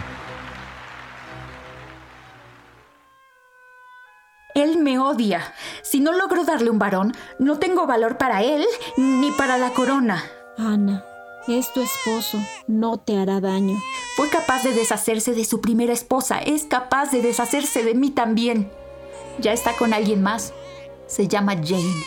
él 4.54 4.78
me 4.78 5.00
odia. 5.00 5.54
Si 5.82 6.02
no 6.02 6.12
logro 6.12 6.44
darle 6.44 6.70
un 6.70 6.78
varón, 6.78 7.16
no 7.40 7.58
tengo 7.58 7.88
valor 7.88 8.18
para 8.18 8.44
él 8.44 8.66
ni 8.98 9.32
para 9.32 9.58
la 9.58 9.72
corona. 9.72 10.24
Ana, 10.58 11.04
es 11.48 11.72
tu 11.74 11.82
esposo, 11.82 12.38
no 12.68 12.98
te 12.98 13.18
hará 13.18 13.40
daño. 13.40 13.80
Fue 14.16 14.30
capaz 14.30 14.64
de 14.64 14.74
deshacerse 14.74 15.34
de 15.34 15.46
su 15.46 15.62
primera 15.62 15.94
esposa, 15.94 16.40
es 16.40 16.66
capaz 16.66 17.12
de 17.12 17.22
deshacerse 17.22 17.84
de 17.84 17.96
mí 17.96 18.12
también. 18.12 18.70
Ya 19.42 19.54
está 19.54 19.76
con 19.76 19.94
alguien 19.94 20.22
más. 20.22 20.54
Se 21.08 21.28
llama 21.28 21.56
Jane. 21.56 22.06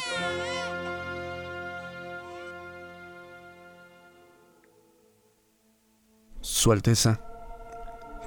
Su 6.40 6.72
Alteza 6.72 7.20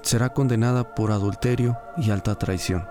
será 0.01 0.33
condenada 0.33 0.93
por 0.93 1.11
adulterio 1.11 1.77
y 1.97 2.11
alta 2.11 2.35
traición. 2.35 2.87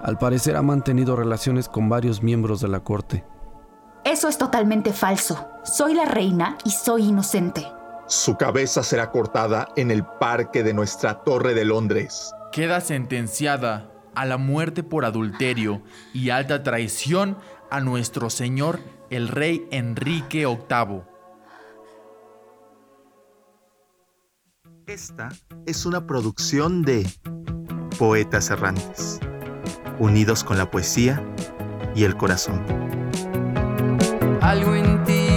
Al 0.00 0.18
parecer 0.18 0.56
ha 0.56 0.62
mantenido 0.62 1.14
relaciones 1.14 1.68
con 1.68 1.88
varios 1.88 2.22
miembros 2.22 2.60
de 2.60 2.68
la 2.68 2.80
corte. 2.80 3.24
Eso 4.04 4.28
es 4.28 4.38
totalmente 4.38 4.92
falso. 4.92 5.48
Soy 5.62 5.94
la 5.94 6.06
reina 6.06 6.56
y 6.64 6.70
soy 6.70 7.04
inocente. 7.04 7.66
Su 8.06 8.36
cabeza 8.36 8.82
será 8.82 9.10
cortada 9.10 9.68
en 9.76 9.90
el 9.90 10.04
parque 10.04 10.62
de 10.62 10.72
nuestra 10.72 11.22
Torre 11.22 11.52
de 11.52 11.66
Londres. 11.66 12.32
Queda 12.52 12.80
sentenciada 12.80 13.90
a 14.14 14.26
la 14.26 14.36
muerte 14.36 14.82
por 14.82 15.04
adulterio 15.04 15.82
y 16.12 16.30
alta 16.30 16.62
traición 16.62 17.38
a 17.70 17.80
nuestro 17.80 18.30
señor 18.30 18.80
el 19.10 19.28
rey 19.28 19.66
Enrique 19.70 20.46
VIII. 20.46 21.02
Esta 24.86 25.28
es 25.66 25.84
una 25.84 26.06
producción 26.06 26.82
de 26.82 27.06
Poetas 27.98 28.50
Errantes, 28.50 29.20
unidos 29.98 30.44
con 30.44 30.56
la 30.56 30.70
poesía 30.70 31.22
y 31.94 32.04
el 32.04 32.16
corazón. 32.16 32.64
Algo 34.40 34.74
en 34.74 35.04
ti 35.04 35.28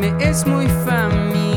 me 0.00 0.16
es 0.18 0.46
muy 0.46 0.66
familiar. 0.66 1.47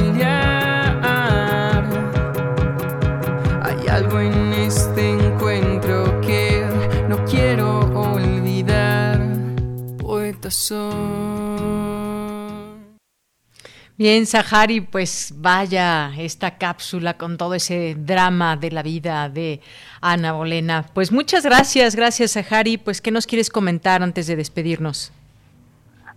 Bien, 13.98 14.26
Sahari, 14.26 14.82
pues 14.82 15.34
vaya 15.38 16.12
esta 16.18 16.58
cápsula 16.58 17.18
con 17.18 17.38
todo 17.38 17.54
ese 17.54 17.96
drama 17.96 18.58
de 18.58 18.72
la 18.72 18.82
vida 18.82 19.30
de 19.30 19.60
Ana 20.02 20.34
Bolena. 20.34 20.86
Pues 20.94 21.12
muchas 21.12 21.46
gracias, 21.46 21.96
gracias 21.96 22.32
Sahari. 22.32 22.78
Pues, 22.78 23.00
¿qué 23.00 23.12
nos 23.12 23.28
quieres 23.28 23.52
comentar 23.52 24.02
antes 24.02 24.26
de 24.26 24.36
despedirnos? 24.36 25.14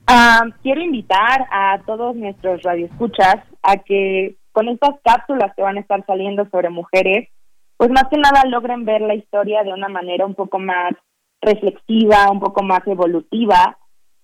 Ah, 0.06 0.44
quiero 0.62 0.80
invitar 0.80 1.46
a 1.50 1.78
todos 1.84 2.16
nuestros 2.16 2.62
radioescuchas 2.62 3.36
a 3.62 3.76
que 3.76 4.36
con 4.52 4.68
estas 4.68 4.94
cápsulas 5.04 5.52
que 5.56 5.62
van 5.62 5.76
a 5.76 5.80
estar 5.80 6.04
saliendo 6.06 6.48
sobre 6.50 6.70
mujeres, 6.70 7.28
pues 7.76 7.90
más 7.90 8.04
que 8.10 8.16
nada 8.16 8.44
logren 8.48 8.84
ver 8.84 9.00
la 9.00 9.14
historia 9.14 9.62
de 9.62 9.72
una 9.72 9.88
manera 9.88 10.24
un 10.24 10.34
poco 10.34 10.58
más 10.58 10.92
reflexiva, 11.42 12.30
un 12.30 12.40
poco 12.40 12.62
más 12.62 12.86
evolutiva. 12.86 13.76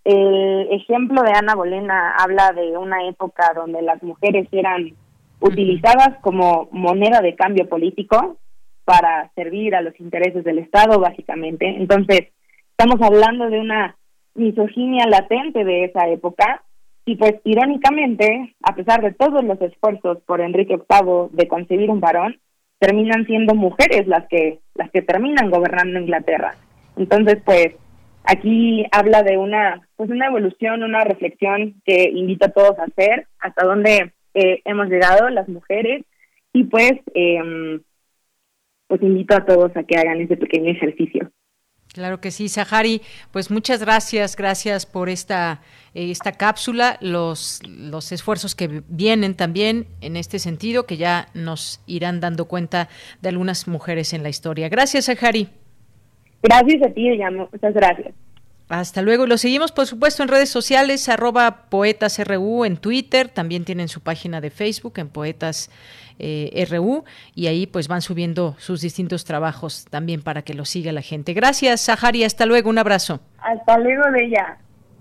El 0.05 0.69
ejemplo 0.73 1.23
de 1.23 1.33
Ana 1.33 1.55
Bolena 1.55 2.15
habla 2.19 2.53
de 2.53 2.77
una 2.77 3.07
época 3.07 3.53
donde 3.55 3.83
las 3.83 4.03
mujeres 4.03 4.49
eran 4.51 4.93
utilizadas 5.41 6.19
como 6.21 6.69
moneda 6.73 7.21
de 7.21 7.35
cambio 7.35 7.69
político 7.69 8.37
para 8.85 9.31
servir 9.35 9.75
a 9.75 9.83
los 9.83 9.99
intereses 10.01 10.43
del 10.45 10.59
Estado, 10.59 10.99
básicamente. 10.99 11.67
Entonces, 11.67 12.29
estamos 12.71 13.01
hablando 13.03 13.49
de 13.51 13.61
una 13.61 13.97
misoginia 14.35 15.07
latente 15.07 15.65
de 15.65 15.85
esa 15.85 16.09
época 16.09 16.63
y 17.05 17.17
pues 17.17 17.35
irónicamente, 17.45 18.55
a 18.63 18.75
pesar 18.75 19.03
de 19.03 19.13
todos 19.13 19.45
los 19.45 19.61
esfuerzos 19.61 20.19
por 20.27 20.41
Enrique 20.41 20.77
VIII 20.77 21.29
de 21.33 21.49
concebir 21.49 21.91
un 21.91 22.01
varón, 22.01 22.39
terminan 22.79 23.27
siendo 23.27 23.55
mujeres 23.55 24.07
las 24.07 24.27
que 24.29 24.61
las 24.75 24.91
que 24.91 25.03
terminan 25.03 25.51
gobernando 25.51 26.01
Inglaterra. 26.01 26.55
Entonces, 26.97 27.39
pues 27.45 27.75
aquí 28.25 28.87
habla 28.93 29.23
de 29.23 29.37
una 29.37 29.87
pues 29.97 30.11
una 30.11 30.27
evolución, 30.27 30.83
una 30.83 31.01
reflexión 31.01 31.81
que 31.85 32.11
invito 32.11 32.47
a 32.47 32.53
todos 32.53 32.79
a 32.79 32.85
hacer 32.85 33.27
hasta 33.39 33.67
dónde 33.67 34.13
eh, 34.35 34.63
hemos 34.65 34.89
llegado 34.89 35.29
las 35.31 35.49
mujeres 35.49 36.05
y 36.53 36.65
pues 36.65 36.93
eh, 37.15 37.81
pues 38.87 39.03
invito 39.03 39.37
a 39.37 39.45
todos 39.45 39.77
a 39.77 39.85
que 39.85 39.97
hagan 39.97 40.21
ese 40.21 40.37
pequeño 40.37 40.71
ejercicio. 40.71 41.31
Claro 41.93 42.21
que 42.21 42.31
sí, 42.31 42.49
Sahari. 42.49 43.03
Pues 43.33 43.51
muchas 43.51 43.81
gracias, 43.81 44.37
gracias 44.37 44.87
por 44.87 45.09
esta, 45.09 45.61
eh, 45.93 46.11
esta 46.11 46.33
cápsula, 46.33 46.99
los, 47.01 47.61
los 47.67 48.13
esfuerzos 48.13 48.55
que 48.55 48.83
vienen 48.89 49.35
también 49.35 49.87
en 50.01 50.17
este 50.17 50.39
sentido, 50.39 50.87
que 50.87 50.97
ya 50.97 51.29
nos 51.35 51.83
irán 51.87 52.21
dando 52.21 52.45
cuenta 52.45 52.89
de 53.23 53.31
algunas 53.31 53.67
mujeres 53.67 54.13
en 54.13 54.23
la 54.23 54.29
historia. 54.29 54.69
Gracias, 54.69 55.07
Sahari. 55.07 55.49
Gracias 56.43 56.83
a 56.83 56.91
ti, 56.93 57.11
Muchas 57.53 57.75
gracias. 57.75 58.15
Hasta 58.71 59.03
luego. 59.03 59.27
Lo 59.27 59.37
seguimos, 59.37 59.73
por 59.73 59.87
supuesto, 59.87 60.23
en 60.23 60.29
redes 60.29 60.49
sociales, 60.49 61.09
arroba 61.09 61.67
poetasru 61.71 62.65
en 62.65 62.77
Twitter. 62.77 63.29
También 63.29 63.65
tienen 63.65 63.89
su 63.89 64.01
página 64.01 64.41
de 64.41 64.51
Facebook 64.51 64.95
en 64.99 65.09
Poetas 65.09 65.71
eh, 66.21 66.67
RU 66.71 67.05
y 67.35 67.49
ahí 67.49 67.67
pues 67.67 67.89
van 67.89 68.01
subiendo 68.01 68.55
sus 68.59 68.81
distintos 68.81 69.25
trabajos 69.25 69.87
también 69.91 70.23
para 70.23 70.43
que 70.43 70.55
lo 70.55 70.65
siga 70.65 70.93
la 70.93 71.03
gente. 71.03 71.35
Gracias, 71.35 71.81
Sahari. 71.81 72.23
Hasta 72.23 72.47
luego. 72.47 72.71
Un 72.71 72.79
abrazo. 72.79 73.21
Hasta 73.39 73.77
luego, 73.79 74.05
Bella. 74.13 74.59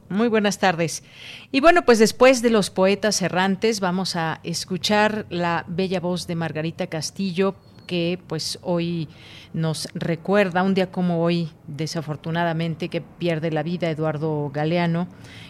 Muy 0.09 0.29
buenas 0.29 0.57
tardes. 0.57 1.03
Y 1.51 1.59
bueno, 1.59 1.83
pues 1.83 1.99
después 1.99 2.41
de 2.41 2.49
los 2.49 2.71
poetas 2.71 3.21
errantes, 3.21 3.79
vamos 3.79 4.15
a 4.15 4.39
escuchar 4.43 5.27
la 5.29 5.65
bella 5.67 5.99
voz 5.99 6.25
de 6.25 6.33
Margarita 6.33 6.87
Castillo, 6.87 7.53
que 7.89 8.19
pues 8.27 8.59
hoy 8.61 9.09
nos 9.51 9.87
recuerda 9.95 10.61
un 10.61 10.75
día 10.75 10.91
como 10.91 11.23
hoy, 11.23 11.49
desafortunadamente, 11.65 12.87
que 12.87 13.01
pierde 13.01 13.49
la 13.49 13.63
vida 13.63 13.89
Eduardo 13.89 14.51
Galeano, 14.53 15.07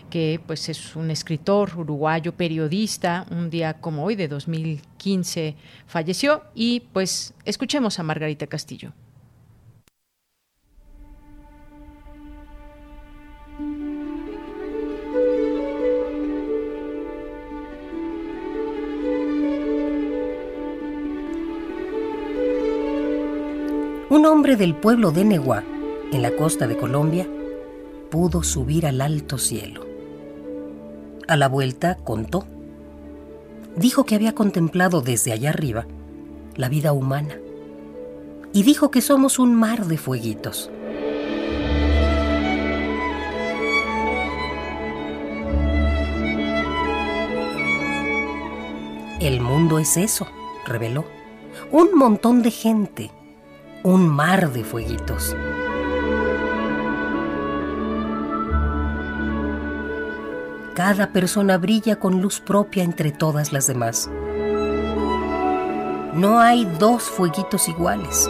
que 0.09 0.39
pues 0.47 0.69
es 0.69 0.95
un 0.95 1.11
escritor 1.11 1.77
uruguayo, 1.77 2.31
periodista, 2.35 3.25
un 3.29 3.49
día 3.49 3.73
como 3.81 4.05
hoy 4.05 4.15
de 4.15 4.29
2015 4.29 5.57
falleció 5.85 6.43
y 6.55 6.79
pues 6.93 7.33
escuchemos 7.43 7.99
a 7.99 8.03
Margarita 8.03 8.47
Castillo. 8.47 8.93
Un 24.10 24.26
hombre 24.26 24.56
del 24.56 24.73
pueblo 24.73 25.11
de 25.11 25.23
Neguá, 25.23 25.64
en 26.11 26.23
la 26.23 26.36
costa 26.36 26.65
de 26.65 26.76
Colombia, 26.76 27.27
pudo 28.10 28.41
subir 28.41 28.88
al 28.88 29.02
alto 29.02 29.38
cielo. 29.38 29.86
A 31.27 31.38
la 31.38 31.48
vuelta 31.48 31.95
contó. 31.95 32.48
Dijo 33.76 34.06
que 34.06 34.15
había 34.15 34.34
contemplado 34.34 35.02
desde 35.02 35.31
allá 35.31 35.52
arriba 35.52 35.86
la 36.56 36.69
vida 36.69 36.91
humana 36.91 37.38
y 38.52 38.64
dijo 38.64 38.90
que 38.90 39.02
somos 39.02 39.38
un 39.38 39.53
mar 39.53 39.86
de 39.86 39.99
fueguitos. 39.99 40.72
El 49.19 49.40
mundo 49.40 49.77
es 49.77 49.98
eso, 49.98 50.27
reveló. 50.65 51.06
Un 51.72 51.94
montón 51.94 52.41
de 52.41 52.49
gente 52.49 53.11
un 53.84 54.10
mar 54.10 54.51
de 54.51 54.64
fueguitos. 54.64 55.35
Cada 60.73 61.11
persona 61.11 61.57
brilla 61.57 61.97
con 61.97 62.22
luz 62.22 62.39
propia 62.39 62.84
entre 62.84 63.11
todas 63.11 63.53
las 63.53 63.68
demás. 63.68 64.10
No 66.14 66.39
hay 66.39 66.65
dos 66.77 67.03
fueguitos 67.03 67.68
iguales. 67.69 68.30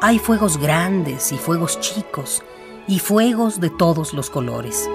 Hay 0.00 0.18
fuegos 0.18 0.58
grandes 0.58 1.32
y 1.32 1.38
fuegos 1.38 1.80
chicos 1.80 2.42
y 2.86 2.98
fuegos 2.98 3.60
de 3.60 3.70
todos 3.70 4.12
los 4.12 4.28
colores. 4.28 4.88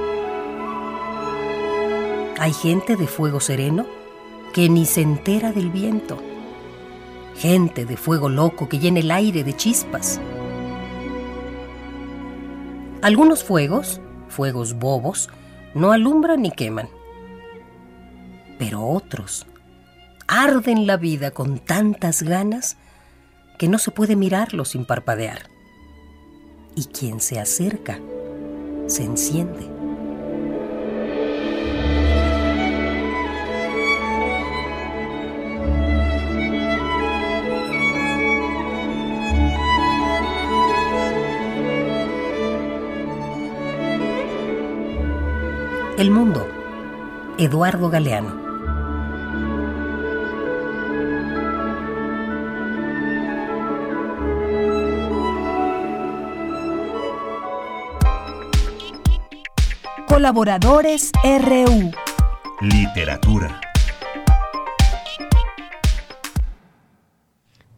Hay 2.40 2.54
gente 2.54 2.96
de 2.96 3.06
fuego 3.06 3.42
sereno 3.42 3.86
que 4.54 4.70
ni 4.70 4.86
se 4.86 5.02
entera 5.02 5.52
del 5.52 5.70
viento. 5.70 6.18
Gente 7.36 7.86
de 7.86 7.98
fuego 7.98 8.30
loco 8.30 8.70
que 8.70 8.80
llena 8.80 9.00
el 9.00 9.12
aire 9.12 9.44
de 9.44 9.56
chispas. 9.58 10.22
Algunos 13.02 13.44
fuegos, 13.44 14.00
fuegos 14.30 14.74
bobos, 14.74 15.30
no 15.74 15.92
alumbran 15.92 16.42
ni 16.42 16.52
queman. 16.52 16.90
Pero 18.58 18.86
otros 18.88 19.46
arden 20.30 20.86
la 20.86 20.96
vida 20.96 21.32
con 21.32 21.58
tantas 21.58 22.22
ganas 22.22 22.78
que 23.58 23.68
no 23.68 23.80
se 23.80 23.92
puede 23.92 24.16
mirarlos 24.16 24.70
sin 24.70 24.86
parpadear. 24.86 25.50
Y 26.76 26.86
quien 26.86 27.20
se 27.20 27.40
acerca 27.40 28.00
se 28.88 29.04
enciende. 29.04 29.79
El 46.00 46.12
Mundo, 46.12 46.48
Eduardo 47.38 47.90
Galeano. 47.90 48.34
Colaboradores 60.08 61.12
RU. 61.22 61.92
Literatura. 62.62 63.69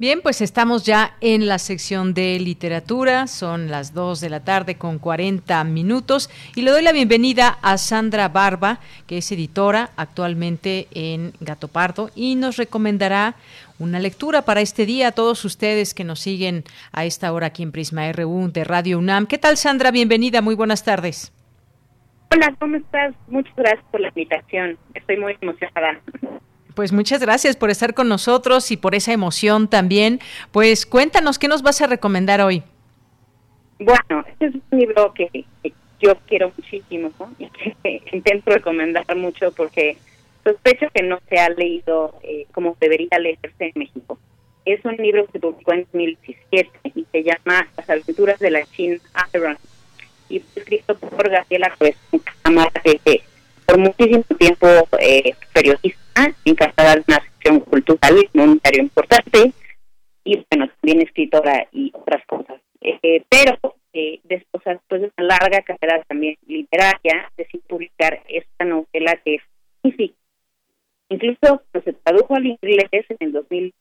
Bien, 0.02 0.22
pues 0.23 0.41
estamos 0.41 0.84
ya 0.84 1.15
en 1.22 1.45
la 1.45 1.60
sección 1.60 2.15
de 2.15 2.40
literatura, 2.40 3.28
son 3.28 3.69
las 3.69 3.94
2 3.94 4.19
de 4.19 4.32
la 4.32 4.40
tarde 4.40 4.73
con 4.73 4.98
40 4.98 5.64
minutos 5.65 6.28
y 6.56 6.64
le 6.64 6.72
doy 6.72 6.82
la 6.82 6.91
bienvenida 6.91 7.60
a 7.61 7.78
Sandra 7.78 8.28
Barba, 8.28 8.80
que 9.06 9.19
es 9.19 9.32
editora 9.32 9.91
actualmente 9.98 10.88
en 10.95 11.34
Gato 11.40 11.68
Pardo 11.68 12.10
y 12.15 12.34
nos 12.34 12.57
recomendará 12.57 13.36
una 13.78 13.99
lectura 13.99 14.41
para 14.41 14.61
este 14.61 14.88
día 14.88 15.10
a 15.10 15.11
todos 15.11 15.45
ustedes 15.45 15.94
que 15.94 16.03
nos 16.03 16.19
siguen 16.19 16.64
a 16.94 17.06
esta 17.06 17.32
hora 17.32 17.45
aquí 17.45 17.61
en 17.61 17.72
Prisma 17.72 18.11
RU 18.11 18.49
de 18.52 18.64
Radio 18.64 18.98
UNAM. 18.98 19.28
¿Qué 19.28 19.38
tal 19.38 19.56
Sandra? 19.56 19.91
Bienvenida, 19.91 20.41
muy 20.41 20.56
buenas 20.56 20.84
tardes. 20.84 21.32
Hola, 22.32 22.56
¿cómo 22.57 22.78
estás? 22.78 23.14
Muchas 23.28 23.56
gracias 23.56 23.86
por 23.91 24.02
la 24.02 24.07
invitación, 24.07 24.80
estoy 24.95 25.18
muy 25.18 25.38
emocionada. 25.40 26.02
Pues 26.76 26.93
muchas 26.93 27.22
gracias 27.22 27.56
por 27.57 27.69
estar 27.69 27.93
con 27.93 28.07
nosotros 28.07 28.72
y 28.72 28.77
por 28.77 28.95
esa 28.95 29.11
emoción 29.11 29.68
también. 29.68 30.19
Pues 30.52 30.85
cuéntanos, 30.85 31.39
¿qué 31.39 31.48
nos 31.48 31.64
vas 31.64 31.81
a 31.81 31.88
recomendar 31.88 32.41
hoy? 32.41 32.64
Bueno, 33.80 34.23
este 34.27 34.48
es 34.48 34.56
un 34.72 34.80
libro 34.80 35.14
que, 35.14 35.45
yo 35.99 36.15
quiero 36.27 36.52
muchísimo 36.57 37.11
y 37.38 37.48
que 37.49 38.02
intento 38.14 38.52
recomendar 38.52 39.15
mucho 39.15 39.52
porque 39.52 39.98
sospecho 40.43 40.88
que 40.93 41.03
no 41.03 41.19
se 41.30 41.39
ha 41.39 41.49
leído 41.49 42.15
eh, 42.23 42.48
como 42.53 42.76
debería 42.80 43.19
leerse 43.19 43.52
en 43.60 43.72
México. 43.76 44.19
Es 44.65 44.84
un 44.85 44.95
libro 44.98 45.26
que 45.26 45.34
se 45.34 45.39
publicó 45.39 45.73
en 45.73 45.85
2017 45.91 46.69
y 46.95 47.06
se 47.11 47.23
llama 47.23 47.68
Las 47.76 47.89
aventuras 47.89 48.39
de 48.39 48.52
la 48.52 48.64
China 48.65 48.98
Iron 49.34 49.57
y 50.30 50.39
fue 50.39 50.61
escrito 50.61 50.95
por 50.95 51.30
Gabriela 51.30 51.76
Cámara, 52.43 52.72
que 52.84 53.22
por 53.65 53.77
muchísimo 53.77 54.23
tiempo 54.38 54.67
eh, 54.99 55.33
periodista, 55.53 56.33
encargada 56.45 56.95
de 56.95 57.03
una 57.07 57.21
sección 57.21 57.59
cultural 57.61 58.15
diario 58.33 58.81
importante 58.81 59.53
y 60.23 60.45
bueno, 60.49 60.69
también 60.79 61.01
escritora 61.01 61.67
y 61.71 61.91
otras 61.93 62.25
cosas. 62.25 62.61
Eh, 62.81 63.23
pero 63.29 63.57
eh, 63.93 64.19
después, 64.23 64.63
después 64.65 65.01
de 65.01 65.11
una 65.17 65.27
larga 65.27 65.61
carrera 65.61 66.03
también 66.07 66.38
literaria, 66.47 67.31
decidí 67.38 67.63
publicar 67.67 68.21
esta 68.27 68.65
novela 68.65 69.15
que 69.23 69.35
es 69.35 69.41
magnífica. 69.83 70.15
Incluso 71.09 71.61
se 71.83 71.93
tradujo 71.93 72.35
al 72.35 72.45
inglés 72.45 72.89
en 72.91 73.17
el 73.19 73.31
2000 73.33 73.73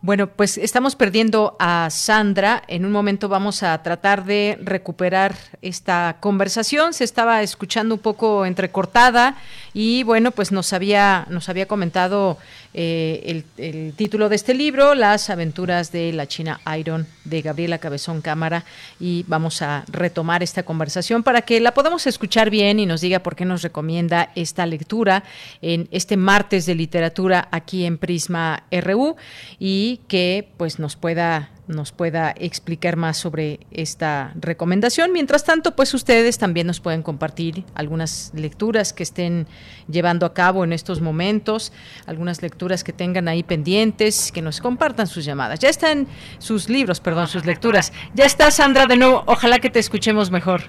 bueno, 0.00 0.28
pues 0.28 0.58
estamos 0.58 0.94
perdiendo 0.94 1.56
a 1.58 1.88
Sandra. 1.90 2.62
En 2.68 2.84
un 2.84 2.92
momento 2.92 3.28
vamos 3.28 3.64
a 3.64 3.82
tratar 3.82 4.24
de 4.24 4.56
recuperar 4.62 5.34
esta 5.60 6.18
conversación. 6.20 6.94
Se 6.94 7.02
estaba 7.02 7.42
escuchando 7.42 7.96
un 7.96 8.00
poco 8.00 8.46
entrecortada 8.46 9.36
y 9.74 10.04
bueno, 10.04 10.30
pues 10.30 10.52
nos 10.52 10.72
había, 10.72 11.26
nos 11.30 11.48
había 11.48 11.66
comentado 11.66 12.38
eh, 12.80 13.42
el, 13.56 13.92
título 13.94 14.28
de 14.28 14.36
este 14.36 14.54
libro, 14.54 14.94
Las 14.94 15.30
aventuras 15.30 15.90
de 15.90 16.12
la 16.12 16.28
China 16.28 16.60
Iron, 16.78 17.08
de 17.24 17.42
Gabriela 17.42 17.78
Cabezón 17.78 18.20
Cámara, 18.20 18.64
y 19.00 19.24
vamos 19.26 19.62
a 19.62 19.84
retomar 19.88 20.44
esta 20.44 20.62
conversación 20.62 21.24
para 21.24 21.42
que 21.42 21.58
la 21.58 21.74
podamos 21.74 22.06
escuchar 22.06 22.50
bien 22.50 22.78
y 22.78 22.86
nos 22.86 23.00
diga 23.00 23.18
por 23.18 23.34
qué 23.34 23.44
nos 23.44 23.62
recomienda 23.62 24.30
esta 24.36 24.64
lectura 24.64 25.24
en 25.60 25.88
este 25.90 26.16
martes 26.16 26.66
de 26.66 26.76
literatura 26.76 27.48
aquí 27.50 27.84
en 27.84 27.98
Prisma 27.98 28.62
RU 28.70 29.16
y 29.58 29.98
que 30.06 30.48
pues 30.56 30.78
nos 30.78 30.94
pueda 30.94 31.50
nos 31.68 31.92
pueda 31.92 32.34
explicar 32.36 32.96
más 32.96 33.16
sobre 33.16 33.60
esta 33.70 34.32
recomendación. 34.40 35.12
Mientras 35.12 35.44
tanto, 35.44 35.76
pues 35.76 35.94
ustedes 35.94 36.38
también 36.38 36.66
nos 36.66 36.80
pueden 36.80 37.02
compartir 37.02 37.64
algunas 37.74 38.32
lecturas 38.34 38.92
que 38.92 39.02
estén 39.02 39.46
llevando 39.88 40.26
a 40.26 40.34
cabo 40.34 40.64
en 40.64 40.72
estos 40.72 41.00
momentos, 41.00 41.72
algunas 42.06 42.42
lecturas 42.42 42.84
que 42.84 42.92
tengan 42.92 43.28
ahí 43.28 43.42
pendientes, 43.42 44.32
que 44.32 44.42
nos 44.42 44.60
compartan 44.60 45.06
sus 45.06 45.24
llamadas. 45.24 45.60
Ya 45.60 45.68
están 45.68 46.06
sus 46.38 46.68
libros, 46.68 47.00
perdón, 47.00 47.28
sus 47.28 47.44
lecturas. 47.44 47.92
Ya 48.14 48.24
está 48.24 48.50
Sandra 48.50 48.86
de 48.86 48.96
nuevo, 48.96 49.22
ojalá 49.26 49.58
que 49.58 49.70
te 49.70 49.78
escuchemos 49.78 50.30
mejor. 50.30 50.62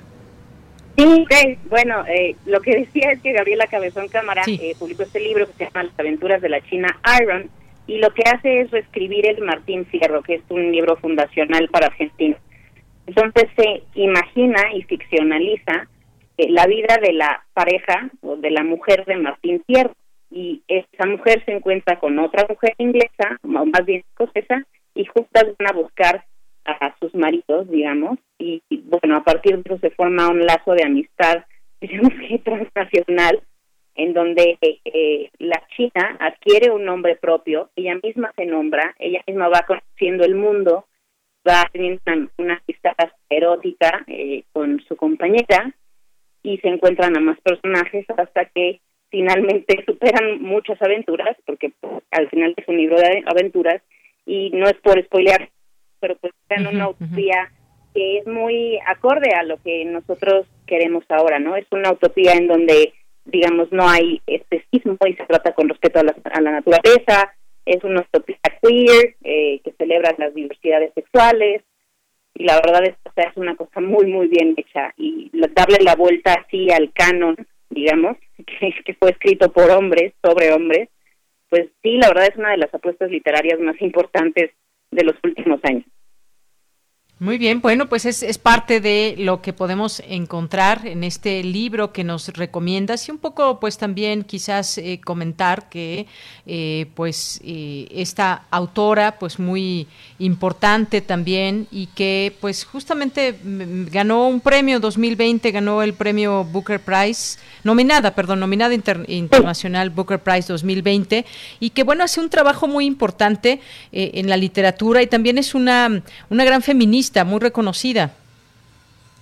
Sí, 0.98 1.58
bueno, 1.70 2.04
eh, 2.08 2.36
lo 2.46 2.60
que 2.60 2.78
decía 2.78 3.12
es 3.14 3.22
que 3.22 3.32
Gabriela 3.32 3.68
Cabezón 3.68 4.10
Cámara 4.10 4.44
eh, 4.48 4.76
publicó 4.78 5.04
este 5.04 5.22
libro 5.22 5.48
que 5.48 5.54
se 5.54 5.64
llama 5.66 5.84
Las 5.84 6.00
aventuras 6.00 6.42
de 6.42 6.50
la 6.50 6.62
China 6.62 7.00
Iron, 7.22 7.50
y 7.90 7.98
lo 7.98 8.14
que 8.14 8.22
hace 8.30 8.62
es 8.62 8.70
reescribir 8.70 9.26
el 9.26 9.44
Martín 9.44 9.84
Fierro, 9.88 10.22
que 10.22 10.36
es 10.36 10.44
un 10.50 10.72
libro 10.72 10.96
fundacional 10.98 11.70
para 11.70 11.88
Argentina. 11.88 12.38
Entonces 13.08 13.46
se 13.58 13.82
imagina 13.96 14.72
y 14.76 14.84
ficcionaliza 14.84 15.88
eh, 16.38 16.52
la 16.52 16.68
vida 16.68 16.98
de 17.02 17.14
la 17.14 17.44
pareja 17.54 18.12
o 18.22 18.36
de 18.36 18.52
la 18.52 18.64
mujer 18.64 19.06
de 19.06 19.16
Martín 19.16 19.64
Fierro 19.66 19.96
y 20.30 20.62
esa 20.68 21.08
mujer 21.08 21.44
se 21.46 21.54
encuentra 21.54 22.00
con 22.00 22.20
otra 22.20 22.46
mujer 22.48 22.76
inglesa, 22.78 23.40
o 23.42 23.48
más 23.48 23.84
bien 23.84 24.04
escocesa, 24.12 24.64
y 24.94 25.06
juntas 25.06 25.46
van 25.58 25.70
a 25.72 25.74
buscar 25.74 26.26
a 26.66 26.96
sus 27.00 27.16
maridos, 27.16 27.68
digamos, 27.72 28.20
y, 28.38 28.62
bueno, 28.70 29.18
a 29.18 29.24
partir 29.24 29.58
de 29.58 29.62
eso 29.66 29.80
se 29.80 29.90
forma 29.90 30.30
un 30.30 30.46
lazo 30.46 30.74
de 30.74 30.84
amistad, 30.84 31.44
digamos 31.82 32.14
transnacional, 32.44 33.42
en 34.00 34.14
donde 34.14 34.58
eh, 34.62 35.30
la 35.40 35.62
China 35.76 36.18
adquiere 36.22 36.72
un 36.72 36.86
nombre 36.86 37.18
propio, 37.18 37.70
ella 37.76 38.00
misma 38.02 38.32
se 38.38 38.46
nombra, 38.46 38.96
ella 38.98 39.22
misma 39.28 39.50
va 39.50 39.66
conociendo 39.68 40.24
el 40.24 40.36
mundo, 40.36 40.86
va 41.46 41.68
teniendo 41.74 42.02
una, 42.38 42.62
amistad 42.64 42.96
erótica 43.30 44.06
eh, 44.08 44.44
con 44.54 44.82
su 44.88 44.96
compañera 44.96 45.74
y 46.44 46.60
se 46.60 46.70
encuentran 46.70 47.18
a 47.18 47.20
más 47.20 47.42
personajes 47.42 48.06
hasta 48.18 48.46
que 48.46 48.80
finalmente 49.10 49.84
superan 49.86 50.42
muchas 50.42 50.82
aventuras, 50.82 51.36
porque 51.46 51.74
pues, 51.82 52.02
al 52.12 52.30
final 52.30 52.54
es 52.56 52.68
un 52.70 52.78
libro 52.78 52.96
de 52.96 53.22
aventuras 53.26 53.82
y 54.26 54.50
no 54.52 54.66
es 54.66 54.76
por 54.76 55.04
spoilear, 55.04 55.50
pero 56.00 56.16
pues 56.16 56.32
es 56.48 56.66
una 56.66 56.88
utopía 56.88 57.52
que 57.94 58.20
es 58.20 58.28
muy 58.28 58.80
acorde 58.88 59.34
a 59.34 59.44
lo 59.44 59.58
que 59.62 59.84
nosotros 59.84 60.48
queremos 60.68 61.04
ahora, 61.10 61.40
¿no? 61.40 61.58
Es 61.58 61.66
una 61.72 61.92
utopía 61.92 62.34
en 62.34 62.48
donde 62.48 62.94
digamos, 63.32 63.72
no 63.72 63.88
hay 63.88 64.22
especismo 64.28 64.98
y 65.08 65.14
se 65.16 65.26
trata 65.26 65.54
con 65.54 65.70
respeto 65.70 66.00
a 66.00 66.04
la, 66.04 66.52
naturaleza, 66.52 67.34
es 67.66 67.84
una 67.84 68.02
utopía 68.02 68.38
queer 68.62 69.16
eh, 69.24 69.62
que 69.64 69.72
celebra 69.78 70.16
las 70.18 70.34
diversidades 70.34 70.94
sexuales. 70.94 71.64
Y 72.36 72.44
la 72.46 72.56
verdad 72.56 72.84
es 72.86 72.96
que 73.16 73.22
es 73.22 73.36
una 73.36 73.56
cosa 73.56 73.82
muy, 73.82 74.06
muy 74.06 74.28
bien 74.28 74.54
hecha. 74.56 74.94
Y 74.98 75.30
darle 75.34 75.80
la 75.82 75.96
vuelta 75.96 76.34
así 76.34 76.72
al 76.72 76.92
canon, 76.94 77.36
digamos, 77.70 78.18
que 78.86 78.94
fue 78.94 79.12
escrito 79.12 79.52
por 79.52 79.70
hombres, 79.72 80.14
sobre 80.24 80.54
hombres, 80.54 80.90
pues 81.50 81.68
sí, 81.82 81.98
la 81.98 82.10
verdad 82.10 82.28
es 82.32 82.38
una 82.38 82.52
de 82.52 82.58
las 82.58 82.74
apuestas 82.74 83.10
literarias 83.10 83.60
más 83.60 83.82
importantes 83.82 84.52
de 84.92 85.04
los 85.04 85.16
últimos 85.24 85.60
años. 85.64 85.86
Muy 87.22 87.38
bien, 87.38 87.60
bueno, 87.60 87.90
pues 87.90 88.06
es, 88.06 88.24
es, 88.24 88.38
parte 88.38 88.80
de 88.80 89.16
lo 89.18 89.42
que 89.42 89.52
podemos 89.52 90.02
encontrar 90.08 90.88
en 90.88 91.04
este 91.04 91.44
libro 91.44 91.92
que 91.92 92.06
nos 92.06 92.30
recomiendas 92.30 93.10
y 93.10 93.12
un 93.12 93.18
poco 93.18 93.60
pues 93.60 93.78
también 93.78 94.24
quizás 94.24 94.78
eh, 94.78 95.02
comentar 95.04 95.68
que 95.68 96.08
eh, 96.46 96.86
pues 96.96 97.42
eh, 97.44 97.90
esta 97.92 98.46
autora 98.50 99.20
pues 99.20 99.38
muy 99.38 99.86
importante 100.20 101.02
también 101.02 101.68
y 101.72 101.88
que 101.88 102.34
pues 102.40 102.64
justamente 102.64 103.34
mm, 103.34 103.88
ganó 103.92 104.30
un 104.30 104.40
premio 104.40 104.80
2020, 104.80 105.52
ganó 105.52 105.84
el 105.84 105.96
premio 105.96 106.46
Booker 106.46 106.80
Prize, 106.80 107.38
nominada, 107.66 108.16
perdón, 108.16 108.40
nominada 108.40 108.74
internacional 108.74 109.90
Booker 109.90 110.20
Prize 110.20 110.48
2020 110.48 111.26
y 111.60 111.72
que 111.72 111.84
bueno, 111.84 112.06
hace 112.06 112.22
un 112.22 112.30
trabajo 112.30 112.66
muy 112.66 112.86
importante 112.86 113.60
en 113.92 114.30
la 114.30 114.38
literatura 114.38 115.02
y 115.02 115.08
también 115.08 115.38
es 115.38 115.54
una, 115.54 116.02
una 116.30 116.46
gran 116.46 116.62
feminista 116.62 117.09
muy 117.24 117.40
reconocida. 117.40 118.12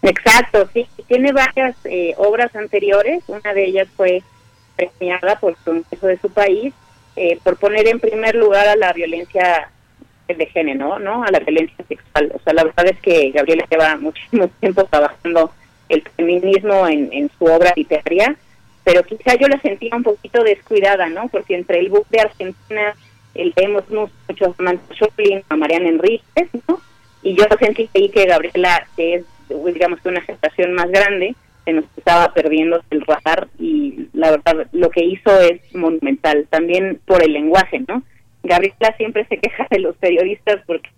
Exacto, 0.02 0.70
sí, 0.74 0.88
tiene 1.08 1.32
varias 1.32 1.76
eh, 1.86 2.14
obras 2.18 2.56
anteriores, 2.56 3.24
una 3.28 3.54
de 3.54 3.66
ellas 3.66 3.88
fue 3.96 4.22
premiada 4.76 5.40
por 5.40 5.52
el 5.52 5.58
Congreso 5.58 6.08
de 6.08 6.20
su 6.20 6.30
país 6.30 6.74
eh, 7.20 7.40
por 7.44 7.58
poner 7.58 7.88
en 7.88 8.00
primer 8.00 8.36
lugar 8.36 8.68
a 8.68 8.76
la 8.76 8.94
violencia 8.94 9.72
de 10.28 10.46
género, 10.46 11.00
¿no? 11.00 11.24
A 11.24 11.32
la 11.32 11.40
violencia 11.40 11.84
sexual. 11.88 12.32
O 12.36 12.40
sea, 12.44 12.54
la 12.54 12.64
verdad 12.64 12.86
es 12.86 13.00
que 13.00 13.32
Gabriela 13.32 13.66
lleva 13.70 13.98
muchísimo 13.98 14.48
tiempo 14.60 14.84
trabajando 14.86 15.52
el 15.90 16.04
feminismo 16.16 16.88
en, 16.88 17.32
su 17.40 17.46
obra 17.46 17.74
literaria, 17.76 18.36
pero 18.84 19.02
quizá 19.02 19.36
yo 19.36 19.48
la 19.48 19.60
sentía 19.62 19.96
un 19.96 20.04
poquito 20.04 20.44
descuidada, 20.44 21.10
¿no? 21.10 21.28
Porque 21.30 21.56
entre 21.56 21.80
el 21.80 21.90
book 21.90 22.08
de 22.10 22.20
Argentina 22.20 22.94
el, 23.34 23.52
leemos 23.56 23.90
mucho 23.90 24.46
a 24.46 24.54
Samantha 24.54 24.84
a 25.50 25.56
Mariana 25.56 25.90
Enríquez, 25.90 26.50
¿no? 26.68 26.80
Y 27.24 27.36
yo 27.36 27.46
sentí 27.60 27.88
que 27.88 28.26
Gabriela, 28.26 28.88
que 28.96 29.16
es, 29.16 29.26
digamos 29.74 30.00
que 30.02 30.10
una 30.10 30.22
gestación 30.22 30.74
más 30.74 30.90
grande, 30.90 31.36
se 31.66 31.74
nos 31.74 31.86
estaba 31.98 32.34
perdiendo 32.34 32.82
el 32.92 33.02
radar 33.02 33.48
y 33.60 34.08
la 34.14 34.32
verdad 34.32 34.68
lo 34.72 34.90
que 34.90 35.04
hizo 35.04 35.38
es 35.42 35.60
monumental, 35.76 36.48
también 36.50 37.00
por 37.06 37.22
el 37.24 37.34
lenguaje, 37.34 37.84
¿no? 37.88 38.04
Gabriela 38.44 38.96
siempre 38.96 39.26
se 39.26 39.38
queja 39.38 39.68
de 39.70 39.80
los 39.80 39.96
periodistas 39.98 40.62
porque 40.66 40.90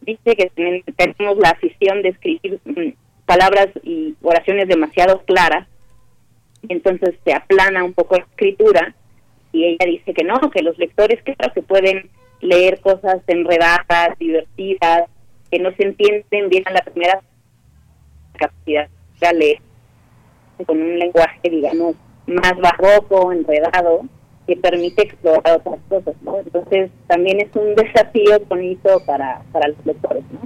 dice 0.00 0.34
que 0.34 0.50
tenemos 0.96 1.38
la 1.38 1.50
afición 1.50 2.02
de 2.02 2.08
escribir 2.08 2.58
mm, 2.64 2.94
palabras 3.26 3.68
y 3.84 4.14
oraciones 4.22 4.66
demasiado 4.68 5.22
claras, 5.22 5.68
entonces 6.68 7.14
se 7.24 7.32
aplana 7.32 7.84
un 7.84 7.92
poco 7.92 8.16
la 8.16 8.24
escritura 8.24 8.94
y 9.52 9.64
ella 9.64 9.86
dice 9.86 10.14
que 10.14 10.24
no, 10.24 10.38
que 10.50 10.62
los 10.62 10.78
lectores 10.78 11.22
que 11.22 11.36
que 11.54 11.62
pueden 11.62 12.10
leer 12.40 12.80
cosas 12.80 13.20
enredadas, 13.26 14.18
divertidas, 14.18 15.04
que 15.52 15.58
no 15.58 15.70
se 15.72 15.84
entienden 15.84 16.48
bien 16.48 16.66
a 16.66 16.70
la 16.70 16.80
primera 16.80 17.20
capacidad 18.32 18.88
de 19.20 19.32
leer 19.34 19.58
con 20.66 20.80
un 20.80 20.98
lenguaje, 20.98 21.50
digamos, 21.50 21.94
más 22.26 22.54
barroco, 22.58 23.32
enredado, 23.32 24.00
que 24.46 24.56
permite 24.56 25.02
explorar 25.02 25.58
otras 25.58 25.78
cosas, 25.90 26.14
¿no? 26.22 26.38
Entonces, 26.38 26.90
también 27.06 27.40
es 27.40 27.54
un 27.54 27.74
desafío 27.74 28.40
bonito 28.48 29.02
para, 29.04 29.42
para 29.52 29.68
los 29.68 29.84
lectores, 29.84 30.24
¿no? 30.32 30.40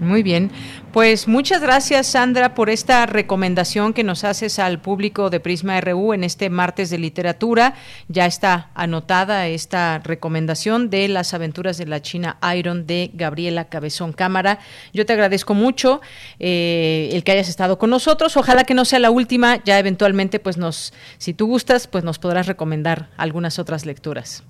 Muy 0.00 0.22
bien. 0.22 0.50
Pues 0.92 1.28
muchas 1.28 1.60
gracias, 1.60 2.08
Sandra, 2.08 2.54
por 2.54 2.70
esta 2.70 3.06
recomendación 3.06 3.92
que 3.92 4.04
nos 4.04 4.24
haces 4.24 4.58
al 4.58 4.80
público 4.80 5.30
de 5.30 5.40
Prisma 5.40 5.80
RU 5.80 6.12
en 6.12 6.24
este 6.24 6.50
martes 6.50 6.90
de 6.90 6.98
literatura. 6.98 7.74
Ya 8.08 8.26
está 8.26 8.70
anotada 8.74 9.46
esta 9.46 9.98
recomendación 9.98 10.90
de 10.90 11.08
las 11.08 11.34
aventuras 11.34 11.78
de 11.78 11.86
la 11.86 12.02
China 12.02 12.38
Iron 12.56 12.86
de 12.86 13.10
Gabriela 13.14 13.66
Cabezón 13.66 14.12
Cámara. 14.12 14.58
Yo 14.92 15.06
te 15.06 15.12
agradezco 15.12 15.54
mucho 15.54 16.00
eh, 16.38 17.10
el 17.12 17.24
que 17.24 17.32
hayas 17.32 17.48
estado 17.48 17.78
con 17.78 17.90
nosotros. 17.90 18.36
Ojalá 18.36 18.64
que 18.64 18.74
no 18.74 18.84
sea 18.84 18.98
la 18.98 19.10
última. 19.10 19.62
Ya 19.64 19.78
eventualmente, 19.78 20.38
pues 20.40 20.56
nos, 20.56 20.92
si 21.18 21.34
tú 21.34 21.46
gustas, 21.46 21.86
pues 21.86 22.04
nos 22.04 22.18
podrás 22.18 22.46
recomendar 22.46 23.10
algunas 23.16 23.58
otras 23.58 23.86
lecturas. 23.86 24.44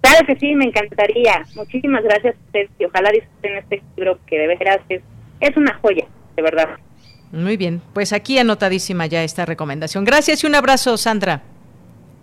Claro 0.00 0.26
que 0.26 0.36
sí, 0.36 0.54
me 0.54 0.66
encantaría. 0.66 1.44
Muchísimas 1.56 2.02
gracias 2.04 2.36
a 2.36 2.38
ustedes 2.46 2.70
y 2.78 2.84
ojalá 2.84 3.10
disfruten 3.10 3.58
este 3.58 3.82
libro 3.96 4.18
que 4.26 4.38
de 4.38 4.46
veras 4.46 4.80
es, 4.88 5.02
es 5.40 5.56
una 5.56 5.74
joya, 5.74 6.06
de 6.36 6.42
verdad. 6.42 6.68
Muy 7.32 7.56
bien, 7.56 7.82
pues 7.92 8.12
aquí 8.12 8.38
anotadísima 8.38 9.06
ya 9.06 9.22
esta 9.22 9.44
recomendación. 9.44 10.04
Gracias 10.04 10.44
y 10.44 10.46
un 10.46 10.54
abrazo, 10.54 10.96
Sandra. 10.96 11.42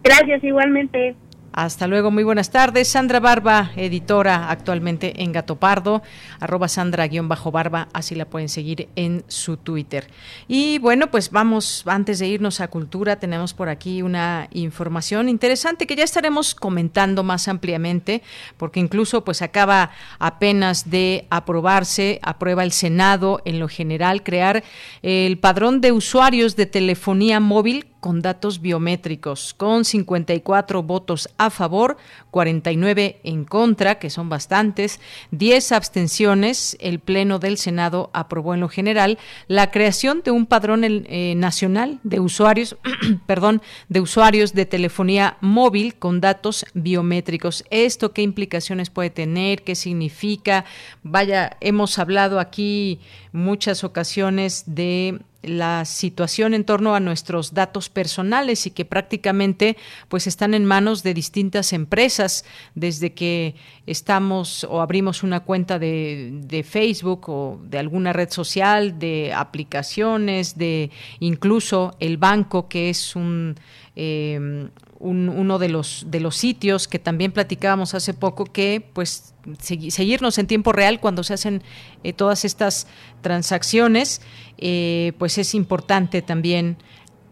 Gracias 0.03 0.43
igualmente. 0.43 1.15
Hasta 1.57 1.87
luego, 1.87 2.11
muy 2.11 2.25
buenas 2.25 2.51
tardes. 2.51 2.89
Sandra 2.89 3.21
Barba, 3.21 3.71
editora 3.77 4.49
actualmente 4.49 5.23
en 5.23 5.31
Gato 5.31 5.55
Pardo, 5.55 6.03
arroba 6.41 6.67
Sandra-Barba, 6.67 7.87
así 7.93 8.13
la 8.13 8.25
pueden 8.25 8.49
seguir 8.49 8.89
en 8.97 9.23
su 9.29 9.55
Twitter. 9.55 10.09
Y 10.49 10.79
bueno, 10.79 11.09
pues 11.09 11.31
vamos, 11.31 11.83
antes 11.85 12.19
de 12.19 12.27
irnos 12.27 12.59
a 12.59 12.67
Cultura, 12.67 13.19
tenemos 13.19 13.53
por 13.53 13.69
aquí 13.69 14.01
una 14.01 14.49
información 14.51 15.29
interesante 15.29 15.87
que 15.87 15.95
ya 15.95 16.03
estaremos 16.03 16.55
comentando 16.55 17.23
más 17.23 17.47
ampliamente, 17.47 18.21
porque 18.57 18.81
incluso 18.81 19.23
pues 19.23 19.41
acaba 19.41 19.91
apenas 20.19 20.89
de 20.89 21.25
aprobarse, 21.29 22.19
aprueba 22.21 22.65
el 22.65 22.73
Senado 22.73 23.41
en 23.45 23.61
lo 23.61 23.69
general, 23.69 24.23
crear 24.23 24.61
el 25.03 25.37
padrón 25.37 25.79
de 25.79 25.93
usuarios 25.93 26.57
de 26.57 26.65
telefonía 26.65 27.39
móvil 27.39 27.85
con 28.05 28.21
datos 28.21 28.61
biométricos, 28.61 29.55
con 29.55 29.83
54 29.83 30.83
votos 30.83 31.27
a 31.39 31.49
favor, 31.49 31.97
49 32.29 33.19
en 33.23 33.45
contra, 33.45 33.97
que 33.97 34.11
son 34.11 34.29
bastantes, 34.29 34.99
10 35.31 35.71
abstenciones. 35.71 36.77
El 36.79 36.99
Pleno 36.99 37.39
del 37.39 37.57
Senado 37.57 38.11
aprobó 38.13 38.53
en 38.53 38.59
lo 38.59 38.69
general 38.69 39.17
la 39.47 39.71
creación 39.71 40.21
de 40.23 40.29
un 40.29 40.45
padrón 40.45 40.83
eh, 40.83 41.33
nacional 41.35 41.99
de 42.03 42.19
usuarios, 42.19 42.77
perdón, 43.25 43.63
de 43.89 44.01
usuarios 44.01 44.53
de 44.53 44.67
telefonía 44.67 45.37
móvil 45.41 45.95
con 45.95 46.21
datos 46.21 46.63
biométricos. 46.75 47.65
¿Esto 47.71 48.13
qué 48.13 48.21
implicaciones 48.21 48.91
puede 48.91 49.09
tener? 49.09 49.63
¿Qué 49.63 49.73
significa? 49.73 50.65
Vaya, 51.01 51.57
hemos 51.59 51.97
hablado 51.97 52.39
aquí 52.39 52.99
muchas 53.31 53.83
ocasiones 53.83 54.63
de 54.67 55.21
la 55.47 55.85
situación 55.85 56.53
en 56.53 56.65
torno 56.65 56.95
a 56.95 56.99
nuestros 56.99 57.53
datos 57.53 57.89
personales 57.89 58.65
y 58.65 58.71
que 58.71 58.85
prácticamente 58.85 59.77
pues 60.07 60.27
están 60.27 60.53
en 60.53 60.65
manos 60.65 61.03
de 61.03 61.13
distintas 61.13 61.73
empresas. 61.73 62.45
Desde 62.73 63.13
que 63.13 63.55
estamos 63.85 64.63
o 64.63 64.81
abrimos 64.81 65.23
una 65.23 65.41
cuenta 65.41 65.79
de, 65.79 66.31
de 66.43 66.63
Facebook 66.63 67.29
o 67.29 67.59
de 67.63 67.79
alguna 67.79 68.13
red 68.13 68.29
social, 68.29 68.99
de 68.99 69.33
aplicaciones, 69.33 70.57
de 70.57 70.91
incluso 71.19 71.95
el 71.99 72.17
banco 72.17 72.67
que 72.67 72.89
es 72.89 73.15
un 73.15 73.55
eh, 73.95 74.69
uno 74.99 75.59
de 75.59 75.69
los 75.69 76.05
de 76.07 76.19
los 76.19 76.35
sitios 76.35 76.87
que 76.87 76.99
también 76.99 77.31
platicábamos 77.31 77.93
hace 77.93 78.13
poco 78.13 78.45
que 78.45 78.87
pues 78.93 79.33
seguirnos 79.59 80.37
en 80.37 80.47
tiempo 80.47 80.71
real 80.71 80.99
cuando 80.99 81.23
se 81.23 81.33
hacen 81.33 81.63
eh, 82.03 82.13
todas 82.13 82.45
estas 82.45 82.87
transacciones 83.21 84.21
eh, 84.57 85.13
pues 85.17 85.37
es 85.37 85.53
importante 85.53 86.21
también 86.21 86.77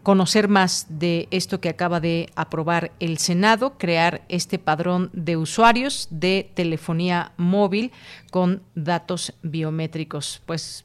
conocer 0.04 0.48
más 0.48 0.86
de 0.90 1.26
esto 1.32 1.60
que 1.60 1.70
acaba 1.70 1.98
de 1.98 2.30
aprobar 2.36 2.92
el 3.00 3.18
Senado, 3.18 3.78
crear 3.78 4.22
este 4.28 4.58
padrón 4.58 5.10
de 5.14 5.36
usuarios 5.36 6.08
de 6.10 6.50
telefonía 6.54 7.32
móvil 7.38 7.90
con 8.30 8.62
datos 8.74 9.32
biométricos. 9.42 10.42
Pues 10.44 10.84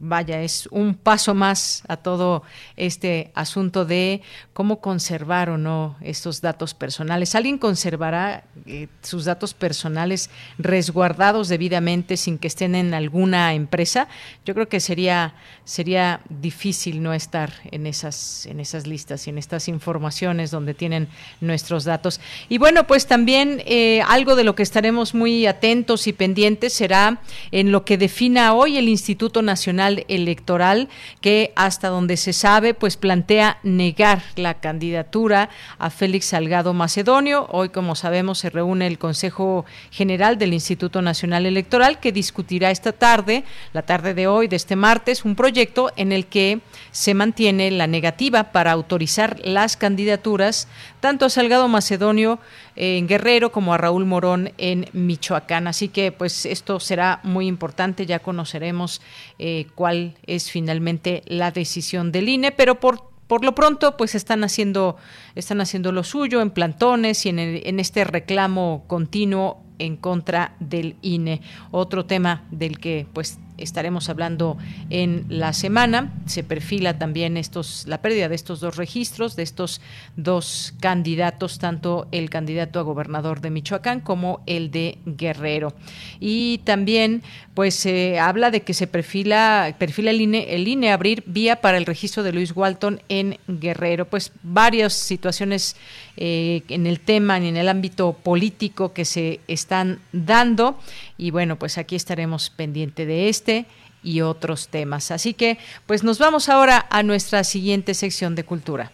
vaya, 0.00 0.40
es 0.40 0.66
un 0.72 0.94
paso 0.94 1.34
más 1.34 1.82
a 1.86 1.98
todo 1.98 2.42
este 2.76 3.30
asunto 3.34 3.84
de 3.84 4.22
cómo 4.54 4.80
conservar 4.80 5.50
o 5.50 5.58
no 5.58 5.96
estos 6.00 6.40
datos 6.40 6.72
personales. 6.72 7.34
¿Alguien 7.34 7.58
conservará 7.58 8.44
eh, 8.66 8.88
sus 9.02 9.26
datos 9.26 9.52
personales 9.52 10.30
resguardados 10.58 11.48
debidamente 11.48 12.16
sin 12.16 12.38
que 12.38 12.48
estén 12.48 12.74
en 12.74 12.94
alguna 12.94 13.52
empresa? 13.52 14.08
Yo 14.46 14.54
creo 14.54 14.68
que 14.70 14.80
sería, 14.80 15.34
sería 15.64 16.22
difícil 16.30 17.02
no 17.02 17.12
estar 17.12 17.52
en 17.70 17.86
esas, 17.86 18.46
en 18.46 18.58
esas 18.58 18.86
listas 18.86 19.26
y 19.26 19.30
en 19.30 19.36
estas 19.36 19.68
informaciones 19.68 20.50
donde 20.50 20.72
tienen 20.72 21.08
nuestros 21.42 21.84
datos. 21.84 22.20
Y 22.48 22.56
bueno, 22.56 22.86
pues 22.86 23.06
también 23.06 23.62
eh, 23.66 24.00
algo 24.08 24.34
de 24.34 24.44
lo 24.44 24.54
que 24.54 24.62
estaremos 24.62 25.14
muy 25.14 25.46
atentos 25.46 26.06
y 26.06 26.14
pendientes 26.14 26.72
será 26.72 27.20
en 27.50 27.70
lo 27.70 27.84
que 27.84 27.98
defina 27.98 28.54
hoy 28.54 28.78
el 28.78 28.88
Instituto 28.88 29.42
Nacional 29.42 29.89
Electoral 30.08 30.88
que 31.20 31.52
hasta 31.56 31.88
donde 31.88 32.16
se 32.16 32.32
sabe 32.32 32.74
pues 32.74 32.96
plantea 32.96 33.58
negar 33.62 34.22
la 34.36 34.54
candidatura 34.54 35.50
a 35.78 35.90
Félix 35.90 36.26
Salgado 36.26 36.72
Macedonio. 36.72 37.46
Hoy 37.50 37.70
como 37.70 37.94
sabemos 37.94 38.38
se 38.38 38.50
reúne 38.50 38.86
el 38.86 38.98
Consejo 38.98 39.64
General 39.90 40.38
del 40.38 40.54
Instituto 40.54 41.02
Nacional 41.02 41.46
Electoral 41.46 42.00
que 42.00 42.12
discutirá 42.12 42.70
esta 42.70 42.92
tarde, 42.92 43.44
la 43.72 43.82
tarde 43.82 44.14
de 44.14 44.26
hoy 44.26 44.48
de 44.48 44.56
este 44.56 44.76
martes, 44.76 45.24
un 45.24 45.34
proyecto 45.34 45.90
en 45.96 46.12
el 46.12 46.26
que 46.26 46.60
se 46.90 47.14
mantiene 47.14 47.70
la 47.70 47.86
negativa 47.86 48.52
para 48.52 48.72
autorizar 48.72 49.38
las 49.44 49.76
candidaturas 49.76 50.68
tanto 51.00 51.24
a 51.24 51.30
Salgado 51.30 51.68
Macedonio 51.68 52.38
en 52.82 53.06
Guerrero 53.06 53.52
como 53.52 53.74
a 53.74 53.78
Raúl 53.78 54.06
Morón 54.06 54.52
en 54.56 54.86
Michoacán. 54.94 55.66
Así 55.66 55.88
que 55.88 56.12
pues 56.12 56.46
esto 56.46 56.80
será 56.80 57.20
muy 57.24 57.46
importante, 57.46 58.06
ya 58.06 58.20
conoceremos 58.20 59.02
eh, 59.38 59.66
cuál 59.74 60.14
es 60.26 60.50
finalmente 60.50 61.22
la 61.26 61.50
decisión 61.50 62.10
del 62.10 62.30
INE, 62.30 62.52
pero 62.52 62.80
por 62.80 63.10
por 63.26 63.44
lo 63.44 63.54
pronto, 63.54 63.96
pues 63.96 64.16
están 64.16 64.42
haciendo, 64.42 64.96
están 65.36 65.60
haciendo 65.60 65.92
lo 65.92 66.02
suyo 66.02 66.40
en 66.40 66.50
plantones 66.50 67.24
y 67.26 67.28
en, 67.28 67.38
en 67.38 67.78
este 67.78 68.02
reclamo 68.02 68.82
continuo 68.88 69.62
en 69.78 69.96
contra 69.96 70.56
del 70.58 70.96
INE. 71.00 71.40
Otro 71.70 72.06
tema 72.06 72.42
del 72.50 72.80
que 72.80 73.06
pues 73.12 73.38
estaremos 73.60 74.08
hablando 74.08 74.58
en 74.90 75.26
la 75.28 75.52
semana. 75.52 76.12
Se 76.26 76.42
perfila 76.42 76.98
también 76.98 77.36
estos, 77.36 77.84
la 77.86 78.02
pérdida 78.02 78.28
de 78.28 78.34
estos 78.34 78.60
dos 78.60 78.76
registros, 78.76 79.36
de 79.36 79.42
estos 79.42 79.80
dos 80.16 80.74
candidatos, 80.80 81.58
tanto 81.58 82.08
el 82.12 82.30
candidato 82.30 82.80
a 82.80 82.82
gobernador 82.82 83.40
de 83.40 83.50
Michoacán 83.50 84.00
como 84.00 84.40
el 84.46 84.70
de 84.70 84.98
Guerrero. 85.04 85.74
Y 86.18 86.58
también, 86.64 87.22
pues, 87.54 87.74
se 87.74 88.18
habla 88.18 88.50
de 88.50 88.62
que 88.62 88.74
se 88.74 88.86
perfila, 88.86 89.74
perfila 89.78 90.10
el 90.10 90.20
INE, 90.20 90.54
el 90.54 90.68
INE 90.68 90.92
abrir 90.92 91.22
vía 91.26 91.60
para 91.60 91.78
el 91.78 91.86
registro 91.86 92.22
de 92.22 92.32
Luis 92.32 92.54
Walton 92.54 93.00
en 93.08 93.38
Guerrero. 93.46 94.06
Pues 94.06 94.32
varias 94.42 94.92
situaciones 94.92 95.76
eh, 96.16 96.62
en 96.68 96.86
el 96.86 97.00
tema, 97.00 97.38
en 97.38 97.56
el 97.56 97.68
ámbito 97.68 98.12
político 98.12 98.92
que 98.92 99.04
se 99.04 99.40
están 99.48 100.00
dando. 100.12 100.78
Y 101.20 101.32
bueno, 101.32 101.56
pues 101.56 101.76
aquí 101.76 101.96
estaremos 101.96 102.48
pendiente 102.48 103.04
de 103.04 103.28
este 103.28 103.66
y 104.02 104.22
otros 104.22 104.68
temas. 104.68 105.10
Así 105.10 105.34
que, 105.34 105.58
pues 105.84 106.02
nos 106.02 106.18
vamos 106.18 106.48
ahora 106.48 106.86
a 106.88 107.02
nuestra 107.02 107.44
siguiente 107.44 107.92
sección 107.92 108.34
de 108.34 108.44
cultura. 108.44 108.90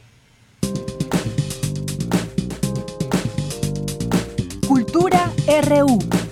Cultura 4.66 5.31
RU. 5.69 6.26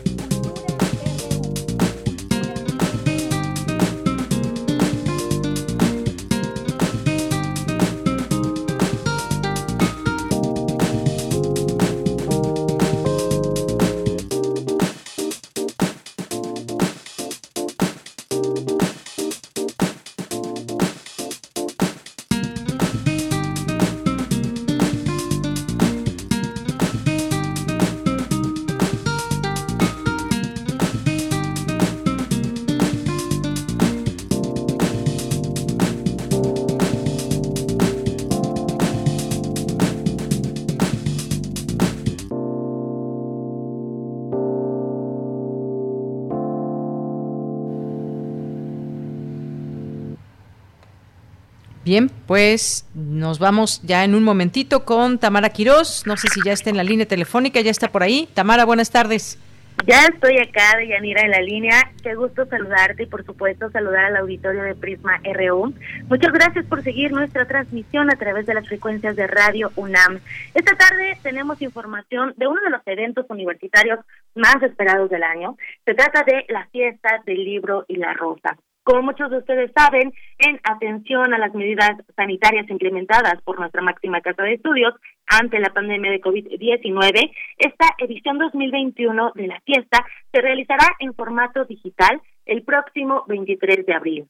Pues 52.26 52.86
nos 52.94 53.38
vamos 53.38 53.80
ya 53.82 54.04
en 54.04 54.14
un 54.14 54.24
momentito 54.24 54.84
con 54.84 55.18
Tamara 55.18 55.50
Quirós. 55.50 56.06
No 56.06 56.16
sé 56.16 56.28
si 56.28 56.40
ya 56.44 56.52
está 56.52 56.70
en 56.70 56.76
la 56.76 56.84
línea 56.84 57.06
telefónica, 57.06 57.60
ya 57.60 57.70
está 57.70 57.90
por 57.92 58.02
ahí. 58.02 58.28
Tamara, 58.34 58.64
buenas 58.64 58.90
tardes. 58.90 59.38
Ya 59.86 60.06
estoy 60.06 60.38
acá, 60.38 60.78
de 60.78 60.88
Yanira 60.88 61.22
en 61.22 61.30
la 61.30 61.42
línea. 61.42 61.92
Qué 62.02 62.14
gusto 62.14 62.46
saludarte 62.46 63.02
y, 63.02 63.06
por 63.06 63.24
supuesto, 63.26 63.70
saludar 63.70 64.06
al 64.06 64.16
auditorio 64.16 64.62
de 64.62 64.74
Prisma 64.74 65.20
RU. 65.24 65.74
Muchas 66.08 66.32
gracias 66.32 66.64
por 66.66 66.82
seguir 66.82 67.12
nuestra 67.12 67.46
transmisión 67.46 68.10
a 68.10 68.16
través 68.16 68.46
de 68.46 68.54
las 68.54 68.66
frecuencias 68.66 69.14
de 69.16 69.26
Radio 69.26 69.72
UNAM. 69.76 70.20
Esta 70.54 70.74
tarde 70.76 71.18
tenemos 71.22 71.60
información 71.60 72.32
de 72.38 72.46
uno 72.46 72.62
de 72.62 72.70
los 72.70 72.80
eventos 72.86 73.26
universitarios 73.28 73.98
más 74.34 74.62
esperados 74.62 75.10
del 75.10 75.22
año. 75.22 75.56
Se 75.84 75.92
trata 75.92 76.22
de 76.22 76.46
la 76.48 76.66
fiesta 76.68 77.20
del 77.26 77.44
libro 77.44 77.84
y 77.86 77.96
la 77.96 78.14
rosa. 78.14 78.56
Como 78.84 79.00
muchos 79.00 79.30
de 79.30 79.38
ustedes 79.38 79.72
saben, 79.74 80.12
en 80.38 80.60
atención 80.62 81.32
a 81.32 81.38
las 81.38 81.54
medidas 81.54 81.92
sanitarias 82.14 82.68
implementadas 82.68 83.40
por 83.42 83.58
nuestra 83.58 83.80
máxima 83.80 84.20
casa 84.20 84.42
de 84.42 84.54
estudios 84.54 84.92
ante 85.26 85.58
la 85.58 85.72
pandemia 85.72 86.10
de 86.10 86.20
COVID-19, 86.20 87.30
esta 87.56 87.86
edición 87.96 88.36
2021 88.36 89.32
de 89.36 89.46
la 89.46 89.58
fiesta 89.62 90.04
se 90.30 90.42
realizará 90.42 90.84
en 90.98 91.14
formato 91.14 91.64
digital 91.64 92.20
el 92.44 92.62
próximo 92.62 93.24
23 93.26 93.86
de 93.86 93.94
abril. 93.94 94.28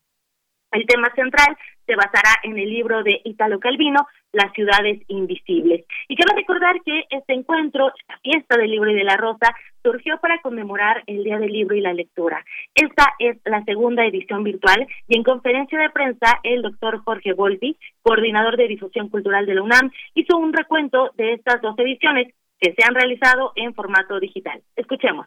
El 0.74 0.86
tema 0.86 1.09
central 1.14 1.56
se 1.86 1.94
basará 1.94 2.40
en 2.42 2.59
el 2.59 2.68
libro 2.68 3.05
de 3.05 3.20
Italo 3.24 3.60
Calvino, 3.60 4.09
Las 4.32 4.52
ciudades 4.55 5.01
invisibles. 5.06 5.84
Y 6.09 6.16
quiero 6.16 6.34
recordar 6.34 6.74
que 6.84 7.05
este 7.10 7.32
encuentro, 7.32 7.92
la 8.09 8.18
fiesta 8.18 8.56
del 8.56 8.72
libro 8.72 8.90
y 8.90 8.94
de 8.94 9.05
la 9.05 9.16
rosa, 9.16 9.55
surgió 9.84 10.18
para 10.18 10.40
conmemorar 10.40 11.05
el 11.06 11.22
Día 11.22 11.38
del 11.38 11.52
Libro 11.52 11.76
y 11.76 11.80
la 11.80 11.92
Lectura. 11.92 12.44
Esta 12.74 13.14
es 13.20 13.38
la 13.44 13.62
segunda 13.62 14.05
edición 14.05 14.42
virtual 14.42 14.84
y 15.06 15.16
en 15.16 15.22
conferencia 15.22 15.78
de 15.78 15.90
prensa 15.90 16.40
el 16.42 16.62
doctor 16.62 16.98
Jorge 17.05 17.34
Volpi, 17.34 17.78
coordinador 18.02 18.56
de 18.56 18.66
difusión 18.66 19.09
cultural 19.10 19.46
de 19.46 19.55
la 19.55 19.62
UNAM, 19.62 19.92
hizo 20.14 20.36
un 20.36 20.52
recuento 20.52 21.12
de 21.16 21.34
estas 21.34 21.62
dos 21.62 21.78
ediciones 21.78 22.34
que 22.59 22.74
se 22.74 22.84
han 22.84 22.96
realizado 22.96 23.52
en 23.55 23.74
formato 23.74 24.18
digital. 24.18 24.60
Escuchemos. 24.74 25.26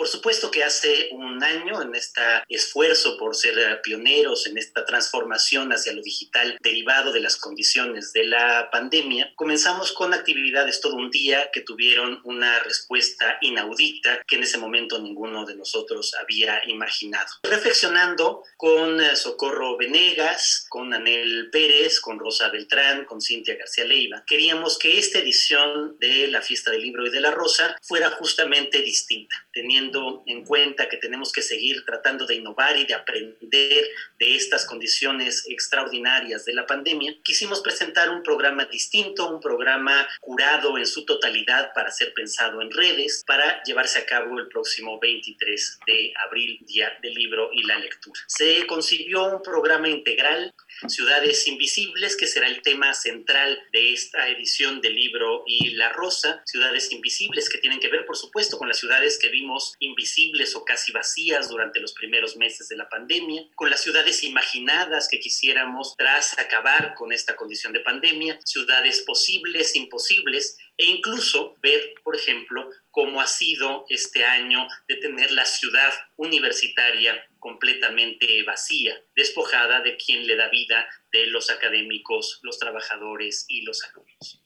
Por 0.00 0.08
supuesto 0.08 0.50
que 0.50 0.64
hace 0.64 1.10
un 1.10 1.44
año, 1.44 1.82
en 1.82 1.94
este 1.94 2.22
esfuerzo 2.48 3.18
por 3.18 3.36
ser 3.36 3.82
pioneros 3.82 4.46
en 4.46 4.56
esta 4.56 4.86
transformación 4.86 5.74
hacia 5.74 5.92
lo 5.92 6.00
digital 6.00 6.56
derivado 6.62 7.12
de 7.12 7.20
las 7.20 7.36
condiciones 7.36 8.14
de 8.14 8.24
la 8.24 8.70
pandemia, 8.72 9.30
comenzamos 9.36 9.92
con 9.92 10.14
actividades 10.14 10.80
todo 10.80 10.96
un 10.96 11.10
día 11.10 11.50
que 11.52 11.60
tuvieron 11.60 12.18
una 12.24 12.60
respuesta 12.60 13.36
inaudita 13.42 14.22
que 14.26 14.36
en 14.36 14.44
ese 14.44 14.56
momento 14.56 14.98
ninguno 14.98 15.44
de 15.44 15.54
nosotros 15.54 16.14
había 16.18 16.62
imaginado. 16.66 17.28
Reflexionando 17.42 18.42
con 18.56 19.02
eh, 19.02 19.16
Socorro 19.16 19.76
Venegas, 19.76 20.64
con 20.70 20.94
Anel 20.94 21.50
Pérez, 21.52 22.00
con 22.00 22.18
Rosa 22.18 22.48
Beltrán, 22.48 23.04
con 23.04 23.20
Cintia 23.20 23.56
García 23.56 23.84
Leiva, 23.84 24.24
queríamos 24.26 24.78
que 24.78 24.98
esta 24.98 25.18
edición 25.18 25.98
de 25.98 26.28
la 26.28 26.40
Fiesta 26.40 26.70
del 26.70 26.80
Libro 26.80 27.06
y 27.06 27.10
de 27.10 27.20
la 27.20 27.32
Rosa 27.32 27.76
fuera 27.82 28.10
justamente 28.12 28.80
distinta, 28.80 29.36
teniendo 29.52 29.89
en 30.26 30.44
cuenta 30.44 30.88
que 30.88 30.96
tenemos 30.96 31.32
que 31.32 31.42
seguir 31.42 31.84
tratando 31.84 32.26
de 32.26 32.36
innovar 32.36 32.76
y 32.76 32.84
de 32.84 32.94
aprender 32.94 33.84
de 34.18 34.36
estas 34.36 34.66
condiciones 34.66 35.44
extraordinarias 35.48 36.44
de 36.44 36.54
la 36.54 36.66
pandemia, 36.66 37.16
quisimos 37.22 37.60
presentar 37.60 38.10
un 38.10 38.22
programa 38.22 38.64
distinto, 38.66 39.28
un 39.28 39.40
programa 39.40 40.06
curado 40.20 40.78
en 40.78 40.86
su 40.86 41.04
totalidad 41.04 41.72
para 41.74 41.90
ser 41.90 42.12
pensado 42.14 42.62
en 42.62 42.70
redes, 42.70 43.24
para 43.26 43.62
llevarse 43.64 43.98
a 43.98 44.06
cabo 44.06 44.38
el 44.38 44.48
próximo 44.48 44.98
23 45.00 45.78
de 45.86 46.12
abril, 46.26 46.58
Día 46.62 46.92
del 47.02 47.14
Libro 47.14 47.50
y 47.52 47.64
la 47.64 47.78
Lectura. 47.78 48.20
Se 48.26 48.66
concibió 48.66 49.24
un 49.24 49.42
programa 49.42 49.88
integral 49.88 50.54
Ciudades 50.88 51.46
Invisibles, 51.46 52.16
que 52.16 52.26
será 52.26 52.48
el 52.48 52.62
tema 52.62 52.94
central 52.94 53.62
de 53.72 53.92
esta 53.92 54.28
edición 54.28 54.80
del 54.80 54.94
libro 54.94 55.44
y 55.46 55.70
La 55.70 55.90
Rosa. 55.92 56.42
Ciudades 56.46 56.90
Invisibles 56.92 57.50
que 57.50 57.58
tienen 57.58 57.80
que 57.80 57.88
ver, 57.88 58.06
por 58.06 58.16
supuesto, 58.16 58.56
con 58.56 58.68
las 58.68 58.78
ciudades 58.78 59.18
que 59.18 59.28
vimos 59.28 59.69
invisibles 59.78 60.54
o 60.56 60.64
casi 60.64 60.92
vacías 60.92 61.48
durante 61.48 61.80
los 61.80 61.92
primeros 61.92 62.36
meses 62.36 62.68
de 62.68 62.76
la 62.76 62.88
pandemia, 62.88 63.46
con 63.54 63.70
las 63.70 63.82
ciudades 63.82 64.24
imaginadas 64.24 65.08
que 65.08 65.20
quisiéramos 65.20 65.96
tras 65.96 66.38
acabar 66.38 66.94
con 66.94 67.12
esta 67.12 67.36
condición 67.36 67.72
de 67.72 67.80
pandemia, 67.80 68.38
ciudades 68.44 69.02
posibles, 69.02 69.76
imposibles, 69.76 70.58
e 70.76 70.86
incluso 70.86 71.56
ver, 71.62 71.94
por 72.02 72.16
ejemplo, 72.16 72.70
cómo 72.90 73.20
ha 73.20 73.26
sido 73.26 73.84
este 73.88 74.24
año 74.24 74.66
de 74.88 74.96
tener 74.96 75.30
la 75.30 75.44
ciudad 75.44 75.92
universitaria 76.16 77.22
completamente 77.38 78.42
vacía, 78.44 79.00
despojada 79.14 79.80
de 79.80 79.96
quien 79.96 80.26
le 80.26 80.36
da 80.36 80.48
vida 80.48 80.88
de 81.12 81.26
los 81.26 81.50
académicos, 81.50 82.40
los 82.42 82.58
trabajadores 82.58 83.44
y 83.48 83.62
los 83.62 83.82
alumnos. 83.84 84.39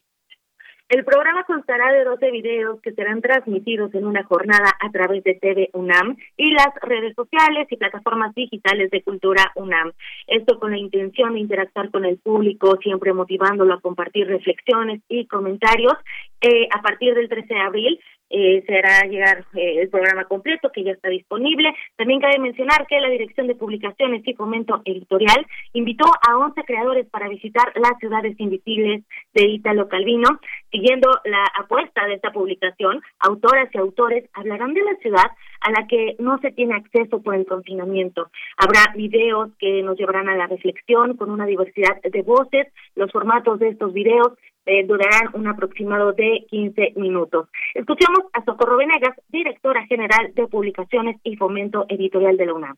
El 0.90 1.02
programa 1.02 1.44
constará 1.44 1.92
de 1.92 2.04
12 2.04 2.30
videos 2.30 2.80
que 2.82 2.92
serán 2.92 3.22
transmitidos 3.22 3.94
en 3.94 4.06
una 4.06 4.22
jornada 4.24 4.70
a 4.78 4.90
través 4.90 5.24
de 5.24 5.34
TV 5.34 5.70
UNAM 5.72 6.16
y 6.36 6.52
las 6.52 6.68
redes 6.82 7.14
sociales 7.14 7.66
y 7.70 7.76
plataformas 7.76 8.34
digitales 8.34 8.90
de 8.90 9.02
Cultura 9.02 9.50
UNAM. 9.56 9.92
Esto 10.26 10.60
con 10.60 10.72
la 10.72 10.76
intención 10.76 11.32
de 11.34 11.40
interactuar 11.40 11.90
con 11.90 12.04
el 12.04 12.18
público, 12.18 12.76
siempre 12.82 13.14
motivándolo 13.14 13.72
a 13.72 13.80
compartir 13.80 14.26
reflexiones 14.26 15.00
y 15.08 15.26
comentarios. 15.26 15.94
Eh, 16.42 16.68
a 16.70 16.82
partir 16.82 17.14
del 17.14 17.30
13 17.30 17.54
de 17.54 17.60
abril 17.60 18.00
eh, 18.30 18.64
será 18.66 19.02
llegar 19.02 19.44
eh, 19.54 19.80
el 19.80 19.88
programa 19.88 20.24
completo 20.24 20.70
que 20.72 20.82
ya 20.82 20.92
está 20.92 21.08
disponible. 21.08 21.74
También 21.96 22.20
cabe 22.20 22.38
mencionar 22.38 22.86
que 22.86 23.00
la 23.00 23.08
Dirección 23.08 23.46
de 23.46 23.54
Publicaciones 23.54 24.26
y 24.26 24.34
Fomento 24.34 24.82
Editorial 24.84 25.46
invitó 25.72 26.04
a 26.04 26.36
11 26.38 26.62
creadores 26.64 27.06
para 27.10 27.28
visitar 27.28 27.72
las 27.76 27.98
ciudades 27.98 28.34
invisibles 28.38 29.04
de 29.34 29.46
Ítalo 29.46 29.88
Calvino. 29.88 30.28
Siguiendo 30.70 31.08
la 31.24 31.44
apuesta 31.56 32.06
de 32.06 32.14
esta 32.14 32.32
publicación, 32.32 33.02
autoras 33.20 33.68
y 33.72 33.78
autores 33.78 34.28
hablarán 34.32 34.74
de 34.74 34.82
la 34.82 34.96
ciudad 34.96 35.30
a 35.60 35.70
la 35.70 35.86
que 35.86 36.16
no 36.18 36.38
se 36.38 36.50
tiene 36.52 36.74
acceso 36.74 37.22
por 37.22 37.34
el 37.34 37.46
confinamiento. 37.46 38.30
Habrá 38.56 38.92
videos 38.94 39.50
que 39.58 39.82
nos 39.82 39.96
llevarán 39.96 40.28
a 40.28 40.36
la 40.36 40.46
reflexión 40.46 41.16
con 41.16 41.30
una 41.30 41.46
diversidad 41.46 42.00
de 42.02 42.22
voces. 42.22 42.66
Los 42.94 43.10
formatos 43.12 43.58
de 43.60 43.68
estos 43.68 43.92
videos 43.92 44.32
eh, 44.66 44.84
durarán 44.86 45.30
un 45.34 45.46
aproximado 45.46 46.12
de 46.12 46.46
15 46.48 46.92
minutos. 46.96 47.48
Escuchemos 47.74 48.20
a 48.32 48.44
Socorro 48.44 48.76
Venegas, 48.76 49.16
directora 49.28 49.86
general 49.86 50.32
de 50.34 50.46
Publicaciones 50.46 51.16
y 51.22 51.36
Fomento 51.36 51.86
Editorial 51.88 52.36
de 52.36 52.46
la 52.46 52.54
UNAM. 52.54 52.76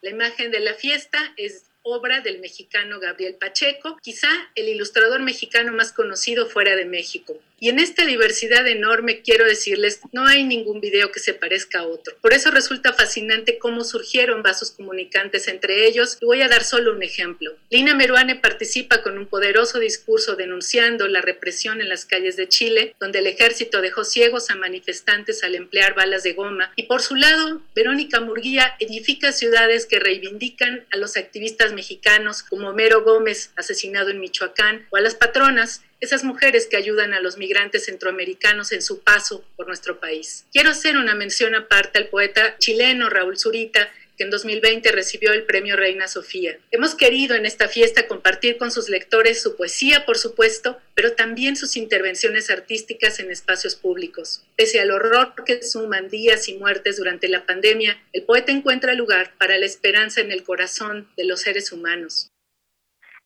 La 0.00 0.10
imagen 0.10 0.50
de 0.50 0.60
la 0.60 0.74
fiesta 0.74 1.18
es 1.36 1.70
obra 1.82 2.20
del 2.20 2.40
mexicano 2.40 3.00
Gabriel 3.00 3.36
Pacheco, 3.40 3.96
quizá 4.02 4.28
el 4.54 4.68
ilustrador 4.68 5.22
mexicano 5.22 5.72
más 5.72 5.92
conocido 5.92 6.46
fuera 6.46 6.76
de 6.76 6.84
México. 6.84 7.34
Y 7.60 7.68
en 7.70 7.78
esta 7.78 8.04
diversidad 8.04 8.66
enorme, 8.66 9.22
quiero 9.22 9.44
decirles, 9.44 10.00
no 10.12 10.26
hay 10.26 10.44
ningún 10.44 10.80
video 10.80 11.10
que 11.10 11.20
se 11.20 11.34
parezca 11.34 11.80
a 11.80 11.86
otro. 11.86 12.16
Por 12.20 12.32
eso 12.32 12.50
resulta 12.50 12.92
fascinante 12.92 13.58
cómo 13.58 13.84
surgieron 13.84 14.42
vasos 14.42 14.70
comunicantes 14.70 15.48
entre 15.48 15.86
ellos. 15.86 16.18
Y 16.20 16.26
voy 16.26 16.42
a 16.42 16.48
dar 16.48 16.64
solo 16.64 16.92
un 16.92 17.02
ejemplo. 17.02 17.56
Lina 17.70 17.94
Meruane 17.94 18.36
participa 18.36 19.02
con 19.02 19.18
un 19.18 19.26
poderoso 19.26 19.78
discurso 19.78 20.36
denunciando 20.36 21.08
la 21.08 21.20
represión 21.20 21.80
en 21.80 21.88
las 21.88 22.04
calles 22.04 22.36
de 22.36 22.48
Chile, 22.48 22.94
donde 23.00 23.18
el 23.18 23.26
ejército 23.26 23.80
dejó 23.80 24.04
ciegos 24.04 24.50
a 24.50 24.54
manifestantes 24.54 25.42
al 25.42 25.54
emplear 25.54 25.94
balas 25.94 26.22
de 26.22 26.34
goma. 26.34 26.72
Y 26.76 26.84
por 26.84 27.02
su 27.02 27.16
lado, 27.16 27.62
Verónica 27.74 28.20
Murguía 28.20 28.76
edifica 28.78 29.32
ciudades 29.32 29.86
que 29.86 29.98
reivindican 29.98 30.86
a 30.92 30.96
los 30.96 31.16
activistas 31.16 31.72
mexicanos 31.72 32.42
como 32.42 32.72
Mero 32.72 33.02
Gómez, 33.02 33.50
asesinado 33.56 34.10
en 34.10 34.20
Michoacán, 34.20 34.86
o 34.90 34.96
a 34.96 35.00
las 35.00 35.14
patronas, 35.14 35.82
esas 36.00 36.24
mujeres 36.24 36.66
que 36.66 36.76
ayudan 36.76 37.12
a 37.14 37.20
los 37.20 37.38
migrantes 37.38 37.86
centroamericanos 37.86 38.72
en 38.72 38.82
su 38.82 39.00
paso 39.00 39.44
por 39.56 39.66
nuestro 39.66 39.98
país. 39.98 40.44
Quiero 40.52 40.70
hacer 40.70 40.96
una 40.96 41.14
mención 41.14 41.54
aparte 41.54 41.98
al 41.98 42.08
poeta 42.08 42.56
chileno 42.58 43.08
Raúl 43.08 43.38
Zurita, 43.38 43.88
que 44.16 44.24
en 44.24 44.30
2020 44.30 44.90
recibió 44.90 45.32
el 45.32 45.44
premio 45.44 45.76
Reina 45.76 46.08
Sofía. 46.08 46.58
Hemos 46.72 46.96
querido 46.96 47.36
en 47.36 47.46
esta 47.46 47.68
fiesta 47.68 48.08
compartir 48.08 48.58
con 48.58 48.72
sus 48.72 48.88
lectores 48.88 49.40
su 49.40 49.56
poesía, 49.56 50.04
por 50.04 50.18
supuesto, 50.18 50.78
pero 50.94 51.12
también 51.12 51.56
sus 51.56 51.76
intervenciones 51.76 52.50
artísticas 52.50 53.20
en 53.20 53.30
espacios 53.30 53.76
públicos. 53.76 54.42
Pese 54.56 54.80
al 54.80 54.90
horror 54.90 55.34
que 55.46 55.62
suman 55.62 56.08
días 56.08 56.48
y 56.48 56.54
muertes 56.54 56.96
durante 56.96 57.28
la 57.28 57.46
pandemia, 57.46 58.02
el 58.12 58.24
poeta 58.24 58.50
encuentra 58.50 58.94
lugar 58.94 59.34
para 59.38 59.56
la 59.56 59.66
esperanza 59.66 60.20
en 60.20 60.32
el 60.32 60.42
corazón 60.42 61.08
de 61.16 61.24
los 61.24 61.42
seres 61.42 61.70
humanos. 61.70 62.28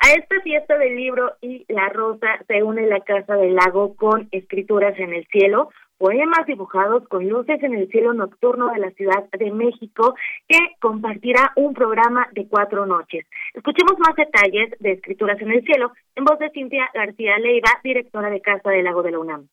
A 0.05 0.15
esta 0.19 0.41
fiesta 0.41 0.77
del 0.79 0.97
libro 0.97 1.37
y 1.41 1.65
la 1.69 1.89
rosa 1.89 2.27
se 2.49 2.65
une 2.65 2.89
la 2.89 2.99
Casa 3.03 3.37
del 3.37 3.55
Lago 3.55 3.95
con 3.95 4.27
Escrituras 4.33 4.99
en 4.99 5.13
el 5.13 5.25
Cielo, 5.29 5.71
poemas 5.97 6.45
dibujados 6.45 7.07
con 7.07 7.29
luces 7.29 7.63
en 7.63 7.73
el 7.75 7.89
cielo 7.89 8.13
nocturno 8.13 8.73
de 8.73 8.81
la 8.81 8.91
Ciudad 8.91 9.31
de 9.31 9.53
México, 9.53 10.17
que 10.49 10.59
compartirá 10.81 11.53
un 11.55 11.73
programa 11.73 12.27
de 12.33 12.49
cuatro 12.49 12.85
noches. 12.85 13.25
Escuchemos 13.55 13.97
más 14.01 14.17
detalles 14.17 14.77
de 14.81 14.91
Escrituras 14.91 15.41
en 15.41 15.53
el 15.53 15.65
Cielo 15.65 15.93
en 16.17 16.25
voz 16.25 16.41
de 16.41 16.51
Cintia 16.51 16.91
García 16.93 17.39
Leiva, 17.39 17.71
directora 17.85 18.29
de 18.29 18.41
Casa 18.41 18.71
del 18.71 18.83
Lago 18.83 19.05
de 19.05 19.13
la 19.13 19.21
UNAM. 19.21 19.49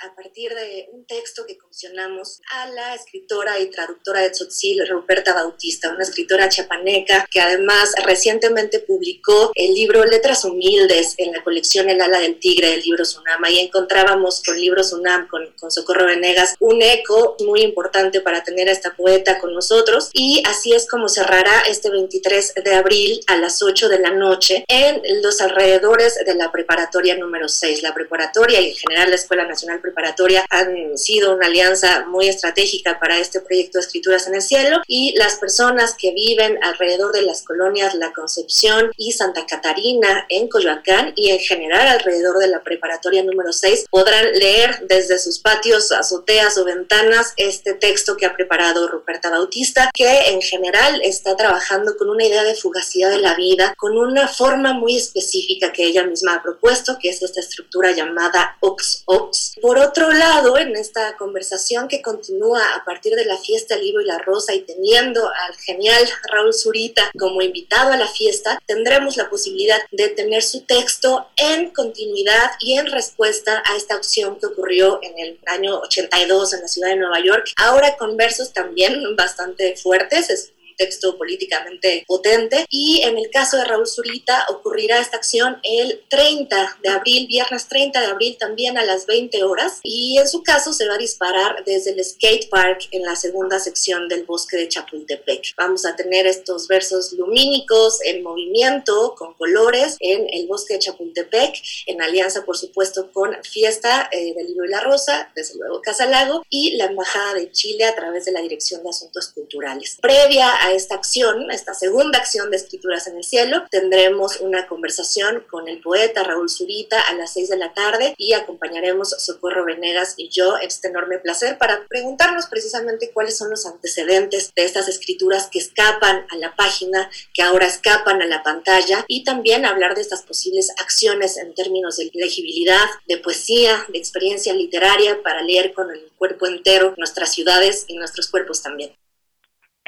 A 0.00 0.14
partir 0.14 0.54
de 0.54 0.88
un 0.92 1.04
texto 1.06 1.44
que 1.44 1.58
comisionamos 1.58 2.40
a 2.52 2.68
la 2.68 2.94
escritora 2.94 3.58
y 3.58 3.68
traductora 3.70 4.20
de 4.20 4.30
Tzotzil, 4.30 4.86
Ruperta 4.88 5.34
Bautista, 5.34 5.90
una 5.90 6.04
escritora 6.04 6.48
chapaneca 6.48 7.26
que 7.30 7.40
además 7.40 7.92
recientemente 8.04 8.78
publicó 8.78 9.50
el 9.54 9.74
libro 9.74 10.04
Letras 10.04 10.44
Humildes 10.44 11.14
en 11.16 11.32
la 11.32 11.42
colección 11.42 11.90
El 11.90 12.00
ala 12.00 12.20
del 12.20 12.38
tigre 12.38 12.70
del 12.70 12.82
libro 12.82 13.04
Sunam. 13.04 13.42
Ahí 13.42 13.58
encontrábamos 13.58 14.42
con 14.44 14.56
libro 14.56 14.84
Sunam, 14.84 15.26
con, 15.26 15.52
con 15.58 15.70
Socorro 15.70 16.06
Venegas, 16.06 16.54
un 16.60 16.80
eco 16.80 17.36
muy 17.40 17.62
importante 17.62 18.20
para 18.20 18.44
tener 18.44 18.68
a 18.68 18.72
esta 18.72 18.94
poeta 18.94 19.40
con 19.40 19.52
nosotros 19.52 20.10
y 20.12 20.42
así 20.46 20.74
es 20.74 20.88
como 20.88 21.08
cerrará 21.08 21.62
este 21.68 21.90
23 21.90 22.54
de 22.64 22.74
abril 22.74 23.20
a 23.26 23.36
las 23.36 23.62
8 23.62 23.88
de 23.88 23.98
la 23.98 24.10
noche 24.10 24.64
en 24.68 25.02
los 25.22 25.40
alrededores 25.40 26.14
de 26.24 26.34
la 26.36 26.52
preparatoria 26.52 27.16
número 27.16 27.48
6. 27.48 27.82
La 27.82 27.94
preparatoria 27.94 28.60
y 28.60 28.70
en 28.70 28.76
general 28.76 29.10
la 29.10 29.16
Escuela 29.16 29.44
Nacional 29.44 29.80
Preparatoria 29.88 30.44
han 30.50 30.98
sido 30.98 31.34
una 31.34 31.46
alianza 31.46 32.04
muy 32.08 32.28
estratégica 32.28 32.98
para 33.00 33.18
este 33.18 33.40
proyecto 33.40 33.78
de 33.78 33.84
Escrituras 33.84 34.26
en 34.26 34.34
el 34.34 34.42
Cielo 34.42 34.82
y 34.86 35.16
las 35.16 35.36
personas 35.36 35.94
que 35.98 36.12
viven 36.12 36.62
alrededor 36.62 37.10
de 37.12 37.22
las 37.22 37.42
colonias 37.42 37.94
La 37.94 38.12
Concepción 38.12 38.92
y 38.98 39.12
Santa 39.12 39.46
Catarina 39.46 40.26
en 40.28 40.48
Coyoacán 40.48 41.14
y 41.16 41.30
en 41.30 41.38
general 41.38 41.88
alrededor 41.88 42.38
de 42.38 42.48
la 42.48 42.62
preparatoria 42.62 43.24
número 43.24 43.50
6 43.50 43.86
podrán 43.90 44.30
leer 44.34 44.86
desde 44.88 45.18
sus 45.18 45.38
patios, 45.38 45.90
azoteas 45.90 46.58
o 46.58 46.66
ventanas 46.66 47.32
este 47.38 47.72
texto 47.72 48.18
que 48.18 48.26
ha 48.26 48.34
preparado 48.34 48.88
Ruperta 48.88 49.30
Bautista, 49.30 49.90
que 49.94 50.32
en 50.32 50.42
general 50.42 51.00
está 51.02 51.34
trabajando 51.34 51.96
con 51.96 52.10
una 52.10 52.26
idea 52.26 52.44
de 52.44 52.54
fugacidad 52.54 53.10
de 53.10 53.20
la 53.20 53.34
vida, 53.36 53.72
con 53.78 53.96
una 53.96 54.28
forma 54.28 54.74
muy 54.74 54.98
específica 54.98 55.72
que 55.72 55.84
ella 55.84 56.04
misma 56.04 56.34
ha 56.34 56.42
propuesto, 56.42 56.98
que 57.00 57.08
es 57.08 57.22
esta 57.22 57.40
estructura 57.40 57.92
llamada 57.92 58.58
Ox-Ox. 58.60 59.54
Por 59.62 59.77
otro 59.78 60.10
lado, 60.12 60.58
en 60.58 60.76
esta 60.76 61.16
conversación 61.16 61.88
que 61.88 62.02
continúa 62.02 62.60
a 62.74 62.84
partir 62.84 63.14
de 63.14 63.24
la 63.24 63.36
fiesta 63.36 63.74
El 63.74 63.82
Libro 63.82 64.02
y 64.02 64.06
la 64.06 64.18
Rosa 64.18 64.54
y 64.54 64.60
teniendo 64.62 65.26
al 65.26 65.54
genial 65.56 66.08
Raúl 66.30 66.54
Zurita 66.54 67.10
como 67.18 67.42
invitado 67.42 67.92
a 67.92 67.96
la 67.96 68.08
fiesta, 68.08 68.60
tendremos 68.66 69.16
la 69.16 69.28
posibilidad 69.28 69.78
de 69.90 70.08
tener 70.08 70.42
su 70.42 70.62
texto 70.62 71.28
en 71.36 71.70
continuidad 71.70 72.50
y 72.60 72.78
en 72.78 72.86
respuesta 72.86 73.62
a 73.66 73.76
esta 73.76 73.94
acción 73.94 74.38
que 74.38 74.46
ocurrió 74.46 75.00
en 75.02 75.18
el 75.18 75.40
año 75.46 75.80
82 75.80 76.54
en 76.54 76.60
la 76.60 76.68
ciudad 76.68 76.88
de 76.88 76.96
Nueva 76.96 77.20
York, 77.20 77.48
ahora 77.56 77.96
con 77.96 78.16
versos 78.16 78.52
también 78.52 78.94
bastante 79.16 79.76
fuertes, 79.76 80.30
es 80.30 80.52
texto 80.78 81.18
políticamente 81.18 82.04
potente. 82.06 82.64
Y 82.70 83.02
en 83.02 83.18
el 83.18 83.28
caso 83.30 83.58
de 83.58 83.64
Raúl 83.64 83.86
Zurita 83.86 84.46
ocurrirá 84.48 85.00
esta 85.00 85.18
acción 85.18 85.58
el 85.62 86.02
30 86.08 86.78
de 86.82 86.88
abril, 86.88 87.26
viernes 87.26 87.68
30 87.68 88.00
de 88.00 88.06
abril 88.06 88.36
también 88.38 88.78
a 88.78 88.84
las 88.84 89.06
20 89.06 89.42
horas. 89.44 89.80
Y 89.82 90.16
en 90.18 90.28
su 90.28 90.42
caso 90.42 90.72
se 90.72 90.86
va 90.86 90.94
a 90.94 90.98
disparar 90.98 91.64
desde 91.64 91.90
el 91.90 92.04
skate 92.04 92.48
park 92.48 92.88
en 92.92 93.02
la 93.02 93.16
segunda 93.16 93.58
sección 93.58 94.08
del 94.08 94.24
bosque 94.24 94.56
de 94.56 94.68
Chapultepec. 94.68 95.54
Vamos 95.56 95.84
a 95.84 95.96
tener 95.96 96.26
estos 96.26 96.68
versos 96.68 97.12
lumínicos 97.12 97.98
en 98.04 98.22
movimiento, 98.22 99.14
con 99.16 99.34
colores, 99.34 99.96
en 100.00 100.26
el 100.32 100.46
bosque 100.46 100.74
de 100.74 100.80
Chapultepec, 100.80 101.54
en 101.86 102.00
alianza 102.00 102.44
por 102.44 102.56
supuesto 102.56 103.10
con 103.12 103.36
Fiesta 103.42 104.08
eh, 104.12 104.34
del 104.34 104.46
Libro 104.46 104.64
y 104.64 104.68
la 104.68 104.80
Rosa, 104.80 105.32
desde 105.34 105.58
luego 105.58 105.82
Casa 105.82 106.06
Lago 106.06 106.44
y 106.48 106.76
la 106.76 106.86
Embajada 106.86 107.34
de 107.34 107.50
Chile 107.50 107.84
a 107.84 107.94
través 107.94 108.24
de 108.24 108.32
la 108.32 108.40
Dirección 108.40 108.82
de 108.82 108.90
Asuntos 108.90 109.28
Culturales. 109.28 109.98
Previa 110.00 110.50
a 110.62 110.67
esta 110.72 110.94
acción, 110.94 111.50
esta 111.50 111.74
segunda 111.74 112.18
acción 112.18 112.50
de 112.50 112.56
Escrituras 112.56 113.06
en 113.06 113.16
el 113.16 113.24
Cielo, 113.24 113.64
tendremos 113.70 114.40
una 114.40 114.66
conversación 114.66 115.44
con 115.50 115.68
el 115.68 115.80
poeta 115.80 116.24
Raúl 116.24 116.48
Zurita 116.48 117.00
a 117.00 117.14
las 117.14 117.32
6 117.32 117.48
de 117.48 117.56
la 117.56 117.72
tarde 117.72 118.14
y 118.16 118.32
acompañaremos 118.32 119.10
Socorro 119.10 119.64
Venegas 119.64 120.14
y 120.16 120.28
yo 120.28 120.56
este 120.58 120.88
enorme 120.88 121.18
placer 121.18 121.58
para 121.58 121.86
preguntarnos 121.88 122.46
precisamente 122.46 123.10
cuáles 123.12 123.36
son 123.36 123.50
los 123.50 123.66
antecedentes 123.66 124.52
de 124.54 124.64
estas 124.64 124.88
escrituras 124.88 125.48
que 125.50 125.58
escapan 125.58 126.26
a 126.30 126.36
la 126.36 126.54
página, 126.56 127.10
que 127.34 127.42
ahora 127.42 127.66
escapan 127.66 128.22
a 128.22 128.26
la 128.26 128.42
pantalla 128.42 129.04
y 129.08 129.24
también 129.24 129.64
hablar 129.64 129.94
de 129.94 130.00
estas 130.02 130.22
posibles 130.22 130.70
acciones 130.78 131.36
en 131.36 131.54
términos 131.54 131.96
de 131.96 132.10
legibilidad, 132.14 132.86
de 133.06 133.18
poesía, 133.18 133.84
de 133.88 133.98
experiencia 133.98 134.52
literaria 134.52 135.22
para 135.22 135.42
leer 135.42 135.72
con 135.72 135.90
el 135.90 136.10
cuerpo 136.16 136.46
entero 136.46 136.94
nuestras 136.96 137.32
ciudades 137.32 137.84
y 137.88 137.96
nuestros 137.96 138.28
cuerpos 138.28 138.62
también. 138.62 138.92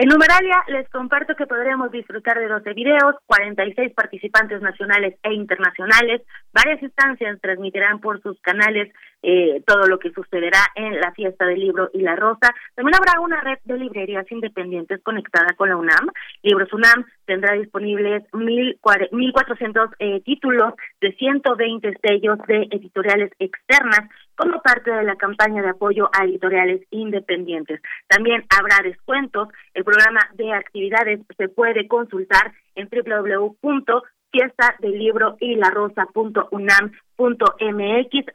En 0.01 0.09
Numeralia 0.09 0.65
les 0.69 0.89
comparto 0.89 1.37
que 1.37 1.47
podremos 1.47 1.93
disfrutar 1.93 2.39
de 2.39 2.49
12 2.49 2.73
videos, 2.73 3.17
46 3.27 3.93
participantes 3.93 4.63
nacionales 4.63 5.19
e 5.23 5.35
internacionales, 5.35 6.23
varias 6.53 6.83
instancias 6.83 7.41
transmitirán 7.41 8.01
por 8.01 8.21
sus 8.23 8.41
canales 8.41 8.93
eh, 9.23 9.63
todo 9.67 9.87
lo 9.87 9.99
que 9.99 10.11
sucederá 10.13 10.61
en 10.75 10.99
la 10.99 11.13
fiesta 11.13 11.45
del 11.45 11.61
libro 11.61 11.91
y 11.93 12.01
la 12.01 12.17
rosa. 12.17 12.55
También 12.75 12.95
habrá 12.97 13.21
una 13.21 13.41
red 13.41 13.59
de 13.65 13.79
librerías 13.79 14.31
independientes 14.31 15.03
conectada 15.03 15.53
con 15.57 15.69
la 15.69 15.77
UNAM. 15.77 16.09
Libros 16.43 16.73
UNAM 16.73 17.05
tendrá 17.27 17.53
disponibles 17.53 18.23
1.400 18.33 19.91
eh, 19.99 20.21
títulos 20.25 20.75
de 21.01 21.13
120 21.13 21.99
sellos 22.03 22.39
de 22.49 22.69
editoriales 22.71 23.31
externas 23.39 24.09
como 24.37 24.63
parte 24.63 24.91
de 24.91 25.05
la 25.05 25.17
campaña 25.17 25.61
de 25.61 25.69
apoyo 25.69 26.09
a 26.19 26.25
editoriales 26.25 26.81
independientes. 26.91 27.83
También 28.09 28.47
habrá 28.49 28.77
descuentos. 28.83 29.49
El 29.75 29.85
programa 29.85 30.21
de 30.35 30.55
actividades 30.55 31.21
se 31.37 31.49
puede 31.49 31.87
consultar 31.87 32.53
en 32.75 32.89
www 32.89 34.03
fiesta 34.31 34.77
del 34.79 34.99
libro 34.99 35.37
y 35.41 35.57
la 35.57 35.71
rosa.unam.mx. 35.71 36.41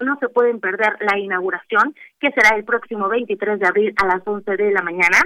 No 0.01 0.17
se 0.19 0.29
pueden 0.29 0.59
perder 0.59 0.97
la 0.99 1.17
inauguración, 1.17 1.95
que 2.19 2.31
será 2.31 2.55
el 2.55 2.63
próximo 2.63 3.07
23 3.09 3.59
de 3.59 3.67
abril 3.67 3.93
a 3.97 4.05
las 4.05 4.21
11 4.25 4.57
de 4.57 4.71
la 4.71 4.81
mañana. 4.81 5.17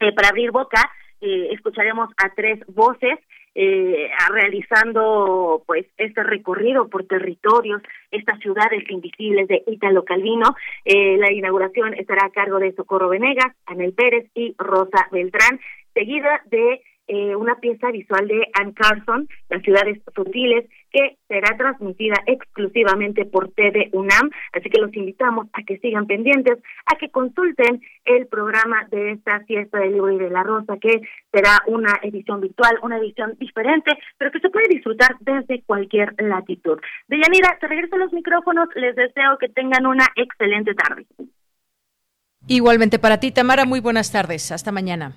Eh, 0.00 0.12
para 0.12 0.28
abrir 0.28 0.50
boca, 0.50 0.90
eh, 1.20 1.48
escucharemos 1.52 2.10
a 2.16 2.30
tres 2.34 2.60
voces 2.66 3.18
eh, 3.54 4.08
realizando 4.32 5.62
pues 5.66 5.86
este 5.96 6.22
recorrido 6.22 6.88
por 6.88 7.04
territorios, 7.04 7.82
estas 8.10 8.38
ciudades 8.38 8.88
invisibles 8.88 9.48
de 9.48 9.62
Ítalo 9.66 10.04
Calvino. 10.04 10.54
Eh, 10.84 11.16
la 11.18 11.32
inauguración 11.32 11.94
estará 11.94 12.26
a 12.26 12.30
cargo 12.30 12.58
de 12.58 12.72
Socorro 12.72 13.08
Venegas, 13.08 13.54
Anel 13.66 13.92
Pérez 13.92 14.30
y 14.34 14.54
Rosa 14.56 15.08
Beltrán, 15.10 15.60
seguida 15.94 16.42
de 16.46 16.80
eh, 17.12 17.34
una 17.34 17.56
pieza 17.56 17.90
visual 17.90 18.28
de 18.28 18.46
Anne 18.54 18.72
Carson, 18.72 19.28
Las 19.48 19.62
ciudades 19.62 20.00
sutiles, 20.14 20.64
que 20.92 21.16
será 21.26 21.56
transmitida 21.56 22.14
exclusivamente 22.24 23.24
por 23.24 23.50
TV 23.50 23.88
UNAM, 23.92 24.30
así 24.52 24.70
que 24.70 24.80
los 24.80 24.94
invitamos 24.94 25.48
a 25.52 25.64
que 25.64 25.78
sigan 25.78 26.06
pendientes, 26.06 26.58
a 26.86 26.96
que 26.98 27.10
consulten 27.10 27.82
el 28.04 28.28
programa 28.28 28.86
de 28.92 29.12
esta 29.12 29.40
fiesta 29.40 29.78
del 29.80 29.94
libro 29.94 30.12
y 30.12 30.18
de 30.18 30.30
la 30.30 30.44
rosa, 30.44 30.78
que 30.80 31.00
será 31.32 31.58
una 31.66 31.98
edición 32.02 32.40
virtual, 32.42 32.78
una 32.82 32.98
edición 32.98 33.36
diferente, 33.40 33.90
pero 34.16 34.30
que 34.30 34.38
se 34.38 34.50
puede 34.50 34.68
disfrutar 34.68 35.16
desde 35.18 35.62
cualquier 35.62 36.14
latitud. 36.22 36.78
Deyanira, 37.08 37.58
te 37.60 37.66
regreso 37.66 37.96
los 37.96 38.12
micrófonos, 38.12 38.68
les 38.76 38.94
deseo 38.94 39.36
que 39.40 39.48
tengan 39.48 39.84
una 39.84 40.06
excelente 40.14 40.74
tarde. 40.74 41.06
Igualmente 42.46 43.00
para 43.00 43.18
ti, 43.18 43.32
Tamara, 43.32 43.64
muy 43.64 43.80
buenas 43.80 44.12
tardes. 44.12 44.52
Hasta 44.52 44.70
mañana. 44.70 45.12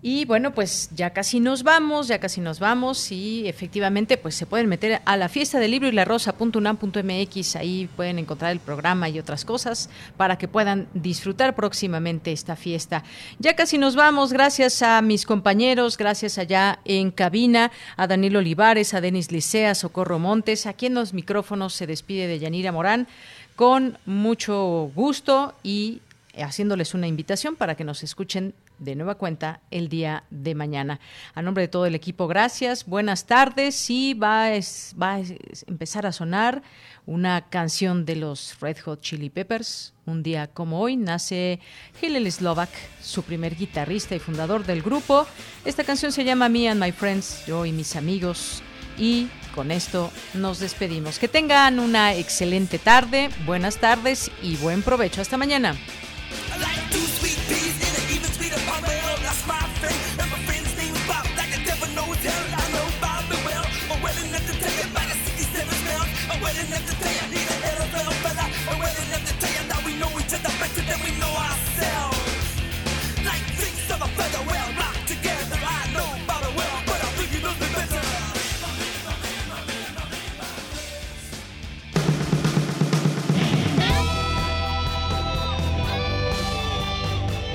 Y 0.00 0.26
bueno, 0.26 0.54
pues 0.54 0.90
ya 0.94 1.10
casi 1.10 1.40
nos 1.40 1.64
vamos, 1.64 2.06
ya 2.06 2.20
casi 2.20 2.40
nos 2.40 2.60
vamos 2.60 3.10
y 3.10 3.48
efectivamente 3.48 4.16
pues 4.16 4.36
se 4.36 4.46
pueden 4.46 4.68
meter 4.68 5.02
a 5.04 5.16
la 5.16 5.28
fiesta 5.28 5.58
del 5.58 5.72
libro 5.72 5.88
y 5.88 5.92
la 5.92 6.04
rosa.unam.mx, 6.04 7.56
ahí 7.56 7.90
pueden 7.96 8.20
encontrar 8.20 8.52
el 8.52 8.60
programa 8.60 9.08
y 9.08 9.18
otras 9.18 9.44
cosas 9.44 9.90
para 10.16 10.38
que 10.38 10.46
puedan 10.46 10.86
disfrutar 10.94 11.56
próximamente 11.56 12.30
esta 12.30 12.54
fiesta. 12.54 13.02
Ya 13.40 13.56
casi 13.56 13.76
nos 13.76 13.96
vamos, 13.96 14.32
gracias 14.32 14.82
a 14.82 15.02
mis 15.02 15.26
compañeros, 15.26 15.96
gracias 15.96 16.38
allá 16.38 16.78
en 16.84 17.10
cabina, 17.10 17.72
a 17.96 18.06
Daniel 18.06 18.36
Olivares, 18.36 18.94
a 18.94 19.00
Denis 19.00 19.32
Licea, 19.32 19.74
Socorro 19.74 20.20
Montes, 20.20 20.66
aquí 20.66 20.86
en 20.86 20.94
los 20.94 21.12
micrófonos 21.12 21.74
se 21.74 21.88
despide 21.88 22.28
de 22.28 22.38
Yanira 22.38 22.70
Morán. 22.70 23.08
Con 23.56 23.98
mucho 24.06 24.92
gusto 24.94 25.54
y 25.64 26.02
haciéndoles 26.40 26.94
una 26.94 27.08
invitación 27.08 27.56
para 27.56 27.74
que 27.74 27.82
nos 27.82 28.04
escuchen 28.04 28.54
de 28.78 28.94
nueva 28.94 29.16
cuenta 29.16 29.60
el 29.70 29.88
día 29.88 30.24
de 30.30 30.54
mañana. 30.54 31.00
A 31.34 31.42
nombre 31.42 31.62
de 31.62 31.68
todo 31.68 31.86
el 31.86 31.94
equipo, 31.94 32.26
gracias, 32.26 32.86
buenas 32.86 33.26
tardes. 33.26 33.88
A, 33.90 34.14
va 34.22 35.14
a 35.14 35.20
empezar 35.66 36.06
a 36.06 36.12
sonar 36.12 36.62
una 37.06 37.48
canción 37.48 38.04
de 38.04 38.16
los 38.16 38.58
Red 38.60 38.78
Hot 38.84 39.00
Chili 39.00 39.30
Peppers. 39.30 39.94
Un 40.06 40.22
día 40.22 40.46
como 40.48 40.80
hoy 40.80 40.96
nace 40.96 41.60
Hillel 42.00 42.30
Slovak, 42.30 42.70
su 43.02 43.22
primer 43.22 43.56
guitarrista 43.56 44.14
y 44.14 44.18
fundador 44.18 44.64
del 44.64 44.82
grupo. 44.82 45.26
Esta 45.64 45.84
canción 45.84 46.12
se 46.12 46.24
llama 46.24 46.48
Me 46.48 46.68
and 46.68 46.82
My 46.82 46.92
Friends, 46.92 47.44
yo 47.46 47.64
y 47.66 47.72
mis 47.72 47.96
amigos. 47.96 48.62
Y 48.98 49.28
con 49.54 49.70
esto 49.70 50.10
nos 50.34 50.58
despedimos. 50.58 51.18
Que 51.18 51.28
tengan 51.28 51.78
una 51.78 52.14
excelente 52.14 52.78
tarde, 52.78 53.30
buenas 53.46 53.78
tardes 53.78 54.30
y 54.42 54.56
buen 54.56 54.82
provecho. 54.82 55.20
Hasta 55.20 55.36
mañana. 55.36 55.76